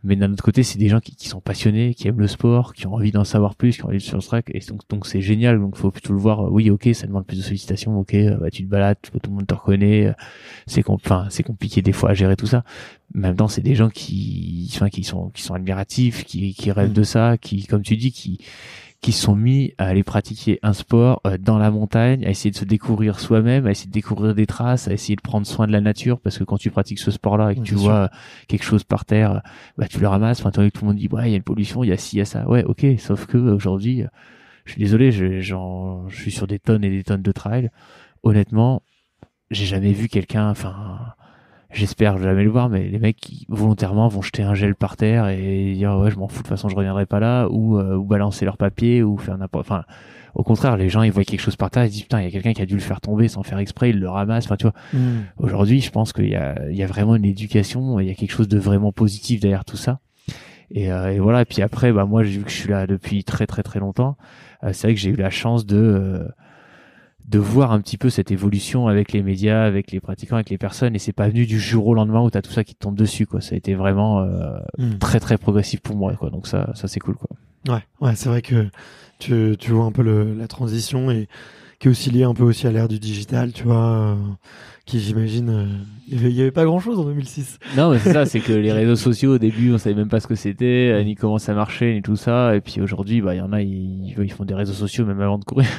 mais 0.04 0.16
d'un 0.16 0.32
autre 0.32 0.44
côté 0.44 0.62
c'est 0.62 0.78
des 0.78 0.90
gens 0.90 1.00
qui, 1.00 1.16
qui 1.16 1.28
sont 1.28 1.42
passionnés, 1.42 1.96
qui 1.96 2.08
aiment 2.08 2.20
le 2.20 2.28
sport, 2.28 2.74
qui 2.74 2.86
ont 2.86 2.94
envie 2.94 3.12
d'en 3.12 3.24
savoir 3.24 3.56
plus, 3.56 3.78
qui 3.78 3.84
ont 3.84 3.88
envie 3.88 3.98
de 3.98 4.04
sur 4.04 4.18
le 4.18 4.22
track, 4.22 4.52
et 4.54 4.60
donc 4.60 4.82
donc 4.90 5.08
c'est 5.08 5.22
génial, 5.22 5.60
donc 5.60 5.76
faut 5.76 5.90
plutôt 5.90 6.14
le 6.14 6.20
voir. 6.20 6.52
Oui, 6.52 6.70
ok, 6.70 6.88
ça 6.94 7.08
demande 7.08 7.26
plus 7.26 7.38
de 7.38 7.44
sollicitations, 7.44 7.98
ok, 7.98 8.14
euh, 8.14 8.38
bah 8.38 8.52
tu 8.52 8.64
te 8.64 8.70
balades, 8.70 8.98
tout 9.02 9.20
le 9.28 9.34
monde 9.34 9.48
te 9.48 9.56
reconnaît, 9.56 10.08
euh, 10.08 10.14
c'est 10.68 10.88
enfin 10.88 11.26
c'est 11.32 11.44
compliqué 11.44 11.82
des 11.82 11.94
fois 11.94 12.12
à 12.12 12.14
gérer 12.14 12.36
tout 12.36 12.48
ça. 12.48 12.64
Mais 13.16 13.26
en 13.26 13.30
même 13.30 13.38
temps 13.38 13.48
c'est 13.48 13.62
des 13.62 13.74
gens 13.74 13.90
qui 13.90 14.70
enfin 14.76 14.90
qui 14.90 15.04
sont 15.04 15.30
qui 15.32 15.42
sont 15.42 15.56
admiratifs, 15.56 16.26
qui 16.26 16.54
qui 16.54 16.72
rêvent 16.72 16.92
mm. 16.92 16.94
de 16.94 17.04
ça, 17.04 17.38
qui 17.40 17.66
comme 17.66 17.82
tu 17.82 17.98
dis 17.98 18.12
qui 18.12 18.40
qui 19.02 19.14
sont 19.14 19.36
mis 19.36 19.74
à 19.78 19.86
aller 19.86 20.04
pratiquer 20.04 20.60
un 20.62 20.74
sport 20.74 21.22
euh, 21.26 21.38
dans 21.38 21.58
la 21.58 21.72
montagne, 21.72 22.26
à 22.26 22.30
essayer 22.30 22.52
de 22.52 22.56
se 22.58 22.66
découvrir 22.66 23.20
soi-même, 23.20 23.66
à 23.66 23.72
essayer 23.72 23.88
de 23.88 23.94
découvrir 23.94 24.36
des 24.36 24.46
traces, 24.46 24.88
à 24.90 24.94
essayer 24.94 25.16
de 25.16 25.22
prendre 25.22 25.48
soin 25.48 25.68
de 25.68 25.72
la 25.72 25.80
nature, 25.80 26.20
parce 26.20 26.38
que 26.38 26.44
quand 26.44 26.58
tu 26.58 26.70
pratiques 26.70 27.00
ce 27.00 27.12
sport-là 27.12 27.54
et 27.54 27.56
que 27.56 27.62
tu 27.62 27.76
vois 27.76 28.10
quelque 28.48 28.64
chose 28.64 28.84
par 28.84 29.06
terre, 29.06 29.42
bah 29.78 29.88
tu 29.88 30.00
le 30.00 30.08
ramasses. 30.08 30.40
Enfin, 30.42 30.52
tout 30.52 30.62
le 30.62 30.88
monde 30.88 30.98
dit 30.98 31.08
ouais, 31.12 31.30
il 31.30 31.32
y 31.32 31.34
a 31.34 31.38
une 31.38 31.44
pollution, 31.44 31.84
il 31.84 31.88
y 31.88 31.94
a 31.94 31.98
ci, 31.98 32.18
il 32.18 32.20
y 32.20 32.22
a 32.22 32.26
ça. 32.26 32.48
Ouais, 32.48 32.64
ok. 32.66 32.86
Sauf 32.98 33.26
que 33.26 33.38
aujourd'hui, 33.38 34.04
je 34.66 34.74
suis 34.74 34.82
désolé, 34.82 35.12
je, 35.12 35.40
je 35.40 36.16
suis 36.16 36.32
sur 36.32 36.48
des 36.48 36.60
tonnes 36.60 36.84
et 36.84 36.90
des 36.90 37.04
tonnes 37.04 37.22
de 37.22 37.32
trail. 37.32 37.70
Honnêtement, 38.24 38.84
j'ai 39.50 39.66
jamais 39.66 39.94
vu 39.94 40.10
quelqu'un, 40.10 40.50
enfin 40.50 41.14
j'espère 41.72 42.18
jamais 42.18 42.44
le 42.44 42.50
voir, 42.50 42.70
mais 42.70 42.88
les 42.88 43.00
mecs 43.00 43.18
qui 43.18 43.46
volontairement 43.50 44.08
vont 44.08 44.22
jeter 44.22 44.44
un 44.44 44.56
gel 44.56 44.76
par 44.76 44.98
terre 44.98 45.28
et 45.28 45.74
dire 45.74 45.98
ouais 45.98 46.10
je 46.10 46.18
m'en 46.18 46.28
fous 46.28 46.38
de 46.38 46.40
toute 46.40 46.48
façon 46.48 46.70
je 46.70 46.76
reviendrai 46.76 47.06
pas 47.06 47.20
là 47.20 47.48
ou, 47.50 47.78
euh, 47.78 47.96
ou 47.96 48.04
balancer 48.04 48.46
leur 48.46 48.58
papier 48.58 49.04
ou 49.04 49.18
faire 49.18 49.38
n'importe 49.38 49.68
enfin 49.68 49.84
au 50.34 50.44
contraire 50.44 50.78
les 50.78 50.90
gens 50.90 51.04
ils 51.04 51.12
voient 51.12 51.24
quelque 51.24 51.42
chose 51.42 51.56
par 51.56 51.70
terre 51.70 51.86
ils 51.86 51.92
disent 51.92 52.04
putain 52.04 52.22
il 52.22 52.26
y 52.26 52.28
a 52.28 52.32
quelqu'un 52.32 52.54
qui 52.54 52.62
a 52.62 52.66
dû 52.66 52.76
le 52.76 52.82
faire 52.82 53.02
tomber 53.02 53.28
sans 53.28 53.44
faire 53.44 53.60
exprès 53.60 53.92
il 53.92 54.00
le 54.00 54.10
ramasse 54.10 54.46
enfin 54.46 54.58
tu 54.58 54.64
vois 54.64 54.74
hmm. 54.94 55.22
aujourd'hui 55.38 55.82
je 55.82 55.92
pense 55.92 56.14
qu'il 56.14 56.30
y 56.30 56.36
a 56.36 56.70
il 56.70 56.76
y 56.76 56.84
a 56.84 56.88
vraiment 56.88 57.16
une 57.16 57.26
éducation 57.26 58.00
il 58.00 58.08
y 58.08 58.12
a 58.12 58.16
quelque 58.16 58.32
chose 58.32 58.48
de 58.48 58.58
vraiment 58.58 58.92
positif 58.92 59.40
derrière 59.40 59.66
tout 59.66 59.78
ça 59.78 60.00
et, 60.72 60.92
euh, 60.92 61.14
et 61.14 61.20
voilà 61.20 61.42
et 61.42 61.46
puis 61.46 61.62
après 61.62 61.92
bah 61.92 62.06
moi 62.06 62.24
vu 62.24 62.42
que 62.42 62.50
je 62.50 62.56
suis 62.56 62.70
là 62.70 62.88
depuis 62.88 63.24
très 63.24 63.48
très 63.48 63.64
très 63.64 63.80
longtemps 63.80 64.18
euh, 64.64 64.72
c'est 64.74 64.88
vrai 64.88 64.96
que 64.96 65.00
j'ai 65.00 65.10
eu 65.12 65.16
la 65.16 65.30
chance 65.30 65.66
de 65.66 66.28
de 67.30 67.38
voir 67.38 67.72
un 67.72 67.80
petit 67.80 67.98
peu 67.98 68.10
cette 68.10 68.32
évolution 68.32 68.88
avec 68.88 69.14
les 69.14 69.22
médias, 69.22 69.64
avec 69.64 69.92
les 69.92 70.00
pratiquants, 70.00 70.36
avec 70.36 70.50
les 70.50 70.58
personnes, 70.58 70.96
et 70.96 71.00
c'est 71.00 71.14
pas 71.14 71.30
venu 71.30 71.46
du 71.46 71.60
jour 71.60 71.86
au 71.86 71.94
lendemain 71.94 72.22
où 72.22 72.30
t'as 72.32 72.42
tout 72.42 72.52
ça 72.52 72.64
qui 72.64 72.74
te 72.74 72.80
tombe 72.80 72.96
dessus, 72.96 73.28
quoi. 73.28 73.40
Ça 73.40 73.54
a 73.54 73.58
été 73.58 73.76
vraiment 73.76 74.22
euh, 74.22 74.58
hmm. 74.80 74.98
très 74.98 75.20
très 75.20 75.38
progressif 75.38 75.80
pour 75.80 75.96
moi, 75.96 76.14
quoi. 76.16 76.32
Donc 76.32 76.48
ça, 76.48 76.72
ça 76.74 76.88
c'est 76.88 77.00
cool, 77.00 77.16
quoi. 77.16 77.30
Ouais, 77.68 77.84
ouais, 78.02 78.16
c'est 78.16 78.30
vrai 78.30 78.42
que 78.42 78.68
tu, 79.20 79.56
tu 79.60 79.72
vois 79.72 79.86
un 79.86 79.92
peu 79.92 80.02
le, 80.02 80.34
la 80.34 80.48
transition 80.48 81.12
et 81.12 81.28
qui 81.80 81.88
est 81.88 81.92
aussi 81.92 82.12
lié 82.12 82.24
un 82.24 82.34
peu 82.34 82.44
aussi 82.44 82.68
à 82.68 82.72
l'ère 82.72 82.90
du 82.90 83.00
digital, 83.00 83.54
tu 83.54 83.64
vois, 83.64 83.90
euh, 83.92 84.16
qui 84.86 85.00
j'imagine, 85.00 85.50
euh, 85.50 85.66
il 86.10 86.30
y 86.32 86.42
avait, 86.42 86.52
pas 86.52 86.66
grand 86.66 86.80
chose 86.80 87.00
en 87.00 87.06
2006. 87.06 87.58
Non, 87.78 87.92
mais 87.92 88.00
c'est 88.00 88.12
ça, 88.12 88.26
c'est 88.26 88.42
que 88.42 88.52
les 88.52 88.72
réseaux 88.74 88.98
sociaux 88.98 89.36
au 89.36 89.38
début, 89.38 89.72
on 89.72 89.78
savait 89.78 89.96
même 89.96 90.10
pas 90.10 90.20
ce 90.20 90.28
que 90.28 90.36
c'était, 90.36 90.92
euh, 90.92 91.04
ni 91.04 91.16
comment 91.16 91.38
ça 91.38 91.54
marchait, 91.54 91.94
ni 91.94 92.02
tout 92.02 92.18
ça, 92.18 92.54
et 92.54 92.60
puis 92.60 92.82
aujourd'hui, 92.82 93.22
bah 93.22 93.34
il 93.34 93.38
y 93.38 93.42
en 93.42 93.54
a, 93.54 93.62
ils, 93.62 94.14
ils 94.18 94.32
font 94.32 94.44
des 94.44 94.56
réseaux 94.56 94.74
sociaux 94.74 95.06
même 95.06 95.22
avant 95.22 95.40
de 95.40 95.46
courir. 95.46 95.70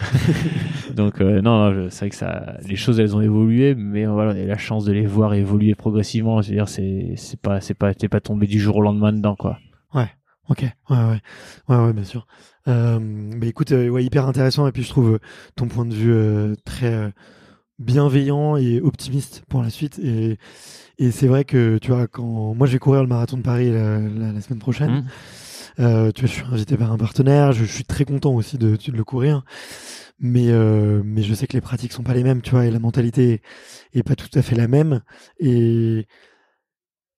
Donc 0.97 1.21
non, 1.21 1.43
non 1.43 1.89
c'est 1.91 2.01
vrai 2.01 2.11
que 2.11 2.17
ça, 2.17 2.55
les 2.67 2.77
choses 2.77 2.99
elles 2.99 3.15
ont 3.15 3.21
évolué, 3.21 3.75
mais 3.75 4.07
voilà, 4.07 4.33
on 4.33 4.37
a 4.37 4.41
eu 4.41 4.47
la 4.47 4.59
chance 4.59 4.87
de 4.87 4.93
les 4.93 5.07
voir 5.07 5.35
évoluer 5.35 5.75
progressivement. 5.75 6.41
Je 6.41 6.49
veux 6.49 6.55
dire, 6.57 6.69
c'est 6.69 7.13
c'est 7.17 7.41
pas 7.41 7.61
c'est 7.61 7.75
pas 7.75 7.95
t'es 7.95 8.09
pas 8.09 8.21
tombé 8.21 8.47
du 8.47 8.59
jour 8.59 8.77
au 8.77 8.83
lendemain 8.83 9.13
dedans, 9.13 9.37
quoi. 9.37 9.59
Ouais. 9.95 10.09
Ok, 10.49 10.63
ouais, 10.63 10.97
ouais, 10.97 11.21
ouais, 11.69 11.77
ouais, 11.77 11.93
bien 11.93 12.03
sûr. 12.03 12.27
Euh, 12.69 12.99
bah 13.37 13.47
écoute, 13.47 13.73
euh, 13.73 13.89
ouais, 13.89 14.05
hyper 14.05 14.27
intéressant 14.27 14.67
et 14.67 14.73
puis 14.73 14.83
je 14.83 14.89
trouve 14.91 15.15
euh, 15.15 15.19
ton 15.57 15.67
point 15.67 15.87
de 15.87 15.95
vue 15.95 16.13
euh, 16.13 16.55
très 16.65 17.13
bienveillant 17.79 18.57
et 18.57 18.81
optimiste 18.81 19.43
pour 19.49 19.63
la 19.63 19.71
suite 19.71 19.99
et 19.99 20.37
et 20.99 21.11
c'est 21.11 21.27
vrai 21.27 21.45
que 21.45 21.79
tu 21.79 21.93
vois 21.93 22.07
quand 22.07 22.55
moi 22.55 22.67
je 22.67 22.73
vais 22.73 22.79
courir 22.79 23.01
le 23.03 23.09
marathon 23.09 23.39
de 23.39 23.43
Paris 23.43 23.73
la, 23.73 23.99
la, 23.99 24.41
semaine 24.43 24.59
prochaine. 24.59 25.07
Euh, 25.79 26.13
tu 26.13 26.23
vois, 26.23 26.29
je 26.29 26.35
suis 26.35 26.45
invité 26.53 26.77
par 26.77 26.93
un 26.93 26.99
partenaire. 26.99 27.53
Je, 27.53 27.65
suis 27.65 27.85
très 27.85 28.05
content 28.05 28.35
aussi 28.35 28.59
de, 28.59 28.77
de 28.77 28.93
le 28.93 29.05
courir. 29.05 29.45
Mais 30.19 30.51
euh, 30.51 31.01
mais 31.05 31.23
je 31.23 31.33
sais 31.33 31.47
que 31.47 31.55
les 31.55 31.63
pratiques 31.63 31.93
sont 31.93 32.03
pas 32.03 32.13
les 32.13 32.23
mêmes, 32.25 32.43
tu 32.43 32.51
vois, 32.51 32.67
et 32.67 32.71
la 32.71 32.79
mentalité 32.79 33.41
est 33.95 34.03
pas 34.03 34.17
tout 34.17 34.29
à 34.35 34.43
fait 34.43 34.55
la 34.55 34.69
même. 34.69 35.01
Et 35.39 36.07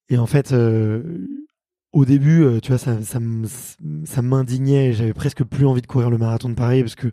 et 0.09 0.19
en 0.19 0.27
fait, 0.27 0.53
euh, 0.53 1.27
au 1.93 2.07
début, 2.07 2.43
euh, 2.43 2.59
tu 2.59 2.69
vois, 2.69 2.79
ça, 2.79 3.03
ça, 3.03 3.19
ça 4.05 4.23
m'indignait. 4.23 4.95
J'avais 4.95 5.13
presque 5.13 5.45
plus 5.45 5.67
envie 5.67 5.83
de 5.83 5.87
courir 5.87 6.09
le 6.09 6.17
marathon 6.17 6.49
de 6.49 6.55
Paris 6.55 6.81
parce 6.83 6.95
que 6.95 7.09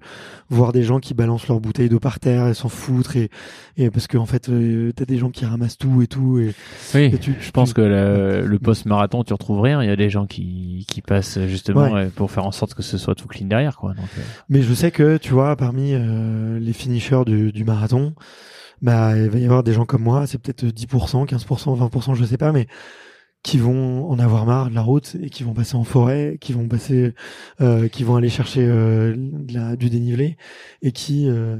voir 0.49 0.71
des 0.71 0.83
gens 0.83 0.99
qui 0.99 1.13
balancent 1.13 1.49
leurs 1.49 1.59
bouteilles 1.59 1.89
d'eau 1.89 1.99
par 1.99 2.21
terre 2.21 2.47
et 2.47 2.53
s'en 2.53 2.69
foutre 2.69 3.17
et, 3.17 3.29
et 3.75 3.89
parce 3.89 4.07
qu'en 4.07 4.19
en 4.19 4.25
fait, 4.25 4.47
euh, 4.47 4.93
t'as 4.95 5.03
des 5.03 5.17
gens 5.17 5.31
qui 5.31 5.45
ramassent 5.45 5.77
tout 5.77 6.01
et 6.01 6.07
tout. 6.07 6.39
Et, 6.39 6.53
oui, 6.95 7.13
je 7.41 7.51
pense 7.51 7.73
que 7.73 7.81
le, 7.81 8.59
post-marathon, 8.59 9.25
tu 9.25 9.33
retrouves 9.33 9.59
rien. 9.59 9.83
Il 9.83 9.89
y 9.89 9.91
a 9.91 9.97
des 9.97 10.09
gens 10.09 10.25
qui, 10.25 10.85
qui 10.87 11.01
passent 11.01 11.39
justement 11.47 11.89
pour 12.15 12.31
faire 12.31 12.45
en 12.45 12.51
sorte 12.53 12.73
que 12.73 12.83
ce 12.83 12.97
soit 12.97 13.15
tout 13.15 13.27
clean 13.27 13.47
derrière, 13.47 13.75
quoi. 13.75 13.93
Donc, 13.93 14.07
euh. 14.17 14.21
Mais 14.47 14.61
je 14.61 14.73
sais 14.73 14.91
que, 14.91 15.17
tu 15.17 15.33
vois, 15.33 15.57
parmi 15.57 15.93
les 16.59 16.73
finishers 16.73 17.25
du, 17.25 17.51
du 17.51 17.65
marathon, 17.65 18.13
bah, 18.81 19.17
il 19.17 19.29
va 19.29 19.39
y 19.39 19.43
avoir 19.43 19.63
des 19.63 19.73
gens 19.73 19.85
comme 19.85 20.03
moi. 20.03 20.25
C'est 20.25 20.37
peut-être 20.37 20.65
10%, 20.65 21.27
15%, 21.27 21.89
20%, 21.89 22.15
je 22.15 22.23
sais 22.23 22.37
pas, 22.37 22.53
mais 22.53 22.67
qui 23.43 23.57
vont 23.57 24.09
en 24.09 24.19
avoir 24.19 24.45
marre 24.45 24.69
de 24.69 24.75
la 24.75 24.81
route 24.81 25.15
et 25.21 25.29
qui 25.29 25.43
vont 25.43 25.53
passer 25.53 25.75
en 25.75 25.83
forêt, 25.83 26.37
qui 26.41 26.53
vont 26.53 26.67
passer, 26.67 27.13
euh, 27.61 27.87
qui 27.87 28.03
vont 28.03 28.15
aller 28.15 28.29
chercher 28.29 28.65
euh, 28.67 29.15
du 29.75 29.89
dénivelé 29.89 30.37
et 30.81 30.91
qui 30.91 31.29
euh, 31.29 31.57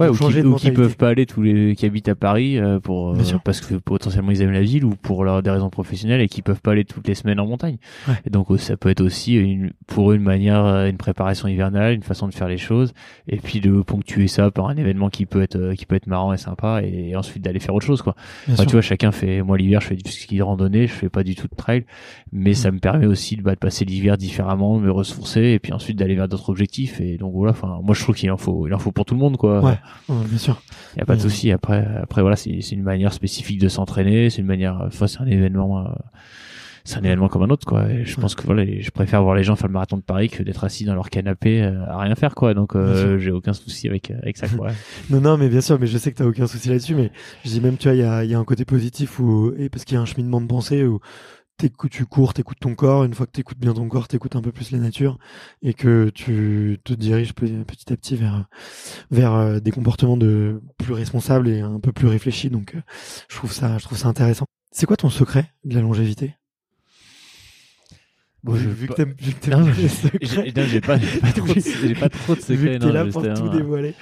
Ouais, 0.00 0.08
ou, 0.08 0.14
qui, 0.14 0.40
ou 0.40 0.54
qui, 0.54 0.70
peuvent 0.70 0.96
pas 0.96 1.10
aller 1.10 1.26
tous 1.26 1.42
les 1.42 1.76
qui 1.76 1.84
habitent 1.84 2.08
à 2.08 2.14
Paris 2.14 2.56
euh, 2.56 2.80
pour 2.80 3.10
euh, 3.10 3.18
parce 3.44 3.60
que 3.60 3.74
potentiellement 3.74 4.30
ils 4.30 4.40
aiment 4.40 4.50
la 4.50 4.62
ville 4.62 4.82
ou 4.86 4.94
pour 4.94 5.24
leur, 5.24 5.42
des 5.42 5.50
raisons 5.50 5.68
professionnelles 5.68 6.22
et 6.22 6.28
qui 6.28 6.40
peuvent 6.40 6.62
pas 6.62 6.72
aller 6.72 6.86
toutes 6.86 7.06
les 7.06 7.14
semaines 7.14 7.38
en 7.38 7.44
montagne. 7.46 7.76
Et 8.24 8.30
donc 8.30 8.48
ça 8.58 8.78
peut 8.78 8.88
être 8.88 9.02
aussi 9.02 9.34
une, 9.34 9.72
pour 9.86 10.10
eux 10.10 10.14
une 10.14 10.22
manière, 10.22 10.64
euh, 10.64 10.88
une 10.88 10.96
préparation 10.96 11.48
hivernale, 11.48 11.92
une 11.92 12.02
façon 12.02 12.28
de 12.28 12.32
faire 12.32 12.48
les 12.48 12.56
choses 12.56 12.94
et 13.28 13.36
puis 13.36 13.60
de 13.60 13.82
ponctuer 13.82 14.26
ça 14.26 14.50
par 14.50 14.68
un 14.68 14.76
événement 14.78 15.10
qui 15.10 15.26
peut 15.26 15.42
être 15.42 15.74
qui 15.74 15.84
peut 15.84 15.96
être 15.96 16.06
marrant 16.06 16.32
et 16.32 16.38
sympa 16.38 16.80
et, 16.82 17.14
ensuite 17.14 17.44
d'aller 17.44 17.60
faire 17.60 17.74
autre 17.74 17.84
chose 17.84 18.00
quoi. 18.00 18.14
tu 18.46 18.72
vois, 18.72 18.80
chacun 18.80 19.12
fait. 19.12 19.42
Moi 19.42 19.58
l'hiver 19.58 19.82
je 19.82 19.88
fais 19.88 19.96
du 19.96 20.10
ski 20.10 20.38
de 20.38 20.42
randonnée, 20.42 20.86
je 20.86 20.94
fais 20.94 21.10
pas 21.10 21.24
du 21.24 21.34
tout 21.34 21.46
de 21.46 21.54
trail, 21.54 21.84
mais 22.32 22.54
ça 22.54 22.70
mm. 22.70 22.74
me 22.74 22.80
permet 22.80 23.06
aussi 23.06 23.36
de, 23.36 23.42
bah, 23.42 23.52
de 23.52 23.58
passer 23.58 23.84
l'hiver 23.84 24.16
différemment, 24.16 24.78
de 24.78 24.84
me 24.84 24.90
ressourcer 24.90 25.42
et 25.42 25.58
puis 25.58 25.74
ensuite 25.74 25.98
d'aller 25.98 26.14
vers 26.14 26.26
d'autres 26.26 26.48
objectifs 26.48 27.02
et 27.02 27.18
donc 27.18 27.34
voilà. 27.34 27.52
Enfin 27.52 27.80
moi 27.82 27.94
je 27.94 28.02
trouve 28.02 28.14
qu'il 28.14 28.30
en 28.30 28.38
faut 28.38 28.66
il 28.66 28.72
en 28.72 28.78
faut 28.78 28.92
pour 28.92 29.04
tout 29.04 29.12
le 29.12 29.20
monde 29.20 29.36
quoi. 29.36 29.60
Ouais 29.60 29.76
bien 30.08 30.38
sûr. 30.38 30.62
Il 30.94 30.98
n'y 30.98 31.02
a 31.02 31.06
pas 31.06 31.16
de 31.16 31.20
souci. 31.20 31.50
Après, 31.52 31.86
après 32.02 32.22
voilà, 32.22 32.36
c'est 32.36 32.50
une 32.50 32.82
manière 32.82 33.12
spécifique 33.12 33.60
de 33.60 33.68
s'entraîner. 33.68 34.30
C'est 34.30 34.40
une 34.40 34.46
manière. 34.46 34.82
Enfin, 34.86 35.06
c'est 35.06 35.20
un 35.20 35.26
événement. 35.26 35.86
Euh, 35.86 35.90
c'est 36.84 36.96
un 36.96 37.02
événement 37.02 37.28
comme 37.28 37.42
un 37.42 37.50
autre, 37.50 37.66
quoi. 37.66 37.90
Et 37.90 38.04
je 38.04 38.16
pense 38.18 38.34
que 38.34 38.42
voilà, 38.44 38.64
je 38.64 38.90
préfère 38.90 39.22
voir 39.22 39.34
les 39.34 39.44
gens 39.44 39.54
faire 39.54 39.68
le 39.68 39.74
marathon 39.74 39.98
de 39.98 40.02
Paris 40.02 40.30
que 40.30 40.42
d'être 40.42 40.64
assis 40.64 40.84
dans 40.84 40.94
leur 40.94 41.10
canapé 41.10 41.62
euh, 41.62 41.84
à 41.86 41.98
rien 41.98 42.14
faire, 42.14 42.34
quoi. 42.34 42.54
Donc, 42.54 42.74
euh, 42.74 43.18
j'ai 43.18 43.30
aucun 43.30 43.52
souci 43.52 43.86
avec 43.86 44.10
avec 44.10 44.38
ça, 44.38 44.48
quoi. 44.48 44.68
non, 45.10 45.20
non, 45.20 45.36
mais 45.36 45.48
bien 45.48 45.60
sûr, 45.60 45.78
mais 45.78 45.86
je 45.86 45.98
sais 45.98 46.10
que 46.10 46.16
t'as 46.16 46.24
aucun 46.24 46.46
souci 46.46 46.68
là-dessus. 46.68 46.94
Mais 46.94 47.12
je 47.44 47.50
dis 47.50 47.60
même, 47.60 47.76
tu 47.76 47.88
vois, 47.88 47.94
il 47.94 48.00
y 48.00 48.04
a, 48.04 48.24
y 48.24 48.34
a 48.34 48.38
un 48.38 48.44
côté 48.44 48.64
positif 48.64 49.20
où, 49.20 49.52
et 49.58 49.68
parce 49.68 49.84
qu'il 49.84 49.96
y 49.96 49.98
a 49.98 50.00
un 50.00 50.06
cheminement 50.06 50.40
de 50.40 50.46
pensée 50.46 50.84
où 50.84 51.00
tu 51.68 52.06
cours, 52.06 52.34
t'écoutes 52.34 52.60
ton 52.60 52.74
corps. 52.74 53.04
Une 53.04 53.14
fois 53.14 53.26
que 53.26 53.32
t'écoutes 53.32 53.58
bien 53.58 53.74
ton 53.74 53.88
corps, 53.88 54.08
t'écoutes 54.08 54.36
un 54.36 54.42
peu 54.42 54.52
plus 54.52 54.70
la 54.70 54.78
nature 54.78 55.18
et 55.62 55.74
que 55.74 56.10
tu 56.10 56.80
te 56.84 56.92
diriges 56.92 57.34
petit 57.34 57.92
à 57.92 57.96
petit 57.96 58.16
vers 58.16 58.46
vers 59.10 59.34
euh, 59.34 59.60
des 59.60 59.70
comportements 59.70 60.16
de 60.16 60.62
plus 60.78 60.92
responsables 60.92 61.48
et 61.48 61.60
un 61.60 61.80
peu 61.80 61.92
plus 61.92 62.06
réfléchis. 62.08 62.50
Donc, 62.50 62.74
euh, 62.74 62.80
je 63.28 63.36
trouve 63.36 63.52
ça, 63.52 63.78
je 63.78 63.84
trouve 63.84 63.98
ça 63.98 64.08
intéressant. 64.08 64.46
C'est 64.72 64.86
quoi 64.86 64.96
ton 64.96 65.10
secret 65.10 65.52
de 65.64 65.74
la 65.74 65.80
longévité? 65.80 66.39
Bon, 68.42 68.56
je, 68.56 68.70
vu, 68.70 68.88
que 68.88 68.94
t'aimes, 68.94 69.14
j'ai 69.18 70.80
pas, 70.80 70.96
pas, 70.98 71.32
trop, 71.32 71.46
j'ai 71.54 71.94
pas 71.94 72.08
trop 72.08 72.34
de 72.34 72.40
secrets. 72.40 72.78
T'es 72.78 72.90
là 72.90 73.04
pour 73.04 73.22
tout 73.22 73.48
dévoiler. 73.50 73.94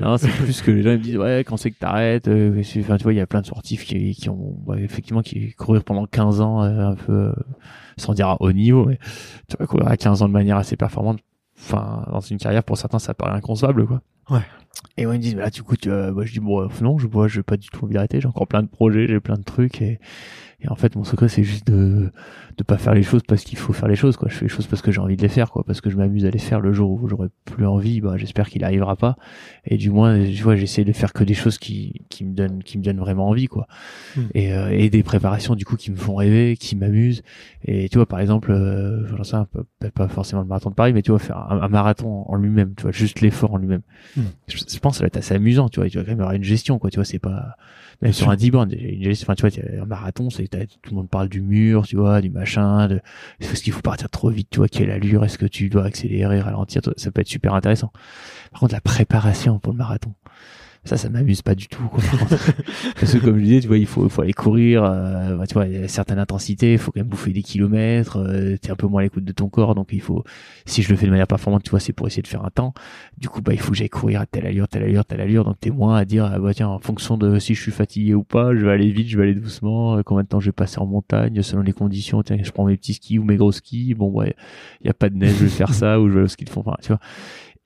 Non, 0.00 0.16
c'est 0.16 0.28
plus 0.28 0.62
que 0.62 0.70
les 0.70 0.82
gens 0.82 0.90
me 0.90 0.98
disent, 0.98 1.16
ouais, 1.16 1.42
quand 1.44 1.56
c'est 1.56 1.72
que 1.72 1.78
t'arrêtes, 1.78 2.28
euh, 2.28 2.62
enfin, 2.78 2.96
tu 2.96 3.02
vois, 3.02 3.12
il 3.12 3.16
y 3.16 3.20
a 3.20 3.26
plein 3.26 3.40
de 3.40 3.46
sportifs 3.46 3.84
qui, 3.84 4.12
qui 4.12 4.28
ont, 4.28 4.56
bah, 4.64 4.76
effectivement, 4.78 5.22
qui 5.22 5.52
courir 5.54 5.82
pendant 5.82 6.06
15 6.06 6.40
ans, 6.40 6.62
euh, 6.62 6.90
un 6.90 6.94
peu, 6.94 7.12
euh, 7.12 7.32
sans 7.96 8.14
dire 8.14 8.28
à 8.28 8.40
haut 8.40 8.52
niveau, 8.52 8.84
mais 8.86 8.98
tu 9.48 9.56
vois, 9.58 9.66
courir 9.66 9.88
à 9.88 9.96
15 9.96 10.22
ans 10.22 10.28
de 10.28 10.32
manière 10.32 10.56
assez 10.56 10.76
performante, 10.76 11.18
enfin, 11.58 12.06
dans 12.12 12.20
une 12.20 12.38
carrière, 12.38 12.62
pour 12.62 12.78
certains, 12.78 13.00
ça 13.00 13.12
paraît 13.12 13.36
inconcevable, 13.36 13.86
quoi. 13.86 14.02
Ouais. 14.30 14.42
Et 14.96 15.04
moi, 15.04 15.16
ils 15.16 15.18
me 15.18 15.22
disent, 15.22 15.34
bah, 15.34 15.42
là, 15.42 15.50
du 15.50 15.64
coup, 15.64 15.76
tu, 15.76 15.88
bah, 15.88 16.12
je 16.22 16.32
dis, 16.32 16.38
bon, 16.38 16.68
non, 16.80 16.98
je, 16.98 17.08
vois, 17.08 17.26
je 17.26 17.40
pas 17.40 17.56
du 17.56 17.68
tout 17.70 17.84
envie 17.84 17.94
d'arrêter, 17.94 18.20
j'ai 18.20 18.28
encore 18.28 18.46
plein 18.46 18.62
de 18.62 18.68
projets, 18.68 19.08
j'ai 19.08 19.18
plein 19.18 19.36
de 19.36 19.42
trucs, 19.42 19.82
et, 19.82 19.98
et 20.64 20.68
en 20.68 20.76
fait, 20.76 20.96
mon 20.96 21.04
secret, 21.04 21.28
c'est 21.28 21.44
juste 21.44 21.66
de 21.66 22.10
de 22.56 22.62
pas 22.62 22.78
faire 22.78 22.94
les 22.94 23.02
choses 23.02 23.22
parce 23.26 23.42
qu'il 23.42 23.58
faut 23.58 23.72
faire 23.72 23.88
les 23.88 23.96
choses. 23.96 24.16
Quoi. 24.16 24.28
Je 24.30 24.36
fais 24.36 24.44
les 24.44 24.48
choses 24.48 24.66
parce 24.66 24.82
que 24.82 24.92
j'ai 24.92 25.00
envie 25.00 25.16
de 25.16 25.22
les 25.22 25.28
faire, 25.28 25.50
quoi, 25.50 25.64
parce 25.64 25.80
que 25.80 25.90
je 25.90 25.96
m'amuse 25.96 26.24
à 26.24 26.30
les 26.30 26.38
faire. 26.38 26.60
Le 26.60 26.72
jour 26.72 26.90
où 26.90 27.08
j'aurai 27.08 27.28
plus 27.44 27.66
envie, 27.66 28.00
bah, 28.00 28.16
j'espère 28.16 28.48
qu'il 28.48 28.64
arrivera 28.64 28.96
pas. 28.96 29.16
Et 29.64 29.76
du 29.76 29.90
moins, 29.90 30.24
je 30.24 30.42
vois, 30.42 30.56
j'essaie 30.56 30.84
de 30.84 30.92
faire 30.92 31.12
que 31.12 31.24
des 31.24 31.34
choses 31.34 31.58
qui, 31.58 32.02
qui 32.08 32.24
me 32.24 32.34
donnent, 32.34 32.62
qui 32.62 32.78
me 32.78 32.84
donnent 32.84 32.98
vraiment 32.98 33.28
envie, 33.28 33.46
quoi. 33.46 33.66
Hmm. 34.16 34.26
Et, 34.34 34.52
euh, 34.52 34.70
et 34.70 34.88
des 34.90 35.02
préparations 35.02 35.54
du 35.54 35.64
coup 35.64 35.76
qui 35.76 35.90
me 35.90 35.96
font 35.96 36.14
rêver, 36.14 36.56
qui 36.56 36.76
m'amusent. 36.76 37.22
Et 37.64 37.88
tu 37.88 37.98
vois, 37.98 38.06
par 38.06 38.20
exemple, 38.20 38.52
euh, 38.52 39.06
j'en 39.16 39.24
sais 39.24 39.36
peu, 39.50 39.90
pas 39.90 40.08
forcément 40.08 40.42
le 40.42 40.48
marathon 40.48 40.70
de 40.70 40.74
Paris, 40.74 40.92
mais 40.92 41.02
tu 41.02 41.10
vois, 41.10 41.18
faire 41.18 41.38
un, 41.50 41.68
marathon 41.68 42.24
en 42.28 42.36
lui-même, 42.36 42.74
tu 42.76 42.82
vois, 42.82 42.92
juste 42.92 43.20
l'effort 43.20 43.52
en 43.52 43.58
lui-même. 43.58 43.82
Hmm. 44.16 44.22
Je, 44.46 44.58
je, 44.58 44.78
pense 44.78 44.92
que 44.92 44.98
ça 44.98 45.04
va 45.04 45.08
être 45.08 45.16
assez 45.16 45.34
amusant, 45.34 45.68
tu 45.68 45.80
vois. 45.80 45.88
Tu 45.88 45.98
vas 45.98 46.04
quand 46.04 46.10
même 46.10 46.20
avoir 46.20 46.34
une 46.34 46.44
gestion, 46.44 46.78
quoi. 46.78 46.90
Tu 46.90 46.96
vois, 46.96 47.04
c'est 47.04 47.18
pas 47.18 47.56
même 48.02 48.12
sur 48.12 48.28
un 48.28 48.36
10 48.36 48.50
bornes, 48.50 48.74
enfin, 49.22 49.34
tu 49.34 49.46
vois, 49.46 49.80
un 49.80 49.86
marathon, 49.86 50.30
c'est 50.30 50.53
tout 50.82 50.90
le 50.90 50.96
monde 50.96 51.08
parle 51.08 51.28
du 51.28 51.40
mur, 51.40 51.86
tu 51.86 51.96
vois, 51.96 52.20
du 52.20 52.30
machin, 52.30 52.88
de 52.88 53.00
est-ce 53.40 53.62
qu'il 53.62 53.72
faut 53.72 53.82
partir 53.82 54.08
trop 54.10 54.30
vite, 54.30 54.48
tu 54.50 54.58
vois, 54.58 54.68
quelle 54.68 54.90
allure, 54.90 55.24
est-ce 55.24 55.38
que 55.38 55.46
tu 55.46 55.68
dois 55.68 55.84
accélérer, 55.84 56.40
ralentir, 56.40 56.82
ça 56.96 57.10
peut 57.10 57.20
être 57.20 57.28
super 57.28 57.54
intéressant. 57.54 57.92
Par 58.52 58.60
contre, 58.60 58.74
la 58.74 58.80
préparation 58.80 59.58
pour 59.58 59.72
le 59.72 59.78
marathon, 59.78 60.14
ça 60.84 60.96
ça 60.96 61.08
m'amuse 61.08 61.42
pas 61.42 61.54
du 61.54 61.66
tout 61.68 61.84
quoi. 61.84 62.02
parce 63.00 63.12
que 63.12 63.18
comme 63.18 63.38
je 63.38 63.44
disais 63.44 63.60
tu 63.60 63.68
vois 63.68 63.78
il 63.78 63.86
faut 63.86 64.08
faut 64.08 64.22
aller 64.22 64.32
courir 64.32 64.84
euh, 64.84 65.36
bah, 65.36 65.46
tu 65.46 65.54
vois 65.54 65.66
il 65.66 65.72
y 65.72 65.76
a 65.76 65.80
une 65.80 65.88
certaine 65.88 66.18
intensité 66.18 66.72
il 66.72 66.78
faut 66.78 66.92
quand 66.92 67.00
même 67.00 67.08
bouffer 67.08 67.32
des 67.32 67.42
kilomètres 67.42 68.18
euh, 68.18 68.56
t'es 68.60 68.70
un 68.70 68.76
peu 68.76 68.86
moins 68.86 69.00
à 69.00 69.04
l'écoute 69.04 69.24
de 69.24 69.32
ton 69.32 69.48
corps 69.48 69.74
donc 69.74 69.88
il 69.92 70.02
faut 70.02 70.24
si 70.66 70.82
je 70.82 70.90
le 70.90 70.96
fais 70.96 71.06
de 71.06 71.10
manière 71.10 71.26
performante 71.26 71.62
tu 71.62 71.70
vois 71.70 71.80
c'est 71.80 71.92
pour 71.92 72.06
essayer 72.06 72.22
de 72.22 72.28
faire 72.28 72.44
un 72.44 72.50
temps 72.50 72.74
du 73.16 73.28
coup 73.28 73.40
bah 73.40 73.54
il 73.54 73.60
faut 73.60 73.70
que 73.70 73.76
j'aille 73.76 73.88
courir 73.88 74.20
à 74.20 74.26
telle 74.26 74.46
allure 74.46 74.68
telle 74.68 74.82
allure 74.82 75.04
telle 75.06 75.20
allure 75.20 75.44
donc 75.44 75.58
t'es 75.58 75.70
moins 75.70 75.96
à 75.96 76.04
dire 76.04 76.26
ah, 76.26 76.38
bah 76.38 76.52
tiens 76.52 76.68
en 76.68 76.80
fonction 76.80 77.16
de 77.16 77.38
si 77.38 77.54
je 77.54 77.62
suis 77.62 77.72
fatigué 77.72 78.14
ou 78.14 78.22
pas 78.22 78.54
je 78.54 78.64
vais 78.64 78.72
aller 78.72 78.90
vite 78.90 79.08
je 79.08 79.16
vais 79.16 79.24
aller 79.24 79.34
doucement 79.34 79.96
euh, 79.96 80.02
combien 80.02 80.22
de 80.22 80.28
temps 80.28 80.40
je 80.40 80.46
vais 80.46 80.52
passer 80.52 80.78
en 80.80 80.86
montagne 80.86 81.40
selon 81.40 81.62
les 81.62 81.72
conditions 81.72 82.22
tiens 82.22 82.36
je 82.42 82.50
prends 82.50 82.66
mes 82.66 82.76
petits 82.76 82.94
skis 82.94 83.18
ou 83.18 83.24
mes 83.24 83.36
gros 83.36 83.52
skis 83.52 83.94
bon 83.94 84.10
ouais 84.10 84.36
il 84.82 84.86
y 84.86 84.90
a 84.90 84.94
pas 84.94 85.08
de 85.08 85.16
neige 85.16 85.36
je 85.38 85.44
vais 85.44 85.50
faire 85.50 85.72
ça 85.72 85.98
ou 85.98 86.10
je 86.10 86.18
vais 86.18 86.24
au 86.24 86.28
ski 86.28 86.44
de 86.44 86.50
fond 86.50 86.62
enfin, 86.64 86.76
tu 86.82 86.88
vois 86.88 87.00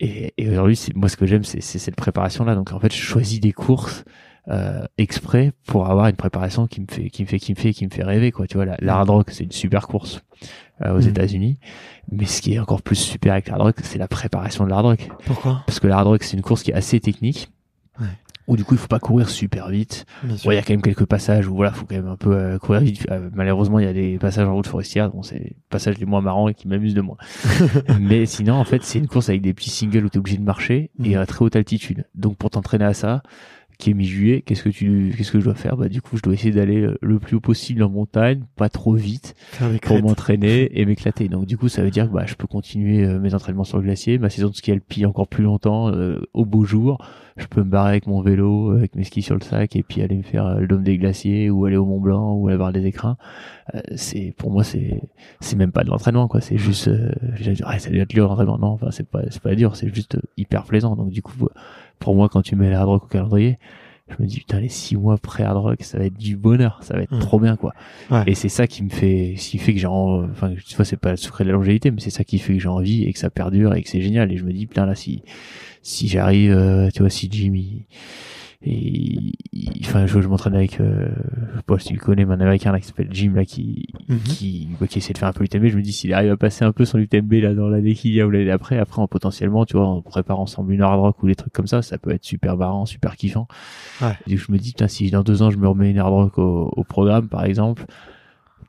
et, 0.01 0.33
et 0.37 0.49
aujourd'hui, 0.49 0.79
moi, 0.95 1.09
ce 1.09 1.17
que 1.17 1.27
j'aime, 1.27 1.45
c'est 1.45 1.61
cette 1.61 1.97
préparation-là. 1.97 2.55
Donc, 2.55 2.73
en 2.73 2.81
fait, 2.81 2.93
je 2.93 3.01
choisis 3.01 3.41
des 3.41 3.53
courses 3.53 4.05
euh, 4.49 4.85
exprès 4.97 5.53
pour 5.67 5.89
avoir 5.91 6.07
une 6.07 6.17
préparation 6.17 6.67
qui 6.67 6.81
me 6.81 6.87
fait, 6.89 7.11
qui 7.11 7.23
me 7.23 7.29
fait, 7.29 7.39
qui 7.39 7.53
me 7.53 7.59
fait, 7.59 7.73
qui 7.73 7.85
me 7.85 7.91
fait 7.91 8.05
rêver, 8.05 8.31
quoi. 8.31 8.47
Tu 8.47 8.57
vois, 8.57 8.65
la, 8.65 8.95
hard 8.95 9.11
rock, 9.11 9.31
c'est 9.31 9.45
une 9.45 9.53
super 9.53 9.89
course 9.89 10.23
euh, 10.83 10.97
aux 10.97 11.03
mm. 11.03 11.09
États-Unis. 11.09 11.59
Mais 12.11 12.27
ce 12.27 12.41
qui 12.41 12.55
est 12.55 12.59
encore 12.59 12.81
plus 12.81 12.97
super 12.97 13.33
avec 13.33 13.49
la 13.49 13.55
hard 13.55 13.63
rock, 13.63 13.77
c'est 13.83 13.99
la 13.99 14.09
préparation 14.09 14.65
de 14.65 14.71
la 14.71 14.77
hard 14.77 14.87
rock. 14.87 15.09
Pourquoi? 15.27 15.63
Parce 15.67 15.81
que 15.81 15.87
la 15.87 15.99
hard 15.99 16.07
rock, 16.07 16.23
c'est 16.23 16.37
une 16.37 16.43
course 16.43 16.63
qui 16.63 16.71
est 16.71 16.75
assez 16.75 17.01
technique 17.01 17.51
où 18.49 18.57
du 18.57 18.65
coup 18.65 18.75
il 18.75 18.79
faut 18.79 18.89
pas 18.89 18.99
courir 18.99 19.29
super 19.29 19.69
vite. 19.69 20.07
Il 20.25 20.53
y 20.53 20.57
a 20.57 20.63
quand 20.63 20.71
même 20.71 20.83
quelques 20.83 21.05
passages 21.05 21.47
où 21.47 21.55
voilà, 21.55 21.71
faut 21.71 21.85
quand 21.85 21.95
même 21.95 22.09
un 22.09 22.17
peu 22.17 22.33
euh, 22.33 22.59
courir 22.59 22.81
vite. 22.81 23.07
Euh, 23.11 23.29
malheureusement, 23.35 23.79
il 23.79 23.85
y 23.85 23.89
a 23.89 23.93
des 23.93 24.19
passages 24.19 24.49
en 24.49 24.55
route 24.55 24.67
forestière, 24.67 25.11
dont 25.11 25.23
c'est 25.23 25.39
les 25.39 25.57
passages 25.69 25.99
les 25.99 26.07
moins 26.07 26.23
marrants 26.23 26.49
et 26.49 26.55
qui 26.55 26.67
m'amusent 26.67 26.95
de 26.95 27.03
moins. 27.03 27.19
Mais 28.01 28.25
sinon, 28.25 28.55
en 28.55 28.65
fait, 28.65 28.83
c'est 28.83 28.99
une 28.99 29.07
course 29.07 29.29
avec 29.29 29.43
des 29.43 29.53
petits 29.53 29.71
singles 29.71 30.07
où 30.07 30.09
tu 30.09 30.17
es 30.17 30.19
obligé 30.19 30.39
de 30.39 30.43
marcher 30.43 30.91
et 31.05 31.15
mm. 31.15 31.19
à 31.19 31.27
très 31.27 31.45
haute 31.45 31.57
altitude. 31.57 32.07
Donc 32.15 32.39
pour 32.39 32.49
t'entraîner 32.49 32.87
à 32.87 32.95
ça, 32.95 33.23
qui 33.79 33.91
est 33.91 33.95
mi-juillet, 33.95 34.43
qu'est-ce 34.43 34.65
que 34.65 34.71
tu, 34.71 35.15
qu'est-ce 35.17 35.31
que 35.31 35.39
je 35.39 35.45
dois 35.45 35.55
faire? 35.55 35.77
Bah 35.77 35.89
du 35.89 36.03
coup, 36.03 36.17
je 36.17 36.23
dois 36.23 36.35
essayer 36.35 36.51
d'aller 36.51 36.81
euh, 36.81 36.99
le 37.01 37.21
plus 37.21 37.37
haut 37.37 37.41
possible 37.41 37.85
en 37.85 37.89
montagne, 37.89 38.43
pas 38.57 38.69
trop 38.69 38.95
vite, 38.95 39.37
pour 39.83 40.03
m'entraîner 40.03 40.69
et 40.81 40.85
m'éclater. 40.85 41.29
Donc 41.29 41.47
du 41.47 41.57
coup, 41.57 41.69
ça 41.69 41.83
veut 41.83 41.91
dire 41.91 42.09
que 42.09 42.13
bah 42.13 42.25
je 42.27 42.35
peux 42.35 42.49
continuer 42.49 43.05
euh, 43.05 43.21
mes 43.21 43.35
entraînements 43.35 43.63
sur 43.63 43.79
le 43.79 43.85
glacier, 43.85 44.19
ma 44.19 44.31
saison 44.31 44.49
de 44.49 44.55
ski 44.57 44.73
alpi 44.73 45.07
encore 45.07 45.29
plus 45.29 45.45
longtemps 45.45 45.93
euh, 45.93 46.21
au 46.35 46.45
beau 46.45 46.65
jour. 46.65 46.99
Je 47.37 47.47
peux 47.47 47.63
me 47.63 47.71
barrer 47.71 47.91
avec 47.91 48.09
mon 48.09 48.21
vélo, 48.21 48.73
avec 48.73 48.97
mes 48.97 49.05
skis 49.05 49.23
sur 49.23 49.37
le 49.37 49.43
sac 49.43 49.77
et 49.77 49.85
puis 49.85 50.03
aller 50.03 50.17
me 50.17 50.25
faire 50.25 50.59
le 50.59 50.67
dôme 50.67 50.83
des 50.83 50.99
glaciers 50.99 51.51
ou 51.51 51.67
aller 51.67 51.77
au 51.77 51.87
Mont 51.87 52.01
Blanc 52.01 52.33
ou 52.33 52.49
aller 52.49 52.57
voir 52.57 52.73
des 52.73 52.85
écrins. 52.85 53.17
c'est 53.95 54.35
pour 54.37 54.51
moi 54.51 54.65
c'est 54.65 55.01
c'est 55.39 55.55
même 55.55 55.71
pas 55.71 55.85
de 55.85 55.89
l'entraînement 55.89 56.27
quoi. 56.27 56.41
C'est 56.41 56.59
juste 56.59 56.91
ah, 57.63 57.79
ça 57.79 57.91
doit 57.91 58.01
être 58.01 58.09
dur 58.09 58.27
l'entraînement. 58.27 58.59
Non, 58.59 58.71
enfin 58.71 58.91
c'est 58.91 59.09
pas 59.09 59.23
c'est 59.31 59.41
pas 59.41 59.55
dur, 59.55 59.77
c'est 59.77 59.95
juste 59.95 60.19
hyper 60.37 60.65
plaisant. 60.65 60.97
Donc 60.97 61.11
du 61.11 61.23
coup 61.23 61.49
pour 61.99 62.15
moi, 62.15 62.29
quand 62.29 62.43
tu 62.43 62.57
mets 62.57 62.71
la 62.71 62.81
hard 62.81 62.89
rock 62.89 63.05
au 63.05 63.09
calendrier, 63.09 63.59
je 64.09 64.23
me 64.23 64.27
dis 64.27 64.39
putain 64.39 64.61
les 64.61 64.69
six 64.69 64.97
mois 64.97 65.19
pré 65.19 65.43
hard 65.43 65.59
rock 65.59 65.83
ça 65.83 65.99
va 65.99 66.07
être 66.07 66.17
du 66.17 66.37
bonheur 66.37 66.81
ça 66.83 66.95
va 66.95 67.03
être 67.03 67.15
mmh. 67.15 67.19
trop 67.19 67.39
bien 67.39 67.57
quoi. 67.57 67.75
Et 68.27 68.35
c'est 68.35 68.49
ça 68.49 68.67
qui 68.67 68.83
me 68.83 68.89
fait 68.89 69.35
ce 69.37 69.51
qui 69.51 69.59
fait 69.59 69.75
que 69.75 69.81
j'ai 69.81 69.87
enfin 69.87 70.55
tu 70.67 70.77
vois 70.77 70.85
c'est 70.85 70.97
pas 70.97 71.11
le 71.11 71.17
secret 71.17 71.45
de 71.45 71.51
la 71.51 71.55
longévité 71.55 71.91
mais 71.91 72.01
c'est 72.01 72.11
ça 72.11 72.25
qui 72.25 72.39
fait 72.39 72.55
que 72.55 72.61
j'ai 72.61 72.69
envie 72.69 73.05
et 73.05 73.13
que 73.13 73.19
ça 73.19 73.31
perdure 73.31 73.75
et 73.75 73.83
que 73.83 73.89
c'est 73.89 74.01
génial. 74.01 74.33
Et 74.33 74.37
je 74.37 74.45
me 74.45 74.53
dis 74.53 74.67
putain 74.67 74.87
là 74.87 74.95
si 74.95 75.23
si 75.83 76.09
j'arrive 76.09 76.53
euh, 76.53 76.89
tu 76.93 77.01
vois 77.01 77.11
si 77.11 77.29
Jimmy 77.31 77.85
et 78.63 79.33
enfin 79.83 80.07
je, 80.07 80.21
je 80.21 80.27
m'entraîne 80.29 80.55
avec 80.55 80.81
euh, 80.81 81.09
je 81.53 81.57
sais 81.59 81.63
pas 81.65 81.79
si 81.79 81.89
tu 81.89 81.95
le 81.95 82.01
connais 82.01 82.25
mais 82.25 82.35
un 82.35 82.41
américain 82.41 82.73
là 82.73 82.81
qui 82.81 82.87
s'appelle 82.89 83.09
Jim 83.13 83.33
là 83.35 83.45
qui 83.45 83.87
Mhm. 84.09 84.19
qui 84.21 84.69
bah, 84.81 84.87
qui 84.87 84.99
essaie 84.99 85.13
de 85.13 85.19
faire 85.19 85.29
un 85.29 85.33
peu 85.33 85.45
l'UTMB 85.45 85.67
je 85.69 85.77
me 85.77 85.83
dis 85.83 85.93
s'il 85.93 86.13
arrive 86.15 86.33
à 86.33 86.37
passer 86.37 86.65
un 86.65 86.73
peu 86.73 86.85
son 86.85 86.99
UTMB 86.99 87.33
là 87.35 87.55
dans 87.55 87.69
l'année 87.69 87.95
qu'il 87.95 88.13
y 88.15 88.21
a 88.21 88.27
ou 88.27 88.31
l'année 88.31 88.51
après 88.51 88.79
après 88.79 89.01
en 89.01 89.07
potentiellement 89.07 89.65
tu 89.65 89.77
vois 89.77 89.89
on 89.89 90.03
prépare 90.03 90.41
ensemble 90.41 90.73
une 90.73 90.81
hard 90.83 90.99
rock 91.01 91.23
ou 91.23 91.29
des 91.29 91.35
trucs 91.37 91.53
comme 91.53 91.67
ça 91.69 91.83
ça 91.83 91.99
peut 91.99 92.11
être 92.11 92.25
super 92.25 92.57
marrant 92.57 92.85
super 92.87 93.17
kiffant 93.17 93.47
Ouais. 94.03 94.15
et 94.27 94.37
je 94.37 94.51
me 94.51 94.59
dis 94.59 94.71
putain 94.71 94.89
si 94.89 95.11
dans 95.11 95.23
deux 95.23 95.43
ans 95.43 95.51
je 95.51 95.59
me 95.59 95.69
remets 95.69 95.91
une 95.91 95.99
hard 95.99 96.13
rock 96.13 96.39
au, 96.39 96.73
au 96.77 96.85
programme 96.85 97.29
par 97.29 97.45
exemple 97.45 97.85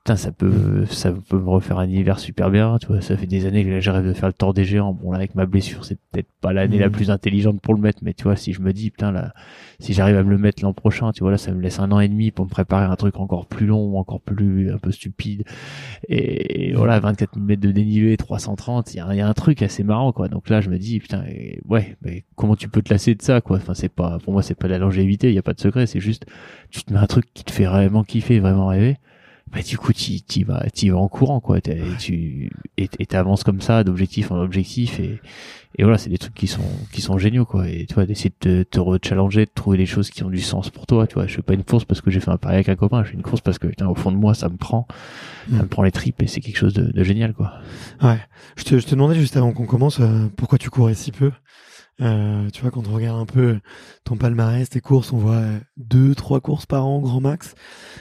putain 0.09 0.15
ça 0.17 0.31
peut 0.31 0.85
ça 0.89 1.11
peut 1.11 1.37
me 1.37 1.49
refaire 1.49 1.77
un 1.77 1.87
hiver 1.87 2.17
super 2.17 2.49
bien 2.49 2.79
tu 2.79 2.87
vois. 2.87 2.99
Ça 2.99 3.15
fait 3.15 3.27
des 3.27 3.45
années 3.45 3.63
que 3.63 3.79
je 3.79 3.91
rêve 3.91 4.07
de 4.07 4.13
faire 4.13 4.27
le 4.29 4.33
tour 4.33 4.55
des 4.55 4.65
géants. 4.65 4.91
Bon 4.93 5.11
là 5.11 5.17
avec 5.19 5.35
ma 5.35 5.45
blessure 5.45 5.85
c'est 5.85 5.99
peut-être 6.11 6.29
pas 6.41 6.51
l'année 6.51 6.79
la 6.79 6.89
plus 6.89 7.11
intelligente 7.11 7.61
pour 7.61 7.75
le 7.75 7.79
mettre 7.79 7.99
mais 8.01 8.15
tu 8.15 8.23
vois 8.23 8.35
si 8.35 8.51
je 8.51 8.61
me 8.61 8.73
dis 8.73 8.89
putain 8.89 9.11
là 9.11 9.33
si 9.79 9.93
j'arrive 9.93 10.17
à 10.17 10.23
me 10.23 10.31
le 10.31 10.39
mettre 10.39 10.63
l'an 10.63 10.73
prochain 10.73 11.11
tu 11.11 11.19
vois 11.19 11.29
là 11.29 11.37
ça 11.37 11.51
me 11.51 11.61
laisse 11.61 11.79
un 11.79 11.91
an 11.91 11.99
et 11.99 12.07
demi 12.07 12.31
pour 12.31 12.45
me 12.45 12.49
préparer 12.49 12.85
un 12.85 12.95
truc 12.95 13.19
encore 13.19 13.45
plus 13.45 13.67
long 13.67 13.99
encore 13.99 14.19
plus 14.19 14.71
un 14.71 14.79
peu 14.79 14.91
stupide. 14.91 15.43
Et, 16.07 16.69
et 16.69 16.73
voilà 16.73 16.99
24 16.99 17.35
000 17.35 17.45
mètres 17.45 17.61
de 17.61 17.71
dénivelé 17.71 18.17
330 18.17 18.91
il 18.95 18.97
y 18.97 18.99
a, 19.01 19.07
il 19.11 19.17
y 19.17 19.21
a 19.21 19.27
un 19.27 19.33
truc 19.33 19.61
assez 19.61 19.83
marrant 19.83 20.11
quoi. 20.11 20.27
Donc 20.27 20.49
là 20.49 20.59
je 20.59 20.71
me 20.71 20.79
dis 20.79 20.99
putain 20.99 21.23
et- 21.27 21.59
ouais 21.69 21.97
mais 22.01 22.23
comment 22.35 22.55
tu 22.55 22.67
peux 22.67 22.81
te 22.81 22.91
lasser 22.91 23.13
de 23.13 23.21
ça 23.21 23.41
quoi? 23.41 23.57
Enfin 23.57 23.75
c'est 23.75 23.89
pas 23.93 24.17
pour 24.23 24.33
moi 24.33 24.41
c'est 24.41 24.55
pas 24.55 24.67
de 24.67 24.73
la 24.73 24.79
longévité 24.79 25.29
il 25.29 25.35
y 25.35 25.39
a 25.39 25.43
pas 25.43 25.53
de 25.53 25.59
secret 25.61 25.85
c'est 25.85 25.99
juste 25.99 26.25
tu 26.71 26.83
te 26.83 26.91
mets 26.93 26.99
un 26.99 27.05
truc 27.05 27.25
qui 27.35 27.43
te 27.43 27.51
fait 27.51 27.65
vraiment 27.65 28.03
kiffer 28.03 28.39
vraiment 28.39 28.65
rêver 28.67 28.97
bah 29.51 29.61
du 29.61 29.77
coup 29.77 29.93
tu 29.93 30.11
y 30.11 30.43
vas 30.43 30.63
t'y 30.73 30.89
vas 30.89 30.97
en 30.97 31.07
courant 31.07 31.39
quoi 31.39 31.59
T'es- 31.59 31.81
tu 31.99 32.51
et 32.77 32.87
t'avances 33.05 33.43
comme 33.43 33.61
ça 33.61 33.83
d'objectif 33.83 34.31
en 34.31 34.37
objectif 34.39 34.99
et 34.99 35.19
et 35.77 35.83
voilà 35.83 35.97
c'est 35.97 36.09
des 36.09 36.17
trucs 36.17 36.33
qui 36.35 36.47
sont 36.47 36.61
qui 36.91 37.01
sont 37.01 37.17
géniaux 37.17 37.45
quoi 37.45 37.67
et 37.67 37.85
tu 37.87 37.95
vois 37.95 38.05
d'essayer 38.05 38.29
de 38.41 38.63
te, 38.63 38.69
te 38.69 38.79
rechallenger 38.79 39.45
de 39.45 39.51
trouver 39.53 39.77
des 39.77 39.85
choses 39.85 40.09
qui 40.11 40.23
ont 40.23 40.29
du 40.29 40.41
sens 40.41 40.69
pour 40.69 40.85
toi 40.85 41.07
tu 41.07 41.15
vois 41.15 41.25
je 41.27 41.35
fais 41.35 41.41
pas 41.41 41.53
une 41.53 41.63
course 41.63 41.85
parce 41.85 42.01
que 42.01 42.11
j'ai 42.11 42.19
fait 42.19 42.29
un 42.31 42.37
pari 42.37 42.55
avec 42.55 42.69
un 42.69 42.75
copain 42.75 43.03
je 43.03 43.09
fais 43.09 43.15
une 43.15 43.23
course 43.23 43.41
parce 43.41 43.57
que 43.59 43.67
putain, 43.67 43.87
au 43.87 43.95
fond 43.95 44.11
de 44.11 44.17
moi 44.17 44.33
ça 44.33 44.49
me 44.49 44.57
prend 44.57 44.87
ça 45.49 45.55
Mm. 45.55 45.61
me 45.61 45.67
prend 45.67 45.81
les 45.83 45.91
tripes 45.91 46.21
et 46.21 46.27
c'est 46.27 46.41
quelque 46.41 46.57
chose 46.57 46.73
de, 46.75 46.91
de 46.91 47.03
génial 47.03 47.33
quoi 47.33 47.53
Ouais. 48.03 48.19
Je 48.55 48.63
te, 48.65 48.77
je 48.77 48.85
te 48.85 48.91
demandais 48.91 49.15
juste 49.15 49.35
avant 49.35 49.51
qu'on 49.51 49.65
commence 49.65 49.99
euh, 49.99 50.27
pourquoi 50.37 50.59
tu 50.59 50.69
courais 50.69 50.93
si 50.93 51.11
peu? 51.11 51.31
Euh, 52.01 52.49
tu 52.51 52.61
vois, 52.61 52.71
quand 52.71 52.87
on 52.87 52.93
regarde 52.93 53.19
un 53.19 53.25
peu 53.25 53.59
ton 54.05 54.15
palmarès, 54.15 54.69
tes 54.69 54.79
courses, 54.81 55.11
on 55.11 55.17
voit 55.17 55.43
deux, 55.77 56.15
trois 56.15 56.39
courses 56.39 56.65
par 56.65 56.85
an, 56.85 56.99
grand 56.99 57.19
max. 57.21 57.55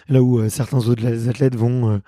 Là 0.09 0.23
où 0.23 0.39
euh, 0.41 0.49
certains 0.51 0.79
autres 0.89 1.07
athlètes 1.29 1.57
vont 1.57 1.91
euh, 1.91 1.99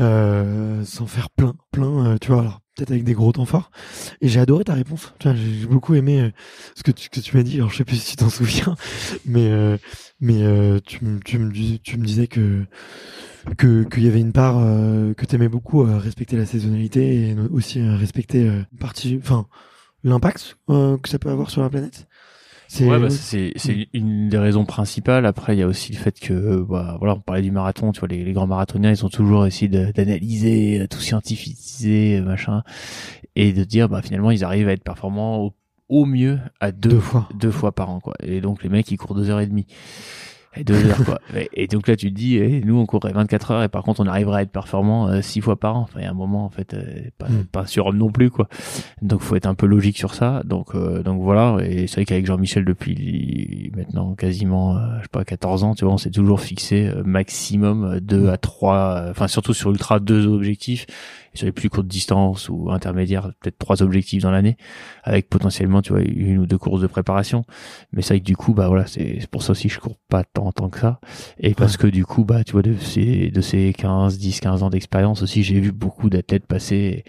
euh, 0.00 0.84
s'en 0.84 1.06
faire 1.06 1.30
plein, 1.30 1.54
plein, 1.72 2.16
tu 2.20 2.28
vois, 2.32 2.40
alors 2.42 2.60
peut-être 2.76 2.90
avec 2.92 3.04
des 3.04 3.14
gros 3.14 3.32
temps 3.32 3.46
forts. 3.46 3.70
Et 4.22 4.28
j'ai 4.28 4.40
adoré 4.40 4.64
ta 4.64 4.74
réponse. 4.74 5.14
Tu 5.18 5.28
j'ai 5.36 5.66
beaucoup 5.66 5.94
aimé 5.94 6.32
ce 6.76 6.82
que 6.82 6.92
tu, 6.92 7.10
que 7.10 7.20
tu 7.20 7.36
m'as 7.36 7.42
dit. 7.42 7.56
Alors, 7.58 7.70
je 7.70 7.78
sais 7.78 7.84
plus 7.84 7.96
si 7.96 8.10
tu 8.12 8.16
t'en 8.16 8.30
souviens, 8.30 8.76
mais 9.26 9.50
mais 10.20 10.40
tu, 10.86 11.04
me- 11.04 11.20
tu, 11.20 11.38
me, 11.38 11.52
tu 11.78 11.98
me 11.98 12.04
disais 12.06 12.28
que 12.28 12.64
que 13.58 13.84
qu'il 13.84 14.04
y 14.04 14.08
avait 14.08 14.20
une 14.20 14.32
part 14.32 14.56
que 15.16 15.24
t'aimais 15.26 15.48
beaucoup 15.48 15.82
euh, 15.82 15.98
respecter 15.98 16.36
la 16.36 16.46
saisonnalité 16.46 17.30
et 17.30 17.36
aussi 17.50 17.80
respecter 17.82 18.42
une 18.46 18.78
partie 18.78 19.18
enfin 19.20 19.46
l'impact 20.04 20.56
euh, 20.70 20.98
que 20.98 21.08
ça 21.08 21.18
peut 21.18 21.30
avoir 21.30 21.50
sur 21.50 21.62
la 21.62 21.70
planète 21.70 22.06
c'est 22.68 22.86
Ouais, 22.86 22.98
bah, 22.98 23.10
c'est 23.10 23.52
c'est 23.56 23.88
une 23.92 24.30
des 24.30 24.38
raisons 24.38 24.64
principales. 24.64 25.26
Après, 25.26 25.54
il 25.54 25.58
y 25.58 25.62
a 25.62 25.66
aussi 25.66 25.92
le 25.92 25.98
fait 25.98 26.18
que, 26.18 26.62
bah, 26.62 26.96
voilà, 26.98 27.16
on 27.16 27.20
parlait 27.20 27.42
du 27.42 27.50
marathon. 27.50 27.92
Tu 27.92 28.00
vois, 28.00 28.08
les, 28.08 28.24
les 28.24 28.32
grands 28.32 28.46
marathoniens, 28.46 28.90
ils 28.90 29.04
ont 29.04 29.10
toujours 29.10 29.44
essayé 29.44 29.68
d'analyser, 29.68 30.80
euh, 30.80 30.86
tout 30.88 31.00
scientifiser, 31.00 32.22
machin, 32.22 32.62
et 33.36 33.52
de 33.52 33.64
dire, 33.64 33.90
bah, 33.90 34.00
finalement, 34.00 34.30
ils 34.30 34.42
arrivent 34.42 34.68
à 34.68 34.72
être 34.72 34.84
performants 34.84 35.44
au, 35.44 35.54
au 35.90 36.06
mieux 36.06 36.38
à 36.60 36.72
deux, 36.72 36.88
deux 36.88 37.00
fois 37.00 37.28
deux 37.34 37.50
fois 37.50 37.72
par 37.72 37.90
an, 37.90 38.00
quoi. 38.00 38.14
Et 38.22 38.40
donc, 38.40 38.62
les 38.62 38.70
mecs, 38.70 38.90
ils 38.90 38.96
courent 38.96 39.14
deux 39.14 39.28
heures 39.28 39.40
et 39.40 39.46
demie. 39.46 39.66
Et 40.54 40.64
deux 40.64 40.84
heures, 40.86 41.04
quoi. 41.04 41.18
Et, 41.54 41.66
donc 41.66 41.88
là, 41.88 41.96
tu 41.96 42.10
te 42.10 42.14
dis, 42.14 42.36
eh, 42.36 42.60
nous, 42.64 42.76
on 42.78 42.84
courrait 42.86 43.12
24 43.12 43.50
heures 43.52 43.62
et 43.62 43.68
par 43.68 43.82
contre, 43.82 44.00
on 44.00 44.06
arriverait 44.06 44.40
à 44.40 44.42
être 44.42 44.50
performant 44.50 45.08
euh, 45.08 45.22
six 45.22 45.40
fois 45.40 45.56
par 45.58 45.76
an. 45.76 45.80
Enfin, 45.80 46.00
il 46.00 46.02
y 46.04 46.06
a 46.06 46.10
un 46.10 46.14
moment, 46.14 46.44
en 46.44 46.50
fait, 46.50 46.74
euh, 46.74 46.84
pas, 47.18 47.28
Mm. 47.28 47.44
pas 47.50 47.66
surhomme 47.66 47.96
non 47.96 48.10
plus, 48.10 48.30
quoi. 48.30 48.48
Donc, 49.00 49.20
faut 49.22 49.34
être 49.36 49.46
un 49.46 49.54
peu 49.54 49.66
logique 49.66 49.96
sur 49.96 50.14
ça. 50.14 50.42
Donc, 50.44 50.74
euh, 50.74 51.02
donc 51.02 51.22
voilà. 51.22 51.56
Et 51.64 51.86
c'est 51.86 51.96
vrai 51.96 52.04
qu'avec 52.04 52.26
Jean-Michel, 52.26 52.64
depuis 52.66 53.72
maintenant 53.74 54.14
quasiment, 54.14 54.76
euh, 54.76 54.80
je 54.98 55.02
sais 55.02 55.08
pas, 55.10 55.24
14 55.24 55.64
ans, 55.64 55.74
tu 55.74 55.84
vois, 55.84 55.94
on 55.94 55.98
s'est 55.98 56.10
toujours 56.10 56.40
fixé 56.40 56.86
euh, 56.88 57.02
maximum 57.04 57.84
euh, 57.84 58.00
deux 58.00 58.28
à 58.28 58.36
trois, 58.36 58.96
euh, 58.96 59.10
enfin, 59.10 59.28
surtout 59.28 59.54
sur 59.54 59.70
ultra, 59.70 60.00
deux 60.00 60.26
objectifs. 60.26 60.86
Et 61.34 61.38
sur 61.38 61.46
les 61.46 61.52
plus 61.52 61.70
courtes 61.70 61.86
distances 61.86 62.48
ou 62.48 62.70
intermédiaires, 62.70 63.32
peut-être 63.40 63.58
trois 63.58 63.82
objectifs 63.82 64.22
dans 64.22 64.30
l'année, 64.30 64.56
avec 65.02 65.28
potentiellement, 65.28 65.82
tu 65.82 65.92
vois, 65.92 66.02
une 66.02 66.38
ou 66.38 66.46
deux 66.46 66.58
courses 66.58 66.82
de 66.82 66.86
préparation. 66.86 67.44
Mais 67.92 68.02
c'est 68.02 68.14
vrai 68.14 68.20
que 68.20 68.24
du 68.24 68.36
coup, 68.36 68.54
bah 68.54 68.68
voilà, 68.68 68.86
c'est 68.86 69.26
pour 69.30 69.42
ça 69.42 69.52
aussi 69.52 69.68
que 69.68 69.74
je 69.74 69.80
cours 69.80 69.96
pas 70.08 70.24
tant, 70.24 70.52
tant 70.52 70.68
que 70.68 70.78
ça. 70.78 71.00
Et 71.38 71.54
parce 71.54 71.76
que 71.76 71.86
du 71.86 72.04
coup, 72.04 72.24
bah, 72.24 72.44
tu 72.44 72.52
vois, 72.52 72.62
de 72.62 72.76
ces, 72.76 73.30
de 73.30 73.40
ces 73.40 73.72
15, 73.72 74.18
10, 74.18 74.40
15 74.40 74.62
ans 74.62 74.70
d'expérience 74.70 75.22
aussi, 75.22 75.42
j'ai 75.42 75.60
vu 75.60 75.72
beaucoup 75.72 76.10
d'athlètes 76.10 76.46
passer, 76.46 76.76
et 76.76 77.04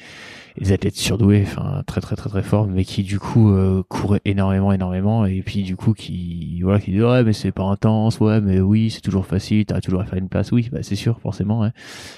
des 0.59 0.71
athlètes 0.71 0.95
surdoués, 0.95 1.43
enfin, 1.45 1.83
très, 1.87 1.99
très, 1.99 2.15
très, 2.15 2.29
très 2.29 2.43
forts, 2.43 2.67
mais 2.67 2.85
qui, 2.85 3.01
du 3.03 3.19
coup, 3.19 3.51
euh, 3.51 3.81
couraient 3.89 4.21
énormément, 4.25 4.71
énormément, 4.71 5.25
et 5.25 5.41
puis, 5.41 5.63
du 5.63 5.75
coup, 5.75 5.93
qui, 5.93 6.59
voilà, 6.61 6.79
qui 6.79 6.91
disent, 6.91 7.03
ouais, 7.03 7.23
mais 7.23 7.33
c'est 7.33 7.51
pas 7.51 7.63
intense, 7.63 8.19
ouais, 8.19 8.39
mais 8.39 8.59
oui, 8.59 8.91
c'est 8.91 9.01
toujours 9.01 9.25
facile, 9.25 9.65
t'as 9.65 9.81
toujours 9.81 10.01
à 10.01 10.05
faire 10.05 10.19
une 10.19 10.29
place, 10.29 10.51
oui, 10.51 10.69
bah, 10.71 10.79
c'est 10.83 10.95
sûr, 10.95 11.19
forcément, 11.19 11.61
ouais. 11.61 11.71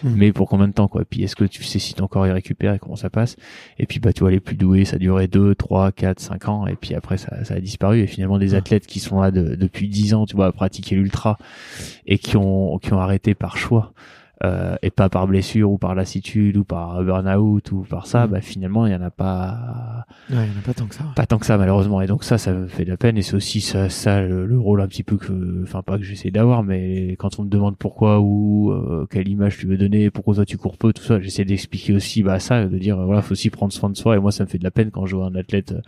Mm. 0.04 0.10
Mais 0.16 0.34
pour 0.34 0.50
combien 0.50 0.68
de 0.68 0.74
temps, 0.74 0.88
quoi? 0.90 1.04
Puis, 1.10 1.24
est-ce 1.24 1.36
que 1.36 1.46
tu 1.46 1.64
sais 1.64 1.80
si 1.80 1.94
ton 1.94 2.08
corps 2.08 2.28
y 2.28 2.32
récupère 2.32 2.74
et 2.74 2.80
comment 2.80 2.98
ça 2.98 3.10
passe? 3.10 3.38
Et 3.80 3.86
puis, 3.86 4.00
bah, 4.00 4.12
tu 4.12 4.20
vois, 4.22 4.32
les 4.32 4.42
plus 4.42 4.58
doués, 4.58 4.84
ça 4.84 4.98
durait 4.98 5.28
2, 5.28 5.56
3, 5.56 5.92
4, 5.94 6.20
5 6.20 6.50
ans, 6.50 6.68
et 6.68 6.76
puis 6.76 6.94
après, 6.94 7.18
ça, 7.18 7.44
ça 7.46 7.54
a 7.54 7.60
disparu, 7.62 8.02
et 8.02 8.08
finalement, 8.08 8.38
des 8.38 8.54
athlètes 8.54 8.86
qui 8.86 9.00
sont 9.00 9.22
là 9.22 9.32
de- 9.32 9.56
depuis 9.56 9.88
10 9.88 10.14
ans, 10.14 10.26
tu 10.26 10.36
vois, 10.36 10.48
à 10.48 10.52
pratiquer 10.52 10.96
l'ultra, 10.96 11.38
et 12.06 12.18
qui 12.18 12.36
ont, 12.36 12.78
qui 12.80 12.92
ont 12.94 13.00
arrêté 13.00 13.34
par 13.34 13.56
choix, 13.58 13.94
euh, 14.44 14.76
et 14.82 14.92
pas 14.92 15.08
par 15.10 15.28
blessure 15.28 15.72
ou 15.72 15.78
par 15.78 15.96
lassitude 15.96 16.58
ou 16.58 16.64
par 16.66 17.02
burn-out 17.04 17.72
ou 17.72 17.82
par 17.90 18.06
ça, 18.08 18.28
Mm. 18.28 18.30
bah 18.32 18.42
finalement 18.42 18.86
il 18.86 18.92
y 18.92 18.96
en 18.96 19.02
a 19.02 19.10
pas 19.10 20.06
ouais, 20.30 20.48
il 20.48 20.54
y 20.54 20.56
en 20.56 20.60
a 20.60 20.66
pas 20.66 20.74
tant 20.74 20.86
que 20.88 20.96
ça 20.96 21.04
pas 21.16 21.26
tant 21.26 21.38
que 21.40 21.46
ça 21.46 21.58
malheureusement. 21.58 22.02
Et 22.02 22.08
donc 22.08 22.24
ça 22.24 22.38
ça 22.38 22.52
me 22.54 22.68
fait 22.68 22.84
de 22.86 22.90
la 22.90 22.98
peine. 22.98 23.18
Et 23.18 23.22
c'est 23.22 23.36
aussi 23.36 23.62
ça, 23.62 23.90
ça 23.90 24.22
le, 24.22 24.46
le 24.46 24.60
rôle 24.60 24.82
un 24.82 24.88
petit 24.88 25.04
peu 25.04 25.18
que 25.18 25.64
enfin 25.64 25.82
pas 25.82 25.98
que 25.98 26.04
j'essaie 26.04 26.32
d'avoir 26.32 26.64
mais 26.64 27.16
quand 27.18 27.40
on 27.40 27.44
me 27.44 27.50
demande 27.50 27.78
pourquoi 27.78 28.20
ou 28.20 28.72
euh, 28.72 29.08
quelle 29.10 29.28
image 29.28 29.58
tu 29.58 29.68
veux 29.68 29.78
donner 29.78 30.10
pourquoi 30.12 30.36
toi 30.36 30.46
tu 30.46 30.58
cours 30.58 30.78
peu 30.78 30.92
tout 30.94 31.04
ça 31.04 31.20
j'essaie 31.22 31.46
d'expliquer 31.46 31.94
aussi 31.94 32.24
bah 32.24 32.40
ça 32.40 32.66
de 32.66 32.78
dire 32.78 32.98
voilà 33.06 33.22
faut 33.22 33.32
aussi 33.34 33.50
prendre 33.50 33.72
soin 33.74 33.90
de 33.90 33.96
soi. 33.98 34.16
Et 34.16 34.20
moi 34.20 34.32
ça 34.32 34.44
me 34.44 34.50
fait 34.50 34.58
de 34.58 34.64
la 34.64 34.72
peine 34.72 34.92
quand 34.92 35.06
je 35.06 35.16
vois 35.16 35.28
un 35.28 35.36
athlète 35.36 35.72
euh, 35.72 35.82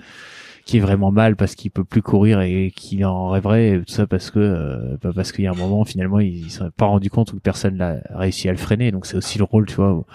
qui 0.68 0.78
est 0.78 0.82
vraiment 0.82 1.12
mal 1.12 1.36
parce 1.38 1.56
qu'il 1.56 1.72
peut 1.72 1.84
plus 1.86 2.02
courir 2.02 2.42
et 2.42 2.72
qu'il 2.76 3.06
en 3.06 3.30
rêverait 3.30 3.70
et 3.70 3.80
tout 3.80 3.86
ça 3.94 4.06
parce 4.06 4.30
que 4.32 4.40
euh, 4.40 4.98
bah, 5.02 5.12
parce 5.16 5.32
qu'il 5.32 5.46
y 5.46 5.48
a 5.48 5.52
un 5.52 5.56
moment 5.56 5.86
finalement 5.86 6.20
il, 6.20 6.46
il 6.46 6.52
s'en 6.52 6.70
pas 6.72 6.86
rendu 6.88 7.10
compte 7.10 7.32
ou 7.32 7.38
que 7.38 7.42
personne 7.42 7.78
l'a 7.78 7.98
réussi 8.14 8.50
à 8.50 8.52
le 8.52 8.58
freiner 8.58 8.92
donc 8.92 9.06
c'est 9.06 9.16
aussi 9.18 9.38
le 9.38 9.46
rôle 9.46 9.66
tu 9.66 9.76
vois 9.76 9.94
où- 9.94 10.06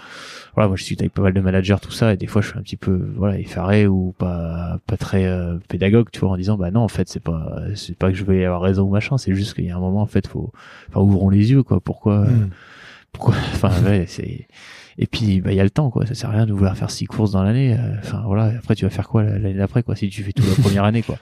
voilà 0.54 0.68
moi 0.68 0.76
je 0.76 0.84
suis 0.84 0.94
avec 1.00 1.14
pas 1.14 1.22
mal 1.22 1.32
de 1.32 1.40
managers 1.40 1.76
tout 1.80 1.90
ça 1.90 2.12
et 2.12 2.18
des 2.18 2.26
fois 2.26 2.42
je 2.42 2.48
suis 2.50 2.58
un 2.58 2.62
petit 2.62 2.76
peu 2.76 3.00
voilà 3.16 3.38
effaré 3.38 3.86
ou 3.86 4.14
pas 4.18 4.78
pas 4.86 4.98
très 4.98 5.24
euh, 5.26 5.56
pédagogue 5.68 6.08
tu 6.12 6.20
vois 6.20 6.28
en 6.30 6.36
disant 6.36 6.58
bah 6.58 6.70
non 6.70 6.80
en 6.82 6.88
fait 6.88 7.08
c'est 7.08 7.22
pas 7.22 7.56
c'est 7.74 7.96
pas 7.96 8.10
que 8.10 8.16
je 8.18 8.24
vais 8.24 8.44
avoir 8.44 8.60
raison 8.60 8.82
ou 8.84 8.90
machin 8.90 9.16
c'est 9.16 9.34
juste 9.34 9.54
qu'il 9.54 9.64
y 9.64 9.70
a 9.70 9.76
un 9.76 9.80
moment 9.80 10.02
en 10.02 10.06
fait 10.06 10.26
faut 10.26 10.52
enfin 10.90 11.00
ouvrons 11.00 11.30
les 11.30 11.50
yeux 11.50 11.62
quoi 11.62 11.80
pourquoi 11.80 12.26
Mm. 12.26 12.50
pourquoi 13.12 13.34
enfin 13.54 13.72
ouais 13.84 14.04
c'est 14.06 14.46
et 14.98 15.06
puis 15.06 15.40
bah 15.40 15.52
il 15.52 15.56
y 15.56 15.60
a 15.60 15.64
le 15.64 15.70
temps 15.70 15.90
quoi. 15.90 16.06
Ça 16.06 16.14
sert 16.14 16.30
à 16.30 16.32
rien 16.32 16.46
de 16.46 16.52
vouloir 16.52 16.76
faire 16.76 16.90
six 16.90 17.06
courses 17.06 17.32
dans 17.32 17.42
l'année 17.42 17.74
euh, 17.74 17.98
enfin 17.98 18.22
voilà. 18.26 18.52
Après 18.58 18.74
tu 18.74 18.84
vas 18.84 18.90
faire 18.90 19.08
quoi 19.08 19.22
l'année 19.22 19.54
d'après 19.54 19.82
quoi 19.82 19.96
si 19.96 20.08
tu 20.08 20.22
fais 20.22 20.32
toute 20.32 20.48
la 20.48 20.62
première 20.62 20.84
année 20.84 21.02
quoi. 21.02 21.18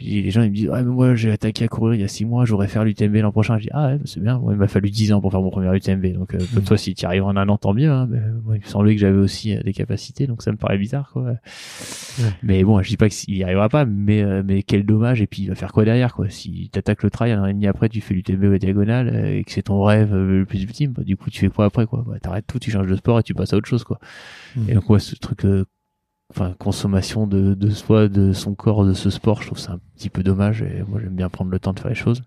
Les 0.00 0.30
gens 0.30 0.42
ils 0.42 0.50
me 0.50 0.54
disent 0.54 0.68
ouais 0.68 0.82
mais 0.82 0.90
moi 0.90 1.14
j'ai 1.14 1.30
attaqué 1.30 1.64
à 1.64 1.68
courir 1.68 1.94
il 1.94 2.00
y 2.00 2.04
a 2.04 2.08
six 2.08 2.24
mois 2.24 2.44
j'aurais 2.44 2.68
faire 2.68 2.84
l'UTMB 2.84 3.14
l'an 3.16 3.32
prochain. 3.32 3.56
Je 3.58 3.64
dis 3.64 3.70
ah 3.72 3.88
ouais 3.88 3.98
c'est 4.04 4.20
bien. 4.22 4.38
Moi 4.38 4.52
il 4.52 4.58
m'a 4.58 4.68
fallu 4.68 4.90
dix 4.90 5.12
ans 5.12 5.20
pour 5.20 5.30
faire 5.30 5.42
mon 5.42 5.50
premier 5.50 5.74
UTMB 5.74 6.06
donc 6.12 6.34
euh, 6.34 6.38
Mm. 6.38 6.60
toi 6.62 6.76
si 6.76 6.94
tu 6.94 7.04
arrives 7.06 7.24
en 7.24 7.36
un 7.36 7.48
an 7.48 7.56
tant 7.58 7.74
mieux 7.74 7.90
hein, 7.90 8.06
mais 8.10 8.20
moi, 8.44 8.56
il 8.56 8.60
me 8.60 8.66
semblait 8.66 8.94
que 8.94 9.00
j'avais 9.00 9.16
aussi 9.18 9.56
euh, 9.56 9.62
des 9.62 9.72
capacités. 9.72 10.26
Donc 10.26 10.42
ça 10.42 10.52
me 10.52 10.56
paraît 10.56 10.78
bizarre 10.78 11.10
quoi. 11.12 11.34
Mais 12.42 12.64
bon 12.64 12.80
je 12.82 12.88
dis 12.88 12.96
pas 12.96 13.08
qu'il 13.08 13.36
y 13.36 13.42
arrivera 13.44 13.68
pas 13.68 13.84
mais 13.84 14.22
euh, 14.22 14.42
mais 14.44 14.62
quel 14.62 14.84
dommage. 14.84 15.20
Et 15.22 15.26
puis 15.26 15.42
il 15.42 15.48
va 15.48 15.54
faire 15.54 15.72
quoi 15.72 15.84
derrière 15.84 16.14
quoi? 16.14 16.28
Si 16.30 16.68
t'attaques 16.72 17.02
le 17.02 17.10
trail 17.10 17.32
un 17.32 17.42
an 17.42 17.46
et 17.46 17.52
demi 17.52 17.66
après 17.66 17.88
tu 17.88 18.00
fais 18.00 18.14
l'UTMB 18.14 18.42
la 18.44 18.58
diagonale 18.58 19.08
euh, 19.08 19.38
et 19.38 19.44
que 19.44 19.52
c'est 19.52 19.62
ton 19.62 19.82
rêve 19.82 20.14
euh, 20.14 20.38
le 20.40 20.44
plus 20.46 20.62
ultime 20.62 20.92
bah, 20.92 21.02
du 21.04 21.16
coup 21.16 21.30
tu 21.30 21.40
fais 21.40 21.48
quoi 21.48 21.66
après 21.66 21.86
quoi? 21.86 22.04
Bah, 22.06 22.18
t'arrêtes 22.20 22.46
tout 22.46 22.58
tu 22.58 22.70
changes 22.70 22.86
de 22.86 22.96
sport 22.96 23.18
et 23.20 23.22
tu 23.22 23.34
passes 23.34 23.52
à 23.52 23.56
autre 23.56 23.68
chose 23.68 23.84
quoi. 23.84 23.98
Mm. 24.56 24.70
et 24.70 24.74
donc 24.74 24.88
ouais 24.90 25.00
ce 25.00 25.14
truc 25.16 25.44
euh, 25.44 25.64
enfin 26.30 26.54
consommation 26.58 27.26
de, 27.26 27.54
de 27.54 27.70
soi 27.70 28.08
de 28.08 28.32
son 28.32 28.54
corps 28.54 28.84
de 28.84 28.94
ce 28.94 29.10
sport 29.10 29.42
je 29.42 29.46
trouve 29.46 29.58
c'est 29.58 29.70
un 29.70 29.80
petit 29.96 30.10
peu 30.10 30.22
dommage 30.22 30.62
et 30.62 30.82
moi 30.88 31.00
j'aime 31.00 31.14
bien 31.14 31.28
prendre 31.28 31.50
le 31.50 31.58
temps 31.60 31.72
de 31.72 31.80
faire 31.80 31.88
les 31.90 31.94
choses 31.94 32.22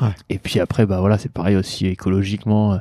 Ouais. 0.00 0.08
et 0.30 0.38
puis 0.38 0.58
après 0.58 0.86
bah 0.86 1.00
voilà 1.00 1.18
c'est 1.18 1.30
pareil 1.30 1.54
aussi 1.54 1.86
écologiquement 1.86 2.72
euh, 2.74 2.78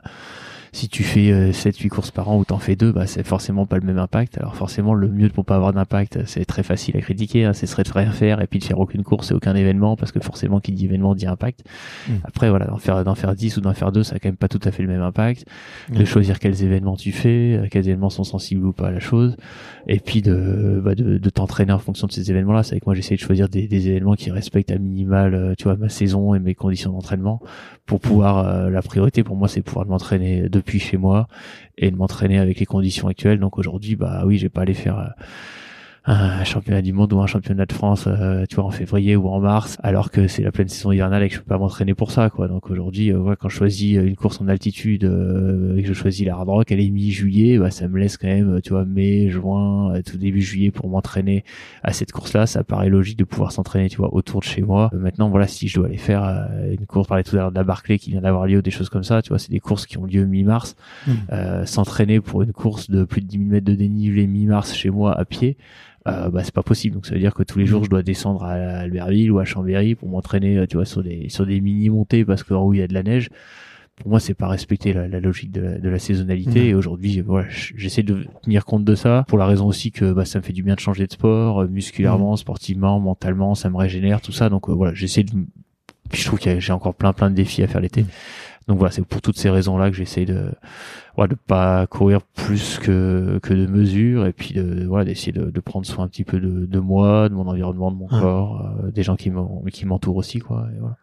si 0.73 0.87
tu 0.87 1.03
fais 1.03 1.51
7-8 1.51 1.89
courses 1.89 2.11
par 2.11 2.29
an 2.29 2.37
ou 2.37 2.45
t'en 2.45 2.59
fais 2.59 2.75
deux, 2.75 2.91
bah 2.91 3.05
c'est 3.07 3.25
forcément 3.25 3.65
pas 3.65 3.77
le 3.77 3.85
même 3.85 3.97
impact. 3.97 4.37
Alors 4.37 4.55
forcément, 4.55 4.93
le 4.93 5.09
mieux 5.09 5.29
pour 5.29 5.45
pas 5.45 5.55
avoir 5.55 5.73
d'impact, 5.73 6.19
c'est 6.25 6.45
très 6.45 6.63
facile 6.63 6.95
à 6.97 7.01
critiquer. 7.01 7.45
Hein, 7.45 7.53
ce 7.53 7.65
serait 7.65 7.83
de 7.83 7.91
rien 7.91 8.11
faire 8.11 8.41
et 8.41 8.47
puis 8.47 8.59
de 8.59 8.63
faire 8.63 8.79
aucune 8.79 9.03
course 9.03 9.31
et 9.31 9.33
aucun 9.33 9.55
événement 9.55 9.95
parce 9.95 10.11
que 10.11 10.19
forcément, 10.19 10.59
qui 10.59 10.71
dit 10.71 10.85
événement 10.85 11.15
dit 11.15 11.27
impact. 11.27 11.63
Mm. 12.07 12.13
Après, 12.23 12.49
voilà, 12.49 12.65
d'en 12.65 12.77
faire 12.77 13.03
d'en 13.03 13.15
faire 13.15 13.35
10 13.35 13.57
ou 13.57 13.61
d'en 13.61 13.73
faire 13.73 13.91
deux, 13.91 14.03
ça 14.03 14.15
a 14.15 14.19
quand 14.19 14.29
même 14.29 14.37
pas 14.37 14.47
tout 14.47 14.61
à 14.63 14.71
fait 14.71 14.83
le 14.83 14.89
même 14.89 15.01
impact. 15.01 15.45
De 15.89 16.05
choisir 16.05 16.39
quels 16.39 16.63
événements 16.63 16.95
tu 16.95 17.11
fais, 17.11 17.67
quels 17.69 17.87
événements 17.87 18.09
sont 18.09 18.23
sensibles 18.23 18.65
ou 18.65 18.73
pas 18.73 18.87
à 18.87 18.91
la 18.91 18.99
chose, 18.99 19.35
et 19.87 19.99
puis 19.99 20.21
de 20.21 20.81
bah, 20.83 20.95
de, 20.95 21.17
de 21.17 21.29
t'entraîner 21.29 21.73
en 21.73 21.79
fonction 21.79 22.07
de 22.07 22.11
ces 22.11 22.31
événements-là. 22.31 22.63
C'est 22.63 22.73
avec 22.73 22.85
moi 22.85 22.95
j'essaie 22.95 23.15
de 23.15 23.19
choisir 23.19 23.49
des, 23.49 23.67
des, 23.67 23.89
événements 23.89 24.15
qui 24.15 24.31
respectent 24.31 24.71
à 24.71 24.77
minimal, 24.77 25.33
euh, 25.33 25.53
tu 25.57 25.65
vois, 25.65 25.75
ma 25.75 25.89
saison 25.89 26.33
et 26.35 26.39
mes 26.39 26.55
conditions 26.55 26.91
d'entraînement 26.91 27.41
pour 27.85 27.99
pouvoir 27.99 28.47
euh, 28.47 28.69
la 28.69 28.81
priorité 28.81 29.23
pour 29.23 29.35
moi 29.35 29.47
c'est 29.47 29.61
pouvoir 29.61 29.85
m'entraîner 29.85 30.47
chez 30.69 30.97
moi 30.97 31.27
et 31.77 31.91
de 31.91 31.95
m'entraîner 31.95 32.39
avec 32.39 32.59
les 32.59 32.65
conditions 32.65 33.07
actuelles. 33.07 33.39
Donc 33.39 33.57
aujourd'hui 33.57 33.95
bah 33.95 34.23
oui 34.25 34.37
j'ai 34.37 34.49
pas 34.49 34.61
aller 34.61 34.73
faire 34.73 34.99
euh, 34.99 35.23
un 36.05 36.43
championnat 36.43 36.81
du 36.81 36.93
monde 36.93 37.13
ou 37.13 37.19
un 37.19 37.27
championnat 37.27 37.67
de 37.67 37.73
France, 37.73 38.05
euh, 38.07 38.45
tu 38.49 38.55
vois, 38.55 38.65
en 38.65 38.71
février 38.71 39.15
ou 39.15 39.27
en 39.27 39.39
mars, 39.39 39.77
alors 39.83 40.09
que 40.09 40.27
c'est 40.27 40.41
la 40.41 40.51
pleine 40.51 40.67
saison 40.67 40.91
hivernale 40.91 41.21
et 41.21 41.29
que 41.29 41.35
je 41.35 41.39
peux 41.39 41.45
pas 41.45 41.59
m'entraîner 41.59 41.93
pour 41.93 42.09
ça, 42.09 42.31
quoi. 42.31 42.47
Donc 42.47 42.71
aujourd'hui, 42.71 43.13
euh, 43.13 43.35
quand 43.39 43.49
je 43.49 43.55
choisis 43.55 43.97
euh, 43.97 44.07
une 44.07 44.15
course 44.15 44.41
en 44.41 44.47
altitude 44.47 45.03
euh, 45.03 45.77
et 45.77 45.83
que 45.83 45.87
je 45.87 45.93
choisis 45.93 46.25
la 46.25 46.33
hard 46.33 46.49
rock, 46.49 46.71
elle 46.71 46.79
est 46.79 46.89
mi-juillet, 46.89 47.59
bah 47.59 47.69
ça 47.69 47.87
me 47.87 47.99
laisse 47.99 48.17
quand 48.17 48.27
même, 48.27 48.61
tu 48.61 48.71
vois, 48.71 48.83
mai, 48.83 49.29
juin, 49.29 49.93
tout 50.03 50.17
début 50.17 50.41
juillet 50.41 50.71
pour 50.71 50.89
m'entraîner 50.89 51.43
à 51.83 51.93
cette 51.93 52.11
course-là. 52.11 52.47
Ça 52.47 52.63
paraît 52.63 52.89
logique 52.89 53.19
de 53.19 53.23
pouvoir 53.23 53.51
s'entraîner, 53.51 53.87
tu 53.87 53.97
vois, 53.97 54.11
autour 54.11 54.39
de 54.39 54.45
chez 54.45 54.63
moi. 54.63 54.89
maintenant, 54.93 55.29
voilà, 55.29 55.45
si 55.45 55.67
je 55.67 55.75
dois 55.75 55.87
aller 55.87 55.97
faire 55.97 56.23
une 56.71 56.85
course, 56.87 57.07
parler 57.07 57.23
tout 57.23 57.35
à 57.35 57.39
l'heure 57.39 57.51
de 57.51 57.55
la 57.55 57.63
Barclay 57.63 57.99
qui 57.99 58.09
vient 58.09 58.21
d'avoir 58.21 58.47
lieu 58.47 58.57
ou 58.57 58.61
des 58.63 58.71
choses 58.71 58.89
comme 58.89 59.03
ça, 59.03 59.21
tu 59.21 59.29
vois, 59.29 59.37
c'est 59.37 59.51
des 59.51 59.59
courses 59.59 59.85
qui 59.85 59.99
ont 59.99 60.05
lieu 60.05 60.25
mi-mars. 60.25 60.75
Mmh. 61.07 61.65
s'entraîner 61.65 62.21
pour 62.21 62.41
une 62.41 62.53
course 62.53 62.89
de 62.89 63.03
plus 63.03 63.21
de 63.21 63.27
10 63.27 63.37
000 63.37 63.49
mètres 63.49 63.65
de 63.65 63.75
dénivelé 63.75 64.25
mi-mars 64.27 64.73
chez 64.73 64.89
moi 64.89 65.17
à 65.17 65.25
pied 65.25 65.57
euh, 66.07 66.29
bah 66.29 66.43
c'est 66.43 66.53
pas 66.53 66.63
possible. 66.63 66.95
Donc 66.95 67.05
ça 67.05 67.13
veut 67.13 67.19
dire 67.19 67.33
que 67.33 67.43
tous 67.43 67.59
les 67.59 67.65
jours 67.65 67.83
je 67.83 67.89
dois 67.89 68.03
descendre 68.03 68.43
à 68.43 68.53
Albertville 68.53 69.31
ou 69.31 69.39
à 69.39 69.45
Chambéry 69.45 69.95
pour 69.95 70.09
m'entraîner, 70.09 70.57
euh, 70.57 70.65
tu 70.65 70.77
vois, 70.77 70.85
sur 70.85 71.03
des 71.03 71.29
sur 71.29 71.45
des 71.45 71.61
mini 71.61 71.89
montées 71.89 72.25
parce 72.25 72.43
qu'en 72.43 72.61
haut 72.61 72.73
il 72.73 72.79
y 72.79 72.81
a 72.81 72.87
de 72.87 72.93
la 72.93 73.03
neige. 73.03 73.29
Pour 73.97 74.09
moi, 74.09 74.19
c'est 74.19 74.33
pas 74.33 74.47
respecter 74.47 74.93
la, 74.93 75.07
logique 75.19 75.51
de 75.51 75.61
la, 75.61 75.77
de 75.77 75.87
la 75.89 75.99
saisonnalité. 75.99 76.69
Et 76.69 76.73
aujourd'hui, 76.73 77.21
voilà, 77.21 77.47
j'essaie 77.49 78.01
de 78.01 78.25
tenir 78.41 78.65
compte 78.65 78.83
de 78.83 78.95
ça 78.95 79.25
pour 79.27 79.37
la 79.37 79.45
raison 79.45 79.67
aussi 79.67 79.91
que 79.91 80.11
bah, 80.11 80.25
ça 80.25 80.39
me 80.39 80.43
fait 80.43 80.53
du 80.53 80.63
bien 80.63 80.73
de 80.73 80.79
changer 80.79 81.05
de 81.05 81.11
sport, 81.11 81.61
euh, 81.61 81.67
musculairement, 81.67 82.35
sportivement, 82.35 82.99
mentalement, 82.99 83.53
ça 83.53 83.69
me 83.69 83.77
régénère, 83.77 84.21
tout 84.21 84.31
ça. 84.31 84.49
Donc 84.49 84.69
euh, 84.69 84.73
voilà, 84.73 84.95
j'essaie 84.95 85.23
de. 85.23 85.33
Puis 86.09 86.21
je 86.21 86.25
trouve 86.25 86.39
que 86.39 86.59
j'ai 86.59 86.73
encore 86.73 86.95
plein 86.95 87.13
plein 87.13 87.29
de 87.29 87.35
défis 87.35 87.61
à 87.61 87.67
faire 87.67 87.79
l'été. 87.79 88.05
Donc 88.71 88.79
voilà, 88.79 88.93
c'est 88.93 89.05
pour 89.05 89.21
toutes 89.21 89.37
ces 89.37 89.49
raisons-là 89.49 89.89
que 89.89 89.97
j'essaie 89.97 90.23
de, 90.23 90.49
voilà, 91.17 91.27
de 91.27 91.35
pas 91.35 91.85
courir 91.87 92.21
plus 92.21 92.79
que 92.79 93.37
que 93.43 93.53
de 93.53 93.67
mesures 93.67 94.25
et 94.25 94.31
puis 94.31 94.53
de 94.53 94.85
voilà 94.85 95.03
d'essayer 95.03 95.33
de, 95.33 95.51
de, 95.51 95.59
prendre 95.59 95.85
soin 95.85 96.05
un 96.05 96.07
petit 96.07 96.23
peu 96.23 96.39
de, 96.39 96.65
de 96.65 96.79
moi, 96.79 97.27
de 97.27 97.33
mon 97.33 97.49
environnement, 97.49 97.91
de 97.91 97.97
mon 97.97 98.07
corps, 98.07 98.65
euh, 98.79 98.91
des 98.91 99.03
gens 99.03 99.17
qui 99.17 99.29
qui 99.73 99.85
m'entourent 99.85 100.15
aussi 100.15 100.39
quoi. 100.39 100.69
Et 100.73 100.79
voilà. 100.79 100.95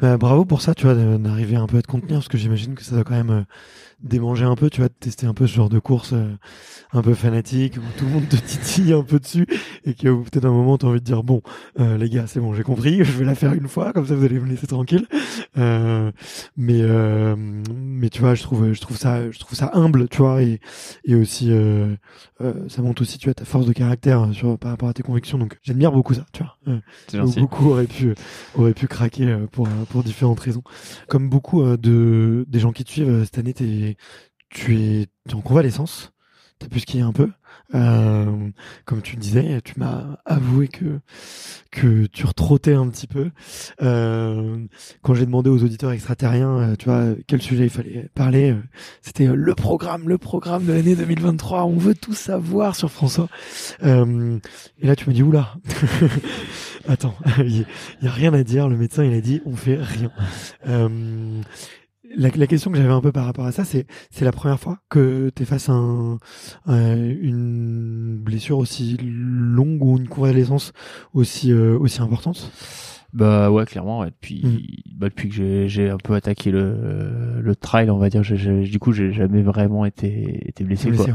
Bah, 0.00 0.16
bravo 0.16 0.44
pour 0.44 0.62
ça, 0.62 0.74
tu 0.74 0.84
vois, 0.84 0.94
d'arriver 0.94 1.56
un 1.56 1.66
peu 1.66 1.78
à 1.78 1.82
te 1.82 1.86
contenir 1.86 2.18
parce 2.18 2.28
que 2.28 2.38
j'imagine 2.38 2.74
que 2.74 2.82
ça 2.82 2.94
doit 2.94 3.04
quand 3.04 3.14
même 3.14 3.30
euh, 3.30 3.42
démanger 4.02 4.44
un 4.44 4.56
peu, 4.56 4.70
tu 4.70 4.80
vois, 4.80 4.88
de 4.88 4.94
tester 4.94 5.26
un 5.26 5.34
peu 5.34 5.46
ce 5.46 5.54
genre 5.54 5.68
de 5.68 5.78
course 5.78 6.12
euh, 6.12 6.34
un 6.92 7.02
peu 7.02 7.14
fanatique 7.14 7.76
où 7.76 7.80
tout 7.98 8.04
le 8.04 8.10
monde 8.10 8.28
te 8.28 8.36
titille 8.46 8.92
un 8.92 9.02
peu 9.02 9.18
dessus 9.18 9.46
et 9.84 9.94
que 9.94 10.08
peut-être 10.22 10.44
un 10.44 10.50
moment 10.50 10.78
t'as 10.78 10.86
envie 10.86 11.00
de 11.00 11.04
dire 11.04 11.22
bon 11.22 11.42
euh, 11.80 11.98
les 11.98 12.08
gars 12.08 12.26
c'est 12.26 12.40
bon 12.40 12.54
j'ai 12.54 12.62
compris, 12.62 12.98
je 13.04 13.12
vais 13.12 13.24
la 13.24 13.34
faire 13.34 13.52
une 13.52 13.68
fois 13.68 13.92
comme 13.92 14.06
ça 14.06 14.14
vous 14.14 14.24
allez 14.24 14.38
me 14.38 14.46
laisser 14.46 14.66
tranquille. 14.66 15.06
Euh, 15.58 16.10
mais 16.56 16.80
euh, 16.80 17.34
mais 17.36 18.08
tu 18.08 18.20
vois 18.20 18.34
je 18.34 18.42
trouve 18.42 18.72
je 18.72 18.80
trouve 18.80 18.96
ça 18.96 19.30
je 19.30 19.38
trouve 19.38 19.56
ça 19.56 19.70
humble 19.74 20.08
tu 20.08 20.18
vois 20.18 20.42
et 20.42 20.60
et 21.04 21.14
aussi 21.14 21.48
euh, 21.50 21.96
ça 22.68 22.82
montre 22.82 23.02
aussi 23.02 23.18
tu 23.18 23.26
vois 23.26 23.34
ta 23.34 23.44
force 23.44 23.66
de 23.66 23.72
caractère 23.72 24.28
sur 24.32 24.58
par 24.58 24.70
rapport 24.70 24.88
à 24.88 24.92
tes 24.92 25.02
convictions 25.02 25.38
donc 25.38 25.58
j'admire 25.62 25.92
beaucoup 25.92 26.14
ça 26.14 26.26
tu 26.32 26.42
vois. 26.42 26.80
beaucoup 27.36 27.70
auraient 27.70 27.86
pu 27.86 28.14
auraient 28.54 28.74
pu 28.74 28.86
craquer 28.86 29.36
pour 29.56 29.68
pour 29.90 30.04
différentes 30.04 30.40
raisons. 30.40 30.62
Comme 31.08 31.28
beaucoup 31.28 31.64
de 31.76 32.44
des 32.46 32.60
gens 32.60 32.72
qui 32.72 32.84
te 32.84 32.90
suivent 32.90 33.24
cette 33.24 33.38
année 33.38 33.54
tu 34.48 34.76
es, 34.76 35.06
en 35.32 35.40
convalescence, 35.40 36.12
t'as 36.58 36.68
pu 36.68 36.80
skier 36.80 37.00
un 37.00 37.12
peu. 37.12 37.30
Euh, 37.74 38.50
comme 38.84 39.02
tu 39.02 39.16
disais, 39.16 39.60
tu 39.62 39.74
m'as 39.78 40.16
avoué 40.24 40.68
que 40.68 41.00
que 41.72 42.06
tu 42.06 42.26
retrottais 42.26 42.74
un 42.74 42.88
petit 42.88 43.06
peu. 43.06 43.30
Euh, 43.82 44.66
quand 45.02 45.14
j'ai 45.14 45.26
demandé 45.26 45.50
aux 45.50 45.62
auditeurs 45.62 45.92
extraterriens, 45.92 46.58
euh, 46.58 46.76
tu 46.76 46.86
vois, 46.86 47.14
quel 47.26 47.42
sujet 47.42 47.64
il 47.64 47.70
fallait 47.70 48.08
parler, 48.14 48.54
c'était 49.02 49.26
le 49.26 49.54
programme, 49.54 50.08
le 50.08 50.18
programme 50.18 50.64
de 50.64 50.72
l'année 50.72 50.94
2023. 50.94 51.64
On 51.64 51.76
veut 51.76 51.94
tout 51.94 52.14
savoir 52.14 52.76
sur 52.76 52.90
François. 52.90 53.28
et 53.82 54.86
là, 54.86 54.96
tu 54.96 55.08
me 55.08 55.14
dis 55.14 55.22
oula, 55.22 55.56
attends, 56.88 57.14
il 57.38 57.64
y, 58.02 58.06
a 58.06 58.10
rien 58.10 58.32
à 58.34 58.42
dire. 58.42 58.68
Le 58.68 58.76
médecin, 58.76 59.04
il 59.04 59.14
a 59.14 59.20
dit, 59.20 59.42
on 59.46 59.56
fait 59.56 59.76
rien 59.76 60.10
la, 62.16 62.28
la, 62.34 62.46
question 62.46 62.70
que 62.70 62.76
j'avais 62.76 62.92
un 62.92 63.00
peu 63.00 63.12
par 63.12 63.24
rapport 63.24 63.44
à 63.44 63.52
ça, 63.52 63.64
c'est 63.64 63.86
c'est 64.10 64.24
la 64.24 64.32
première 64.32 64.60
fois 64.60 64.78
que 64.88 65.30
tu 65.34 65.42
es 65.42 65.46
face 65.46 65.68
à 65.68 65.72
un, 65.72 66.18
une 66.66 68.18
blessure 68.18 68.58
aussi 68.58 68.96
longue 69.02 69.82
ou 69.82 69.98
une 69.98 70.08
convalescence 70.08 70.72
aussi 71.12 71.52
euh, 71.52 71.78
aussi 71.78 72.00
importante? 72.00 72.50
Bah 73.16 73.50
ouais, 73.50 73.64
clairement. 73.64 74.00
Ouais. 74.00 74.08
Depuis, 74.08 74.42
mm. 74.44 74.92
bah, 74.94 75.08
depuis 75.08 75.30
que 75.30 75.66
j'ai 75.66 75.88
un 75.88 75.96
peu 75.96 76.14
attaqué 76.14 76.50
le, 76.50 77.40
le 77.40 77.56
trail, 77.56 77.90
on 77.90 77.96
va 77.96 78.10
dire, 78.10 78.20
du 78.20 78.78
coup, 78.78 78.92
j'ai 78.92 79.10
jamais 79.10 79.40
vraiment 79.40 79.86
été, 79.86 80.46
été 80.46 80.64
blessé. 80.64 80.90
quoi. 80.90 81.06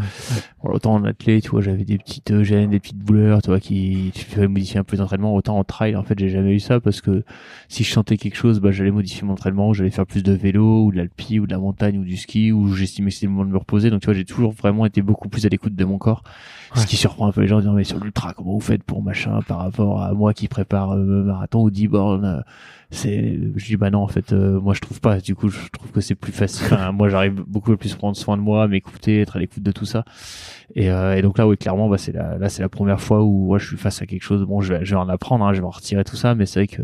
autant 0.63 0.95
en 0.95 1.03
athlète, 1.03 1.43
tu 1.43 1.51
vois, 1.51 1.61
j'avais 1.61 1.83
des 1.85 1.99
petites 1.99 2.41
gênes, 2.41 2.71
des 2.71 2.79
petites 2.79 2.97
douleurs, 2.97 3.43
tu 3.43 3.51
vois, 3.51 3.59
qui 3.59 4.09
tu 4.15 4.25
fais 4.25 4.47
modifier 4.47 4.79
un 4.79 4.83
peu 4.83 4.97
d'entraînement. 4.97 5.35
Autant 5.35 5.59
en 5.59 5.63
trail, 5.63 5.95
en 5.95 6.01
fait, 6.01 6.17
j'ai 6.17 6.29
jamais 6.29 6.55
eu 6.55 6.59
ça 6.59 6.79
parce 6.79 7.01
que 7.01 7.23
si 7.67 7.83
je 7.83 7.91
sentais 7.91 8.17
quelque 8.17 8.35
chose, 8.35 8.59
bah 8.61 8.71
j'allais 8.71 8.89
modifier 8.89 9.21
mon 9.23 9.33
entraînement, 9.33 9.71
j'allais 9.71 9.91
faire 9.91 10.07
plus 10.07 10.23
de 10.23 10.33
vélo 10.33 10.85
ou 10.85 10.91
de 10.91 10.97
l'alpi 10.97 11.39
ou 11.39 11.45
de 11.45 11.51
la 11.51 11.59
montagne 11.59 11.99
ou 11.99 12.03
du 12.03 12.17
ski 12.17 12.51
ou 12.51 12.73
j'estimais 12.73 13.09
que 13.09 13.13
c'était 13.13 13.27
le 13.27 13.33
moment 13.33 13.45
de 13.45 13.51
me 13.51 13.57
reposer. 13.57 13.91
Donc 13.91 14.01
tu 14.01 14.05
vois, 14.05 14.15
j'ai 14.15 14.25
toujours 14.25 14.53
vraiment 14.53 14.87
été 14.87 15.03
beaucoup 15.03 15.29
plus 15.29 15.45
à 15.45 15.49
l'écoute 15.49 15.75
de 15.75 15.85
mon 15.85 15.99
corps. 15.99 16.23
Ce 16.75 16.85
qui 16.85 16.95
surprend 16.95 17.27
un 17.27 17.31
peu 17.31 17.41
les 17.41 17.47
gens, 17.47 17.59
disant 17.59 17.73
mais 17.73 17.83
sur 17.83 17.99
l'ultra, 17.99 18.33
comment 18.33 18.53
vous 18.53 18.61
faites 18.61 18.83
pour 18.83 19.03
machin 19.03 19.41
par 19.47 19.59
rapport 19.59 20.01
à 20.01 20.13
moi 20.13 20.33
qui 20.33 20.47
prépare 20.47 20.93
euh, 20.93 21.23
marathon 21.23 21.63
ou 21.63 21.69
10 21.69 21.87
bornes 21.87 22.25
euh, 22.25 22.41
c'est 22.91 23.39
je 23.55 23.65
dis 23.65 23.77
bah 23.77 23.89
non 23.89 23.99
en 23.99 24.07
fait 24.07 24.33
euh, 24.33 24.59
moi 24.59 24.73
je 24.73 24.81
trouve 24.81 24.99
pas. 24.99 25.19
Du 25.19 25.33
coup 25.33 25.49
je 25.49 25.69
trouve 25.71 25.91
que 25.91 26.01
c'est 26.01 26.15
plus 26.15 26.31
facile. 26.33 26.67
Enfin, 26.71 26.91
moi 26.91 27.09
j'arrive 27.09 27.41
beaucoup 27.47 27.75
plus 27.77 27.95
prendre 27.95 28.15
soin 28.17 28.37
de 28.37 28.41
moi 28.41 28.67
m'écouter 28.67 29.21
être 29.21 29.37
à 29.37 29.39
l'écoute 29.39 29.63
de 29.63 29.71
tout 29.71 29.85
ça. 29.85 30.03
Et, 30.75 30.91
euh, 30.91 31.15
et 31.15 31.21
donc 31.21 31.37
là 31.37 31.47
oui 31.47 31.57
clairement 31.57 31.89
bah 31.89 31.97
c'est 31.97 32.11
la 32.11 32.37
là 32.37 32.49
c'est 32.49 32.61
la 32.61 32.69
première 32.69 33.01
fois 33.01 33.23
où 33.23 33.47
moi 33.47 33.57
je 33.57 33.67
suis 33.67 33.77
face 33.77 34.01
à 34.01 34.05
quelque 34.05 34.23
chose. 34.23 34.43
Bon 34.43 34.61
je 34.61 34.73
vais 34.73 34.85
je 34.85 34.93
vais 34.93 34.99
en 35.01 35.09
apprendre 35.09 35.45
hein, 35.45 35.53
je 35.53 35.61
vais 35.61 35.67
en 35.67 35.71
retirer 35.71 36.03
tout 36.03 36.17
ça 36.17 36.35
mais 36.35 36.45
c'est 36.45 36.59
vrai 36.59 36.67
que 36.67 36.83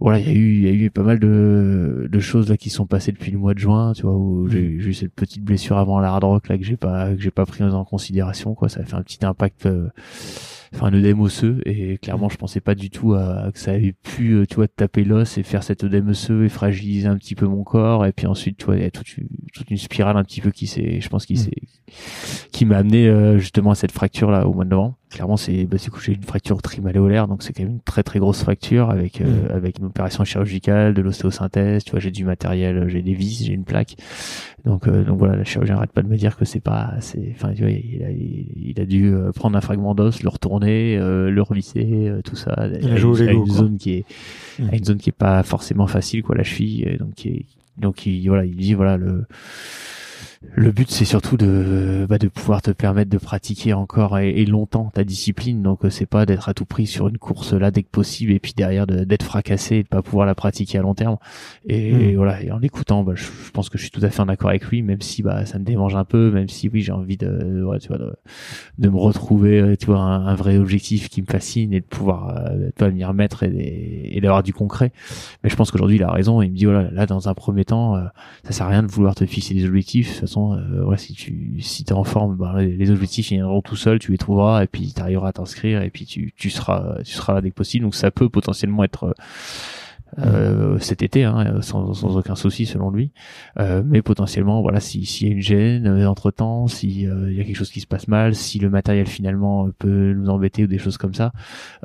voilà, 0.00 0.18
il 0.18 0.26
y 0.26 0.30
a 0.30 0.32
eu, 0.32 0.54
il 0.54 0.62
y 0.64 0.68
a 0.68 0.72
eu 0.72 0.90
pas 0.90 1.02
mal 1.04 1.20
de, 1.20 2.08
de 2.10 2.20
choses 2.20 2.50
là 2.50 2.56
qui 2.56 2.68
sont 2.68 2.86
passées 2.86 3.12
depuis 3.12 3.30
le 3.30 3.38
mois 3.38 3.54
de 3.54 3.60
juin, 3.60 3.92
tu 3.94 4.02
vois, 4.02 4.16
où 4.16 4.48
j'ai 4.48 4.60
eu 4.60 4.92
cette 4.92 5.14
petite 5.14 5.44
blessure 5.44 5.78
avant 5.78 6.00
la 6.00 6.08
hard 6.08 6.24
rock 6.24 6.48
là 6.48 6.58
que 6.58 6.64
j'ai 6.64 6.76
pas, 6.76 7.14
que 7.14 7.22
j'ai 7.22 7.30
pas 7.30 7.46
pris 7.46 7.62
en 7.62 7.84
considération, 7.84 8.54
quoi. 8.54 8.68
Ça 8.68 8.80
a 8.80 8.84
fait 8.84 8.96
un 8.96 9.02
petit 9.02 9.24
impact, 9.24 9.66
euh, 9.66 9.88
enfin 10.74 10.86
un 10.86 10.94
œdème 10.94 11.20
osseux, 11.20 11.60
et 11.64 11.96
clairement 11.98 12.28
je 12.28 12.36
pensais 12.36 12.60
pas 12.60 12.74
du 12.74 12.90
tout 12.90 13.14
à, 13.14 13.50
que 13.52 13.58
ça 13.58 13.70
avait 13.70 13.92
pu, 13.92 14.32
euh, 14.32 14.46
tu 14.46 14.56
vois, 14.56 14.66
taper 14.66 15.04
l'os 15.04 15.38
et 15.38 15.44
faire 15.44 15.62
cet 15.62 15.84
œdème 15.84 16.08
osseux 16.08 16.44
et 16.44 16.48
fragiliser 16.48 17.06
un 17.06 17.16
petit 17.16 17.36
peu 17.36 17.46
mon 17.46 17.62
corps, 17.62 18.04
et 18.04 18.12
puis 18.12 18.26
ensuite, 18.26 18.56
tu 18.58 18.66
vois, 18.66 18.76
il 18.76 18.82
y 18.82 18.86
a 18.86 18.90
toute 18.90 19.16
une, 19.16 19.28
toute 19.52 19.70
une 19.70 19.76
spirale 19.76 20.16
un 20.16 20.24
petit 20.24 20.40
peu 20.40 20.50
qui 20.50 20.66
s'est, 20.66 21.00
je 21.00 21.08
pense, 21.08 21.24
qui 21.24 21.36
s'est, 21.36 21.62
qui 22.50 22.64
m'a 22.64 22.78
amené 22.78 23.08
euh, 23.08 23.38
justement 23.38 23.70
à 23.70 23.74
cette 23.76 23.92
fracture 23.92 24.32
là 24.32 24.48
au 24.48 24.54
mois 24.54 24.64
de 24.64 24.70
novembre 24.70 24.98
clairement 25.14 25.36
c'est 25.36 25.64
bah, 25.64 25.76
j'ai 26.02 26.12
une 26.12 26.22
fracture 26.24 26.60
trimaléolaire 26.60 27.28
donc 27.28 27.44
c'est 27.44 27.52
quand 27.52 27.62
même 27.62 27.74
une 27.74 27.80
très 27.80 28.02
très 28.02 28.18
grosse 28.18 28.42
fracture 28.42 28.90
avec 28.90 29.20
euh, 29.20 29.24
mm. 29.24 29.52
avec 29.52 29.78
une 29.78 29.86
opération 29.86 30.24
chirurgicale 30.24 30.92
de 30.92 31.00
l'ostéosynthèse 31.02 31.84
tu 31.84 31.92
vois 31.92 32.00
j'ai 32.00 32.10
du 32.10 32.24
matériel 32.24 32.88
j'ai 32.88 33.00
des 33.00 33.14
vis 33.14 33.44
j'ai 33.44 33.52
une 33.52 33.64
plaque 33.64 33.94
donc 34.64 34.88
euh, 34.88 35.04
donc 35.04 35.18
voilà 35.18 35.36
la 35.36 35.44
chirurgien 35.44 35.76
arrête 35.76 35.92
pas 35.92 36.02
de 36.02 36.08
me 36.08 36.16
dire 36.16 36.36
que 36.36 36.44
c'est 36.44 36.60
pas 36.60 36.94
c'est 36.98 37.32
enfin 37.32 37.52
tu 37.54 37.62
vois 37.62 37.70
il 37.70 38.02
a, 38.02 38.10
il 38.10 38.80
a 38.80 38.84
dû 38.84 39.14
euh, 39.14 39.30
prendre 39.30 39.56
un 39.56 39.60
fragment 39.60 39.94
d'os 39.94 40.20
le 40.20 40.28
retourner 40.28 40.96
le 40.96 41.42
revisser 41.42 42.12
tout 42.24 42.36
ça 42.36 42.50
à, 42.50 42.66
une, 42.66 43.46
zone 43.48 43.78
qui 43.78 43.92
est 43.92 44.04
mm. 44.58 44.68
à 44.72 44.76
une 44.76 44.84
zone 44.84 44.98
qui 44.98 45.10
est 45.10 45.16
pas 45.16 45.44
forcément 45.44 45.86
facile 45.86 46.24
quoi 46.24 46.34
la 46.34 46.42
cheville 46.42 46.96
donc 46.98 47.14
qui 47.14 47.28
est, 47.28 47.46
donc 47.78 48.04
il 48.04 48.26
voilà 48.26 48.44
il 48.44 48.56
dit 48.56 48.74
voilà 48.74 48.96
le 48.96 49.26
le 50.52 50.70
but 50.70 50.90
c'est 50.90 51.04
surtout 51.04 51.36
de 51.36 52.06
bah, 52.08 52.18
de 52.18 52.28
pouvoir 52.28 52.62
te 52.62 52.70
permettre 52.70 53.10
de 53.10 53.18
pratiquer 53.18 53.72
encore 53.72 54.18
et, 54.18 54.44
longtemps 54.44 54.90
ta 54.94 55.04
discipline. 55.04 55.62
Donc 55.62 55.84
euh, 55.84 55.90
c'est 55.90 56.06
pas 56.06 56.26
d'être 56.26 56.48
à 56.48 56.54
tout 56.54 56.64
prix 56.64 56.86
sur 56.86 57.08
une 57.08 57.18
course 57.18 57.52
là 57.52 57.70
dès 57.70 57.82
que 57.82 57.88
possible 57.88 58.32
et 58.32 58.38
puis 58.38 58.52
derrière 58.56 58.86
d'être 58.86 59.22
fracassé 59.22 59.76
et 59.76 59.82
de 59.82 59.88
pas 59.88 60.02
pouvoir 60.02 60.26
la 60.26 60.34
pratiquer 60.34 60.78
à 60.78 60.82
long 60.82 60.94
terme. 60.94 61.16
Et, 61.66 62.12
hmm. 62.12 62.16
voilà 62.16 62.42
et 62.42 62.50
en 62.50 62.58
l'écoutant 62.58 63.02
bah, 63.02 63.14
je, 63.16 63.26
pense 63.52 63.68
que 63.68 63.78
je 63.78 63.82
suis 63.82 63.90
tout 63.90 64.04
à 64.04 64.10
fait 64.10 64.20
en 64.20 64.28
accord 64.28 64.50
avec 64.50 64.64
lui 64.66 64.82
même 64.82 65.00
si 65.00 65.22
bah 65.22 65.46
ça 65.46 65.58
me 65.58 65.64
démange 65.64 65.96
un 65.96 66.04
peu 66.04 66.30
même 66.30 66.48
si 66.48 66.68
oui 66.68 66.82
j'ai 66.82 66.92
envie 66.92 67.16
de 67.16 67.64
tu 67.80 67.88
vois 67.88 67.98
de, 68.78 68.88
me 68.88 68.96
retrouver 68.96 69.60
euh, 69.60 69.76
tu 69.76 69.86
vois 69.86 70.00
un, 70.00 70.34
vrai 70.34 70.58
objectif 70.58 71.08
qui 71.08 71.22
me 71.22 71.26
fascine 71.26 71.72
et 71.72 71.80
de 71.80 71.86
pouvoir 71.86 72.36
euh, 72.50 72.90
m'y 72.90 73.04
remettre 73.04 73.42
et, 73.42 74.16
et 74.16 74.20
d'avoir 74.20 74.42
du 74.42 74.52
concret. 74.52 74.92
Mais 75.42 75.50
je 75.50 75.56
pense 75.56 75.70
qu'aujourd'hui 75.70 75.96
il 75.96 76.02
a 76.02 76.10
raison. 76.10 76.42
Il 76.42 76.50
me 76.50 76.56
dit 76.56 76.64
voilà 76.64 76.90
là 76.90 77.06
dans 77.06 77.28
un 77.28 77.34
premier 77.34 77.64
temps 77.64 77.96
euh, 77.96 78.04
ça 78.44 78.52
sert 78.52 78.66
à 78.66 78.70
rien 78.70 78.82
de 78.82 78.88
vouloir 78.88 79.14
te 79.14 79.26
fixer 79.26 79.54
des 79.54 79.66
objectifs. 79.66 80.22
De 80.22 80.26
façon 80.34 80.52
euh, 80.54 80.96
si 80.96 81.14
tu 81.14 81.60
si 81.60 81.84
t'es 81.84 81.92
en 81.92 82.04
forme, 82.04 82.36
bah, 82.36 82.56
les, 82.62 82.90
objectifs 82.90 83.28
viendront 83.28 83.62
tout 83.62 83.76
seuls, 83.76 83.98
tu 83.98 84.12
les 84.12 84.18
trouveras 84.18 84.64
et 84.64 84.66
puis 84.66 84.92
tu 84.94 85.00
arriveras 85.00 85.28
à 85.28 85.32
t'inscrire 85.32 85.82
et 85.82 85.90
puis 85.90 86.06
tu, 86.06 86.32
tu 86.36 86.50
seras 86.50 87.02
tu 87.04 87.12
seras 87.12 87.34
là 87.34 87.40
dès 87.40 87.50
que 87.50 87.54
possible. 87.54 87.84
Donc 87.84 87.94
ça 87.94 88.10
peut 88.10 88.28
potentiellement 88.28 88.84
être 88.84 89.14
euh, 90.18 90.78
cet 90.78 91.02
été, 91.02 91.24
hein, 91.24 91.60
sans, 91.60 91.92
sans, 91.92 92.16
aucun 92.16 92.36
souci 92.36 92.66
selon 92.66 92.90
lui. 92.90 93.10
Euh, 93.58 93.82
mais 93.84 94.02
potentiellement, 94.02 94.62
voilà, 94.62 94.80
s'il 94.80 95.02
y 95.02 95.30
a 95.30 95.32
une 95.32 95.40
gêne 95.40 95.86
euh, 95.86 96.08
entre 96.08 96.30
temps, 96.30 96.68
s'il 96.68 97.00
y 97.00 97.40
a 97.40 97.44
quelque 97.44 97.56
chose 97.56 97.70
qui 97.70 97.80
se 97.80 97.86
passe 97.86 98.06
mal, 98.06 98.34
si 98.34 98.58
le 98.58 98.70
matériel 98.70 99.06
finalement 99.06 99.68
peut 99.78 100.12
nous 100.12 100.28
embêter 100.28 100.64
ou 100.64 100.66
des 100.66 100.78
choses 100.78 100.98
comme 100.98 101.14
ça, 101.14 101.32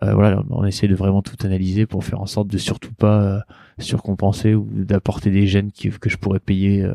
voilà, 0.01 0.43
on, 0.49 0.65
essaie 0.65 0.87
de 0.87 0.95
vraiment 0.95 1.21
tout 1.21 1.35
analyser 1.43 1.85
pour 1.85 2.03
faire 2.03 2.21
en 2.21 2.25
sorte 2.25 2.47
de 2.47 2.57
surtout 2.57 2.93
pas 2.93 3.43
surcompenser 3.79 4.55
ou 4.55 4.67
d'apporter 4.71 5.31
des 5.31 5.47
gènes 5.47 5.71
que 5.71 6.09
je 6.09 6.17
pourrais 6.17 6.39
payer 6.39 6.87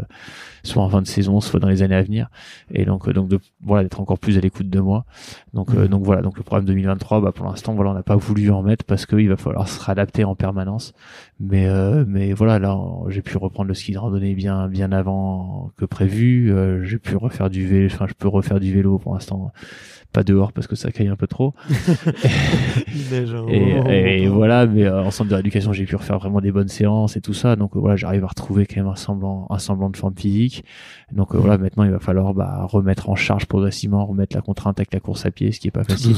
soit 0.62 0.82
en 0.82 0.88
fin 0.88 1.02
de 1.02 1.06
saison, 1.06 1.40
soit 1.40 1.60
dans 1.60 1.68
les 1.68 1.82
années 1.82 1.94
à 1.94 2.02
venir. 2.02 2.28
Et 2.70 2.84
donc, 2.84 3.08
donc 3.10 3.28
de, 3.28 3.38
voilà, 3.62 3.82
d'être 3.84 4.00
encore 4.00 4.18
plus 4.18 4.38
à 4.38 4.40
l'écoute 4.40 4.70
de 4.70 4.80
moi. 4.80 5.04
Donc, 5.52 5.72
mmh. 5.72 5.88
donc 5.88 6.04
voilà, 6.04 6.22
donc 6.22 6.36
le 6.36 6.42
programme 6.42 6.64
2023, 6.64 7.20
bah, 7.20 7.32
pour 7.32 7.46
l'instant, 7.46 7.74
voilà, 7.74 7.90
on 7.90 7.94
n'a 7.94 8.02
pas 8.02 8.16
voulu 8.16 8.50
en 8.50 8.62
mettre 8.62 8.84
parce 8.84 9.06
qu'il 9.06 9.28
va 9.28 9.36
falloir 9.36 9.68
se 9.68 9.80
réadapter 9.80 10.24
en 10.24 10.34
permanence. 10.34 10.94
Mais 11.40 11.66
euh, 11.68 12.04
mais 12.06 12.32
voilà, 12.32 12.58
là 12.58 12.78
j'ai 13.08 13.22
pu 13.22 13.36
reprendre 13.36 13.68
le 13.68 13.74
ski 13.74 13.92
de 13.92 13.98
randonnée 13.98 14.34
bien 14.34 14.68
bien 14.68 14.92
avant 14.92 15.70
que 15.76 15.84
prévu. 15.84 16.52
Euh, 16.52 16.84
j'ai 16.84 16.98
pu 16.98 17.16
refaire 17.16 17.50
du 17.50 17.66
vélo, 17.66 17.86
enfin 17.92 18.06
je 18.08 18.14
peux 18.14 18.28
refaire 18.28 18.60
du 18.60 18.72
vélo 18.72 18.98
pour 18.98 19.14
l'instant 19.14 19.52
pas 20.14 20.22
dehors 20.22 20.52
parce 20.52 20.66
que 20.68 20.76
ça 20.76 20.92
caille 20.92 21.08
un 21.08 21.16
peu 21.16 21.26
trop. 21.26 21.54
et, 23.48 24.28
voilà, 24.28 24.66
mais 24.66 24.84
euh, 24.84 25.02
en 25.02 25.10
centre 25.10 25.28
de 25.28 25.34
rééducation, 25.34 25.72
j'ai 25.72 25.84
pu 25.84 25.96
refaire 25.96 26.18
vraiment 26.18 26.40
des 26.40 26.52
bonnes 26.52 26.68
séances 26.68 27.16
et 27.16 27.20
tout 27.20 27.34
ça. 27.34 27.56
Donc 27.56 27.72
voilà, 27.74 27.96
j'arrive 27.96 28.24
à 28.24 28.28
retrouver 28.28 28.64
quand 28.64 28.80
même 28.80 28.90
un 28.90 28.96
semblant, 28.96 29.46
un 29.50 29.58
semblant 29.58 29.90
de 29.90 29.96
forme 29.96 30.14
physique. 30.16 30.64
Donc 31.12 31.34
voilà, 31.34 31.58
maintenant 31.58 31.82
il 31.84 31.90
va 31.90 31.98
falloir 31.98 32.32
bah, 32.32 32.64
remettre 32.64 33.10
en 33.10 33.16
charge 33.16 33.46
progressivement, 33.46 34.06
remettre 34.06 34.36
la 34.36 34.42
contrainte 34.42 34.78
avec 34.78 34.94
la 34.94 35.00
course 35.00 35.26
à 35.26 35.32
pied, 35.32 35.50
ce 35.50 35.58
qui 35.58 35.68
est 35.68 35.72
pas 35.72 35.84
facile. 35.84 36.14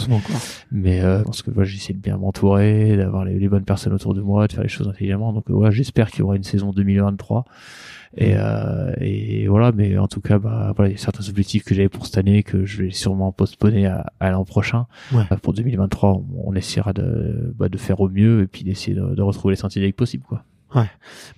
Mais 0.71 1.01
euh, 1.01 1.23
parce 1.25 1.43
que 1.43 1.51
voilà, 1.51 1.69
j'essaie 1.69 1.95
de 1.95 1.99
bien 1.99 2.19
m'entourer, 2.19 2.97
d'avoir 2.99 3.25
les, 3.25 3.39
les, 3.39 3.49
bonnes 3.49 3.65
personnes 3.65 3.95
autour 3.95 4.13
de 4.13 4.21
moi, 4.21 4.47
de 4.47 4.53
faire 4.53 4.63
les 4.63 4.69
choses 4.69 4.89
intelligemment. 4.89 5.33
Donc 5.33 5.45
voilà, 5.49 5.71
j'espère 5.71 6.11
qu'il 6.11 6.21
y 6.21 6.23
aura 6.23 6.37
une 6.37 6.45
saison 6.45 6.71
2023 6.71 7.47
et, 8.17 8.35
euh, 8.37 8.93
et 9.01 9.47
voilà, 9.47 9.73
mais 9.73 9.99
en 9.99 10.09
tout 10.09 10.21
cas, 10.21 10.39
bah, 10.39 10.73
voilà, 10.75 10.91
il 10.91 10.93
y 10.93 10.95
a 10.95 10.99
certains 10.99 11.29
objectifs 11.29 11.65
que 11.65 11.75
j'avais 11.75 11.89
pour 11.89 12.07
cette 12.07 12.19
année 12.19 12.43
que 12.43 12.65
je 12.65 12.83
vais 12.83 12.91
sûrement 12.91 13.31
postponer 13.33 13.87
à, 13.87 14.07
à 14.21 14.31
l'an 14.31 14.45
prochain. 14.45 14.87
Ouais. 15.13 15.25
Bah, 15.29 15.37
pour 15.41 15.53
2023, 15.53 16.23
on, 16.45 16.55
essaiera 16.55 16.93
de, 16.93 17.55
bah, 17.59 17.69
de 17.69 17.77
faire 17.77 18.01
au 18.01 18.09
mieux 18.09 18.43
et 18.43 18.47
puis 18.47 18.65
d'essayer 18.65 18.97
de, 18.97 19.15
de 19.15 19.23
retrouver 19.23 19.53
les 19.53 19.61
sentiers 19.61 19.83
avec 19.83 19.97
possible, 19.97 20.25
quoi. 20.25 20.45
Ouais. 20.75 20.91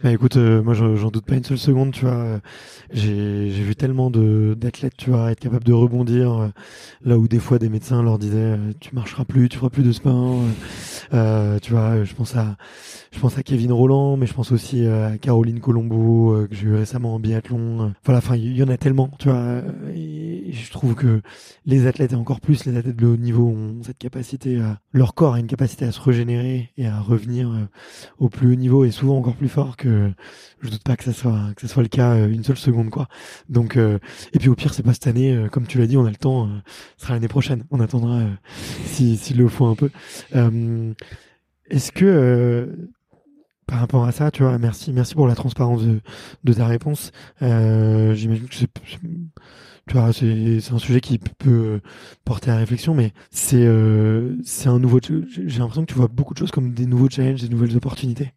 Bah 0.03 0.11
écoute, 0.11 0.37
euh, 0.37 0.63
moi 0.63 0.73
j'en 0.73 1.11
doute 1.11 1.27
pas 1.27 1.35
une 1.35 1.45
seule 1.45 1.59
seconde, 1.59 1.93
tu 1.93 2.07
vois. 2.07 2.41
J'ai 2.93 3.51
vu 3.51 3.77
tellement 3.77 4.11
de 4.11 4.57
d'athlètes, 4.59 4.97
tu 4.97 5.11
vois, 5.11 5.31
être 5.31 5.41
capable 5.41 5.65
de 5.65 5.73
rebondir 5.73 6.33
euh, 6.33 6.49
là 7.05 7.19
où 7.19 7.29
des 7.29 7.39
fois 7.39 7.59
des 7.59 7.69
médecins 7.69 8.03
leur 8.03 8.19
disaient 8.19 8.37
euh, 8.39 8.73
tu 8.81 8.95
marcheras 8.95 9.25
plus, 9.25 9.51
tu 9.51 9.59
feras 9.59 9.69
plus 9.69 9.83
de 9.83 9.93
spin. 9.93 10.39
tu 11.11 11.73
vois, 11.73 12.05
je 12.05 12.15
pense 12.15 12.37
à 12.37 12.57
je 13.13 13.21
pense 13.21 13.37
à 13.39 13.43
Kevin 13.43 13.73
Roland, 13.73 14.17
mais 14.17 14.27
je 14.27 14.35
pense 14.35 14.51
aussi 14.51 14.87
à 14.87 15.19
Caroline 15.19 15.61
Colombo 15.61 16.47
que 16.49 16.55
j'ai 16.55 16.67
eu 16.67 16.75
récemment 16.75 17.15
en 17.15 17.21
biathlon. 17.21 17.93
Voilà, 18.05 18.19
enfin 18.19 18.37
il 18.37 18.57
y, 18.57 18.63
en 18.63 18.69
a 18.69 18.77
tellement, 18.79 19.11
tu 19.19 19.29
vois. 19.29 19.63
Et 19.95 20.28
je 20.53 20.71
trouve 20.71 20.95
que 20.95 21.23
les 21.67 21.87
athlètes 21.87 22.13
et 22.13 22.17
encore 22.17 22.41
plus 22.41 22.65
les 22.65 22.77
athlètes 22.77 22.97
de 22.97 23.07
haut 23.07 23.17
niveau 23.17 23.49
ont 23.49 23.83
cette 23.83 23.99
capacité, 23.99 24.61
à, 24.61 24.81
leur 24.93 25.15
corps 25.15 25.35
a 25.35 25.41
une 25.41 25.47
capacité 25.47 25.85
à 25.85 25.93
se 25.93 26.01
régénérer 26.01 26.71
et 26.77 26.87
à 26.87 27.01
revenir 27.01 27.69
au 28.19 28.29
plus 28.29 28.53
haut 28.53 28.57
niveau 28.57 28.85
et 28.85 28.91
souvent 28.91 29.19
encore 29.19 29.37
plus 29.37 29.49
fort 29.49 29.77
que 29.77 30.11
je 30.61 30.71
doute 30.71 30.83
pas 30.83 30.97
que 30.97 31.05
ça 31.05 31.13
soit 31.13 31.53
que 31.55 31.63
ça 31.63 31.69
soit 31.69 31.83
le 31.83 31.89
cas 31.89 32.15
euh, 32.15 32.29
une 32.29 32.45
seule 32.45 32.57
seconde 32.57 32.91
quoi. 32.91 33.09
Donc 33.49 33.77
euh, 33.77 33.99
et 34.33 34.39
puis 34.39 34.49
au 34.49 34.55
pire 34.55 34.75
c'est 34.75 34.83
pas 34.83 34.93
cette 34.93 35.07
année 35.07 35.35
euh, 35.35 35.49
comme 35.49 35.67
tu 35.67 35.79
l'as 35.79 35.87
dit 35.87 35.97
on 35.97 36.07
a 36.07 36.11
le 36.11 36.17
temps 36.17 36.49
ce 36.97 37.05
sera 37.05 37.15
l'année 37.15 37.29
prochaine. 37.29 37.65
On 37.71 37.81
attendra 37.81 38.23
si 38.85 39.17
s'il 39.17 39.39
le 39.39 39.49
faut 39.49 39.67
un 39.67 39.75
peu. 39.75 39.91
est-ce 41.71 41.93
que 41.93 42.89
par 43.67 43.81
rapport 43.81 44.05
à 44.07 44.13
ça, 44.13 44.31
tu 44.31 44.43
vois, 44.43 44.57
merci, 44.57 44.95
merci 44.95 45.15
pour 45.15 45.29
la 45.29 45.35
transparence 45.35 45.83
de 45.83 46.53
ta 46.55 46.67
réponse. 46.67 47.13
J'imagine 47.41 48.49
que 48.49 48.55
c'est 48.55 48.71
tu 49.89 49.95
vois, 49.95 50.13
c'est 50.13 50.73
un 50.73 50.79
sujet 50.79 51.01
qui 51.01 51.19
peut 51.19 51.81
porter 52.25 52.51
à 52.51 52.57
réflexion, 52.57 52.95
mais 52.95 53.13
c'est 53.31 53.65
euh, 53.65 54.37
c'est 54.45 54.69
un 54.69 54.79
nouveau. 54.79 55.01
J'ai 55.03 55.59
l'impression 55.59 55.83
que 55.85 55.93
tu 55.93 55.95
vois 55.95 56.09
beaucoup 56.09 56.35
de 56.35 56.39
choses 56.39 56.51
comme 56.51 56.73
des 56.75 56.87
nouveaux 56.87 57.09
challenges, 57.09 57.43
des 57.43 57.49
nouvelles 57.49 57.77
opportunités. 57.77 58.33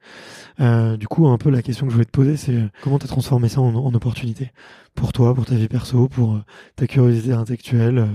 Euh, 0.60 0.98
du 0.98 1.08
coup, 1.08 1.28
un 1.28 1.38
peu 1.38 1.50
la 1.50 1.62
question 1.62 1.86
que 1.86 1.92
je 1.92 1.96
voulais 1.96 2.06
te 2.06 2.12
poser, 2.12 2.38
c'est 2.38 2.54
euh, 2.56 2.68
comment 2.82 3.00
tu 3.00 3.06
as 3.06 3.08
transformé 3.08 3.50
ça 3.50 3.62
en, 3.62 3.74
en 3.76 3.94
opportunité? 3.94 4.52
Pour 4.96 5.14
toi, 5.14 5.34
pour 5.34 5.46
ta 5.46 5.56
vie 5.56 5.68
perso, 5.68 6.08
pour 6.08 6.36
euh, 6.36 6.44
ta 6.76 6.88
curiosité 6.88 7.34
intellectuelle. 7.34 7.98
Euh, 8.00 8.08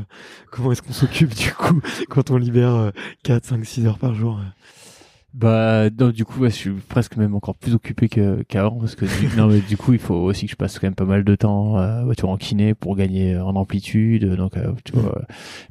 comment 0.50 0.72
est-ce 0.72 0.82
qu'on 0.82 0.92
s'occupe 0.92 1.34
du 1.34 1.52
coup 1.52 1.80
quand 2.08 2.30
on 2.30 2.36
libère 2.36 2.92
4, 3.24 3.44
5, 3.44 3.64
6 3.64 3.86
heures 3.86 3.98
par 3.98 4.14
jour 4.14 4.40
bah 5.36 5.90
non, 5.90 6.08
du 6.08 6.24
coup, 6.24 6.42
je 6.44 6.48
suis 6.48 6.70
presque 6.70 7.18
même 7.18 7.34
encore 7.34 7.56
plus 7.56 7.74
occupé 7.74 8.08
que 8.08 8.42
qu'avant 8.44 8.78
parce 8.78 8.94
que 8.94 9.04
du, 9.04 9.28
non, 9.36 9.48
mais 9.48 9.60
du 9.60 9.76
coup, 9.76 9.92
il 9.92 9.98
faut 9.98 10.14
aussi 10.14 10.46
que 10.46 10.52
je 10.52 10.56
passe 10.56 10.78
quand 10.78 10.86
même 10.86 10.94
pas 10.94 11.04
mal 11.04 11.24
de 11.24 11.34
temps, 11.34 11.78
euh, 11.78 12.10
tu 12.16 12.22
vois, 12.22 12.30
en 12.30 12.38
kiné 12.38 12.72
pour 12.72 12.96
gagner 12.96 13.36
en 13.36 13.54
amplitude. 13.54 14.24
Donc, 14.34 14.56
euh, 14.56 14.72
tu 14.84 14.92
vois, 14.92 15.20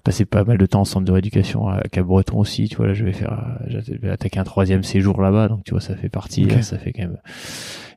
passer 0.04 0.26
pas 0.26 0.44
mal 0.44 0.60
de 0.60 0.66
temps 0.68 0.82
en 0.82 0.86
centre 0.86 1.06
de 1.06 1.12
rééducation 1.12 1.68
à 1.68 1.82
Cap-Breton 1.82 2.38
aussi. 2.38 2.70
Tu 2.70 2.76
vois, 2.76 2.86
là, 2.86 2.94
je 2.94 3.06
vais 3.06 3.14
faire, 3.14 3.58
je 3.66 3.80
vais 3.96 4.12
attaquer 4.12 4.40
un 4.40 4.44
troisième 4.44 4.84
séjour 4.84 5.20
là-bas. 5.20 5.48
Donc, 5.48 5.64
tu 5.64 5.72
vois, 5.72 5.82
ça 5.82 5.96
fait 5.96 6.10
partie. 6.10 6.48
ça 6.62 6.78
fait 6.78 6.94
quand 6.94 7.02
même 7.02 7.18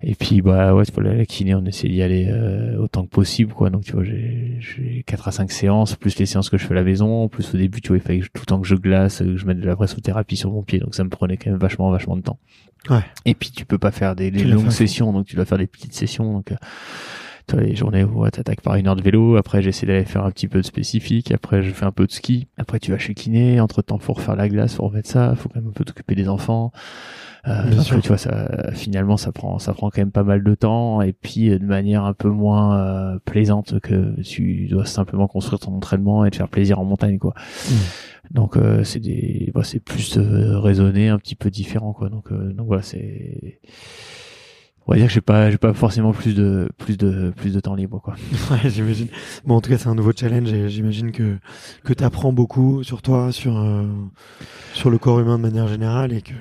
et 0.00 0.14
puis 0.14 0.42
bah 0.42 0.74
ouais, 0.74 0.84
pour 0.92 1.02
la 1.02 1.24
kiné, 1.26 1.54
on 1.54 1.64
essaie 1.64 1.88
d'y 1.88 2.02
aller 2.02 2.28
euh, 2.28 2.78
autant 2.78 3.04
que 3.04 3.10
possible 3.10 3.52
quoi. 3.52 3.68
Donc 3.68 3.84
tu 3.84 3.92
vois, 3.92 4.04
j'ai 4.04 4.56
j'ai 4.60 5.02
4 5.06 5.28
à 5.28 5.32
5 5.32 5.50
séances 5.50 5.96
plus 5.96 6.18
les 6.18 6.26
séances 6.26 6.50
que 6.50 6.56
je 6.56 6.64
fais 6.66 6.72
à 6.72 6.76
la 6.76 6.84
maison, 6.84 7.28
plus 7.28 7.52
au 7.54 7.58
début 7.58 7.80
tu 7.80 7.88
vois, 7.88 7.96
il 7.96 8.02
fallait 8.02 8.20
que 8.20 8.26
tout 8.26 8.42
le 8.42 8.46
temps 8.46 8.60
que 8.60 8.66
je 8.66 8.76
glace, 8.76 9.18
que 9.18 9.36
je 9.36 9.46
mette 9.46 9.58
de 9.58 9.66
la 9.66 9.74
pressothérapie 9.74 10.36
sur 10.36 10.52
mon 10.52 10.62
pied, 10.62 10.78
donc 10.78 10.94
ça 10.94 11.02
me 11.02 11.08
prenait 11.08 11.36
quand 11.36 11.50
même 11.50 11.58
vachement 11.58 11.90
vachement 11.90 12.16
de 12.16 12.22
temps. 12.22 12.38
Ouais. 12.90 13.04
Et 13.24 13.34
puis 13.34 13.50
tu 13.50 13.64
peux 13.64 13.78
pas 13.78 13.90
faire 13.90 14.14
des, 14.14 14.30
longues 14.30 14.70
sessions, 14.70 15.12
donc 15.12 15.26
tu 15.26 15.34
dois 15.34 15.44
faire 15.44 15.58
des 15.58 15.66
petites 15.66 15.94
sessions. 15.94 16.32
Donc 16.32 16.52
euh, 16.52 16.56
tu 17.48 17.56
vois, 17.56 17.64
les 17.64 17.74
journées 17.74 18.04
où 18.04 18.20
ouais, 18.20 18.30
t'attaques 18.30 18.60
par 18.60 18.76
une 18.76 18.86
heure 18.86 18.96
de 18.96 19.02
vélo, 19.02 19.36
après 19.36 19.62
j'essaie 19.62 19.86
d'aller 19.86 20.04
faire 20.04 20.24
un 20.24 20.30
petit 20.30 20.48
peu 20.48 20.58
de 20.58 20.66
spécifique, 20.66 21.32
après 21.32 21.62
je 21.62 21.72
fais 21.72 21.86
un 21.86 21.92
peu 21.92 22.06
de 22.06 22.12
ski, 22.12 22.46
après 22.56 22.78
tu 22.78 22.92
vas 22.92 22.98
chez 22.98 23.14
kiné, 23.14 23.58
entre 23.58 23.82
temps 23.82 23.98
faut 23.98 24.12
refaire 24.12 24.36
la 24.36 24.48
glace, 24.48 24.74
faut 24.74 24.86
remettre 24.86 25.08
ça, 25.08 25.34
faut 25.34 25.48
quand 25.48 25.60
même 25.60 25.70
un 25.70 25.72
peu 25.72 25.84
t'occuper 25.84 26.14
des 26.14 26.28
enfants, 26.28 26.72
euh, 27.46 27.82
tu 28.02 28.08
vois, 28.08 28.18
ça, 28.18 28.48
finalement, 28.72 29.16
ça 29.16 29.32
prend, 29.32 29.58
ça 29.58 29.72
prend 29.72 29.90
quand 29.90 30.00
même 30.00 30.10
pas 30.10 30.24
mal 30.24 30.42
de 30.42 30.54
temps 30.54 31.00
et 31.02 31.12
puis 31.12 31.50
euh, 31.50 31.58
de 31.58 31.64
manière 31.64 32.04
un 32.04 32.14
peu 32.14 32.28
moins 32.28 32.78
euh, 32.78 33.18
plaisante 33.24 33.78
que 33.80 34.20
tu 34.22 34.66
dois 34.66 34.86
simplement 34.86 35.28
construire 35.28 35.60
ton 35.60 35.74
entraînement 35.74 36.24
et 36.24 36.30
te 36.30 36.36
faire 36.36 36.48
plaisir 36.48 36.78
en 36.78 36.84
montagne, 36.84 37.18
quoi. 37.18 37.34
Mmh. 37.36 37.74
Donc 38.32 38.56
euh, 38.56 38.84
c'est 38.84 39.00
des, 39.00 39.50
bah, 39.54 39.62
c'est 39.62 39.80
plus 39.80 40.18
raisonné, 40.18 41.08
un 41.08 41.18
petit 41.18 41.36
peu 41.36 41.50
différent, 41.50 41.92
quoi. 41.92 42.08
Donc, 42.08 42.32
donc 42.32 42.66
voilà, 42.66 42.82
c'est 42.82 43.60
on 44.86 44.92
va 44.92 44.98
dire 44.98 45.08
que 45.08 45.12
j'ai 45.12 45.20
pas 45.20 45.50
j'ai 45.50 45.58
pas 45.58 45.74
forcément 45.74 46.12
plus 46.12 46.34
de 46.34 46.66
plus 46.78 46.96
de 46.96 47.30
plus 47.36 47.52
de 47.52 47.60
temps 47.60 47.74
libre 47.74 48.00
quoi. 48.00 48.14
Ouais, 48.50 48.70
j'imagine. 48.70 49.08
Bon 49.44 49.56
en 49.56 49.60
tout 49.60 49.68
cas, 49.68 49.76
c'est 49.76 49.88
un 49.88 49.94
nouveau 49.94 50.12
challenge 50.16 50.50
et 50.50 50.70
j'imagine 50.70 51.12
que 51.12 51.36
que 51.84 51.92
tu 51.92 52.04
apprends 52.04 52.32
beaucoup 52.32 52.82
sur 52.82 53.02
toi, 53.02 53.30
sur 53.30 53.62
sur 54.72 54.88
le 54.88 54.96
corps 54.96 55.20
humain 55.20 55.36
de 55.36 55.42
manière 55.42 55.68
générale 55.68 56.14
et 56.14 56.22
que 56.22 56.32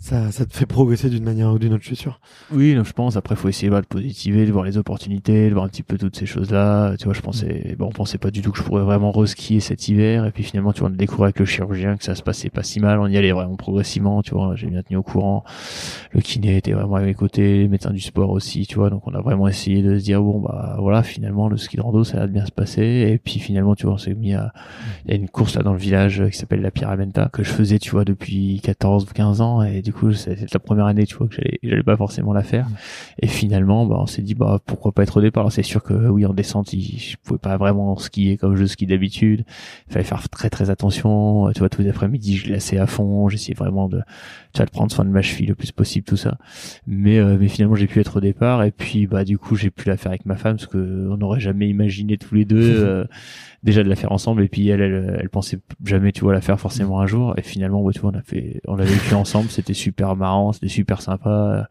ça, 0.00 0.30
ça 0.30 0.46
te 0.46 0.56
fait 0.56 0.64
progresser 0.64 1.10
d'une 1.10 1.24
manière 1.24 1.52
ou 1.52 1.58
d'une 1.58 1.72
autre, 1.72 1.82
je 1.82 1.88
suis 1.88 1.96
sûr. 1.96 2.20
Oui, 2.52 2.78
je 2.82 2.92
pense. 2.92 3.16
Après, 3.16 3.34
faut 3.34 3.48
essayer 3.48 3.68
bah, 3.68 3.80
de 3.80 3.86
positiver, 3.86 4.46
de 4.46 4.52
voir 4.52 4.64
les 4.64 4.78
opportunités, 4.78 5.48
de 5.48 5.54
voir 5.54 5.64
un 5.64 5.68
petit 5.68 5.82
peu 5.82 5.98
toutes 5.98 6.16
ces 6.16 6.24
choses-là. 6.24 6.96
Tu 6.98 7.06
vois, 7.06 7.14
je 7.14 7.20
pensais, 7.20 7.74
bon, 7.76 7.86
on 7.86 7.90
pensait 7.90 8.18
pas 8.18 8.30
du 8.30 8.40
tout 8.40 8.52
que 8.52 8.58
je 8.58 8.62
pourrais 8.62 8.84
vraiment 8.84 9.10
reskier 9.10 9.58
cet 9.58 9.88
hiver. 9.88 10.24
Et 10.24 10.30
puis 10.30 10.44
finalement, 10.44 10.72
tu 10.72 10.80
vois, 10.80 10.88
on 10.88 10.92
a 10.92 10.96
découvert 10.96 11.24
avec 11.24 11.40
le 11.40 11.46
chirurgien 11.46 11.96
que 11.96 12.04
ça 12.04 12.14
se 12.14 12.22
passait 12.22 12.48
pas 12.48 12.62
si 12.62 12.78
mal. 12.78 13.00
On 13.00 13.08
y 13.08 13.16
allait 13.16 13.32
vraiment 13.32 13.56
progressivement. 13.56 14.22
Tu 14.22 14.34
vois, 14.34 14.54
j'ai 14.54 14.68
bien 14.68 14.82
tenu 14.84 14.98
au 14.98 15.02
courant. 15.02 15.42
Le 16.12 16.20
kiné 16.20 16.56
était 16.56 16.72
vraiment 16.72 16.94
à 16.94 17.02
mes 17.02 17.14
côtés, 17.14 17.58
les 17.58 17.68
médecins 17.68 17.90
du 17.90 18.00
sport 18.00 18.30
aussi. 18.30 18.68
Tu 18.68 18.76
vois, 18.76 18.90
donc 18.90 19.02
on 19.06 19.14
a 19.14 19.20
vraiment 19.20 19.48
essayé 19.48 19.82
de 19.82 19.98
se 19.98 20.04
dire 20.04 20.22
bon 20.22 20.38
bah 20.38 20.76
voilà, 20.78 21.02
finalement 21.02 21.48
le 21.48 21.56
ski 21.56 21.76
de 21.76 21.82
rando 21.82 22.04
ça 22.04 22.18
va 22.18 22.28
bien 22.28 22.46
se 22.46 22.52
passer. 22.52 22.82
Et 22.82 23.18
puis 23.18 23.40
finalement, 23.40 23.74
tu 23.74 23.86
vois, 23.86 23.96
on 23.96 23.98
s'est 23.98 24.14
mis 24.14 24.34
à, 24.34 24.52
il 25.06 25.10
y 25.10 25.14
a 25.14 25.16
une 25.16 25.28
course 25.28 25.56
là 25.56 25.62
dans 25.62 25.72
le 25.72 25.78
village 25.78 26.22
qui 26.30 26.38
s'appelle 26.38 26.60
la 26.60 26.70
Pyramenta 26.70 27.28
que 27.32 27.42
je 27.42 27.50
faisais, 27.50 27.80
tu 27.80 27.90
vois, 27.90 28.04
depuis 28.04 28.60
14 28.62 29.04
ou 29.04 29.12
15 29.12 29.40
ans 29.40 29.62
et 29.62 29.82
du 29.88 29.94
coup, 29.94 30.12
c'était 30.12 30.44
la 30.52 30.60
première 30.60 30.84
année, 30.84 31.06
tu 31.06 31.16
vois, 31.16 31.28
que 31.28 31.34
j'allais, 31.34 31.58
j'allais 31.62 31.82
pas 31.82 31.96
forcément 31.96 32.34
la 32.34 32.42
faire. 32.42 32.66
Et 33.22 33.26
finalement, 33.26 33.86
bah, 33.86 33.96
on 33.98 34.06
s'est 34.06 34.20
dit, 34.20 34.34
bah, 34.34 34.58
pourquoi 34.66 34.92
pas 34.92 35.02
être 35.02 35.16
au 35.16 35.22
départ. 35.22 35.44
Alors, 35.44 35.52
c'est 35.52 35.62
sûr 35.62 35.82
que, 35.82 35.94
oui, 35.94 36.26
en 36.26 36.34
descente, 36.34 36.70
je 36.72 37.16
pouvais 37.24 37.38
pas 37.38 37.56
vraiment 37.56 37.96
skier 37.96 38.36
comme 38.36 38.54
je 38.54 38.66
skie 38.66 38.86
d'habitude. 38.86 39.44
Il 39.86 39.92
fallait 39.94 40.04
faire 40.04 40.28
très, 40.28 40.50
très 40.50 40.68
attention. 40.68 41.50
Tu 41.54 41.60
vois, 41.60 41.70
tous 41.70 41.80
les 41.80 41.88
après-midi, 41.88 42.36
je 42.36 42.52
laissais 42.52 42.76
à 42.76 42.86
fond. 42.86 43.30
J'essayais 43.30 43.54
vraiment 43.54 43.88
de, 43.88 44.02
tu 44.52 44.58
vois, 44.58 44.66
de 44.66 44.70
prendre 44.70 44.92
soin 44.92 45.06
de 45.06 45.10
ma 45.10 45.22
cheville 45.22 45.46
le 45.46 45.54
plus 45.54 45.72
possible, 45.72 46.04
tout 46.04 46.18
ça. 46.18 46.36
Mais, 46.86 47.18
euh, 47.18 47.38
mais 47.40 47.48
finalement, 47.48 47.74
j'ai 47.74 47.86
pu 47.86 47.98
être 47.98 48.18
au 48.18 48.20
départ. 48.20 48.62
Et 48.62 48.70
puis, 48.70 49.06
bah, 49.06 49.24
du 49.24 49.38
coup, 49.38 49.56
j'ai 49.56 49.70
pu 49.70 49.88
la 49.88 49.96
faire 49.96 50.10
avec 50.10 50.26
ma 50.26 50.36
femme 50.36 50.56
parce 50.56 50.66
que 50.66 51.08
on 51.10 51.16
n'aurait 51.16 51.40
jamais 51.40 51.66
imaginé 51.66 52.18
tous 52.18 52.34
les 52.34 52.44
deux, 52.44 52.58
euh, 52.84 53.04
déjà 53.62 53.82
de 53.82 53.88
la 53.88 53.96
faire 53.96 54.12
ensemble. 54.12 54.42
Et 54.42 54.48
puis, 54.48 54.68
elle, 54.68 54.80
elle, 54.80 55.18
elle 55.20 55.28
pensait 55.30 55.58
jamais, 55.84 56.12
tu 56.12 56.22
vois, 56.22 56.32
la 56.32 56.40
faire 56.40 56.58
forcément 56.60 57.00
un 57.00 57.06
jour. 57.06 57.34
Et 57.36 57.42
finalement, 57.42 57.82
ouais, 57.82 57.92
tu 57.92 58.00
vois, 58.00 58.10
on 58.14 58.18
a 58.18 58.22
fait, 58.22 58.60
on 58.66 58.76
l'a 58.76 58.84
vécu 58.84 59.14
ensemble. 59.14 59.50
C'était 59.50 59.74
super 59.74 60.16
marrant, 60.16 60.52
c'était 60.52 60.68
super 60.68 61.02
sympa. 61.02 61.68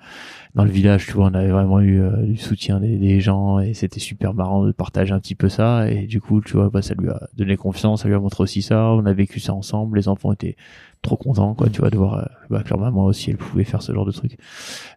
Dans 0.55 0.63
le 0.63 0.71
village, 0.71 1.05
tu 1.05 1.13
vois, 1.13 1.25
on 1.25 1.33
avait 1.33 1.49
vraiment 1.51 1.79
eu 1.79 2.01
euh, 2.01 2.23
du 2.23 2.37
soutien 2.37 2.79
des, 2.79 2.97
des 2.97 3.19
gens 3.19 3.59
et 3.59 3.75
c'était 3.75 3.99
super 3.99 4.33
marrant 4.33 4.65
de 4.65 4.71
partager 4.71 5.13
un 5.13 5.19
petit 5.19 5.35
peu 5.35 5.49
ça. 5.49 5.89
Et 5.89 6.07
du 6.07 6.19
coup, 6.19 6.41
tu 6.41 6.53
vois, 6.53 6.69
bah, 6.69 6.81
ça 6.81 6.95
lui 6.95 7.09
a 7.09 7.27
donné 7.35 7.57
confiance, 7.57 8.01
ça 8.01 8.07
lui 8.07 8.15
a 8.15 8.19
montré 8.19 8.43
aussi 8.43 8.61
ça. 8.61 8.87
On 8.91 9.05
a 9.05 9.13
vécu 9.13 9.39
ça 9.39 9.53
ensemble. 9.53 9.97
Les 9.97 10.07
enfants 10.07 10.33
étaient 10.33 10.55
trop 11.01 11.15
contents, 11.15 11.53
quoi, 11.53 11.69
tu 11.69 11.81
vois, 11.81 11.89
de 11.89 11.97
voir 11.97 12.15
euh, 12.15 12.25
bah, 12.49 12.63
que 12.63 12.69
leur 12.69 12.79
maman 12.79 13.05
aussi, 13.05 13.29
elle 13.29 13.37
pouvait 13.37 13.63
faire 13.63 13.81
ce 13.81 13.93
genre 13.93 14.05
de 14.05 14.11
truc. 14.11 14.37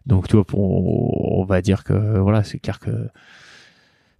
Donc, 0.05 0.27
tu 0.27 0.35
vois, 0.35 0.45
pour, 0.45 1.39
on 1.39 1.45
va 1.45 1.61
dire 1.61 1.83
que, 1.83 2.17
voilà, 2.17 2.43
c'est 2.43 2.59
clair 2.59 2.79
que 2.79 3.09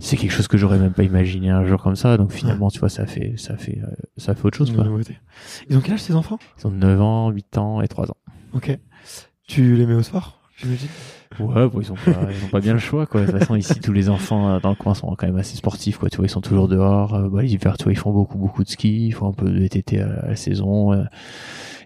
c'est 0.02 0.18
quelque 0.18 0.32
chose 0.32 0.48
que 0.48 0.58
j'aurais 0.58 0.80
même 0.80 0.94
pas 0.94 1.04
imaginé 1.04 1.52
un 1.52 1.64
jour 1.64 1.82
comme 1.82 1.96
ça. 1.96 2.18
Donc 2.18 2.32
finalement, 2.32 2.70
tu 2.70 2.80
vois, 2.80 2.90
ça 2.90 3.06
fait, 3.06 3.36
ça 3.38 3.56
fait, 3.56 3.80
euh, 3.84 3.88
ça 4.18 4.34
fait 4.34 4.46
autre 4.46 4.58
chose, 4.58 4.72
quoi. 4.72 4.86
Ils 5.70 5.78
ont 5.78 5.82
quel 5.82 5.94
âge 5.94 6.02
ces 6.02 6.16
enfants? 6.16 6.40
Ils 6.60 6.68
ont 6.68 6.72
9 6.72 7.02
ans, 7.02 7.30
8 7.30 7.58
ans 7.60 7.82
et 7.82 7.88
3 7.88 8.10
ans. 8.10 8.18
Ok. 8.54 8.78
Tu 9.48 9.76
les 9.76 9.86
mets 9.86 9.94
au 9.94 10.02
sport, 10.02 10.40
j'imagine? 10.58 10.90
Ouais, 11.40 11.68
bon, 11.70 11.80
ils 11.82 11.92
ont 11.92 11.96
pas, 11.96 12.12
ils 12.30 12.46
ont 12.46 12.50
pas 12.50 12.60
bien 12.60 12.74
le 12.74 12.80
choix, 12.80 13.06
quoi. 13.06 13.22
De 13.22 13.28
toute 13.28 13.40
façon, 13.40 13.56
ici, 13.56 13.80
tous 13.80 13.94
les 13.94 14.10
enfants 14.10 14.50
euh, 14.50 14.60
dans 14.60 14.70
le 14.70 14.76
coin 14.76 14.96
sont 14.96 15.08
quand 15.16 15.28
même 15.28 15.38
assez 15.38 15.56
sportifs, 15.56 15.98
quoi. 15.98 16.10
Tu 16.10 16.18
vois, 16.18 16.26
ils 16.26 16.30
sont 16.30 16.42
toujours 16.42 16.68
dehors. 16.68 17.14
Euh, 17.14 17.30
bah, 17.30 17.44
l'hiver, 17.44 17.78
tu 17.78 17.84
vois, 17.84 17.94
ils 17.94 17.98
font 17.98 18.12
beaucoup, 18.12 18.38
beaucoup 18.38 18.64
de 18.64 18.70
ski. 18.70 19.08
Ils 19.08 19.14
font 19.14 19.28
un 19.28 19.34
peu 19.34 19.50
de 19.50 19.60
VTT 19.60 20.02
à 20.02 20.28
la 20.28 20.36
saison, 20.36 20.94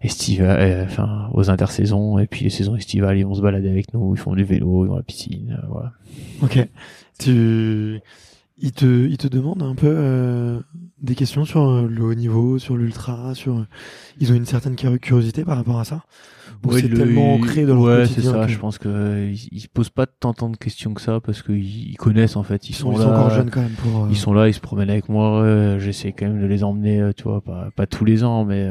estivale, 0.05 0.57
euh, 0.59 0.83
enfin, 0.85 1.29
aux 1.33 1.49
intersaisons. 1.49 2.17
Et 2.19 2.27
puis, 2.27 2.43
les 2.43 2.49
saisons 2.49 2.75
estivales, 2.75 3.17
ils 3.17 3.25
vont 3.25 3.35
se 3.35 3.41
balader 3.41 3.69
avec 3.69 3.93
nous. 3.93 4.13
Ils 4.15 4.19
font 4.19 4.33
du 4.35 4.43
vélo, 4.43 4.85
ils 4.85 4.87
vont 4.87 4.93
à 4.95 4.97
la 4.97 5.03
piscine, 5.03 5.57
euh, 5.61 5.67
voilà. 5.69 5.91
Ok. 6.41 6.67
Tu, 7.19 7.99
ils 8.57 8.71
te, 8.71 8.85
ils 9.07 9.17
te 9.17 9.27
demandent 9.27 9.63
un 9.63 9.75
peu 9.75 9.87
euh, 9.89 10.59
des 11.01 11.15
questions 11.15 11.43
sur 11.45 11.81
le 11.87 12.03
haut 12.03 12.13
niveau, 12.13 12.57
sur 12.59 12.77
l'ultra, 12.77 13.33
sur. 13.35 13.65
Ils 14.19 14.31
ont 14.31 14.35
une 14.35 14.45
certaine 14.45 14.75
curi- 14.75 14.99
curiosité 14.99 15.43
par 15.43 15.57
rapport 15.57 15.79
à 15.79 15.83
ça? 15.85 16.03
Ou 16.63 16.69
Ouais, 16.71 16.81
c'est 16.81 16.87
le- 16.87 16.97
tellement 16.97 17.35
ancré 17.35 17.65
dans 17.65 17.75
leur 17.75 17.83
Ouais, 17.83 18.05
c'est 18.05 18.15
quotidien 18.15 18.31
ça. 18.33 18.45
que- 18.45 18.51
Je 18.51 18.59
pense 18.59 18.77
que 18.77 19.27
ils, 19.29 19.49
ils 19.51 19.59
se 19.59 19.67
posent 19.67 19.89
pas 19.89 20.05
tant, 20.05 20.33
tant 20.33 20.49
de 20.49 20.55
questions 20.57 20.93
que 20.93 21.01
ça 21.01 21.19
parce 21.19 21.41
qu'ils 21.41 21.89
ils 21.91 21.97
connaissent 21.97 22.35
en 22.37 22.43
fait. 22.43 22.69
Ils, 22.69 22.71
Ils 22.71 22.75
sont, 22.75 22.91
là. 22.91 23.03
sont 23.03 23.09
encore 23.09 23.29
jeunes 23.29 23.49
quand 23.49 23.61
même 23.61 23.71
pour. 23.71 24.03
euh, 24.05 24.07
Ils 24.09 24.17
sont 24.17 24.33
là, 24.33 24.47
ils 24.47 24.53
se 24.53 24.61
promènent 24.61 24.89
avec 24.89 25.09
moi. 25.09 25.77
J'essaie 25.79 26.13
quand 26.13 26.25
même 26.27 26.41
de 26.41 26.47
les 26.47 26.63
emmener, 26.63 27.09
tu 27.17 27.23
vois, 27.23 27.41
pas, 27.41 27.69
pas 27.75 27.87
tous 27.87 28.05
les 28.05 28.23
ans, 28.23 28.45
mais 28.45 28.69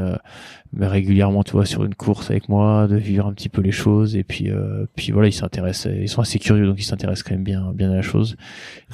mais 0.76 0.86
régulièrement, 0.86 1.42
tu 1.42 1.52
vois, 1.52 1.66
sur 1.66 1.84
une 1.84 1.94
course 1.94 2.30
avec 2.30 2.48
moi, 2.48 2.86
de 2.88 2.96
vivre 2.96 3.26
un 3.26 3.32
petit 3.32 3.48
peu 3.48 3.62
les 3.62 3.72
choses. 3.72 4.16
Et 4.16 4.24
puis 4.24 4.50
euh, 4.50 4.86
puis 4.96 5.12
voilà, 5.12 5.28
ils 5.28 5.32
s'intéressent, 5.32 5.92
ils 5.94 6.08
sont 6.08 6.20
assez 6.20 6.38
curieux, 6.38 6.66
donc 6.66 6.78
ils 6.78 6.84
s'intéressent 6.84 7.22
quand 7.22 7.34
même 7.34 7.44
bien 7.44 7.72
bien 7.74 7.90
à 7.90 7.96
la 7.96 8.02
chose. 8.02 8.36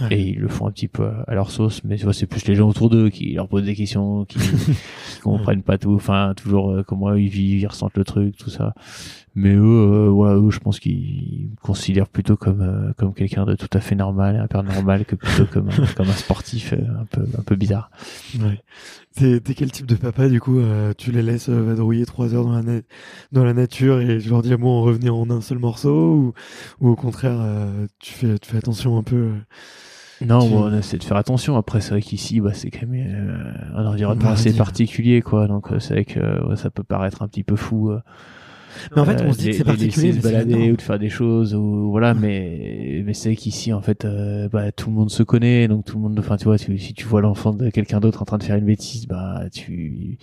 Ouais. 0.01 0.15
Et 0.15 0.28
ils 0.31 0.39
le 0.39 0.48
font 0.48 0.66
un 0.66 0.70
petit 0.70 0.89
peu 0.89 1.09
à 1.27 1.35
leur 1.35 1.51
sauce. 1.51 1.82
Mais 1.85 1.97
tu 1.97 2.05
vois, 2.05 2.12
c'est 2.12 2.27
plus 2.27 2.47
les 2.47 2.55
gens 2.55 2.69
autour 2.69 2.90
d'eux 2.90 3.09
qui 3.09 3.35
leur 3.35 3.48
posent 3.48 3.65
des 3.65 3.74
questions, 3.74 4.24
qui, 4.24 4.39
qui 5.15 5.20
comprennent 5.23 5.62
pas 5.62 5.78
tout, 5.78 5.94
enfin 5.94 6.35
toujours 6.36 6.70
euh, 6.70 6.82
comment 6.82 7.15
ils 7.15 7.28
vivent, 7.28 7.61
ils 7.61 7.66
ressentent 7.66 7.97
le 7.97 8.05
truc, 8.05 8.36
tout 8.36 8.51
ça. 8.51 8.74
Mais 9.36 9.55
eux, 9.55 9.62
euh, 9.62 10.09
voilà, 10.09 10.36
eux, 10.39 10.51
je 10.51 10.59
pense 10.59 10.81
qu'ils 10.81 11.51
me 11.52 11.57
considèrent 11.62 12.09
plutôt 12.09 12.36
comme 12.36 12.62
euh, 12.62 12.93
comme 12.97 13.15
quelqu'un 13.15 13.44
de 13.47 13.55
tout 13.55 13.69
à 13.73 13.81
fait 13.81 13.94
normal 13.94 14.36
un 14.36 14.48
père 14.48 14.65
normal 14.65 15.05
que 15.05 15.15
plutôt 15.15 15.47
comme 15.47 15.69
un, 15.69 15.86
comme 15.97 16.09
un 16.09 16.12
sportif 16.15 16.73
euh, 16.73 16.78
un 17.01 17.05
peu 17.05 17.23
un 17.39 17.43
peu 17.43 17.55
bizarre. 17.55 17.90
Ouais. 18.40 18.61
T'es, 19.15 19.39
t'es 19.40 19.55
quel 19.55 19.70
type 19.70 19.86
de 19.86 19.94
papa 19.94 20.28
du 20.28 20.40
coup 20.40 20.59
euh, 20.59 20.93
Tu 20.98 21.12
les 21.12 21.23
laisses 21.23 21.48
euh, 21.48 21.62
vadrouiller 21.62 22.07
trois 22.07 22.35
heures 22.35 22.44
dans 22.44 22.52
la, 22.52 22.62
na- 22.62 22.81
dans 23.32 23.44
la 23.44 23.55
nature 23.55 24.01
et 24.01 24.19
tu 24.19 24.28
leur 24.31 24.43
dis 24.43 24.52
à 24.52 24.57
moi 24.57 24.73
en 24.73 24.82
revenir 24.82 25.15
en 25.15 25.31
un 25.31 25.40
seul 25.40 25.59
morceau 25.61 26.15
ou, 26.15 26.32
ou 26.81 26.89
au 26.89 26.97
contraire 26.97 27.39
euh, 27.40 27.86
tu 28.01 28.12
fais 28.12 28.36
tu 28.39 28.51
fais 28.51 28.59
attention 28.59 28.98
un 28.98 29.02
peu 29.05 29.16
euh, 29.16 29.35
Non, 30.27 30.40
Tu- 30.40 30.51
bon, 30.51 30.65
on 30.65 30.77
essaie 30.77 30.98
de 30.98 31.05
faire 31.05 31.16
attention. 31.16 31.57
Après, 31.57 31.81
c'est 31.81 31.90
vrai 31.90 32.02
qu'ici, 32.02 32.40
bah, 32.40 32.52
c'est 32.52 32.70
quand 32.70 32.86
même 32.86 33.28
euh, 33.31 33.52
un 33.78 33.86
environnement 33.86 34.31
assez 34.31 34.52
particulier, 34.59 35.23
quoi. 35.23 35.47
Donc, 35.47 35.73
euh, 35.73 35.78
c'est 35.78 35.94
vrai 35.94 36.05
que 36.05 36.19
euh, 36.20 36.48
ouais, 36.48 36.57
ça 36.57 36.69
peut 36.70 36.82
paraître 36.82 37.23
un 37.23 37.28
petit 37.28 37.43
peu 37.44 37.57
fou. 37.57 37.90
Mais 38.95 39.01
en 39.03 39.05
fait 39.05 39.21
euh, 39.21 39.27
on 39.29 39.33
se 39.33 39.39
dit 39.39 39.47
de 39.47 39.51
que 39.51 39.57
c'est 39.57 39.63
de 39.63 39.69
particulier 39.69 40.13
mais 40.13 40.21
se 40.21 40.23
balader 40.23 40.73
ou 40.73 40.77
de 40.77 40.83
faire 40.83 40.99
des 40.99 41.09
choses 41.09 41.55
ou 41.55 41.91
voilà 41.91 42.15
mais 42.15 43.03
mais 43.05 43.15
c'est 43.15 43.35
qu'ici 43.37 43.73
en 43.73 43.81
fait 43.81 44.05
euh, 44.05 44.49
bah 44.49 44.73
tout 44.73 44.91
le 44.91 44.97
monde 44.97 45.11
se 45.11 45.23
connaît 45.23 45.69
donc 45.69 45.85
tout 45.85 45.97
le 45.97 46.03
monde 46.03 46.19
enfin 46.19 46.37
tu 46.37 46.45
vois 46.45 46.59
tu- 46.59 46.77
si 46.79 46.95
tu 46.95 47.07
vois 47.07 47.21
l'enfant 47.21 47.53
de 47.53 47.71
quelqu'un 47.71 48.01
d'autre 48.01 48.23
en 48.23 48.25
train 48.25 48.39
de 48.39 48.43
faire 48.45 48.57
une 48.57 48.65
bêtise 48.67 49.07
bah 49.07 49.43
tu 49.53 50.19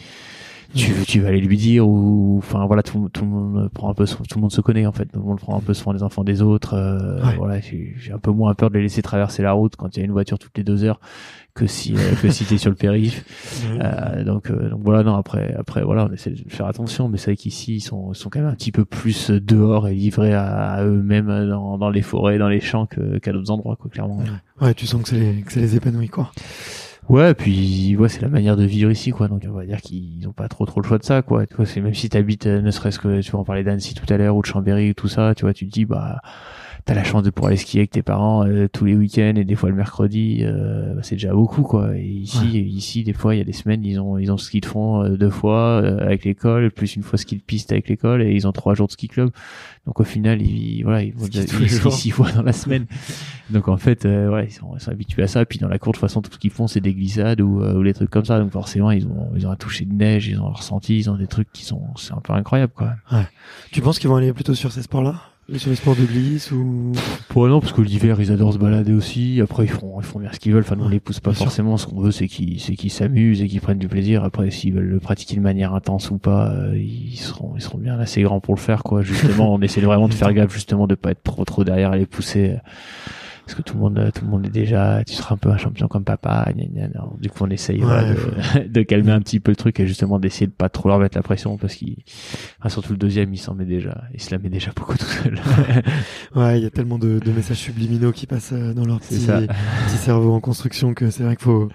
tu, 0.75 0.91
tu 1.07 1.21
vas 1.21 1.29
aller 1.29 1.39
lui 1.39 1.55
dire 1.55 1.87
ou 1.87 2.35
enfin 2.39 2.65
voilà 2.65 2.83
tout, 2.83 3.07
tout 3.13 3.23
le 3.23 3.29
monde 3.31 3.69
prend 3.73 3.89
un 3.89 3.93
peu 3.93 4.05
tout 4.05 4.23
le 4.35 4.41
monde 4.41 4.51
se 4.51 4.59
connaît 4.59 4.85
en 4.85 4.91
fait 4.91 5.05
tout 5.05 5.19
le 5.19 5.25
monde 5.25 5.39
prend 5.39 5.55
un 5.57 5.61
peu 5.61 5.73
soin 5.73 5.93
des 5.93 6.03
enfants 6.03 6.25
des 6.25 6.41
autres 6.41 6.73
euh, 6.73 7.21
Ouais. 7.25 7.35
voilà 7.37 7.59
j'ai 7.61 8.11
un 8.13 8.19
peu 8.19 8.31
moins 8.31 8.53
peur 8.53 8.69
de 8.69 8.75
les 8.75 8.81
laisser 8.83 9.01
traverser 9.01 9.41
la 9.43 9.53
route 9.53 9.75
quand 9.77 9.95
il 9.95 9.99
y 9.99 10.03
a 10.03 10.05
une 10.05 10.11
voiture 10.11 10.37
toutes 10.37 10.57
les 10.57 10.63
deux 10.65 10.83
heures 10.83 10.99
que 11.57 11.67
si 11.67 11.95
euh, 11.95 12.15
que 12.21 12.29
si 12.29 12.45
t'es 12.45 12.57
sur 12.57 12.69
le 12.69 12.75
périph 12.75 13.25
euh, 13.81 14.23
donc, 14.23 14.49
euh, 14.49 14.69
donc 14.69 14.81
voilà, 14.83 15.03
non, 15.03 15.15
après, 15.15 15.53
après, 15.57 15.83
voilà, 15.83 16.07
on 16.09 16.13
essaie 16.13 16.29
de 16.29 16.49
faire 16.49 16.67
attention, 16.67 17.09
mais 17.09 17.17
c'est 17.17 17.31
vrai 17.31 17.35
qu'ici, 17.35 17.75
ils 17.75 17.81
sont, 17.81 18.13
ils 18.13 18.15
sont 18.15 18.29
quand 18.29 18.39
même 18.39 18.49
un 18.49 18.55
petit 18.55 18.71
peu 18.71 18.85
plus 18.85 19.31
dehors 19.31 19.87
et 19.87 19.95
livrés 19.95 20.33
à, 20.33 20.71
à 20.71 20.83
eux-mêmes 20.83 21.49
dans, 21.49 21.77
dans 21.77 21.89
les 21.89 22.01
forêts, 22.01 22.37
dans 22.37 22.49
les 22.49 22.61
champs 22.61 22.85
que, 22.85 23.17
qu'à 23.17 23.33
d'autres 23.33 23.51
endroits, 23.51 23.75
quoi, 23.75 23.89
clairement. 23.89 24.19
Ouais, 24.61 24.73
tu 24.73 24.85
sens 24.85 25.01
que 25.01 25.09
c'est 25.09 25.19
les, 25.19 25.41
que 25.41 25.51
c'est 25.51 25.61
les 25.61 25.75
épanouit 25.75 26.09
quoi. 26.09 26.31
Ouais, 27.09 27.33
puis, 27.33 27.95
ouais, 27.95 28.09
c'est 28.09 28.21
la 28.21 28.27
manière 28.27 28.57
de 28.57 28.65
vivre 28.65 28.91
ici, 28.91 29.11
quoi. 29.11 29.29
Donc, 29.29 29.43
on 29.47 29.53
va 29.53 29.65
dire 29.65 29.79
qu'ils 29.79 30.27
ont 30.27 30.33
pas 30.33 30.49
trop, 30.49 30.65
trop 30.65 30.81
le 30.81 30.87
choix 30.87 30.97
de 30.97 31.05
ça, 31.05 31.21
quoi. 31.21 31.47
Tu 31.47 31.55
vois, 31.55 31.65
c'est 31.65 31.79
même 31.79 31.93
si 31.93 32.09
t'habites, 32.09 32.47
ne 32.47 32.69
serait-ce 32.69 32.99
que, 32.99 33.21
tu 33.21 33.31
vois, 33.31 33.39
on 33.39 33.45
parlait 33.45 33.63
d'Annecy 33.63 33.93
tout 33.93 34.11
à 34.13 34.17
l'heure 34.17 34.35
ou 34.35 34.41
de 34.41 34.45
Chambéry 34.45 34.89
ou 34.89 34.93
tout 34.93 35.07
ça, 35.07 35.33
tu 35.33 35.43
vois, 35.45 35.53
tu 35.53 35.65
te 35.65 35.71
dis, 35.71 35.85
bah, 35.85 36.21
t'as 36.87 36.93
la 36.95 37.03
chance 37.03 37.21
de 37.21 37.29
pouvoir 37.29 37.49
aller 37.49 37.57
skier 37.57 37.81
avec 37.81 37.91
tes 37.91 38.01
parents 38.01 38.45
euh, 38.47 38.67
tous 38.71 38.85
les 38.85 38.95
week-ends 38.95 39.33
et 39.35 39.43
des 39.43 39.55
fois 39.55 39.69
le 39.69 39.75
mercredi, 39.75 40.39
euh, 40.41 40.93
bah, 40.95 41.01
c'est 41.03 41.15
déjà 41.15 41.33
beaucoup, 41.33 41.61
quoi. 41.61 41.95
Et 41.97 42.01
ici, 42.05 42.37
Ouais. 42.39 42.61
ici, 42.61 43.03
des 43.03 43.11
fois, 43.13 43.35
il 43.35 43.39
y 43.39 43.41
a 43.41 43.43
des 43.43 43.51
semaines, 43.53 43.83
ils 43.83 43.99
ont, 43.99 44.17
ils 44.17 44.31
ont 44.31 44.37
ski 44.37 44.61
de 44.61 44.65
fond 44.65 45.03
euh, 45.03 45.17
deux 45.17 45.29
fois 45.29 45.81
euh, 45.83 45.99
avec 45.99 46.23
l'école, 46.23 46.71
plus 46.71 46.95
une 46.95 47.03
fois 47.03 47.19
ski 47.19 47.35
de 47.35 47.41
piste 47.41 47.71
avec 47.73 47.89
l'école, 47.89 48.21
et 48.23 48.33
ils 48.33 48.47
ont 48.47 48.53
trois 48.53 48.73
jours 48.73 48.87
de 48.87 48.93
ski 48.93 49.09
club. 49.09 49.31
Donc, 49.85 49.99
au 49.99 50.03
final, 50.05 50.41
ils, 50.41 50.81
voilà, 50.83 51.03
ils 51.03 51.13
vont 51.13 51.27
six 51.91 52.09
fois 52.11 52.31
dans 52.31 52.41
la 52.41 52.53
semaine. 52.53 52.85
Donc, 53.49 53.67
en 53.67 53.77
fait, 53.77 54.05
euh, 54.05 54.29
ouais, 54.29 54.47
ils 54.47 54.53
sont, 54.53 54.71
ils 54.75 54.81
sont 54.81 54.91
habitués 54.91 55.23
à 55.23 55.27
ça. 55.27 55.45
Puis, 55.45 55.59
dans 55.59 55.67
la 55.69 55.79
cour, 55.79 55.91
de 55.91 55.97
toute 55.97 56.01
façon, 56.01 56.21
tout 56.21 56.31
ce 56.31 56.37
qu'ils 56.37 56.51
font, 56.51 56.67
c'est 56.67 56.81
des 56.81 56.93
glissades 56.93 57.41
ou, 57.41 57.61
euh, 57.61 57.75
ou 57.75 57.81
les 57.83 57.93
trucs 57.93 58.09
comme 58.09 58.25
ça. 58.25 58.39
Donc, 58.39 58.51
forcément, 58.51 58.91
ils 58.91 59.05
ont, 59.07 59.29
ils 59.35 59.45
ont 59.45 59.51
un 59.51 59.55
toucher 59.57 59.83
de 59.85 59.93
neige, 59.93 60.27
ils 60.29 60.39
ont 60.39 60.51
ressenti, 60.51 60.97
ils 60.97 61.09
ont 61.09 61.15
des 61.17 61.27
trucs 61.27 61.51
qui 61.51 61.65
sont, 61.65 61.81
c'est 61.97 62.13
un 62.13 62.21
peu 62.21 62.31
incroyable, 62.33 62.71
quoi. 62.73 62.93
Tu 63.71 63.81
penses 63.81 63.99
qu'ils 63.99 64.09
vont 64.09 64.15
aller 64.15 64.31
plutôt 64.31 64.53
sur 64.53 64.71
ces 64.71 64.81
sports-là? 64.83 65.15
Sur 65.55 65.69
les 65.69 65.77
sports 65.77 65.95
de 65.95 66.03
glisse 66.03 66.51
ou 66.51 66.91
Pour 67.29 67.47
non, 67.47 67.61
parce 67.61 67.71
que 67.71 67.81
l'hiver, 67.81 68.19
ils 68.19 68.33
adorent 68.33 68.51
se 68.53 68.57
balader 68.57 68.91
aussi. 68.91 69.39
Après, 69.41 69.63
ils 69.63 69.69
font, 69.69 69.97
ils 69.97 70.05
font 70.05 70.19
bien 70.19 70.29
ce 70.33 70.39
qu'ils 70.39 70.51
veulent. 70.51 70.63
Enfin, 70.63 70.75
nous, 70.75 70.83
on 70.83 70.89
les 70.89 70.99
pousse 70.99 71.21
pas 71.21 71.29
Bien 71.31 71.37
sûr. 71.37 71.45
forcément. 71.45 71.77
Ce 71.77 71.87
qu'on 71.87 72.01
veut, 72.01 72.11
c'est 72.11 72.27
qu'ils, 72.27 72.59
c'est 72.59 72.75
qu'ils 72.75 72.91
s'amusent 72.91 73.41
et 73.41 73.47
qu'ils 73.47 73.61
prennent 73.61 73.77
du 73.77 73.87
plaisir. 73.87 74.25
Après, 74.25 74.51
s'ils 74.51 74.73
veulent 74.73 74.89
le 74.89 74.99
pratiquer 74.99 75.37
de 75.37 75.41
manière 75.41 75.73
intense 75.73 76.11
ou 76.11 76.17
pas, 76.17 76.49
euh, 76.51 76.77
ils 76.77 77.15
seront, 77.15 77.53
ils 77.55 77.61
seront 77.61 77.77
bien 77.77 77.97
assez 77.97 78.21
grands 78.23 78.41
pour 78.41 78.55
le 78.55 78.59
faire, 78.59 78.83
quoi. 78.83 79.03
Justement, 79.03 79.53
on 79.55 79.61
essaie 79.61 79.79
vraiment 79.79 80.09
de 80.09 80.13
faire 80.13 80.33
gaffe, 80.33 80.53
justement, 80.53 80.85
de 80.85 80.95
pas 80.95 81.11
être 81.11 81.23
trop, 81.23 81.45
trop 81.45 81.63
derrière 81.63 81.91
à 81.91 81.97
les 81.97 82.05
pousser. 82.05 82.55
Parce 83.47 83.55
que 83.55 83.61
tout 83.61 83.75
le 83.75 83.79
monde, 83.79 84.11
tout 84.13 84.25
le 84.25 84.29
monde 84.29 84.45
est 84.45 84.49
déjà, 84.49 85.05
tu 85.05 85.13
seras 85.13 85.35
un 85.35 85.37
peu 85.37 85.49
un 85.49 85.57
champion 85.57 85.87
comme 85.87 86.03
papa, 86.03 86.51
gna 86.53 86.65
gna 86.65 86.89
gna. 86.89 87.05
Du 87.17 87.29
coup, 87.29 87.45
on 87.45 87.49
essaye, 87.49 87.81
Ouais, 87.81 88.13
de, 88.13 88.67
de 88.67 88.81
calmer 88.81 89.13
un 89.13 89.21
petit 89.21 89.39
peu 89.39 89.51
le 89.51 89.55
truc 89.55 89.79
et 89.79 89.87
justement 89.87 90.19
d'essayer 90.19 90.47
de 90.47 90.51
pas 90.51 90.67
trop 90.67 90.89
leur 90.89 90.99
mettre 90.99 91.17
la 91.17 91.23
pression 91.23 91.55
parce 91.55 91.75
qu'il, 91.75 91.95
enfin, 92.59 92.67
surtout 92.67 92.91
le 92.91 92.97
deuxième, 92.97 93.33
il 93.33 93.37
s'en 93.37 93.55
met 93.55 93.63
déjà, 93.63 94.03
il 94.13 94.21
se 94.21 94.31
la 94.31 94.37
met 94.37 94.49
déjà 94.49 94.71
beaucoup 94.75 94.97
tout 94.97 95.05
seul. 95.05 95.39
Ouais, 96.35 96.59
il 96.59 96.63
y 96.63 96.67
a 96.67 96.69
tellement 96.69 96.99
de, 96.99 97.19
de 97.19 97.31
messages 97.31 97.57
subliminaux 97.57 98.11
qui 98.11 98.25
passent 98.27 98.51
euh, 98.51 98.73
dans 98.73 98.85
leur 98.85 98.99
petit 98.99 99.17
cerveau 99.97 100.33
en 100.33 100.41
construction 100.41 100.93
que 100.93 101.09
c'est 101.09 101.23
vrai 101.23 101.37
qu'il 101.37 101.45
faut 101.45 101.69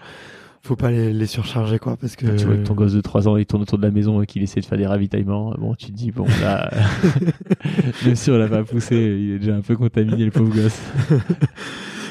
faut 0.65 0.77
pas 0.77 0.91
les, 0.91 1.13
les 1.13 1.27
surcharger 1.27 1.79
quoi 1.79 1.97
parce 1.97 2.15
que 2.17 2.27
Tu 2.37 2.45
vois 2.47 2.57
que 2.57 2.63
ton 2.63 2.75
gosse 2.75 2.93
de 2.93 3.01
3 3.01 3.27
ans, 3.29 3.37
il 3.37 3.47
tourne 3.47 3.63
autour 3.63 3.79
de 3.79 3.83
la 3.83 3.91
maison 3.91 4.23
et 4.23 4.27
qu'il 4.27 4.43
essaie 4.43 4.61
de 4.61 4.67
faire 4.67 4.79
des 4.79 4.87
ravitaillements. 4.87 5.55
Bon, 5.59 5.75
tu 5.75 5.87
te 5.87 5.93
dis, 5.93 6.11
bon, 6.13 6.27
là, 6.41 6.71
même 8.05 8.15
si 8.17 8.31
on 8.31 8.39
l'a 8.39 8.49
pas 8.49 8.63
poussé, 8.65 8.95
il 8.97 9.33
est 9.33 9.39
déjà 9.41 9.57
un 9.57 9.61
peu 9.61 9.77
contaminé, 9.77 10.25
le 10.25 10.31
pauvre 10.31 10.55
gosse. 10.55 10.81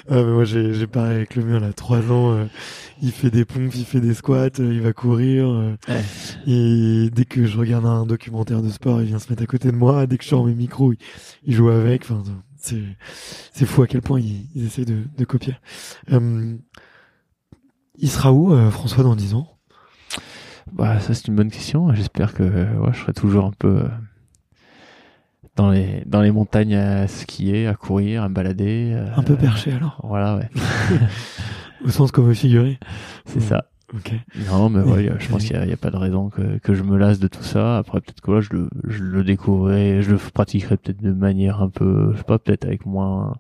Ah, 0.10 0.16
mais 0.16 0.24
moi 0.34 0.44
j'ai 0.46 0.74
j'ai 0.74 0.88
pareil 0.88 1.16
avec 1.18 1.36
le 1.36 1.46
mien 1.46 1.60
là, 1.60 1.72
3 1.74 2.12
ans, 2.12 2.34
euh, 2.34 2.46
il 3.02 3.12
fait 3.12 3.30
des 3.30 3.46
pompes, 3.46 3.74
il 3.76 3.86
fait 3.86 4.02
des 4.02 4.14
squats, 4.16 4.50
euh, 4.60 4.74
il 4.74 4.82
va 4.82 4.92
courir. 4.94 5.48
euh, 5.48 5.76
Ouais. 5.88 6.02
et 6.48 7.10
dès 7.12 7.24
que 7.24 7.46
je 7.46 7.58
regarde 7.58 7.86
un 7.86 8.06
documentaire 8.06 8.62
de 8.62 8.70
sport, 8.70 9.02
il 9.02 9.08
vient 9.08 9.20
se 9.20 9.30
mettre 9.30 9.44
à 9.44 9.46
côté 9.46 9.72
de 9.72 9.78
moi. 9.78 10.08
Dès 10.08 10.18
que 10.18 10.24
je 10.24 10.30
sors 10.30 10.46
mes 10.46 10.56
micros, 10.56 10.92
il, 10.94 10.98
il 11.46 11.54
joue 11.54 11.70
avec. 11.70 12.04
Enfin, 12.04 12.24
c'est 12.58 12.82
c'est 13.54 13.66
fou 13.66 13.84
à 13.84 13.88
quel 13.88 14.02
point 14.02 14.20
ils, 14.20 14.48
ils 14.56 14.66
essayent 14.66 14.86
de, 14.86 15.04
de 15.18 15.24
copier. 15.24 15.56
Il 18.02 18.10
sera 18.10 18.34
où 18.34 18.52
euh, 18.54 18.70
François 18.72 19.04
dans 19.04 19.16
10 19.16 19.36
ans? 19.36 19.48
Bah, 20.74 21.00
ça, 21.00 21.14
c'est 21.14 21.28
une 21.28 21.36
bonne 21.36 21.52
question. 21.52 21.94
J'espère 21.94 22.34
que, 22.34 22.44
ouais, 22.44 22.94
je 22.94 23.00
serai 23.00 23.14
toujours 23.14 23.46
un 23.46 23.52
peu, 23.58 23.68
euh, 23.84 23.88
dans 25.56 25.70
les 25.70 26.04
dans 26.06 26.22
les 26.22 26.32
montagnes 26.32 26.76
à 26.76 27.08
skier, 27.08 27.68
à 27.68 27.76
courir, 27.76 28.24
à 28.24 28.30
me 28.30 28.34
balader. 28.34 28.92
euh, 28.96 29.06
Un 29.16 29.24
peu 29.24 29.36
perché 29.36 29.72
alors, 29.74 30.00
Voilà, 30.04 30.38
ouais. 30.38 30.50
au 31.86 31.90
sens 31.90 32.12
comme 32.12 32.34
figuré. 32.34 32.80
C'est 33.26 33.42
ça. 33.42 33.66
Ok. 33.94 34.14
Non, 34.50 34.70
mais 34.70 34.82
Oui. 34.82 35.10
ouais, 35.10 35.14
je 35.20 35.28
pense 35.28 35.44
qu'il 35.46 35.60
n'y 35.62 35.74
a, 35.74 35.78
pas 35.78 35.92
de 35.92 35.98
raison 35.98 36.30
que, 36.30 36.58
que 36.60 36.74
je 36.74 36.82
me 36.84 36.98
lasse 36.98 37.20
de 37.20 37.28
tout 37.28 37.44
ça. 37.44 37.78
Après, 37.78 38.00
peut-être 38.00 38.22
que 38.22 38.32
là, 38.32 38.40
je 38.42 38.50
le, 38.54 38.70
je 38.88 39.04
le 39.04 39.24
découvrirai, 39.24 40.02
je 40.02 40.12
le 40.12 40.18
pratiquerai 40.18 40.78
peut-être 40.78 41.02
de 41.04 41.12
manière 41.12 41.62
un 41.62 41.70
peu, 41.70 42.12
je 42.14 42.18
sais 42.20 42.24
pas, 42.24 42.40
peut-être 42.40 42.64
avec 42.66 42.86
moins, 42.86 43.36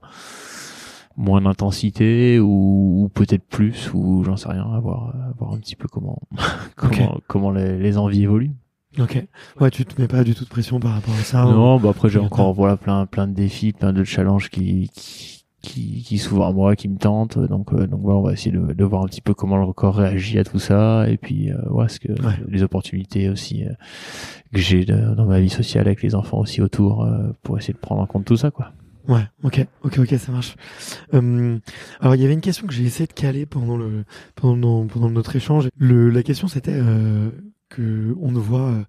moins 1.17 1.41
d'intensité 1.41 2.39
ou, 2.39 3.03
ou 3.03 3.09
peut-être 3.09 3.43
plus, 3.45 3.91
ou 3.93 4.23
j'en 4.23 4.37
sais 4.37 4.49
rien, 4.49 4.65
à 4.73 4.79
voir, 4.79 5.09
à 5.15 5.31
voir 5.37 5.53
un 5.53 5.57
petit 5.57 5.75
peu 5.75 5.87
comment, 5.87 6.19
comment, 6.75 7.17
comment 7.27 7.51
les, 7.51 7.77
les 7.77 7.97
envies 7.97 8.23
évoluent. 8.23 8.55
Ok. 8.99 9.25
Ouais, 9.59 9.71
tu 9.71 9.85
te 9.85 9.99
mets 10.01 10.07
pas 10.07 10.23
du 10.23 10.35
tout 10.35 10.43
de 10.43 10.49
pression 10.49 10.79
par 10.79 10.93
rapport 10.93 11.13
à 11.13 11.23
ça. 11.23 11.47
ou- 11.47 11.51
non, 11.51 11.79
bah 11.79 11.89
après, 11.91 12.09
j'ai 12.09 12.19
encore, 12.19 12.53
voilà, 12.53 12.75
plein, 12.77 13.05
plein 13.05 13.27
de 13.27 13.33
défis, 13.33 13.71
plein 13.71 13.93
de 13.93 14.03
challenges 14.03 14.49
qui, 14.49 14.89
qui, 14.93 15.45
qui, 15.61 16.01
qui 16.03 16.17
s'ouvrent 16.17 16.43
à 16.45 16.51
moi, 16.51 16.75
qui 16.75 16.89
me 16.89 16.97
tentent. 16.97 17.39
Donc, 17.39 17.71
euh, 17.73 17.87
donc 17.87 18.01
voilà, 18.01 18.19
on 18.19 18.23
va 18.23 18.33
essayer 18.33 18.51
de, 18.51 18.73
de 18.73 18.83
voir 18.83 19.03
un 19.03 19.07
petit 19.07 19.21
peu 19.21 19.33
comment 19.33 19.55
le 19.57 19.71
corps 19.71 19.95
réagit 19.95 20.39
à 20.39 20.43
tout 20.43 20.59
ça, 20.59 21.07
et 21.09 21.15
puis, 21.17 21.51
euh, 21.51 21.57
voilà, 21.69 21.87
ce 21.87 21.99
que 22.01 22.11
Ouais. 22.11 22.33
les 22.49 22.63
opportunités 22.63 23.29
aussi 23.29 23.63
euh, 23.63 23.69
que 24.53 24.59
j'ai 24.59 24.83
dans 24.83 25.25
ma 25.25 25.39
vie 25.39 25.49
sociale 25.49 25.87
avec 25.87 26.01
les 26.03 26.13
enfants 26.13 26.39
aussi 26.39 26.61
autour, 26.61 27.03
euh, 27.05 27.29
pour 27.43 27.57
essayer 27.57 27.73
de 27.73 27.79
prendre 27.79 28.01
en 28.01 28.05
compte 28.07 28.25
tout 28.25 28.35
ça, 28.37 28.51
quoi. 28.51 28.71
Ouais, 29.07 29.23
ok, 29.43 29.65
ok, 29.83 29.99
ok, 29.99 30.15
ça 30.19 30.31
marche. 30.31 30.55
Euh, 31.13 31.59
alors 32.01 32.15
il 32.15 32.21
y 32.21 32.25
avait 32.25 32.33
une 32.35 32.41
question 32.41 32.67
que 32.67 32.73
j'ai 32.73 32.83
essayé 32.83 33.07
de 33.07 33.13
caler 33.13 33.45
pendant 33.47 33.77
le 33.77 34.05
pendant 34.35 34.85
pendant 34.87 35.09
notre 35.09 35.35
échange. 35.35 35.69
Le 35.77 36.09
la 36.09 36.23
question 36.23 36.47
c'était 36.47 36.73
euh, 36.75 37.31
que 37.69 38.15
on 38.21 38.31
ne 38.31 38.39
voit 38.39 38.69
euh, 38.71 38.83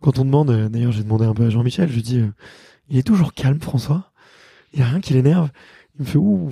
quand 0.00 0.18
on 0.18 0.24
demande. 0.26 0.50
euh, 0.50 0.68
D'ailleurs, 0.68 0.92
j'ai 0.92 1.04
demandé 1.04 1.24
un 1.26 1.34
peu 1.34 1.44
à 1.46 1.50
Jean-Michel. 1.50 1.90
Je 1.90 2.00
dis, 2.00 2.20
euh, 2.20 2.28
il 2.90 2.98
est 2.98 3.04
toujours 3.04 3.34
calme, 3.34 3.60
François? 3.60 4.12
Il 4.74 4.80
y 4.80 4.82
a 4.82 4.86
rien 4.86 5.00
qui 5.00 5.14
l'énerve? 5.14 5.50
Il 5.98 6.02
me 6.02 6.06
fait 6.08 6.18
ouh, 6.18 6.50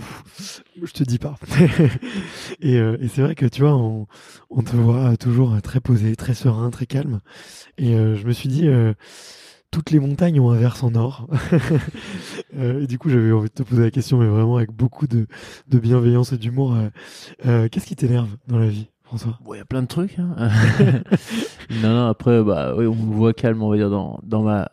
je 0.82 0.92
te 0.92 1.04
dis 1.04 1.18
pas. 1.18 1.36
et 2.60 2.78
euh, 2.78 2.96
et 3.00 3.08
c'est 3.08 3.22
vrai 3.22 3.34
que 3.34 3.46
tu 3.46 3.62
vois, 3.62 3.74
on, 3.76 4.06
on 4.50 4.62
te 4.62 4.76
voit 4.76 5.16
toujours 5.16 5.60
très 5.62 5.80
posé, 5.80 6.16
très 6.16 6.34
serein, 6.34 6.70
très 6.70 6.86
calme. 6.86 7.20
Et 7.78 7.94
je 7.94 8.26
me 8.26 8.32
suis 8.32 8.48
dit. 8.48 8.68
Toutes 9.72 9.90
les 9.90 9.98
montagnes 9.98 10.38
ont 10.38 10.50
un 10.50 10.58
versant 10.58 10.90
nord. 10.92 11.26
Euh, 12.54 12.82
et 12.82 12.86
du 12.86 12.98
coup, 12.98 13.08
j'avais 13.08 13.32
envie 13.32 13.48
de 13.48 13.54
te 13.54 13.62
poser 13.62 13.82
la 13.82 13.90
question, 13.90 14.18
mais 14.18 14.26
vraiment 14.26 14.58
avec 14.58 14.70
beaucoup 14.72 15.06
de, 15.06 15.26
de 15.68 15.78
bienveillance 15.78 16.32
et 16.34 16.36
d'humour. 16.36 16.74
euh, 16.74 16.90
euh, 17.46 17.68
Qu'est-ce 17.70 17.86
qui 17.86 17.96
t'énerve 17.96 18.28
dans 18.46 18.58
la 18.58 18.66
vie, 18.68 18.88
François? 19.04 19.38
Bon, 19.42 19.54
il 19.54 19.56
y 19.56 19.60
a 19.60 19.64
plein 19.64 19.80
de 19.80 19.86
trucs. 19.86 20.18
Hein. 20.18 20.36
non, 21.70 21.88
non, 21.94 22.06
après, 22.08 22.44
bah, 22.44 22.74
oui, 22.76 22.86
on 22.86 22.94
me 22.94 23.14
voit 23.14 23.32
calme, 23.32 23.62
on 23.62 23.70
va 23.70 23.76
dire, 23.78 23.88
dans, 23.88 24.20
dans 24.22 24.42
ma 24.42 24.68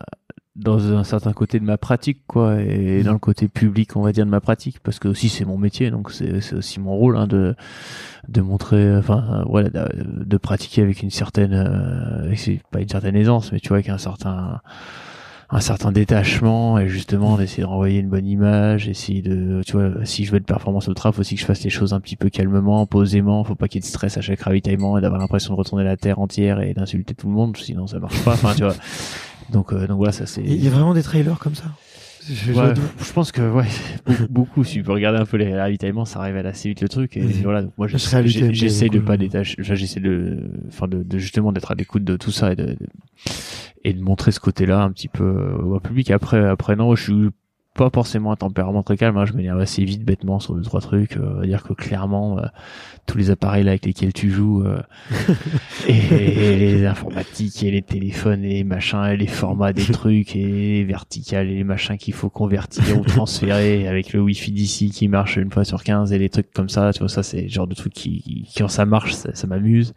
dans 0.56 0.92
un 0.92 1.04
certain 1.04 1.32
côté 1.32 1.60
de 1.60 1.64
ma 1.64 1.78
pratique 1.78 2.22
quoi 2.26 2.60
et 2.60 3.02
dans 3.04 3.12
le 3.12 3.18
côté 3.18 3.46
public 3.46 3.96
on 3.96 4.02
va 4.02 4.12
dire 4.12 4.26
de 4.26 4.30
ma 4.30 4.40
pratique 4.40 4.80
parce 4.80 4.98
que 4.98 5.06
aussi 5.06 5.28
c'est 5.28 5.44
mon 5.44 5.56
métier 5.56 5.90
donc 5.90 6.10
c'est 6.10 6.52
aussi 6.54 6.80
mon 6.80 6.96
rôle 6.96 7.16
hein, 7.16 7.28
de 7.28 7.54
de 8.28 8.40
montrer 8.40 8.96
enfin 8.96 9.44
voilà 9.48 9.70
de, 9.70 10.24
de 10.24 10.36
pratiquer 10.36 10.82
avec 10.82 11.02
une 11.02 11.10
certaine 11.10 11.54
euh, 11.54 12.34
c'est 12.34 12.60
pas 12.72 12.80
une 12.80 12.88
certaine 12.88 13.14
aisance 13.14 13.52
mais 13.52 13.60
tu 13.60 13.68
vois 13.68 13.76
avec 13.76 13.88
un 13.90 13.98
certain 13.98 14.60
un 15.52 15.60
certain 15.60 15.92
détachement 15.92 16.78
et 16.78 16.88
justement 16.88 17.36
d'essayer 17.36 17.62
de 17.62 17.68
renvoyer 17.68 18.00
une 18.00 18.08
bonne 18.08 18.26
image 18.26 18.88
essayer 18.88 19.22
de 19.22 19.62
tu 19.64 19.72
vois 19.72 20.04
si 20.04 20.24
je 20.24 20.32
veux 20.32 20.40
de 20.40 20.44
performance 20.44 20.88
au 20.88 20.94
trap 20.94 21.14
faut 21.14 21.20
aussi 21.20 21.36
que 21.36 21.40
je 21.40 21.46
fasse 21.46 21.62
les 21.62 21.70
choses 21.70 21.92
un 21.92 22.00
petit 22.00 22.16
peu 22.16 22.28
calmement 22.28 22.86
posément 22.86 23.44
faut 23.44 23.54
pas 23.54 23.68
qu'il 23.68 23.78
y 23.78 23.82
ait 23.84 23.86
de 23.86 23.90
stress 23.90 24.16
à 24.16 24.20
chaque 24.20 24.40
ravitaillement 24.40 24.98
et 24.98 25.00
d'avoir 25.00 25.20
l'impression 25.20 25.54
de 25.54 25.58
retourner 25.58 25.84
la 25.84 25.96
terre 25.96 26.18
entière 26.18 26.60
et 26.60 26.74
d'insulter 26.74 27.14
tout 27.14 27.28
le 27.28 27.34
monde 27.34 27.56
sinon 27.56 27.86
ça 27.86 28.00
marche 28.00 28.22
pas 28.24 28.32
enfin 28.32 28.52
tu 28.54 28.64
vois 28.64 28.74
donc 29.52 29.72
euh, 29.72 29.86
donc 29.86 29.96
voilà 29.98 30.12
ça 30.12 30.26
c'est 30.26 30.42
Il 30.42 30.62
y 30.62 30.66
a 30.66 30.70
vraiment 30.70 30.94
des 30.94 31.02
trailers 31.02 31.38
comme 31.38 31.54
ça? 31.54 31.64
Je- 32.28 32.52
Ouais, 32.52 32.74
je- 32.74 33.12
pense 33.12 33.32
que 33.32 33.40
ouais, 33.50 33.64
beaucoup. 34.30 34.62
Si 34.62 34.74
tu 34.74 34.82
peux 34.82 34.92
regarder 34.92 35.18
un 35.18 35.24
peu 35.24 35.36
les 35.38 35.58
ravitaillements, 35.58 36.04
ça 36.04 36.20
révèle 36.20 36.46
assez 36.46 36.68
vite 36.68 36.82
le 36.82 36.88
truc. 36.88 37.16
Et 37.16 37.22
voilà, 37.42 37.62
donc 37.62 37.72
moi 37.78 37.88
Je 37.88 37.96
j'essaie 37.96 38.88
de 38.90 38.98
pas 38.98 39.16
détacher. 39.16 39.56
J'essaie 39.58 40.00
de, 40.00 40.50
enfin 40.68 40.86
de, 40.86 41.02
de 41.02 41.18
justement 41.18 41.50
d'être 41.50 41.70
à 41.72 41.74
l'écoute 41.74 42.04
de 42.04 42.16
tout 42.16 42.30
ça 42.30 42.52
et 42.52 42.56
de, 42.56 42.66
de- 42.66 42.76
et 43.84 43.94
de 43.94 44.00
montrer 44.02 44.30
ce 44.32 44.38
côté-là 44.40 44.82
un 44.82 44.92
petit 44.92 45.08
peu 45.08 45.24
euh, 45.24 45.56
au 45.62 45.80
public. 45.80 46.10
Après, 46.10 46.44
après 46.46 46.76
non, 46.76 46.94
je 46.94 47.02
suis 47.02 47.30
pas 47.74 47.88
forcément 47.94 48.32
un 48.32 48.36
tempérament 48.36 48.82
très 48.82 48.96
calme. 48.96 49.16
hein. 49.16 49.24
Je 49.26 49.32
m'énerve 49.32 49.60
assez 49.60 49.84
vite, 49.84 50.04
bêtement 50.04 50.40
sur 50.40 50.54
deux 50.54 50.62
trois 50.62 50.80
trucs. 50.80 51.16
Euh, 51.16 51.34
on 51.36 51.40
va 51.40 51.46
dire 51.46 51.62
que 51.62 51.72
clairement, 51.72 52.38
euh, 52.38 52.42
tous 53.06 53.16
les 53.16 53.30
appareils 53.30 53.64
là 53.64 53.70
avec 53.72 53.86
lesquels 53.86 54.12
tu 54.12 54.30
joues 54.30 54.62
euh, 54.64 54.82
et, 55.88 55.94
et 55.94 56.56
les 56.56 56.86
informatiques 56.86 57.62
et 57.62 57.70
les 57.70 57.82
téléphones 57.82 58.44
et 58.44 58.54
les 58.54 58.64
machins 58.64 59.04
et 59.04 59.16
les 59.16 59.26
formats 59.26 59.72
des 59.72 59.84
trucs 59.84 60.36
et 60.36 60.44
les 60.44 60.84
verticales 60.84 61.48
et 61.48 61.54
les 61.54 61.64
machins 61.64 61.96
qu'il 61.96 62.14
faut 62.14 62.28
convertir 62.30 62.98
ou 63.00 63.04
transférer 63.04 63.86
avec 63.88 64.12
le 64.12 64.20
wifi 64.20 64.52
d'ici 64.52 64.90
qui 64.90 65.08
marche 65.08 65.36
une 65.36 65.50
fois 65.50 65.64
sur 65.64 65.82
15 65.82 66.12
et 66.12 66.18
les 66.18 66.28
trucs 66.28 66.52
comme 66.52 66.68
ça 66.68 66.92
tu 66.92 66.98
vois 67.00 67.08
ça 67.08 67.22
c'est 67.22 67.42
le 67.42 67.48
genre 67.48 67.66
de 67.66 67.74
truc 67.74 67.92
qui, 67.92 68.20
qui 68.22 68.48
quand 68.58 68.68
ça 68.68 68.84
marche 68.84 69.12
ça, 69.14 69.34
ça 69.34 69.46
m'amuse 69.46 69.94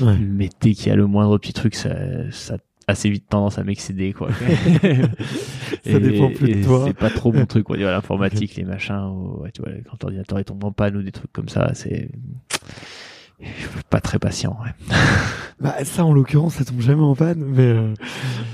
Ouais. 0.00 0.16
mais 0.18 0.48
dès 0.60 0.72
qu'il 0.72 0.88
y 0.88 0.90
a 0.90 0.96
le 0.96 1.06
moindre 1.06 1.38
petit 1.38 1.52
truc 1.52 1.76
ça, 1.76 1.90
ça 2.32 2.56
assez 2.86 3.10
vite 3.10 3.28
tendance 3.28 3.58
à 3.58 3.64
m'excéder 3.64 4.12
quoi 4.12 4.28
Ça 5.86 5.98
dépend 5.98 6.30
plus 6.30 6.54
de 6.54 6.64
toi. 6.64 6.84
c'est 6.86 6.96
pas 6.96 7.10
trop 7.10 7.32
mon 7.32 7.46
truc 7.46 7.64
quoi 7.64 7.76
l'informatique 7.76 8.54
les 8.56 8.64
machins 8.64 9.04
ou, 9.06 9.42
ouais, 9.42 9.50
tu 9.52 9.62
vois 9.62 9.72
quand 9.88 10.02
l'ordinateur 10.02 10.44
tombe 10.44 10.64
en 10.64 10.72
panne 10.72 10.96
ou 10.96 11.02
des 11.02 11.12
trucs 11.12 11.32
comme 11.32 11.48
ça 11.48 11.72
c'est 11.74 12.10
pas 13.90 14.00
très 14.00 14.18
patient 14.18 14.56
ouais. 14.64 14.70
Bah, 15.60 15.84
ça, 15.84 16.04
en 16.04 16.12
l'occurrence, 16.12 16.54
ça 16.56 16.64
tombe 16.64 16.80
jamais 16.80 17.00
en 17.02 17.14
panne, 17.14 17.42
mais, 17.42 17.62
euh, 17.62 17.94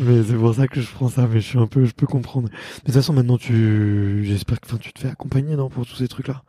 mais 0.01 0.23
c'est 0.23 0.35
pour 0.35 0.55
ça 0.55 0.69
que 0.69 0.81
je 0.83 0.87
prends 0.93 1.09
ça, 1.09 1.27
mais 1.27 1.41
je 1.41 1.47
suis 1.47 1.59
un 1.59 1.67
peu, 1.67 1.87
je 1.87 1.93
peux 1.93 2.07
comprendre. 2.07 2.49
Mais 2.53 2.59
de 2.81 2.85
toute 2.85 2.95
façon, 2.95 3.15
maintenant, 3.15 3.39
tu, 3.39 4.23
j'espère 4.25 4.61
que, 4.61 4.67
enfin, 4.69 4.77
tu 4.79 4.93
te 4.93 5.01
fais 5.01 5.09
accompagner, 5.09 5.57
non, 5.57 5.71
pour 5.71 5.87
tous 5.87 5.97
ces 5.97 6.09
trucs-là? 6.09 6.43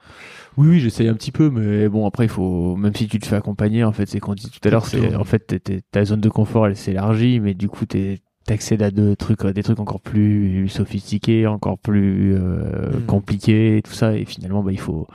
Oui, 0.58 0.68
oui, 0.68 0.80
j'essaye 0.82 1.08
un 1.08 1.14
petit 1.16 1.32
peu, 1.32 1.49
mais 1.49 1.88
bon, 1.88 2.06
après, 2.06 2.26
il 2.26 2.30
faut, 2.30 2.76
même 2.76 2.94
si 2.94 3.08
tu 3.08 3.18
te 3.18 3.26
fais 3.26 3.38
accompagner, 3.38 3.86
en 3.86 3.94
fait, 3.94 4.08
c'est 4.08 4.20
qu'on 4.20 4.36
dit 4.36 4.52
tout 4.52 4.60
à 4.68 4.72
l'heure, 4.72 4.86
c'est, 4.86 5.16
en 5.16 5.24
fait, 5.24 5.40
t'es- 5.48 5.60
t'es- 5.60 5.82
ta 5.90 6.03
zone 6.03 6.20
de 6.22 6.30
confort, 6.30 6.68
elle 6.68 6.76
s'élargit, 6.76 7.40
mais 7.40 7.53
du 7.53 7.70
coup, 7.70 7.86
t'es, 7.86 8.20
t'accèdes 8.46 8.82
à 8.82 8.90
deux 8.92 9.16
trucs, 9.16 9.46
euh, 9.46 9.54
des 9.54 9.64
trucs 9.64 9.80
encore 9.80 10.02
plus 10.02 10.68
sophistiqués, 10.68 11.46
encore 11.48 11.78
plus 11.78 12.36
euh, 12.36 12.92
Mhm. 12.96 13.06
compliqués, 13.06 13.78
et 13.78 13.82
tout 13.82 13.94
ça, 13.94 14.16
et 14.16 14.26
finalement, 14.26 14.64
bah, 14.64 14.72
il 14.72 14.80
faut, 14.80 15.08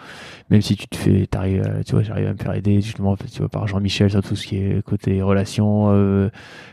même 0.49 0.63
si 0.63 0.77
tu 0.77 0.87
te 0.87 0.97
fais, 0.97 1.27
t'arrives, 1.27 1.63
euh, 1.67 1.83
tu 1.85 1.93
vois, 1.95 2.03
j'arrive 2.05 2.29
à 2.29 2.33
me 2.33 2.39
faire 2.39 2.55
aider, 2.55 2.81
justement, 2.81 3.17
tu 3.17 3.39
vois, 3.41 3.49
par 3.49 3.67
Jean-Michel, 3.67 4.11
sur 4.11 4.23
tout 4.23 4.37
ce 4.37 4.47
qui 4.47 4.57
est 4.59 4.83
côté 4.85 5.21
relations, 5.23 5.87
euh, 5.91 6.31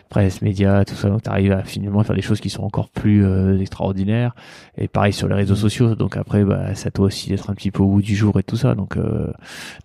presse, 0.10 0.44
médias, 0.44 0.86
tout 0.86 0.94
ça, 0.94 1.10
donc 1.10 1.24
t'arrives 1.24 1.52
à 1.54 1.64
finalement 1.64 2.04
faire 2.04 2.16
des 2.16 2.22
choses 2.22 2.40
qui 2.40 2.52
sont 2.52 2.62
encore 2.64 2.90
plus 2.92 3.26
euh, 3.26 3.58
extraordinaires, 3.60 4.36
et 4.78 4.88
pareil 4.88 5.12
sur 5.12 5.28
les 5.28 5.34
réseaux 5.34 5.56
Mhm. 5.56 5.60
sociaux, 5.60 5.96
donc 5.96 6.18
après, 6.18 6.46
bah, 6.46 6.68
à 6.86 6.92
toi 6.92 7.06
aussi 7.08 7.30
d'être 7.30 7.50
un 7.50 7.56
petit 7.56 7.72
peu 7.72 7.82
au 7.82 7.88
bout 7.88 8.02
du 8.04 8.16
jour 8.16 8.38
et 8.40 8.44
tout 8.44 8.58
ça, 8.58 8.76
donc, 8.76 8.96
euh, 8.96 9.26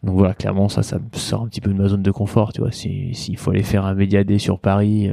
donc 0.02 0.16
voilà, 0.16 0.34
clairement, 0.34 0.68
ça, 0.68 0.82
ça 0.82 0.98
me 0.98 1.04
sort 1.18 1.42
un 1.44 1.48
petit 1.48 1.62
peu 1.62 1.70
de 1.72 1.78
ma 1.80 1.88
zone 1.88 2.02
de 2.02 2.10
confort, 2.10 2.52
tu 2.52 2.60
vois, 2.60 2.72
si, 2.72 3.14
s'il 3.14 3.38
faut 3.38 3.52
aller 3.52 3.62
faire 3.62 3.86
un 3.86 3.94
média 3.94 4.22
day 4.22 4.38
sur 4.38 4.58
Paris, 4.60 5.08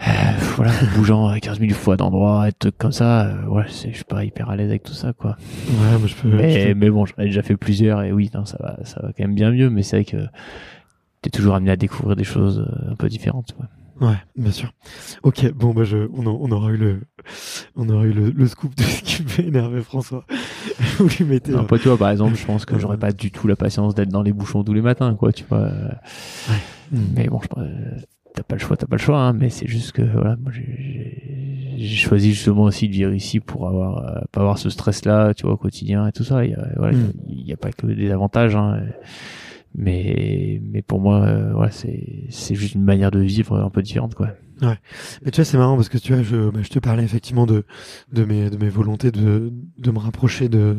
euh, 0.00 0.10
euh, 0.10 0.32
voilà, 0.56 0.72
bougeant 0.96 1.28
à 1.28 1.38
15 1.38 1.60
000 1.60 1.72
fois 1.72 1.96
des 1.96 2.52
trucs 2.52 2.76
comme 2.78 2.92
ça, 2.92 3.26
euh, 3.26 3.46
ouais, 3.46 3.64
c'est, 3.68 3.90
je 3.90 3.96
suis 3.96 4.04
pas 4.04 4.24
hyper 4.24 4.50
à 4.50 4.56
l'aise 4.56 4.68
avec 4.70 4.82
tout 4.82 4.92
ça, 4.92 5.12
quoi. 5.12 5.36
Ouais, 5.68 5.98
moi, 5.98 6.06
je 6.06 6.14
peux, 6.14 6.30
je 6.30 6.36
Mais, 6.36 6.66
peux- 6.72 6.78
mais 6.78 6.90
bon, 6.90 7.06
j'en 7.06 7.14
ai 7.18 7.26
déjà 7.26 7.42
fait 7.42 7.56
plusieurs 7.56 8.02
et 8.02 8.12
oui, 8.12 8.30
non, 8.34 8.44
ça 8.44 8.58
va, 8.60 8.78
ça 8.84 9.00
va 9.02 9.08
quand 9.08 9.24
même 9.24 9.34
bien 9.34 9.50
mieux, 9.52 9.70
mais 9.70 9.82
c'est 9.82 9.96
vrai 9.96 10.04
que 10.04 10.26
t'es 11.22 11.30
toujours 11.30 11.54
amené 11.54 11.70
à 11.70 11.76
découvrir 11.76 12.16
des 12.16 12.24
choses 12.24 12.58
euh, 12.60 12.92
un 12.92 12.96
peu 12.96 13.08
différentes. 13.08 13.52
quoi. 13.52 13.66
Ouais, 14.00 14.16
bien 14.36 14.50
sûr. 14.50 14.72
Ok, 15.22 15.48
bon 15.52 15.72
bah 15.72 15.84
je, 15.84 16.08
on, 16.12 16.26
aura 16.50 16.72
eu 16.72 16.76
le, 16.76 17.00
on 17.76 17.88
aura 17.88 18.04
eu 18.04 18.12
le, 18.12 18.30
le 18.30 18.46
scoop 18.48 18.74
de 18.74 18.82
ce 18.82 19.02
qui 19.02 19.22
fait 19.22 19.44
énerver 19.46 19.82
François. 19.82 20.26
Vous 20.98 21.08
lui 21.08 21.24
mettez. 21.24 21.52
Non, 21.52 21.58
euh, 21.58 21.62
Après, 21.62 21.78
tu 21.78 21.86
vois, 21.88 21.96
par 21.96 22.10
exemple, 22.10 22.34
je 22.36 22.44
pense 22.44 22.64
que 22.64 22.76
j'aurais 22.78 22.98
pas 22.98 23.12
du 23.12 23.30
tout 23.30 23.46
la 23.46 23.54
patience 23.54 23.94
d'être 23.94 24.08
dans 24.08 24.22
les 24.22 24.32
bouchons 24.32 24.64
tous 24.64 24.74
les 24.74 24.82
matins, 24.82 25.14
quoi, 25.14 25.32
tu 25.32 25.44
vois. 25.48 25.58
euh, 25.60 25.88
hmm. 26.92 26.98
Mais 27.14 27.28
bon, 27.28 27.40
je, 27.40 27.60
euh, 27.60 27.70
t'as 28.34 28.42
pas 28.42 28.56
le 28.56 28.60
choix, 28.60 28.76
t'as 28.76 28.86
pas 28.86 28.96
le 28.96 29.00
choix, 29.02 29.18
hein, 29.20 29.32
mais 29.32 29.48
c'est 29.48 29.66
juste 29.68 29.92
que, 29.92 30.02
voilà, 30.02 30.36
moi, 30.36 30.52
j'ai- 30.52 31.20
choisi 31.96 32.32
justement 32.32 32.62
aussi 32.64 32.88
de 32.88 32.92
vivre 32.92 33.12
ici 33.12 33.40
pour 33.40 33.66
avoir, 33.68 33.98
euh, 33.98 34.20
pas 34.32 34.40
avoir 34.40 34.58
ce 34.58 34.70
stress-là, 34.70 35.34
tu 35.34 35.44
vois, 35.44 35.52
au 35.54 35.56
quotidien 35.56 36.06
et 36.06 36.12
tout 36.12 36.24
ça. 36.24 36.44
Il 36.44 36.50
y 36.52 36.54
a, 36.54 36.66
voilà, 36.76 36.96
Mm. 36.96 37.12
il 37.28 37.46
y 37.46 37.52
a 37.52 37.56
pas 37.56 37.70
que 37.72 37.86
des 37.86 38.10
avantages, 38.10 38.54
hein, 38.56 38.80
mais, 39.74 40.60
mais 40.64 40.82
pour 40.82 41.00
moi, 41.00 41.22
euh, 41.24 41.52
voilà, 41.52 41.70
c'est, 41.72 42.26
c'est 42.30 42.54
juste 42.54 42.74
une 42.74 42.84
manière 42.84 43.10
de 43.10 43.18
vivre 43.20 43.58
un 43.60 43.70
peu 43.70 43.82
différente, 43.82 44.14
quoi. 44.14 44.28
Mais 44.62 45.30
tu 45.30 45.36
vois, 45.36 45.44
c'est 45.44 45.58
marrant 45.58 45.76
parce 45.76 45.88
que 45.90 45.98
tu 45.98 46.14
vois, 46.14 46.22
je, 46.22 46.48
bah, 46.48 46.60
je 46.62 46.68
te 46.70 46.78
parlais 46.78 47.02
effectivement 47.04 47.44
de, 47.44 47.64
de 48.12 48.24
mes, 48.24 48.48
de 48.50 48.56
mes 48.56 48.68
volontés 48.70 49.10
de, 49.10 49.52
de 49.78 49.90
me 49.90 49.98
rapprocher 49.98 50.48
de, 50.48 50.76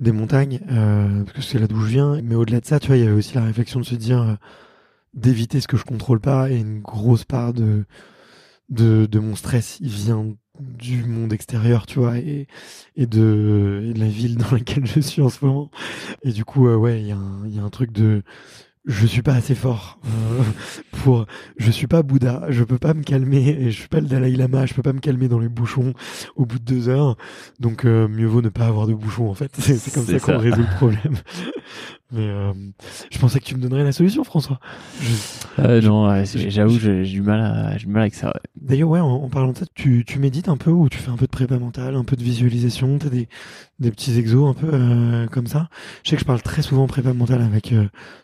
des 0.00 0.10
montagnes, 0.12 0.58
euh, 0.72 1.22
parce 1.24 1.32
que 1.36 1.42
c'est 1.42 1.58
là 1.58 1.66
d'où 1.68 1.80
je 1.82 1.88
viens. 1.90 2.20
Mais 2.22 2.34
au-delà 2.34 2.60
de 2.60 2.66
ça, 2.66 2.80
tu 2.80 2.88
vois, 2.88 2.96
il 2.96 3.04
y 3.04 3.06
avait 3.06 3.16
aussi 3.16 3.34
la 3.36 3.44
réflexion 3.44 3.78
de 3.80 3.84
se 3.84 3.94
dire, 3.94 4.22
euh, 4.22 4.34
d'éviter 5.14 5.60
ce 5.60 5.68
que 5.68 5.76
je 5.76 5.84
contrôle 5.84 6.20
pas 6.20 6.50
et 6.50 6.56
une 6.58 6.80
grosse 6.80 7.24
part 7.24 7.52
de, 7.52 7.84
de, 8.68 9.06
de 9.06 9.18
mon 9.18 9.34
stress, 9.36 9.78
il 9.80 9.88
vient 9.90 10.26
du 10.60 11.04
monde 11.04 11.32
extérieur, 11.32 11.86
tu 11.86 11.98
vois, 11.98 12.18
et, 12.18 12.46
et 12.96 13.06
de, 13.06 13.86
et 13.90 13.94
de 13.94 13.98
la 14.00 14.08
ville 14.08 14.36
dans 14.36 14.50
laquelle 14.52 14.86
je 14.86 15.00
suis 15.00 15.22
en 15.22 15.28
ce 15.30 15.44
moment. 15.44 15.70
Et 16.22 16.32
du 16.32 16.44
coup, 16.44 16.68
euh, 16.68 16.76
ouais, 16.76 17.00
il 17.00 17.06
y, 17.08 17.12
a 17.12 17.16
un- 17.16 17.46
il 17.46 17.54
y 17.54 17.58
a 17.58 17.62
un 17.62 17.70
truc 17.70 17.92
de 17.92 18.22
je 18.84 19.06
suis 19.06 19.22
pas 19.22 19.34
assez 19.34 19.54
fort 19.54 20.00
euh, 20.06 20.42
pour 21.04 21.26
je 21.56 21.70
suis 21.70 21.86
pas 21.86 22.02
Bouddha 22.02 22.46
je 22.48 22.64
peux 22.64 22.78
pas 22.78 22.94
me 22.94 23.04
calmer 23.04 23.50
et 23.50 23.70
je 23.70 23.78
suis 23.78 23.86
pas 23.88 24.00
le 24.00 24.08
Dalai 24.08 24.32
Lama 24.34 24.66
je 24.66 24.74
peux 24.74 24.82
pas 24.82 24.92
me 24.92 24.98
calmer 24.98 25.28
dans 25.28 25.38
les 25.38 25.48
bouchons 25.48 25.94
au 26.34 26.46
bout 26.46 26.58
de 26.58 26.64
deux 26.64 26.88
heures. 26.88 27.16
Donc 27.60 27.84
euh, 27.84 28.08
mieux 28.08 28.26
vaut 28.26 28.42
ne 28.42 28.48
pas 28.48 28.66
avoir 28.66 28.88
de 28.88 28.94
bouchons 28.94 29.30
en 29.30 29.34
fait. 29.34 29.52
C'est 29.58 29.94
comme 29.94 30.04
ça, 30.04 30.18
qu'on 30.18 30.36
résout 30.38 30.62
le 30.62 30.76
problème 30.76 31.14
mais 32.12 32.26
euh, 32.28 32.52
je 33.10 33.18
pensais 33.18 33.40
que 33.40 33.44
tu 33.44 33.56
me 33.56 33.62
donnerais 33.62 33.84
la 33.84 33.92
solution 33.92 34.24
François. 34.24 34.60
Euh, 35.58 35.80
non 35.80 36.24
j'avoue 36.24 36.78
j'ai 36.78 37.02
du 37.02 37.22
mal 37.22 37.40
à 37.40 37.76
du 37.76 37.86
mal 37.86 38.02
avec 38.02 38.14
ça 38.14 38.32
d'ailleurs 38.56 38.88
ouais 38.88 39.00
en, 39.00 39.28
parlant 39.28 39.52
de 39.52 39.58
ça 39.58 39.66
tu, 39.74 40.04
tu 40.06 40.18
médites 40.18 40.48
un 40.48 40.56
peu 40.56 40.70
ou 40.70 40.88
tu 40.88 40.98
fais 40.98 41.10
un 41.10 41.16
peu 41.16 41.26
de 41.26 41.30
prépa 41.30 41.58
mentale 41.58 41.96
un 41.96 42.04
peu 42.04 42.16
de 42.16 42.22
visualisation 42.22 42.98
t'as 42.98 43.08
des 43.08 43.28
des 43.80 43.90
petits 43.90 44.18
exos 44.18 44.48
un 44.48 44.54
peu 44.54 45.26
comme 45.32 45.48
ça? 45.48 45.68
Je 46.04 46.10
sais 46.10 46.16
que 46.16 46.20
je 46.20 46.26
parle 46.26 46.42
très 46.42 46.62
souvent 46.62 46.86
prépa 46.86 47.12
mentale 47.12 47.42
avec 47.42 47.74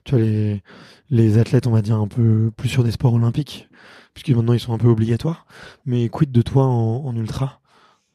tu 0.05 0.11
vois 0.11 0.21
les 0.21 0.63
les, 1.11 1.39
athlètes, 1.39 1.67
on 1.67 1.71
va 1.71 1.83
dire, 1.83 1.97
un 1.97 2.09
peu 2.09 2.51
plus 2.57 2.69
sur 2.69 2.85
des 2.85 2.91
sports 2.91 3.15
olympiques, 3.15 3.69
puisque 4.15 4.31
maintenant 4.31 4.53
ils 4.53 4.61
sont 4.61 4.73
un 4.73 4.79
peu 4.79 4.89
obligatoires. 4.89 5.47
Mais 5.87 6.09
quid 6.09 6.33
de 6.33 6.43
toi 6.43 6.65
en, 6.65 7.15
ultra? 7.17 7.61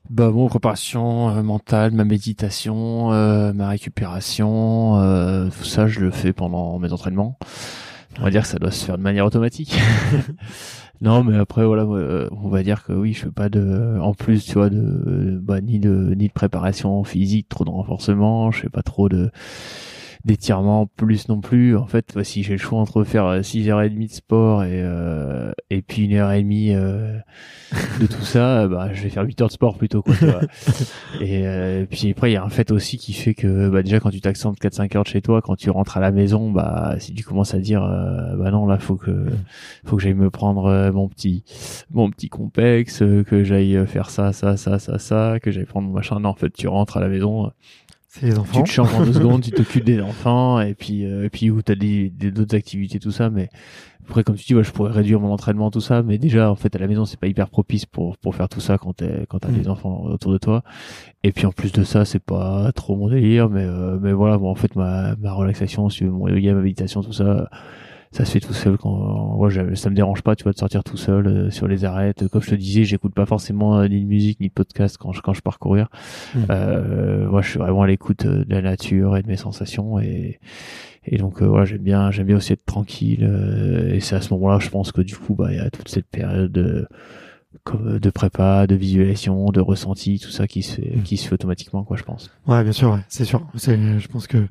Bah 0.10 0.32
bon, 0.32 0.50
préparation 0.50 1.30
euh, 1.30 1.44
mentale, 1.44 1.92
ma 1.94 2.04
méditation, 2.04 3.14
euh, 3.14 3.54
ma 3.54 3.70
récupération, 3.70 5.00
euh, 5.00 5.50
tout 5.50 5.64
ça, 5.64 5.88
je 5.88 6.02
le 6.02 6.12
fais 6.12 6.34
pendant 6.34 6.78
mes 6.78 6.92
entraînements. 6.92 7.38
On 8.20 8.24
va 8.24 8.30
dire 8.30 8.42
que 8.42 8.48
ça 8.50 8.60
doit 8.60 8.72
se 8.72 8.86
faire 8.86 8.98
de 8.98 9.04
manière 9.04 9.26
automatique. 9.26 9.80
non, 11.02 11.24
mais 11.24 11.38
après 11.38 11.66
voilà, 11.66 11.86
on 11.86 12.50
va 12.50 12.64
dire 12.64 12.84
que 12.84 12.92
oui, 12.94 13.14
je 13.14 13.22
fais 13.22 13.32
pas 13.32 13.50
de, 13.50 13.98
en 14.02 14.14
plus, 14.14 14.46
tu 14.46 14.54
vois, 14.54 14.70
de, 14.70 15.40
bah, 15.42 15.62
ni 15.62 15.80
de 15.80 16.14
ni 16.16 16.28
de 16.28 16.34
préparation 16.34 17.04
physique, 17.06 17.48
trop 17.50 17.64
de 17.64 17.70
renforcement, 17.70 18.52
je 18.52 18.60
fais 18.62 18.70
pas 18.70 18.84
trop 18.84 19.10
de 19.10 19.32
d'étirement 20.26 20.88
plus 20.88 21.28
non 21.28 21.41
plus. 21.41 21.76
En 21.76 21.86
fait, 21.86 22.18
si 22.24 22.44
j'ai 22.44 22.54
le 22.54 22.60
choix 22.60 22.80
entre 22.80 23.04
faire 23.04 23.41
6h30 23.41 23.95
euh, 23.95 24.08
de 24.08 24.12
sport 24.12 24.64
et, 24.64 24.82
euh, 24.82 25.52
et 25.70 25.82
puis 25.82 26.06
une 26.06 26.14
heure 26.14 26.32
et 26.32 26.41
demie 26.41 26.74
euh, 26.74 27.18
de 28.00 28.08
tout 28.08 28.22
ça, 28.22 28.68
bah, 28.68 28.94
je 28.94 29.04
vais 29.04 29.10
faire 29.10 29.24
8 29.24 29.41
heures 29.41 29.48
de 29.48 29.54
sport 29.54 29.78
plutôt. 29.78 30.02
Quoi, 30.02 30.14
et 31.22 31.45
euh, 31.45 31.86
puis 31.90 32.12
après, 32.12 32.32
il 32.32 32.34
y 32.34 32.38
a 32.38 32.44
un 32.44 32.50
fait 32.50 32.72
aussi 32.72 32.98
qui 32.98 33.12
fait 33.14 33.34
que 33.34 33.70
bah, 33.70 33.84
déjà 33.84 34.00
quand 34.00 34.12
tu 34.12 34.22
t'accentes 34.22 34.60
4-5 34.62 34.98
heures 34.98 35.04
de 35.04 35.10
chez 35.10 35.22
toi, 35.22 35.41
quand 35.41 35.56
tu 35.56 35.70
rentres 35.70 35.98
à 35.98 36.00
la 36.00 36.12
maison, 36.12 36.52
bah 36.52 36.95
si 37.00 37.14
tu 37.14 37.24
commences 37.24 37.54
à 37.54 37.60
dire 37.60 37.84
euh, 37.84 38.36
bah 38.38 38.52
non 38.52 38.66
là 38.66 38.78
faut 38.78 38.95
que 38.95 39.26
faut 39.84 39.98
que 39.98 40.04
j'aille 40.04 40.14
me 40.14 40.30
prendre 40.30 40.91
mon 40.91 41.10
petit 41.10 41.44
mon 41.91 42.10
petit 42.10 42.30
complexe, 42.30 43.00
que 43.00 43.44
j'aille 43.44 43.86
faire 43.88 44.10
ça 44.10 44.32
ça 44.32 44.56
ça 44.56 44.80
ça 44.80 45.00
ça, 45.00 45.40
que 45.41 45.52
j'aille 45.52 45.66
prendre 45.66 45.88
mon 45.88 45.94
machin. 45.94 46.20
Non, 46.20 46.30
en 46.30 46.36
fait, 46.36 46.52
tu 46.52 46.68
rentres 46.68 46.98
à 46.98 47.02
la 47.02 47.10
maison 47.10 47.52
c'est 48.14 48.27
les 48.27 48.38
enfants. 48.38 48.61
Tu 48.61 48.69
te 48.69 48.72
changes 48.72 48.94
en 48.94 49.03
deux 49.03 49.14
secondes, 49.19 49.41
tu 49.41 49.52
t'occupes 49.52 49.84
des 49.84 49.99
enfants, 49.99 50.61
et 50.61 50.76
puis, 50.76 51.06
euh, 51.06 51.26
et 51.26 51.30
puis 51.30 51.49
où 51.49 51.61
t'as 51.64 51.73
des, 51.73 52.10
d'autres 52.10 52.56
activités, 52.56 52.99
tout 52.99 53.11
ça, 53.11 53.31
mais 53.31 53.49
après, 54.07 54.23
comme 54.23 54.35
tu 54.35 54.45
dis, 54.45 54.53
ouais, 54.53 54.64
je 54.64 54.72
pourrais 54.72 54.91
réduire 54.91 55.19
mon 55.19 55.31
entraînement, 55.31 55.72
tout 55.72 55.81
ça, 55.81 56.03
mais 56.03 56.19
déjà, 56.19 56.52
en 56.52 56.56
fait, 56.56 56.76
à 56.76 56.80
la 56.80 56.88
maison, 56.88 57.06
c'est 57.06 57.19
pas 57.19 57.27
hyper 57.27 57.49
propice 57.49 57.88
pour, 57.88 58.18
pour 58.18 58.35
faire 58.35 58.49
tout 58.49 58.60
ça 58.60 58.77
quand 58.77 58.94
t'es, 58.94 59.26
quand 59.30 59.40
t'as 59.40 59.49
mm. 59.49 59.57
des 59.57 59.68
enfants 59.68 60.03
autour 60.03 60.31
de 60.31 60.38
toi. 60.38 60.64
Et 61.23 61.31
puis, 61.31 61.48
en 61.48 61.52
plus 61.52 61.72
de 61.72 61.84
ça, 61.84 62.06
c'est 62.06 62.23
pas 62.23 62.72
trop 62.73 62.95
mon 62.95 63.10
délire, 63.10 63.49
mais, 63.49 63.64
euh, 63.64 63.98
mais 63.99 64.14
voilà, 64.14 64.38
bon, 64.38 64.49
en 64.52 64.56
fait, 64.56 64.76
ma, 64.76 65.15
ma 65.15 65.34
relaxation, 65.34 65.88
mon 66.02 66.27
yoga, 66.27 66.53
ma 66.53 66.61
méditation, 66.61 67.02
tout 67.02 67.14
ça, 67.14 67.49
ça 68.14 68.26
se 68.26 68.31
fait 68.31 68.40
tout 68.40 68.53
seul 68.53 68.77
quand 68.77 68.91
moi 68.91 69.49
ça 69.73 69.90
me 69.90 69.95
dérange 69.95 70.22
pas 70.22 70.35
tu 70.35 70.44
vois 70.44 70.53
de 70.53 70.57
sortir 70.57 70.84
tout 70.84 70.98
seul 70.98 71.27
euh, 71.27 71.49
sur 71.49 71.68
les 71.68 71.84
arêtes 71.84 72.27
comme 72.27 72.44
je 72.44 72.52
te 72.52 72.56
disais 72.56 72.84
j'écoute 72.84 73.14
pas 73.14 73.26
forcément 73.26 73.80
euh, 73.80 73.88
ni 73.88 74.02
de 74.02 74.06
musique 74.06 74.40
ni 74.40 74.49
de 74.49 74.53
podcast 74.53 74.98
quand 74.98 75.11
je 75.11 75.22
quand 75.22 75.34
je 75.34 75.41
pars 75.41 75.57
courir 75.57 75.90
mmh. 76.35 76.40
euh, 76.52 77.27
moi 77.27 77.41
je 77.41 77.49
suis 77.49 77.60
vraiment 77.60 77.81
à 77.81 77.88
l'écoute 77.88 78.26
euh, 78.26 78.45
de 78.45 78.53
la 78.53 78.61
nature 78.61 79.18
et 79.18 79.23
de 79.23 79.27
mes 79.27 79.35
sensations 79.35 79.99
et 79.99 80.40
et 81.06 81.18
donc 81.18 81.41
voilà 81.41 81.65
j'aime 81.65 81.81
bien 81.81 82.11
j'aime 82.11 82.27
bien 82.27 82.38
aussi 82.38 82.53
être 82.53 82.65
tranquille 82.65 83.23
et 83.91 83.99
c'est 83.99 84.15
à 84.15 84.22
ce 84.22 84.34
moment-là 84.35 84.60
je 84.60 84.69
pense 84.69 84.94
que 84.94 85.02
du 85.02 85.18
coup 85.18 85.34
bah 85.34 85.48
il 85.49 85.57
y 85.57 85.60
a 85.60 85.69
toute 85.69 85.90
cette 85.90 86.07
période 86.07 86.49
de 86.52 86.88
de 87.73 88.10
prépa, 88.10 88.68
de 88.68 88.76
visualisation, 88.76 89.52
de 89.52 89.61
ressenti, 89.61 90.19
tout 90.19 90.31
ça 90.31 90.48
qui 90.48 90.64
se 90.64 90.76
fait, 90.76 90.95
mmh. 90.95 91.03
qui 91.03 91.18
se 91.18 91.27
fait 91.27 91.34
automatiquement, 91.34 91.84
quoi, 91.84 91.98
je 91.98 92.03
pense. 92.03 92.31
Ouais, 92.48 92.64
bien 92.64 92.72
sûr, 92.72 92.91
ouais, 92.91 92.99
c'est 93.10 93.26
sûr. 93.26 93.48
C'est, 93.56 93.99
je 93.99 94.07
pense 94.07 94.27
que 94.27 94.48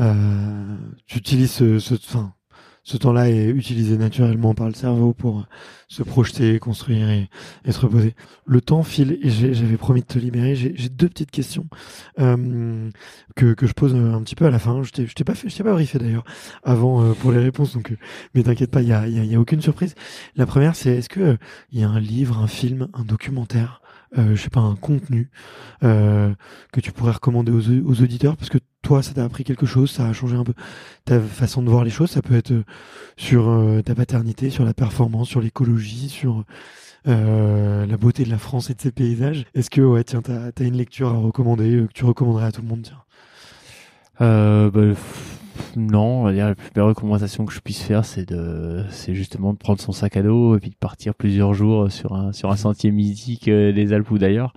euh, 0.00 0.76
tu 1.06 1.18
utilises 1.18 1.52
ce, 1.52 1.78
ce, 1.78 1.94
enfin, 1.94 2.32
ce 2.88 2.96
temps-là 2.96 3.28
est 3.28 3.48
utilisé 3.48 3.98
naturellement 3.98 4.54
par 4.54 4.66
le 4.66 4.72
cerveau 4.72 5.12
pour 5.12 5.44
se 5.88 6.02
projeter, 6.02 6.58
construire 6.58 7.10
et, 7.10 7.28
se 7.70 7.78
reposer. 7.80 8.14
Le 8.46 8.62
temps 8.62 8.82
file 8.82 9.18
et 9.22 9.28
j'avais 9.28 9.76
promis 9.76 10.00
de 10.00 10.06
te 10.06 10.18
libérer. 10.18 10.56
J'ai 10.56 10.88
deux 10.88 11.10
petites 11.10 11.30
questions 11.30 11.66
euh, 12.18 12.88
que, 13.36 13.52
que 13.52 13.66
je 13.66 13.74
pose 13.74 13.94
un 13.94 14.22
petit 14.22 14.34
peu 14.34 14.46
à 14.46 14.50
la 14.50 14.58
fin. 14.58 14.82
Je 14.82 14.90
t'ai 14.90 15.24
pas 15.24 15.34
fait, 15.34 15.50
je 15.50 15.56
t'ai 15.56 15.62
pas 15.62 15.74
briefé 15.74 15.98
d'ailleurs 15.98 16.24
avant 16.62 17.02
euh, 17.02 17.12
pour 17.12 17.30
les 17.30 17.40
réponses, 17.40 17.74
donc 17.74 17.92
euh, 17.92 17.96
mais 18.34 18.42
t'inquiète 18.42 18.70
pas, 18.70 18.80
il 18.80 18.88
y 18.88 18.94
a, 18.94 19.06
y 19.06 19.34
a, 19.34 19.38
aucune 19.38 19.60
surprise. 19.60 19.94
La 20.36 20.46
première, 20.46 20.74
c'est 20.74 20.96
est-ce 20.96 21.10
que 21.10 21.36
il 21.72 21.80
y 21.80 21.84
a 21.84 21.90
un 21.90 22.00
livre, 22.00 22.38
un 22.38 22.46
film, 22.46 22.88
un 22.94 23.04
documentaire 23.04 23.82
euh, 24.16 24.34
je 24.34 24.42
sais 24.42 24.50
pas, 24.50 24.60
un 24.60 24.76
contenu 24.76 25.30
euh, 25.82 26.34
que 26.72 26.80
tu 26.80 26.92
pourrais 26.92 27.12
recommander 27.12 27.52
aux, 27.52 27.60
aux, 27.60 28.02
auditeurs 28.02 28.36
parce 28.36 28.48
que 28.48 28.58
toi, 28.82 29.02
ça 29.02 29.12
t'a 29.12 29.24
appris 29.24 29.44
quelque 29.44 29.66
chose, 29.66 29.90
ça 29.90 30.06
a 30.06 30.12
changé 30.12 30.36
un 30.36 30.44
peu 30.44 30.54
ta 31.04 31.20
façon 31.20 31.62
de 31.62 31.68
voir 31.68 31.84
les 31.84 31.90
choses. 31.90 32.10
Ça 32.10 32.22
peut 32.22 32.36
être 32.36 32.52
euh, 32.52 32.64
sur 33.16 33.48
euh, 33.48 33.82
ta 33.82 33.94
paternité, 33.94 34.50
sur 34.50 34.64
la 34.64 34.74
performance, 34.74 35.28
sur 35.28 35.40
l'écologie, 35.40 36.08
sur 36.08 36.44
euh, 37.06 37.86
la 37.86 37.96
beauté 37.96 38.24
de 38.24 38.30
la 38.30 38.38
France 38.38 38.70
et 38.70 38.74
de 38.74 38.80
ses 38.80 38.92
paysages. 38.92 39.44
Est-ce 39.54 39.68
que, 39.68 39.82
ouais, 39.82 40.04
tiens, 40.04 40.22
t'as 40.22 40.50
as 40.58 40.64
une 40.64 40.76
lecture 40.76 41.08
à 41.08 41.18
recommander 41.18 41.84
que 41.86 41.92
tu 41.92 42.04
recommanderais 42.04 42.46
à 42.46 42.52
tout 42.52 42.62
le 42.62 42.68
monde 42.68 42.82
tiens? 42.82 43.02
Bah, 44.20 44.70
non, 45.76 46.26
la 46.26 46.54
plus 46.54 46.70
belle 46.74 46.84
recommandation 46.84 47.46
que 47.46 47.52
je 47.52 47.60
puisse 47.60 47.82
faire, 47.82 48.04
c'est 48.04 48.28
de, 48.28 48.84
c'est 48.90 49.14
justement 49.14 49.52
de 49.52 49.58
prendre 49.58 49.80
son 49.80 49.92
sac 49.92 50.16
à 50.16 50.22
dos 50.22 50.56
et 50.56 50.60
puis 50.60 50.70
de 50.70 50.76
partir 50.76 51.14
plusieurs 51.14 51.54
jours 51.54 51.90
sur 51.90 52.14
un 52.14 52.32
sur 52.32 52.50
un 52.50 52.56
sentier 52.56 52.90
mythique 52.90 53.48
euh, 53.48 53.72
des 53.72 53.92
Alpes 53.92 54.10
ou 54.10 54.18
d'ailleurs. 54.18 54.52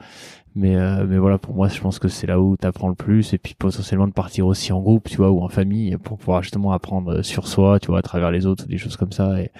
Mais 0.54 0.76
euh, 0.76 1.06
mais 1.08 1.18
voilà, 1.18 1.38
pour 1.38 1.56
moi, 1.56 1.70
je 1.70 1.80
pense 1.80 1.98
que 1.98 2.10
c'est 2.10 2.28
là 2.28 2.42
où 2.42 2.58
tu 2.58 2.68
apprends 2.68 2.90
le 2.90 2.96
plus 2.96 3.34
et 3.34 3.38
puis 3.38 3.54
potentiellement 3.54 4.08
de 4.08 4.12
partir 4.12 4.48
aussi 4.48 4.74
en 4.74 4.82
groupe, 4.82 5.08
tu 5.10 5.16
vois, 5.16 5.32
ou 5.32 5.42
en 5.42 5.48
famille 5.48 5.96
pour 6.04 6.18
pouvoir 6.18 6.44
justement 6.44 6.74
apprendre 6.74 7.22
sur 7.22 7.48
soi, 7.48 7.80
tu 7.80 7.88
vois, 7.88 8.00
à 8.00 8.02
travers 8.02 8.32
les 8.32 8.46
autres, 8.46 8.68
des 8.68 8.78
choses 8.78 8.98
comme 8.98 9.14
ça. 9.14 9.42
Et, 9.42 9.52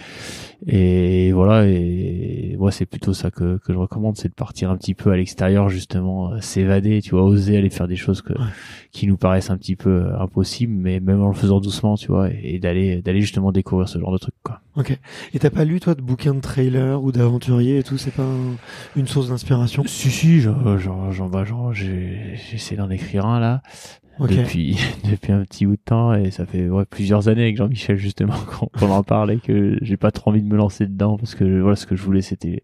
et 0.68 1.32
voilà, 1.32 1.66
et 1.66 2.58
moi, 2.60 2.72
c'est 2.72 2.86
plutôt 2.86 3.14
ça 3.14 3.32
que 3.32 3.58
que 3.60 3.72
je 3.72 3.78
recommande, 3.78 4.18
c'est 4.18 4.28
de 4.28 4.34
partir 4.34 4.70
un 4.70 4.76
petit 4.76 4.94
peu 4.94 5.12
à 5.12 5.18
l'extérieur, 5.18 5.70
justement, 5.70 6.34
euh, 6.34 6.42
s'évader, 6.42 7.02
tu 7.02 7.12
vois, 7.12 7.24
oser 7.24 7.58
aller 7.58 7.70
faire 7.70 7.88
des 7.88 7.96
choses 7.96 8.22
que 8.22 8.34
qui 8.92 9.08
nous 9.08 9.18
paraissent 9.18 9.50
un 9.50 9.58
petit 9.58 9.78
peu 9.78 10.14
impossibles, 10.20 10.74
mais 10.74 11.00
même 11.00 11.22
en 11.22 11.30
le 11.30 11.34
faisant 11.34 11.62
doucement, 11.62 11.96
tu 11.96 12.08
vois, 12.08 12.30
et, 12.32 12.60
d'aller 12.60 13.02
d'aller 13.02 13.22
justement 13.22 13.54
découvrir 13.54 13.88
ce 13.88 13.98
genre 13.98 14.12
de 14.12 14.18
trucs, 14.18 14.36
quoi. 14.44 14.60
Ok. 14.76 14.98
Et 15.34 15.40
t'as 15.40 15.50
pas 15.50 15.66
lu 15.66 15.80
toi 15.80 15.96
de 15.96 16.02
bouquins 16.02 16.34
de 16.34 16.40
trailer 16.40 17.04
ou 17.04 17.12
d'aventurier 17.12 17.80
et 17.80 17.84
tout? 17.84 17.98
C'est 17.98 18.14
pas 18.14 18.28
une 18.96 19.08
source 19.08 19.30
d'inspiration? 19.30 19.84
Si 19.86 20.10
si, 20.10 20.42
j'en 20.42 20.78
j'en 20.78 21.30
bah, 21.30 21.44
j'essaie 21.74 22.76
d'en 22.76 22.90
écrire 22.90 23.26
un 23.26 23.40
là. 23.40 23.62
Depuis 24.20 24.78
depuis 25.10 25.32
un 25.32 25.44
petit 25.44 25.66
bout 25.66 25.78
de 25.78 25.82
temps 25.84 26.14
et 26.14 26.32
ça 26.32 26.46
fait 26.46 26.70
ouais, 26.70 26.86
plusieurs 26.86 27.28
années 27.28 27.42
avec 27.44 27.58
Jean-Michel 27.58 27.98
justement 27.98 28.36
qu'on 28.78 28.92
en 28.92 29.04
parlait 29.04 29.38
que 29.38 29.78
j'ai 29.82 29.98
pas 29.98 30.12
trop 30.12 30.30
envie 30.30 30.44
de 30.44 30.48
me 30.48 30.58
lancer 30.58 30.86
dedans 30.86 31.18
parce 31.18 31.34
que 31.34 31.60
voilà 31.60 31.76
ce 31.76 31.88
que 31.88 31.96
je 31.96 32.04
voulais 32.04 32.22
c'était 32.22 32.62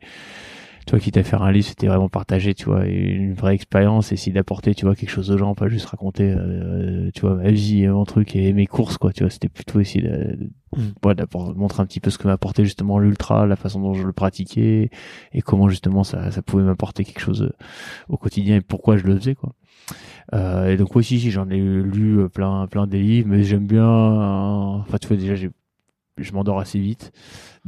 toi 0.87 0.99
qui 0.99 1.11
t'as 1.11 1.23
faire 1.23 1.43
un 1.43 1.51
livre 1.51 1.67
c'était 1.67 1.87
vraiment 1.87 2.07
partager 2.07 2.53
tu 2.55 2.65
vois 2.65 2.85
une 2.85 3.33
vraie 3.33 3.53
expérience 3.53 4.13
essayer 4.13 4.31
d'apporter 4.31 4.73
tu 4.73 4.85
vois 4.85 4.95
quelque 4.95 5.09
chose 5.09 5.29
aux 5.29 5.37
gens 5.37 5.53
pas 5.53 5.67
juste 5.67 5.85
raconter 5.85 6.33
euh, 6.35 7.11
tu 7.13 7.21
vois 7.21 7.35
ma 7.35 7.51
vie 7.51 7.85
mon 7.87 8.05
truc 8.05 8.35
et 8.37 8.53
mes 8.53 8.67
courses 8.67 8.97
quoi 8.97 9.11
tu 9.11 9.23
vois 9.23 9.29
c'était 9.29 9.49
plutôt 9.49 9.81
essayer 9.81 10.01
de, 10.01 10.49
mm. 10.77 11.55
montrer 11.57 11.83
un 11.83 11.85
petit 11.85 11.99
peu 11.99 12.09
ce 12.09 12.17
que 12.17 12.27
m'apportait 12.27 12.63
justement 12.63 12.99
l'ultra 12.99 13.45
la 13.45 13.57
façon 13.57 13.81
dont 13.81 13.93
je 13.93 14.07
le 14.07 14.13
pratiquais 14.13 14.89
et 15.33 15.41
comment 15.41 15.67
justement 15.67 16.05
ça, 16.05 16.31
ça 16.31 16.41
pouvait 16.41 16.63
m'apporter 16.63 17.03
quelque 17.03 17.21
chose 17.21 17.41
euh, 17.43 17.53
au 18.07 18.15
quotidien 18.15 18.55
et 18.55 18.61
pourquoi 18.61 18.95
je 18.95 19.03
le 19.03 19.17
faisais 19.17 19.35
quoi 19.35 19.53
euh, 20.33 20.71
et 20.71 20.77
donc 20.77 20.95
aussi 20.95 21.19
si 21.19 21.31
j'en 21.31 21.49
ai 21.49 21.57
lu 21.57 22.19
euh, 22.19 22.29
plein 22.29 22.65
plein 22.67 22.87
des 22.87 23.01
livres 23.01 23.27
mais 23.27 23.43
j'aime 23.43 23.67
bien 23.67 23.85
enfin 23.85 24.97
tu 25.01 25.09
vois 25.09 25.17
déjà 25.17 25.35
j'ai 25.35 25.49
je 26.17 26.33
m'endors 26.33 26.59
assez 26.59 26.79
vite. 26.79 27.11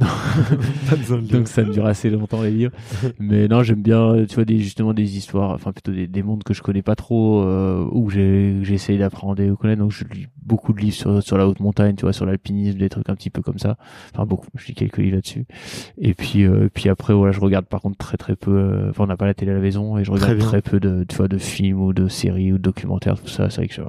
Donc 1.30 1.48
ça 1.48 1.62
me 1.62 1.72
dure 1.72 1.84
assez 1.84 2.08
longtemps 2.08 2.42
les 2.42 2.50
livres. 2.50 2.72
Mais 3.18 3.48
non, 3.48 3.62
j'aime 3.62 3.82
bien, 3.82 4.24
tu 4.26 4.36
vois, 4.36 4.44
des, 4.44 4.58
justement 4.58 4.94
des 4.94 5.16
histoires, 5.16 5.50
enfin 5.50 5.72
plutôt 5.72 5.92
des, 5.92 6.06
des 6.06 6.22
mondes 6.22 6.42
que 6.42 6.54
je 6.54 6.62
connais 6.62 6.82
pas 6.82 6.96
trop, 6.96 7.42
euh, 7.42 7.86
où 7.92 8.08
j'ai 8.08 8.62
essayé 8.70 8.98
d'apprendre 8.98 9.42
et 9.42 9.50
connaître. 9.58 9.80
Donc 9.80 9.92
je 9.92 10.04
lis 10.04 10.26
beaucoup 10.42 10.72
de 10.72 10.80
livres 10.80 10.96
sur, 10.96 11.22
sur 11.22 11.36
la 11.36 11.46
haute 11.46 11.60
montagne, 11.60 11.96
tu 11.96 12.02
vois, 12.02 12.12
sur 12.12 12.24
l'alpinisme, 12.24 12.78
des 12.78 12.88
trucs 12.88 13.08
un 13.10 13.14
petit 13.14 13.30
peu 13.30 13.42
comme 13.42 13.58
ça. 13.58 13.76
Enfin 14.14 14.24
beaucoup, 14.24 14.48
je 14.54 14.66
lis 14.68 14.74
quelques 14.74 14.98
livres 14.98 15.16
là-dessus. 15.16 15.46
Et 15.98 16.14
puis 16.14 16.44
euh, 16.44 16.68
puis 16.72 16.88
après, 16.88 17.12
voilà, 17.12 17.32
je 17.32 17.40
regarde 17.40 17.66
par 17.66 17.80
contre 17.80 17.98
très 17.98 18.16
très 18.16 18.36
peu. 18.36 18.56
Euh, 18.56 18.90
enfin, 18.90 19.04
on 19.04 19.06
n'a 19.06 19.16
pas 19.16 19.26
la 19.26 19.34
télé 19.34 19.52
à 19.52 19.54
la 19.54 19.60
maison 19.60 19.98
et 19.98 20.04
je 20.04 20.10
regarde 20.10 20.38
très, 20.38 20.62
peu 20.62 20.80
de, 20.80 21.04
tu 21.04 21.16
vois, 21.16 21.28
de 21.28 21.38
films 21.38 21.80
ou 21.80 21.92
de 21.92 22.08
séries 22.08 22.52
ou 22.52 22.58
de 22.58 22.62
documentaires, 22.62 23.20
tout 23.20 23.28
ça. 23.28 23.50
C'est 23.50 23.56
vrai 23.56 23.68
que 23.68 23.74
je, 23.74 23.82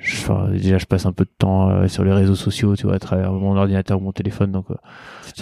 enfin, 0.00 0.48
déjà 0.50 0.78
je 0.78 0.86
passe 0.86 1.06
un 1.06 1.12
peu 1.12 1.24
de 1.24 1.30
temps 1.36 1.70
euh, 1.70 1.88
sur 1.88 2.04
les 2.04 2.12
réseaux 2.12 2.34
sociaux 2.34 2.76
tu 2.76 2.84
vois 2.86 2.96
à 2.96 2.98
travers 2.98 3.32
mon 3.32 3.56
ordinateur 3.56 4.00
ou 4.00 4.04
mon 4.04 4.12
téléphone 4.12 4.52
donc 4.52 4.66
euh, 4.70 4.74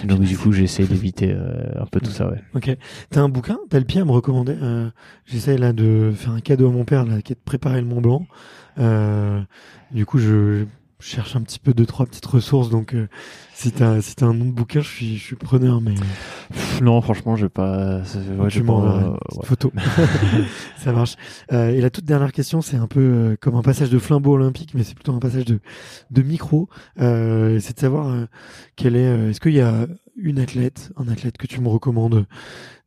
donc 0.03 0.21
du 0.21 0.37
coup 0.37 0.51
j'essaie 0.51 0.85
d'éviter 0.85 1.31
euh, 1.31 1.81
un 1.81 1.85
peu 1.85 1.99
tout 1.99 2.11
ça 2.11 2.29
ouais. 2.29 2.41
Ok. 2.53 2.75
T'as 3.09 3.21
un 3.21 3.29
bouquin 3.29 3.57
t'as 3.69 3.79
le 3.79 3.85
pied 3.85 4.01
à 4.01 4.05
me 4.05 4.11
recommander 4.11 4.57
j'essaie 5.25 5.57
là 5.57 5.73
de 5.73 6.11
faire 6.13 6.33
un 6.33 6.41
cadeau 6.41 6.67
à 6.67 6.71
mon 6.71 6.85
père 6.85 7.05
là 7.05 7.21
qui 7.21 7.33
est 7.33 7.35
de 7.35 7.41
préparer 7.43 7.81
le 7.81 7.87
Mont 7.87 8.01
Blanc. 8.01 8.25
Du 9.91 10.05
coup 10.05 10.17
je 10.17 10.65
cherche 11.01 11.35
un 11.35 11.41
petit 11.41 11.59
peu 11.59 11.73
deux 11.73 11.85
trois 11.85 12.05
petites 12.05 12.25
ressources 12.25 12.69
donc 12.69 12.93
euh, 12.93 13.07
si 13.53 13.71
t'as 13.71 14.01
si 14.01 14.15
t'as 14.15 14.25
un 14.25 14.33
nom 14.33 14.45
de 14.45 14.51
bouquin 14.51 14.81
je 14.81 14.87
suis 14.87 15.17
je 15.17 15.23
suis 15.23 15.35
preneur 15.35 15.81
mais 15.81 15.93
non 16.81 17.01
franchement 17.01 17.35
je 17.35 17.45
vais 17.45 17.49
pas 17.49 18.01
ouais, 18.39 18.49
tu 18.49 18.63
m'envoies 18.63 19.17
une 19.35 19.43
photo. 19.43 19.71
Ça 20.77 20.91
marche. 20.91 21.15
Euh, 21.51 21.69
et 21.69 21.81
la 21.81 21.89
toute 21.89 22.05
dernière 22.05 22.31
question 22.31 22.61
c'est 22.61 22.77
un 22.77 22.87
peu 22.87 22.99
euh, 22.99 23.35
comme 23.39 23.55
un 23.55 23.61
passage 23.61 23.89
de 23.89 23.99
flambeau 23.99 24.33
olympique 24.33 24.71
mais 24.73 24.83
c'est 24.83 24.95
plutôt 24.95 25.13
un 25.13 25.19
passage 25.19 25.45
de 25.45 25.59
de 26.09 26.21
micro. 26.21 26.69
Euh, 26.99 27.59
c'est 27.59 27.75
de 27.75 27.79
savoir 27.79 28.27
quel 28.75 28.95
est 28.95 29.29
est-ce 29.29 29.39
qu'il 29.39 29.53
y 29.53 29.61
a 29.61 29.87
une 30.21 30.39
athlète, 30.39 30.91
un 30.97 31.07
athlète 31.07 31.37
que 31.37 31.47
tu 31.47 31.61
me 31.61 31.67
recommandes 31.67 32.25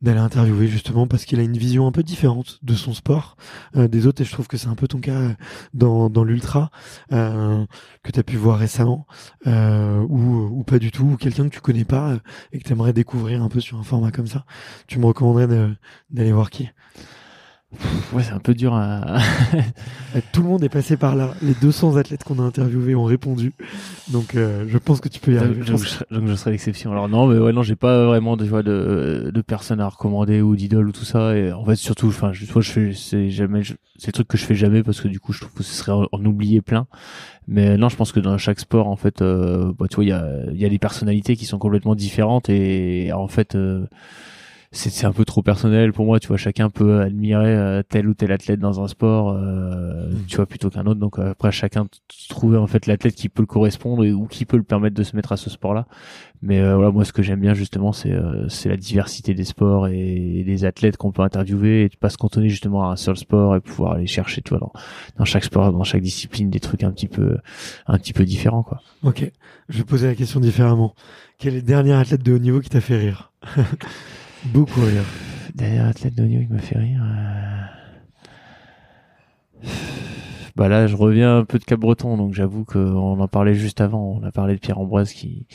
d'aller 0.01 0.19
interviewer 0.19 0.67
justement 0.67 1.07
parce 1.07 1.25
qu'il 1.25 1.39
a 1.39 1.43
une 1.43 1.57
vision 1.57 1.87
un 1.87 1.91
peu 1.91 2.03
différente 2.03 2.59
de 2.63 2.73
son 2.73 2.93
sport 2.93 3.37
euh, 3.75 3.87
des 3.87 4.07
autres 4.07 4.21
et 4.21 4.25
je 4.25 4.31
trouve 4.31 4.47
que 4.47 4.57
c'est 4.57 4.67
un 4.67 4.75
peu 4.75 4.87
ton 4.87 4.99
cas 4.99 5.35
dans, 5.73 6.09
dans 6.09 6.23
l'ultra 6.23 6.71
euh, 7.11 7.65
que 8.03 8.11
tu 8.11 8.19
as 8.19 8.23
pu 8.23 8.37
voir 8.37 8.57
récemment 8.57 9.07
euh, 9.47 10.05
ou, 10.09 10.59
ou 10.59 10.63
pas 10.63 10.79
du 10.79 10.91
tout 10.91 11.05
ou 11.05 11.17
quelqu'un 11.17 11.49
que 11.49 11.55
tu 11.55 11.61
connais 11.61 11.85
pas 11.85 12.17
et 12.51 12.59
que 12.59 12.63
tu 12.63 12.71
aimerais 12.71 12.93
découvrir 12.93 13.41
un 13.41 13.49
peu 13.49 13.59
sur 13.59 13.77
un 13.77 13.83
format 13.83 14.11
comme 14.11 14.27
ça. 14.27 14.45
Tu 14.87 14.99
me 14.99 15.05
recommanderais 15.05 15.47
d'aller 16.09 16.31
voir 16.31 16.49
qui? 16.49 16.69
Ouais, 18.13 18.23
c'est 18.23 18.31
un 18.31 18.39
peu 18.39 18.53
dur 18.53 18.73
à. 18.73 19.19
Tout 20.31 20.41
le 20.41 20.47
monde 20.47 20.63
est 20.63 20.69
passé 20.69 20.95
par 20.95 21.15
là. 21.15 21.33
Les 21.41 21.53
200 21.55 21.97
athlètes 21.97 22.23
qu'on 22.23 22.39
a 22.39 22.43
interviewés 22.43 22.95
ont 22.95 23.03
répondu. 23.03 23.53
Donc, 24.09 24.35
euh, 24.35 24.65
je 24.67 24.77
pense 24.77 25.01
que 25.01 25.09
tu 25.09 25.19
peux 25.19 25.33
y 25.33 25.37
arriver. 25.37 25.63
Donc, 25.65 25.79
je, 25.79 26.35
serai, 26.35 26.51
l'exception. 26.51 26.91
Alors, 26.91 27.09
non, 27.09 27.27
mais 27.27 27.37
ouais, 27.37 27.51
non, 27.51 27.63
j'ai 27.63 27.75
pas 27.75 28.05
vraiment 28.05 28.37
de, 28.37 28.45
de, 28.45 29.31
de 29.33 29.41
personnes 29.41 29.81
à 29.81 29.89
recommander 29.89 30.41
ou 30.41 30.55
d'idoles 30.55 30.87
ou 30.87 30.91
tout 30.91 31.03
ça. 31.03 31.35
Et 31.35 31.51
en 31.51 31.65
fait, 31.65 31.75
surtout, 31.75 32.07
enfin, 32.07 32.31
je, 32.31 32.45
je 32.45 32.71
fais, 32.71 32.93
c'est 32.93 33.29
jamais, 33.29 33.63
c'est 33.97 34.07
le 34.07 34.13
truc 34.13 34.27
que 34.27 34.37
je 34.37 34.45
fais 34.45 34.55
jamais 34.55 34.83
parce 34.83 35.01
que 35.01 35.07
du 35.07 35.19
coup, 35.19 35.33
je 35.33 35.41
trouve 35.41 35.53
que 35.53 35.63
ce 35.63 35.73
serait 35.73 35.91
en, 35.91 36.25
oublier 36.25 36.61
plein. 36.61 36.87
Mais 37.47 37.77
non, 37.77 37.89
je 37.89 37.95
pense 37.95 38.11
que 38.11 38.19
dans 38.19 38.37
chaque 38.37 38.59
sport, 38.59 38.87
en 38.87 38.95
fait, 38.95 39.21
euh, 39.21 39.73
bah, 39.77 39.87
tu 39.89 39.95
vois, 39.95 40.05
il 40.05 40.09
y 40.09 40.13
a, 40.13 40.29
y 40.53 40.65
a 40.65 40.69
des 40.69 40.79
personnalités 40.79 41.35
qui 41.35 41.45
sont 41.45 41.59
complètement 41.59 41.95
différentes 41.95 42.49
et, 42.49 43.11
en 43.11 43.27
fait, 43.27 43.55
euh, 43.55 43.85
c'est 44.75 45.05
un 45.05 45.11
peu 45.11 45.25
trop 45.25 45.41
personnel 45.41 45.93
pour 45.93 46.05
moi 46.05 46.19
tu 46.19 46.27
vois. 46.27 46.37
Chacun 46.37 46.69
peut 46.69 47.01
admirer 47.01 47.55
euh, 47.55 47.83
tel 47.87 48.07
ou 48.07 48.13
tel 48.13 48.31
athlète 48.31 48.59
dans 48.59 48.81
un 48.81 48.87
sport 48.87 49.31
euh, 49.31 50.09
mm. 50.09 50.25
tu 50.27 50.35
vois 50.35 50.45
plutôt 50.45 50.69
qu'un 50.69 50.85
autre. 50.85 50.99
Donc 50.99 51.17
euh, 51.17 51.31
après 51.31 51.51
chacun 51.51 51.87
trouver 52.29 52.57
en 52.57 52.67
fait 52.67 52.85
l'athlète 52.85 53.15
qui 53.15 53.29
peut 53.29 53.41
le 53.41 53.47
correspondre 53.47 54.03
et, 54.03 54.11
ou 54.11 54.27
qui 54.27 54.45
peut 54.45 54.57
le 54.57 54.63
permettre 54.63 54.95
de 54.95 55.03
se 55.03 55.15
mettre 55.15 55.31
à 55.31 55.37
ce 55.37 55.49
sport 55.49 55.73
là 55.73 55.87
mais 56.41 56.61
voilà 56.61 56.91
moi 56.91 57.05
ce 57.05 57.13
que 57.13 57.23
j'aime 57.23 57.39
bien 57.39 57.53
justement 57.53 57.91
c'est 57.91 58.13
c'est 58.49 58.69
la 58.69 58.77
diversité 58.77 59.33
des 59.33 59.45
sports 59.45 59.87
et, 59.87 60.43
des 60.45 60.65
athlètes 60.65 60.97
qu'on 60.97 61.11
peut 61.11 61.23
interviewer 61.23 61.83
et 61.83 61.89
pas 61.99 62.09
se 62.09 62.17
cantonner 62.17 62.49
justement 62.49 62.87
à 62.87 62.91
un 62.91 62.97
seul 62.97 63.15
sport 63.15 63.55
et 63.55 63.61
pouvoir 63.61 63.93
aller 63.93 64.05
chercher 64.05 64.41
tu 64.41 64.49
vois 64.49 64.59
dans, 64.59 64.73
dans 65.17 65.25
chaque 65.25 65.45
sport 65.45 65.71
dans 65.71 65.83
chaque 65.83 66.01
discipline 66.01 66.49
des 66.49 66.59
trucs 66.59 66.83
un 66.83 66.91
petit 66.91 67.07
peu 67.07 67.37
un 67.87 67.97
petit 67.97 68.13
peu 68.13 68.25
différents 68.25 68.63
quoi. 68.63 68.81
Ok. 69.03 69.31
Je 69.69 69.77
vais 69.79 69.83
poser 69.83 70.07
la 70.07 70.15
question 70.15 70.39
différemment. 70.39 70.93
Quel 71.39 71.53
est 71.53 71.57
le 71.57 71.63
dernier 71.63 71.93
athlète 71.93 72.21
de 72.21 72.33
haut 72.33 72.39
niveau 72.39 72.59
qui 72.59 72.69
t'a 72.69 72.81
fait 72.81 72.97
rire? 72.97 73.31
Beaucoup 74.53 74.81
rire. 74.81 75.03
Derrière 75.53 75.87
athlète 75.87 76.13
haut 76.19 76.27
qui 76.27 76.47
m'a 76.49 76.59
fait 76.59 76.77
rire. 76.77 77.01
Euh. 77.03 77.65
Bah 80.55 80.69
là, 80.69 80.87
je 80.87 80.95
reviens 80.95 81.39
un 81.39 81.45
peu 81.45 81.59
de 81.59 81.65
Cap-Breton, 81.65 82.15
donc 82.17 82.33
j'avoue 82.33 82.63
qu'on 82.63 83.19
en 83.19 83.27
parlait 83.27 83.55
juste 83.55 83.81
avant. 83.81 84.19
On 84.21 84.23
a 84.23 84.31
parlé 84.31 84.55
de 84.55 84.59
Pierre 84.59 84.79
Ambroise 84.79 85.11
qui 85.11 85.47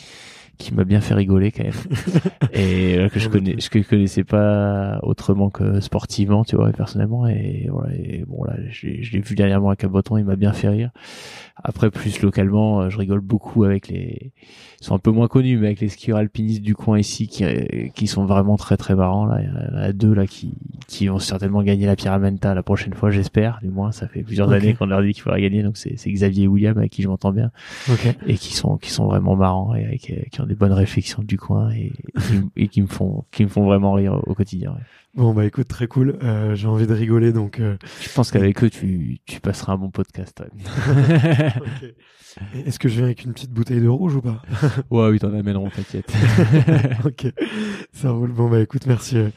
qui 0.60 0.74
m'a 0.74 0.84
bien 0.84 1.00
fait 1.00 1.14
rigoler 1.14 1.50
quand 1.50 1.64
même 1.64 1.72
et 2.52 2.98
euh, 2.98 3.08
que 3.08 3.18
je 3.18 3.28
connais 3.28 3.56
je 3.58 3.82
connaissais 3.82 4.24
pas 4.24 5.00
autrement 5.02 5.50
que 5.50 5.80
sportivement 5.80 6.44
tu 6.44 6.56
vois 6.56 6.70
personnellement 6.70 7.26
et 7.26 7.68
voilà 7.70 7.94
et 7.94 8.24
bon 8.28 8.44
là 8.44 8.54
je 8.68 8.86
l'ai 8.86 9.20
vu 9.20 9.34
dernièrement 9.34 9.70
à 9.70 9.76
Cap-Breton 9.76 10.18
il 10.18 10.24
m'a 10.24 10.36
bien 10.36 10.52
fait 10.52 10.68
rire 10.68 10.90
après, 11.62 11.90
plus 11.90 12.22
localement, 12.22 12.82
euh, 12.82 12.90
je 12.90 12.96
rigole 12.96 13.20
beaucoup 13.20 13.64
avec 13.64 13.88
les, 13.88 14.32
ils 14.80 14.84
sont 14.84 14.94
un 14.94 14.98
peu 14.98 15.10
moins 15.10 15.28
connus, 15.28 15.58
mais 15.58 15.68
avec 15.68 15.80
les 15.80 15.88
skieurs 15.88 16.16
alpinistes 16.16 16.62
du 16.62 16.74
coin 16.74 16.98
ici 16.98 17.28
qui, 17.28 17.44
euh, 17.44 17.88
qui 17.94 18.06
sont 18.06 18.24
vraiment 18.24 18.56
très 18.56 18.76
très 18.76 18.94
marrants. 18.94 19.26
Là, 19.26 19.40
il 19.42 19.48
y 19.48 19.76
en 19.76 19.78
a 19.78 19.92
deux 19.92 20.14
là 20.14 20.26
qui, 20.26 20.54
qui 20.86 21.08
vont 21.08 21.18
certainement 21.18 21.62
gagner 21.62 21.86
la 21.86 21.96
Pyramenta 21.96 22.54
la 22.54 22.62
prochaine 22.62 22.94
fois, 22.94 23.10
j'espère. 23.10 23.58
Du 23.62 23.68
moins, 23.68 23.92
ça 23.92 24.08
fait 24.08 24.22
plusieurs 24.22 24.50
années 24.52 24.74
qu'on 24.74 24.86
leur 24.86 25.02
dit 25.02 25.12
qu'il 25.12 25.22
faudra 25.22 25.40
gagner. 25.40 25.62
Donc 25.62 25.76
c'est, 25.76 25.96
Xavier 26.10 26.44
et 26.44 26.48
William 26.48 26.76
avec 26.78 26.92
qui 26.92 27.02
je 27.02 27.08
m'entends 27.08 27.32
bien 27.32 27.50
et 28.26 28.34
qui 28.34 28.54
sont 28.54 28.78
qui 28.78 28.90
sont 28.90 29.06
vraiment 29.06 29.36
marrants 29.36 29.74
et 29.74 29.98
qui 29.98 30.40
ont 30.40 30.46
des 30.51 30.56
bonnes 30.56 30.72
réflexions 30.72 31.22
du 31.22 31.39
coin 31.39 31.70
et, 31.70 31.93
et, 32.56 32.66
qui 32.66 32.82
me 32.82 32.89
font 32.89 33.24
qui 33.31 33.44
me 33.44 33.48
font 33.48 33.64
vraiment 33.64 33.93
rire 33.93 34.20
au, 34.27 34.35
quotidien. 34.35 34.77
Bon 35.14 35.32
bah 35.32 35.44
écoute, 35.44 35.68
très 35.68 35.86
cool. 35.86 36.18
Euh, 36.24 36.56
j'ai 36.56 36.66
envie 36.66 36.89
de 36.89 36.93
rigoler 36.93 37.32
donc. 37.32 37.60
Euh... 37.60 37.77
Je 38.02 38.12
pense 38.12 38.32
qu'avec 38.32 38.64
eux, 38.64 38.70
tu, 38.70 39.20
tu 39.27 39.40
passeras 39.40 39.74
un 39.74 39.77
bon 39.77 39.90
podcast. 39.90 40.43
okay. 40.90 41.94
Est-ce 42.66 42.78
que 42.81 42.89
je 42.89 42.97
viens 42.97 43.05
avec 43.05 43.24
une 43.24 43.32
petite 43.32 43.52
bouteille 43.52 43.81
de 43.81 43.89
rouge 43.89 44.16
ou 44.16 44.22
pas? 44.22 44.43
Ouais, 44.90 45.09
oui, 45.09 45.18
t'en 45.20 45.32
amènerons, 45.35 45.70
t'inquiète. 45.70 46.12
ok, 47.05 47.27
ça 47.92 48.10
roule. 48.10 48.32
Bon 48.32 48.48
bah 48.48 48.60
écoute, 48.60 48.86
merci, 48.86 49.16
euh, 49.16 49.28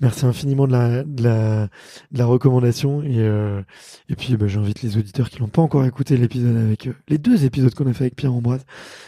merci 0.00 0.26
infiniment 0.26 0.66
de 0.66 0.72
la, 0.72 1.02
de 1.02 1.22
la, 1.22 1.66
de 2.10 2.18
la 2.18 2.26
recommandation 2.26 3.02
et 3.02 3.18
euh, 3.18 3.62
et 4.08 4.16
puis 4.16 4.36
bah, 4.36 4.46
j'invite 4.48 4.82
les 4.82 4.96
auditeurs 4.96 5.30
qui 5.30 5.40
n'ont 5.40 5.48
pas 5.48 5.62
encore 5.62 5.84
écouté 5.84 6.16
l'épisode 6.16 6.56
avec 6.56 6.86
euh, 6.86 6.94
les 7.08 7.18
deux 7.18 7.44
épisodes 7.44 7.74
qu'on 7.74 7.86
a 7.86 7.92
fait 7.92 8.04
avec 8.04 8.16
Pierre 8.16 8.34
Ambroise, 8.34 8.64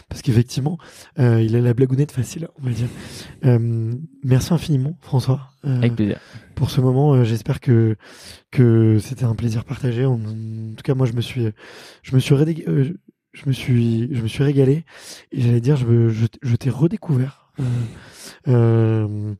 parce 0.09 0.21
qu'effectivement, 0.21 0.77
euh, 1.19 1.41
il 1.41 1.55
a 1.55 1.61
la 1.61 1.73
blagounette 1.73 2.11
facile, 2.11 2.47
on 2.61 2.67
va 2.67 2.71
dire. 2.71 2.89
merci 4.23 4.53
infiniment, 4.53 4.97
François. 5.01 5.51
Avec 5.63 5.95
plaisir. 5.95 6.19
Pour 6.55 6.69
ce 6.69 6.79
moment, 6.79 7.23
j'espère 7.23 7.59
que 7.59 7.95
que 8.51 8.99
c'était 8.99 9.25
un 9.25 9.35
plaisir 9.35 9.65
partagé. 9.65 10.05
En, 10.05 10.13
en, 10.13 10.75
tout 10.75 10.83
cas, 10.83 10.93
moi, 10.93 11.07
je 11.07 11.13
me 11.13 11.21
suis 11.21 11.47
je 12.03 12.15
me 12.15 12.19
suis 12.19 12.35
je 13.35 13.43
me 13.47 13.51
suis, 13.51 14.15
je 14.15 14.21
me 14.21 14.27
suis 14.27 14.43
régalé. 14.43 14.85
Et 15.31 15.41
j'allais 15.41 15.61
dire, 15.61 15.75
je, 15.75 16.09
je, 16.09 16.25
je 16.41 16.55
t'ai 16.55 16.69
redécouvert. 16.69 17.51
Euh, 18.47 19.05
euh, 19.05 19.33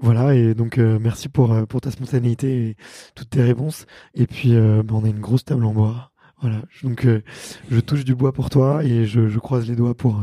voilà, 0.00 0.34
et 0.34 0.54
donc 0.54 0.78
euh, 0.78 0.98
merci 1.00 1.28
pour, 1.28 1.52
euh, 1.52 1.66
pour 1.66 1.80
ta 1.80 1.90
spontanéité 1.90 2.68
et 2.68 2.76
toutes 3.14 3.30
tes 3.30 3.42
réponses. 3.42 3.86
Et 4.14 4.26
puis, 4.26 4.52
bah, 4.54 4.94
on 4.94 5.04
a 5.04 5.08
une 5.08 5.20
grosse 5.20 5.44
table 5.44 5.64
en 5.64 5.72
bois. 5.72 6.10
Voilà, 6.42 6.62
donc 6.82 7.06
je 7.70 7.80
touche 7.80 8.02
du 8.02 8.14
bois 8.14 8.32
pour 8.32 8.48
toi 8.48 8.82
et 8.82 9.04
je, 9.04 9.28
je 9.28 9.38
croise 9.38 9.68
les 9.68 9.76
doigts 9.76 9.94
pour 9.94 10.22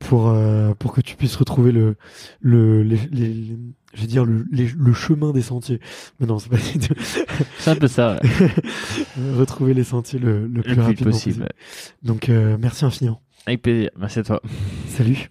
pour 0.00 0.34
pour 0.80 0.92
que 0.92 1.00
tu 1.00 1.14
puisses 1.14 1.36
retrouver 1.36 1.70
le 1.70 1.94
le 2.40 2.82
les, 2.82 2.98
les, 3.12 3.56
je 3.94 4.00
vais 4.00 4.06
dire 4.08 4.24
le, 4.24 4.44
le 4.50 4.92
chemin 4.92 5.30
des 5.32 5.42
sentiers. 5.42 5.78
Mais 6.18 6.26
non, 6.26 6.40
c'est 6.40 6.50
pas 6.50 6.56
C'est 7.58 7.70
un 7.70 7.76
peu 7.76 7.86
ça. 7.86 8.18
Retrouver 9.38 9.72
les 9.72 9.84
sentiers 9.84 10.18
le, 10.18 10.48
le, 10.48 10.62
plus, 10.62 10.80
rapidement 10.80 11.12
possible. 11.12 11.48
Donc 12.02 12.28
euh, 12.28 12.56
merci 12.60 12.84
infiniment. 12.84 13.22
Avec 13.46 13.62
plaisir. 13.62 13.90
Merci 13.96 14.18
à 14.18 14.24
toi. 14.24 14.42
Salut. 14.88 15.30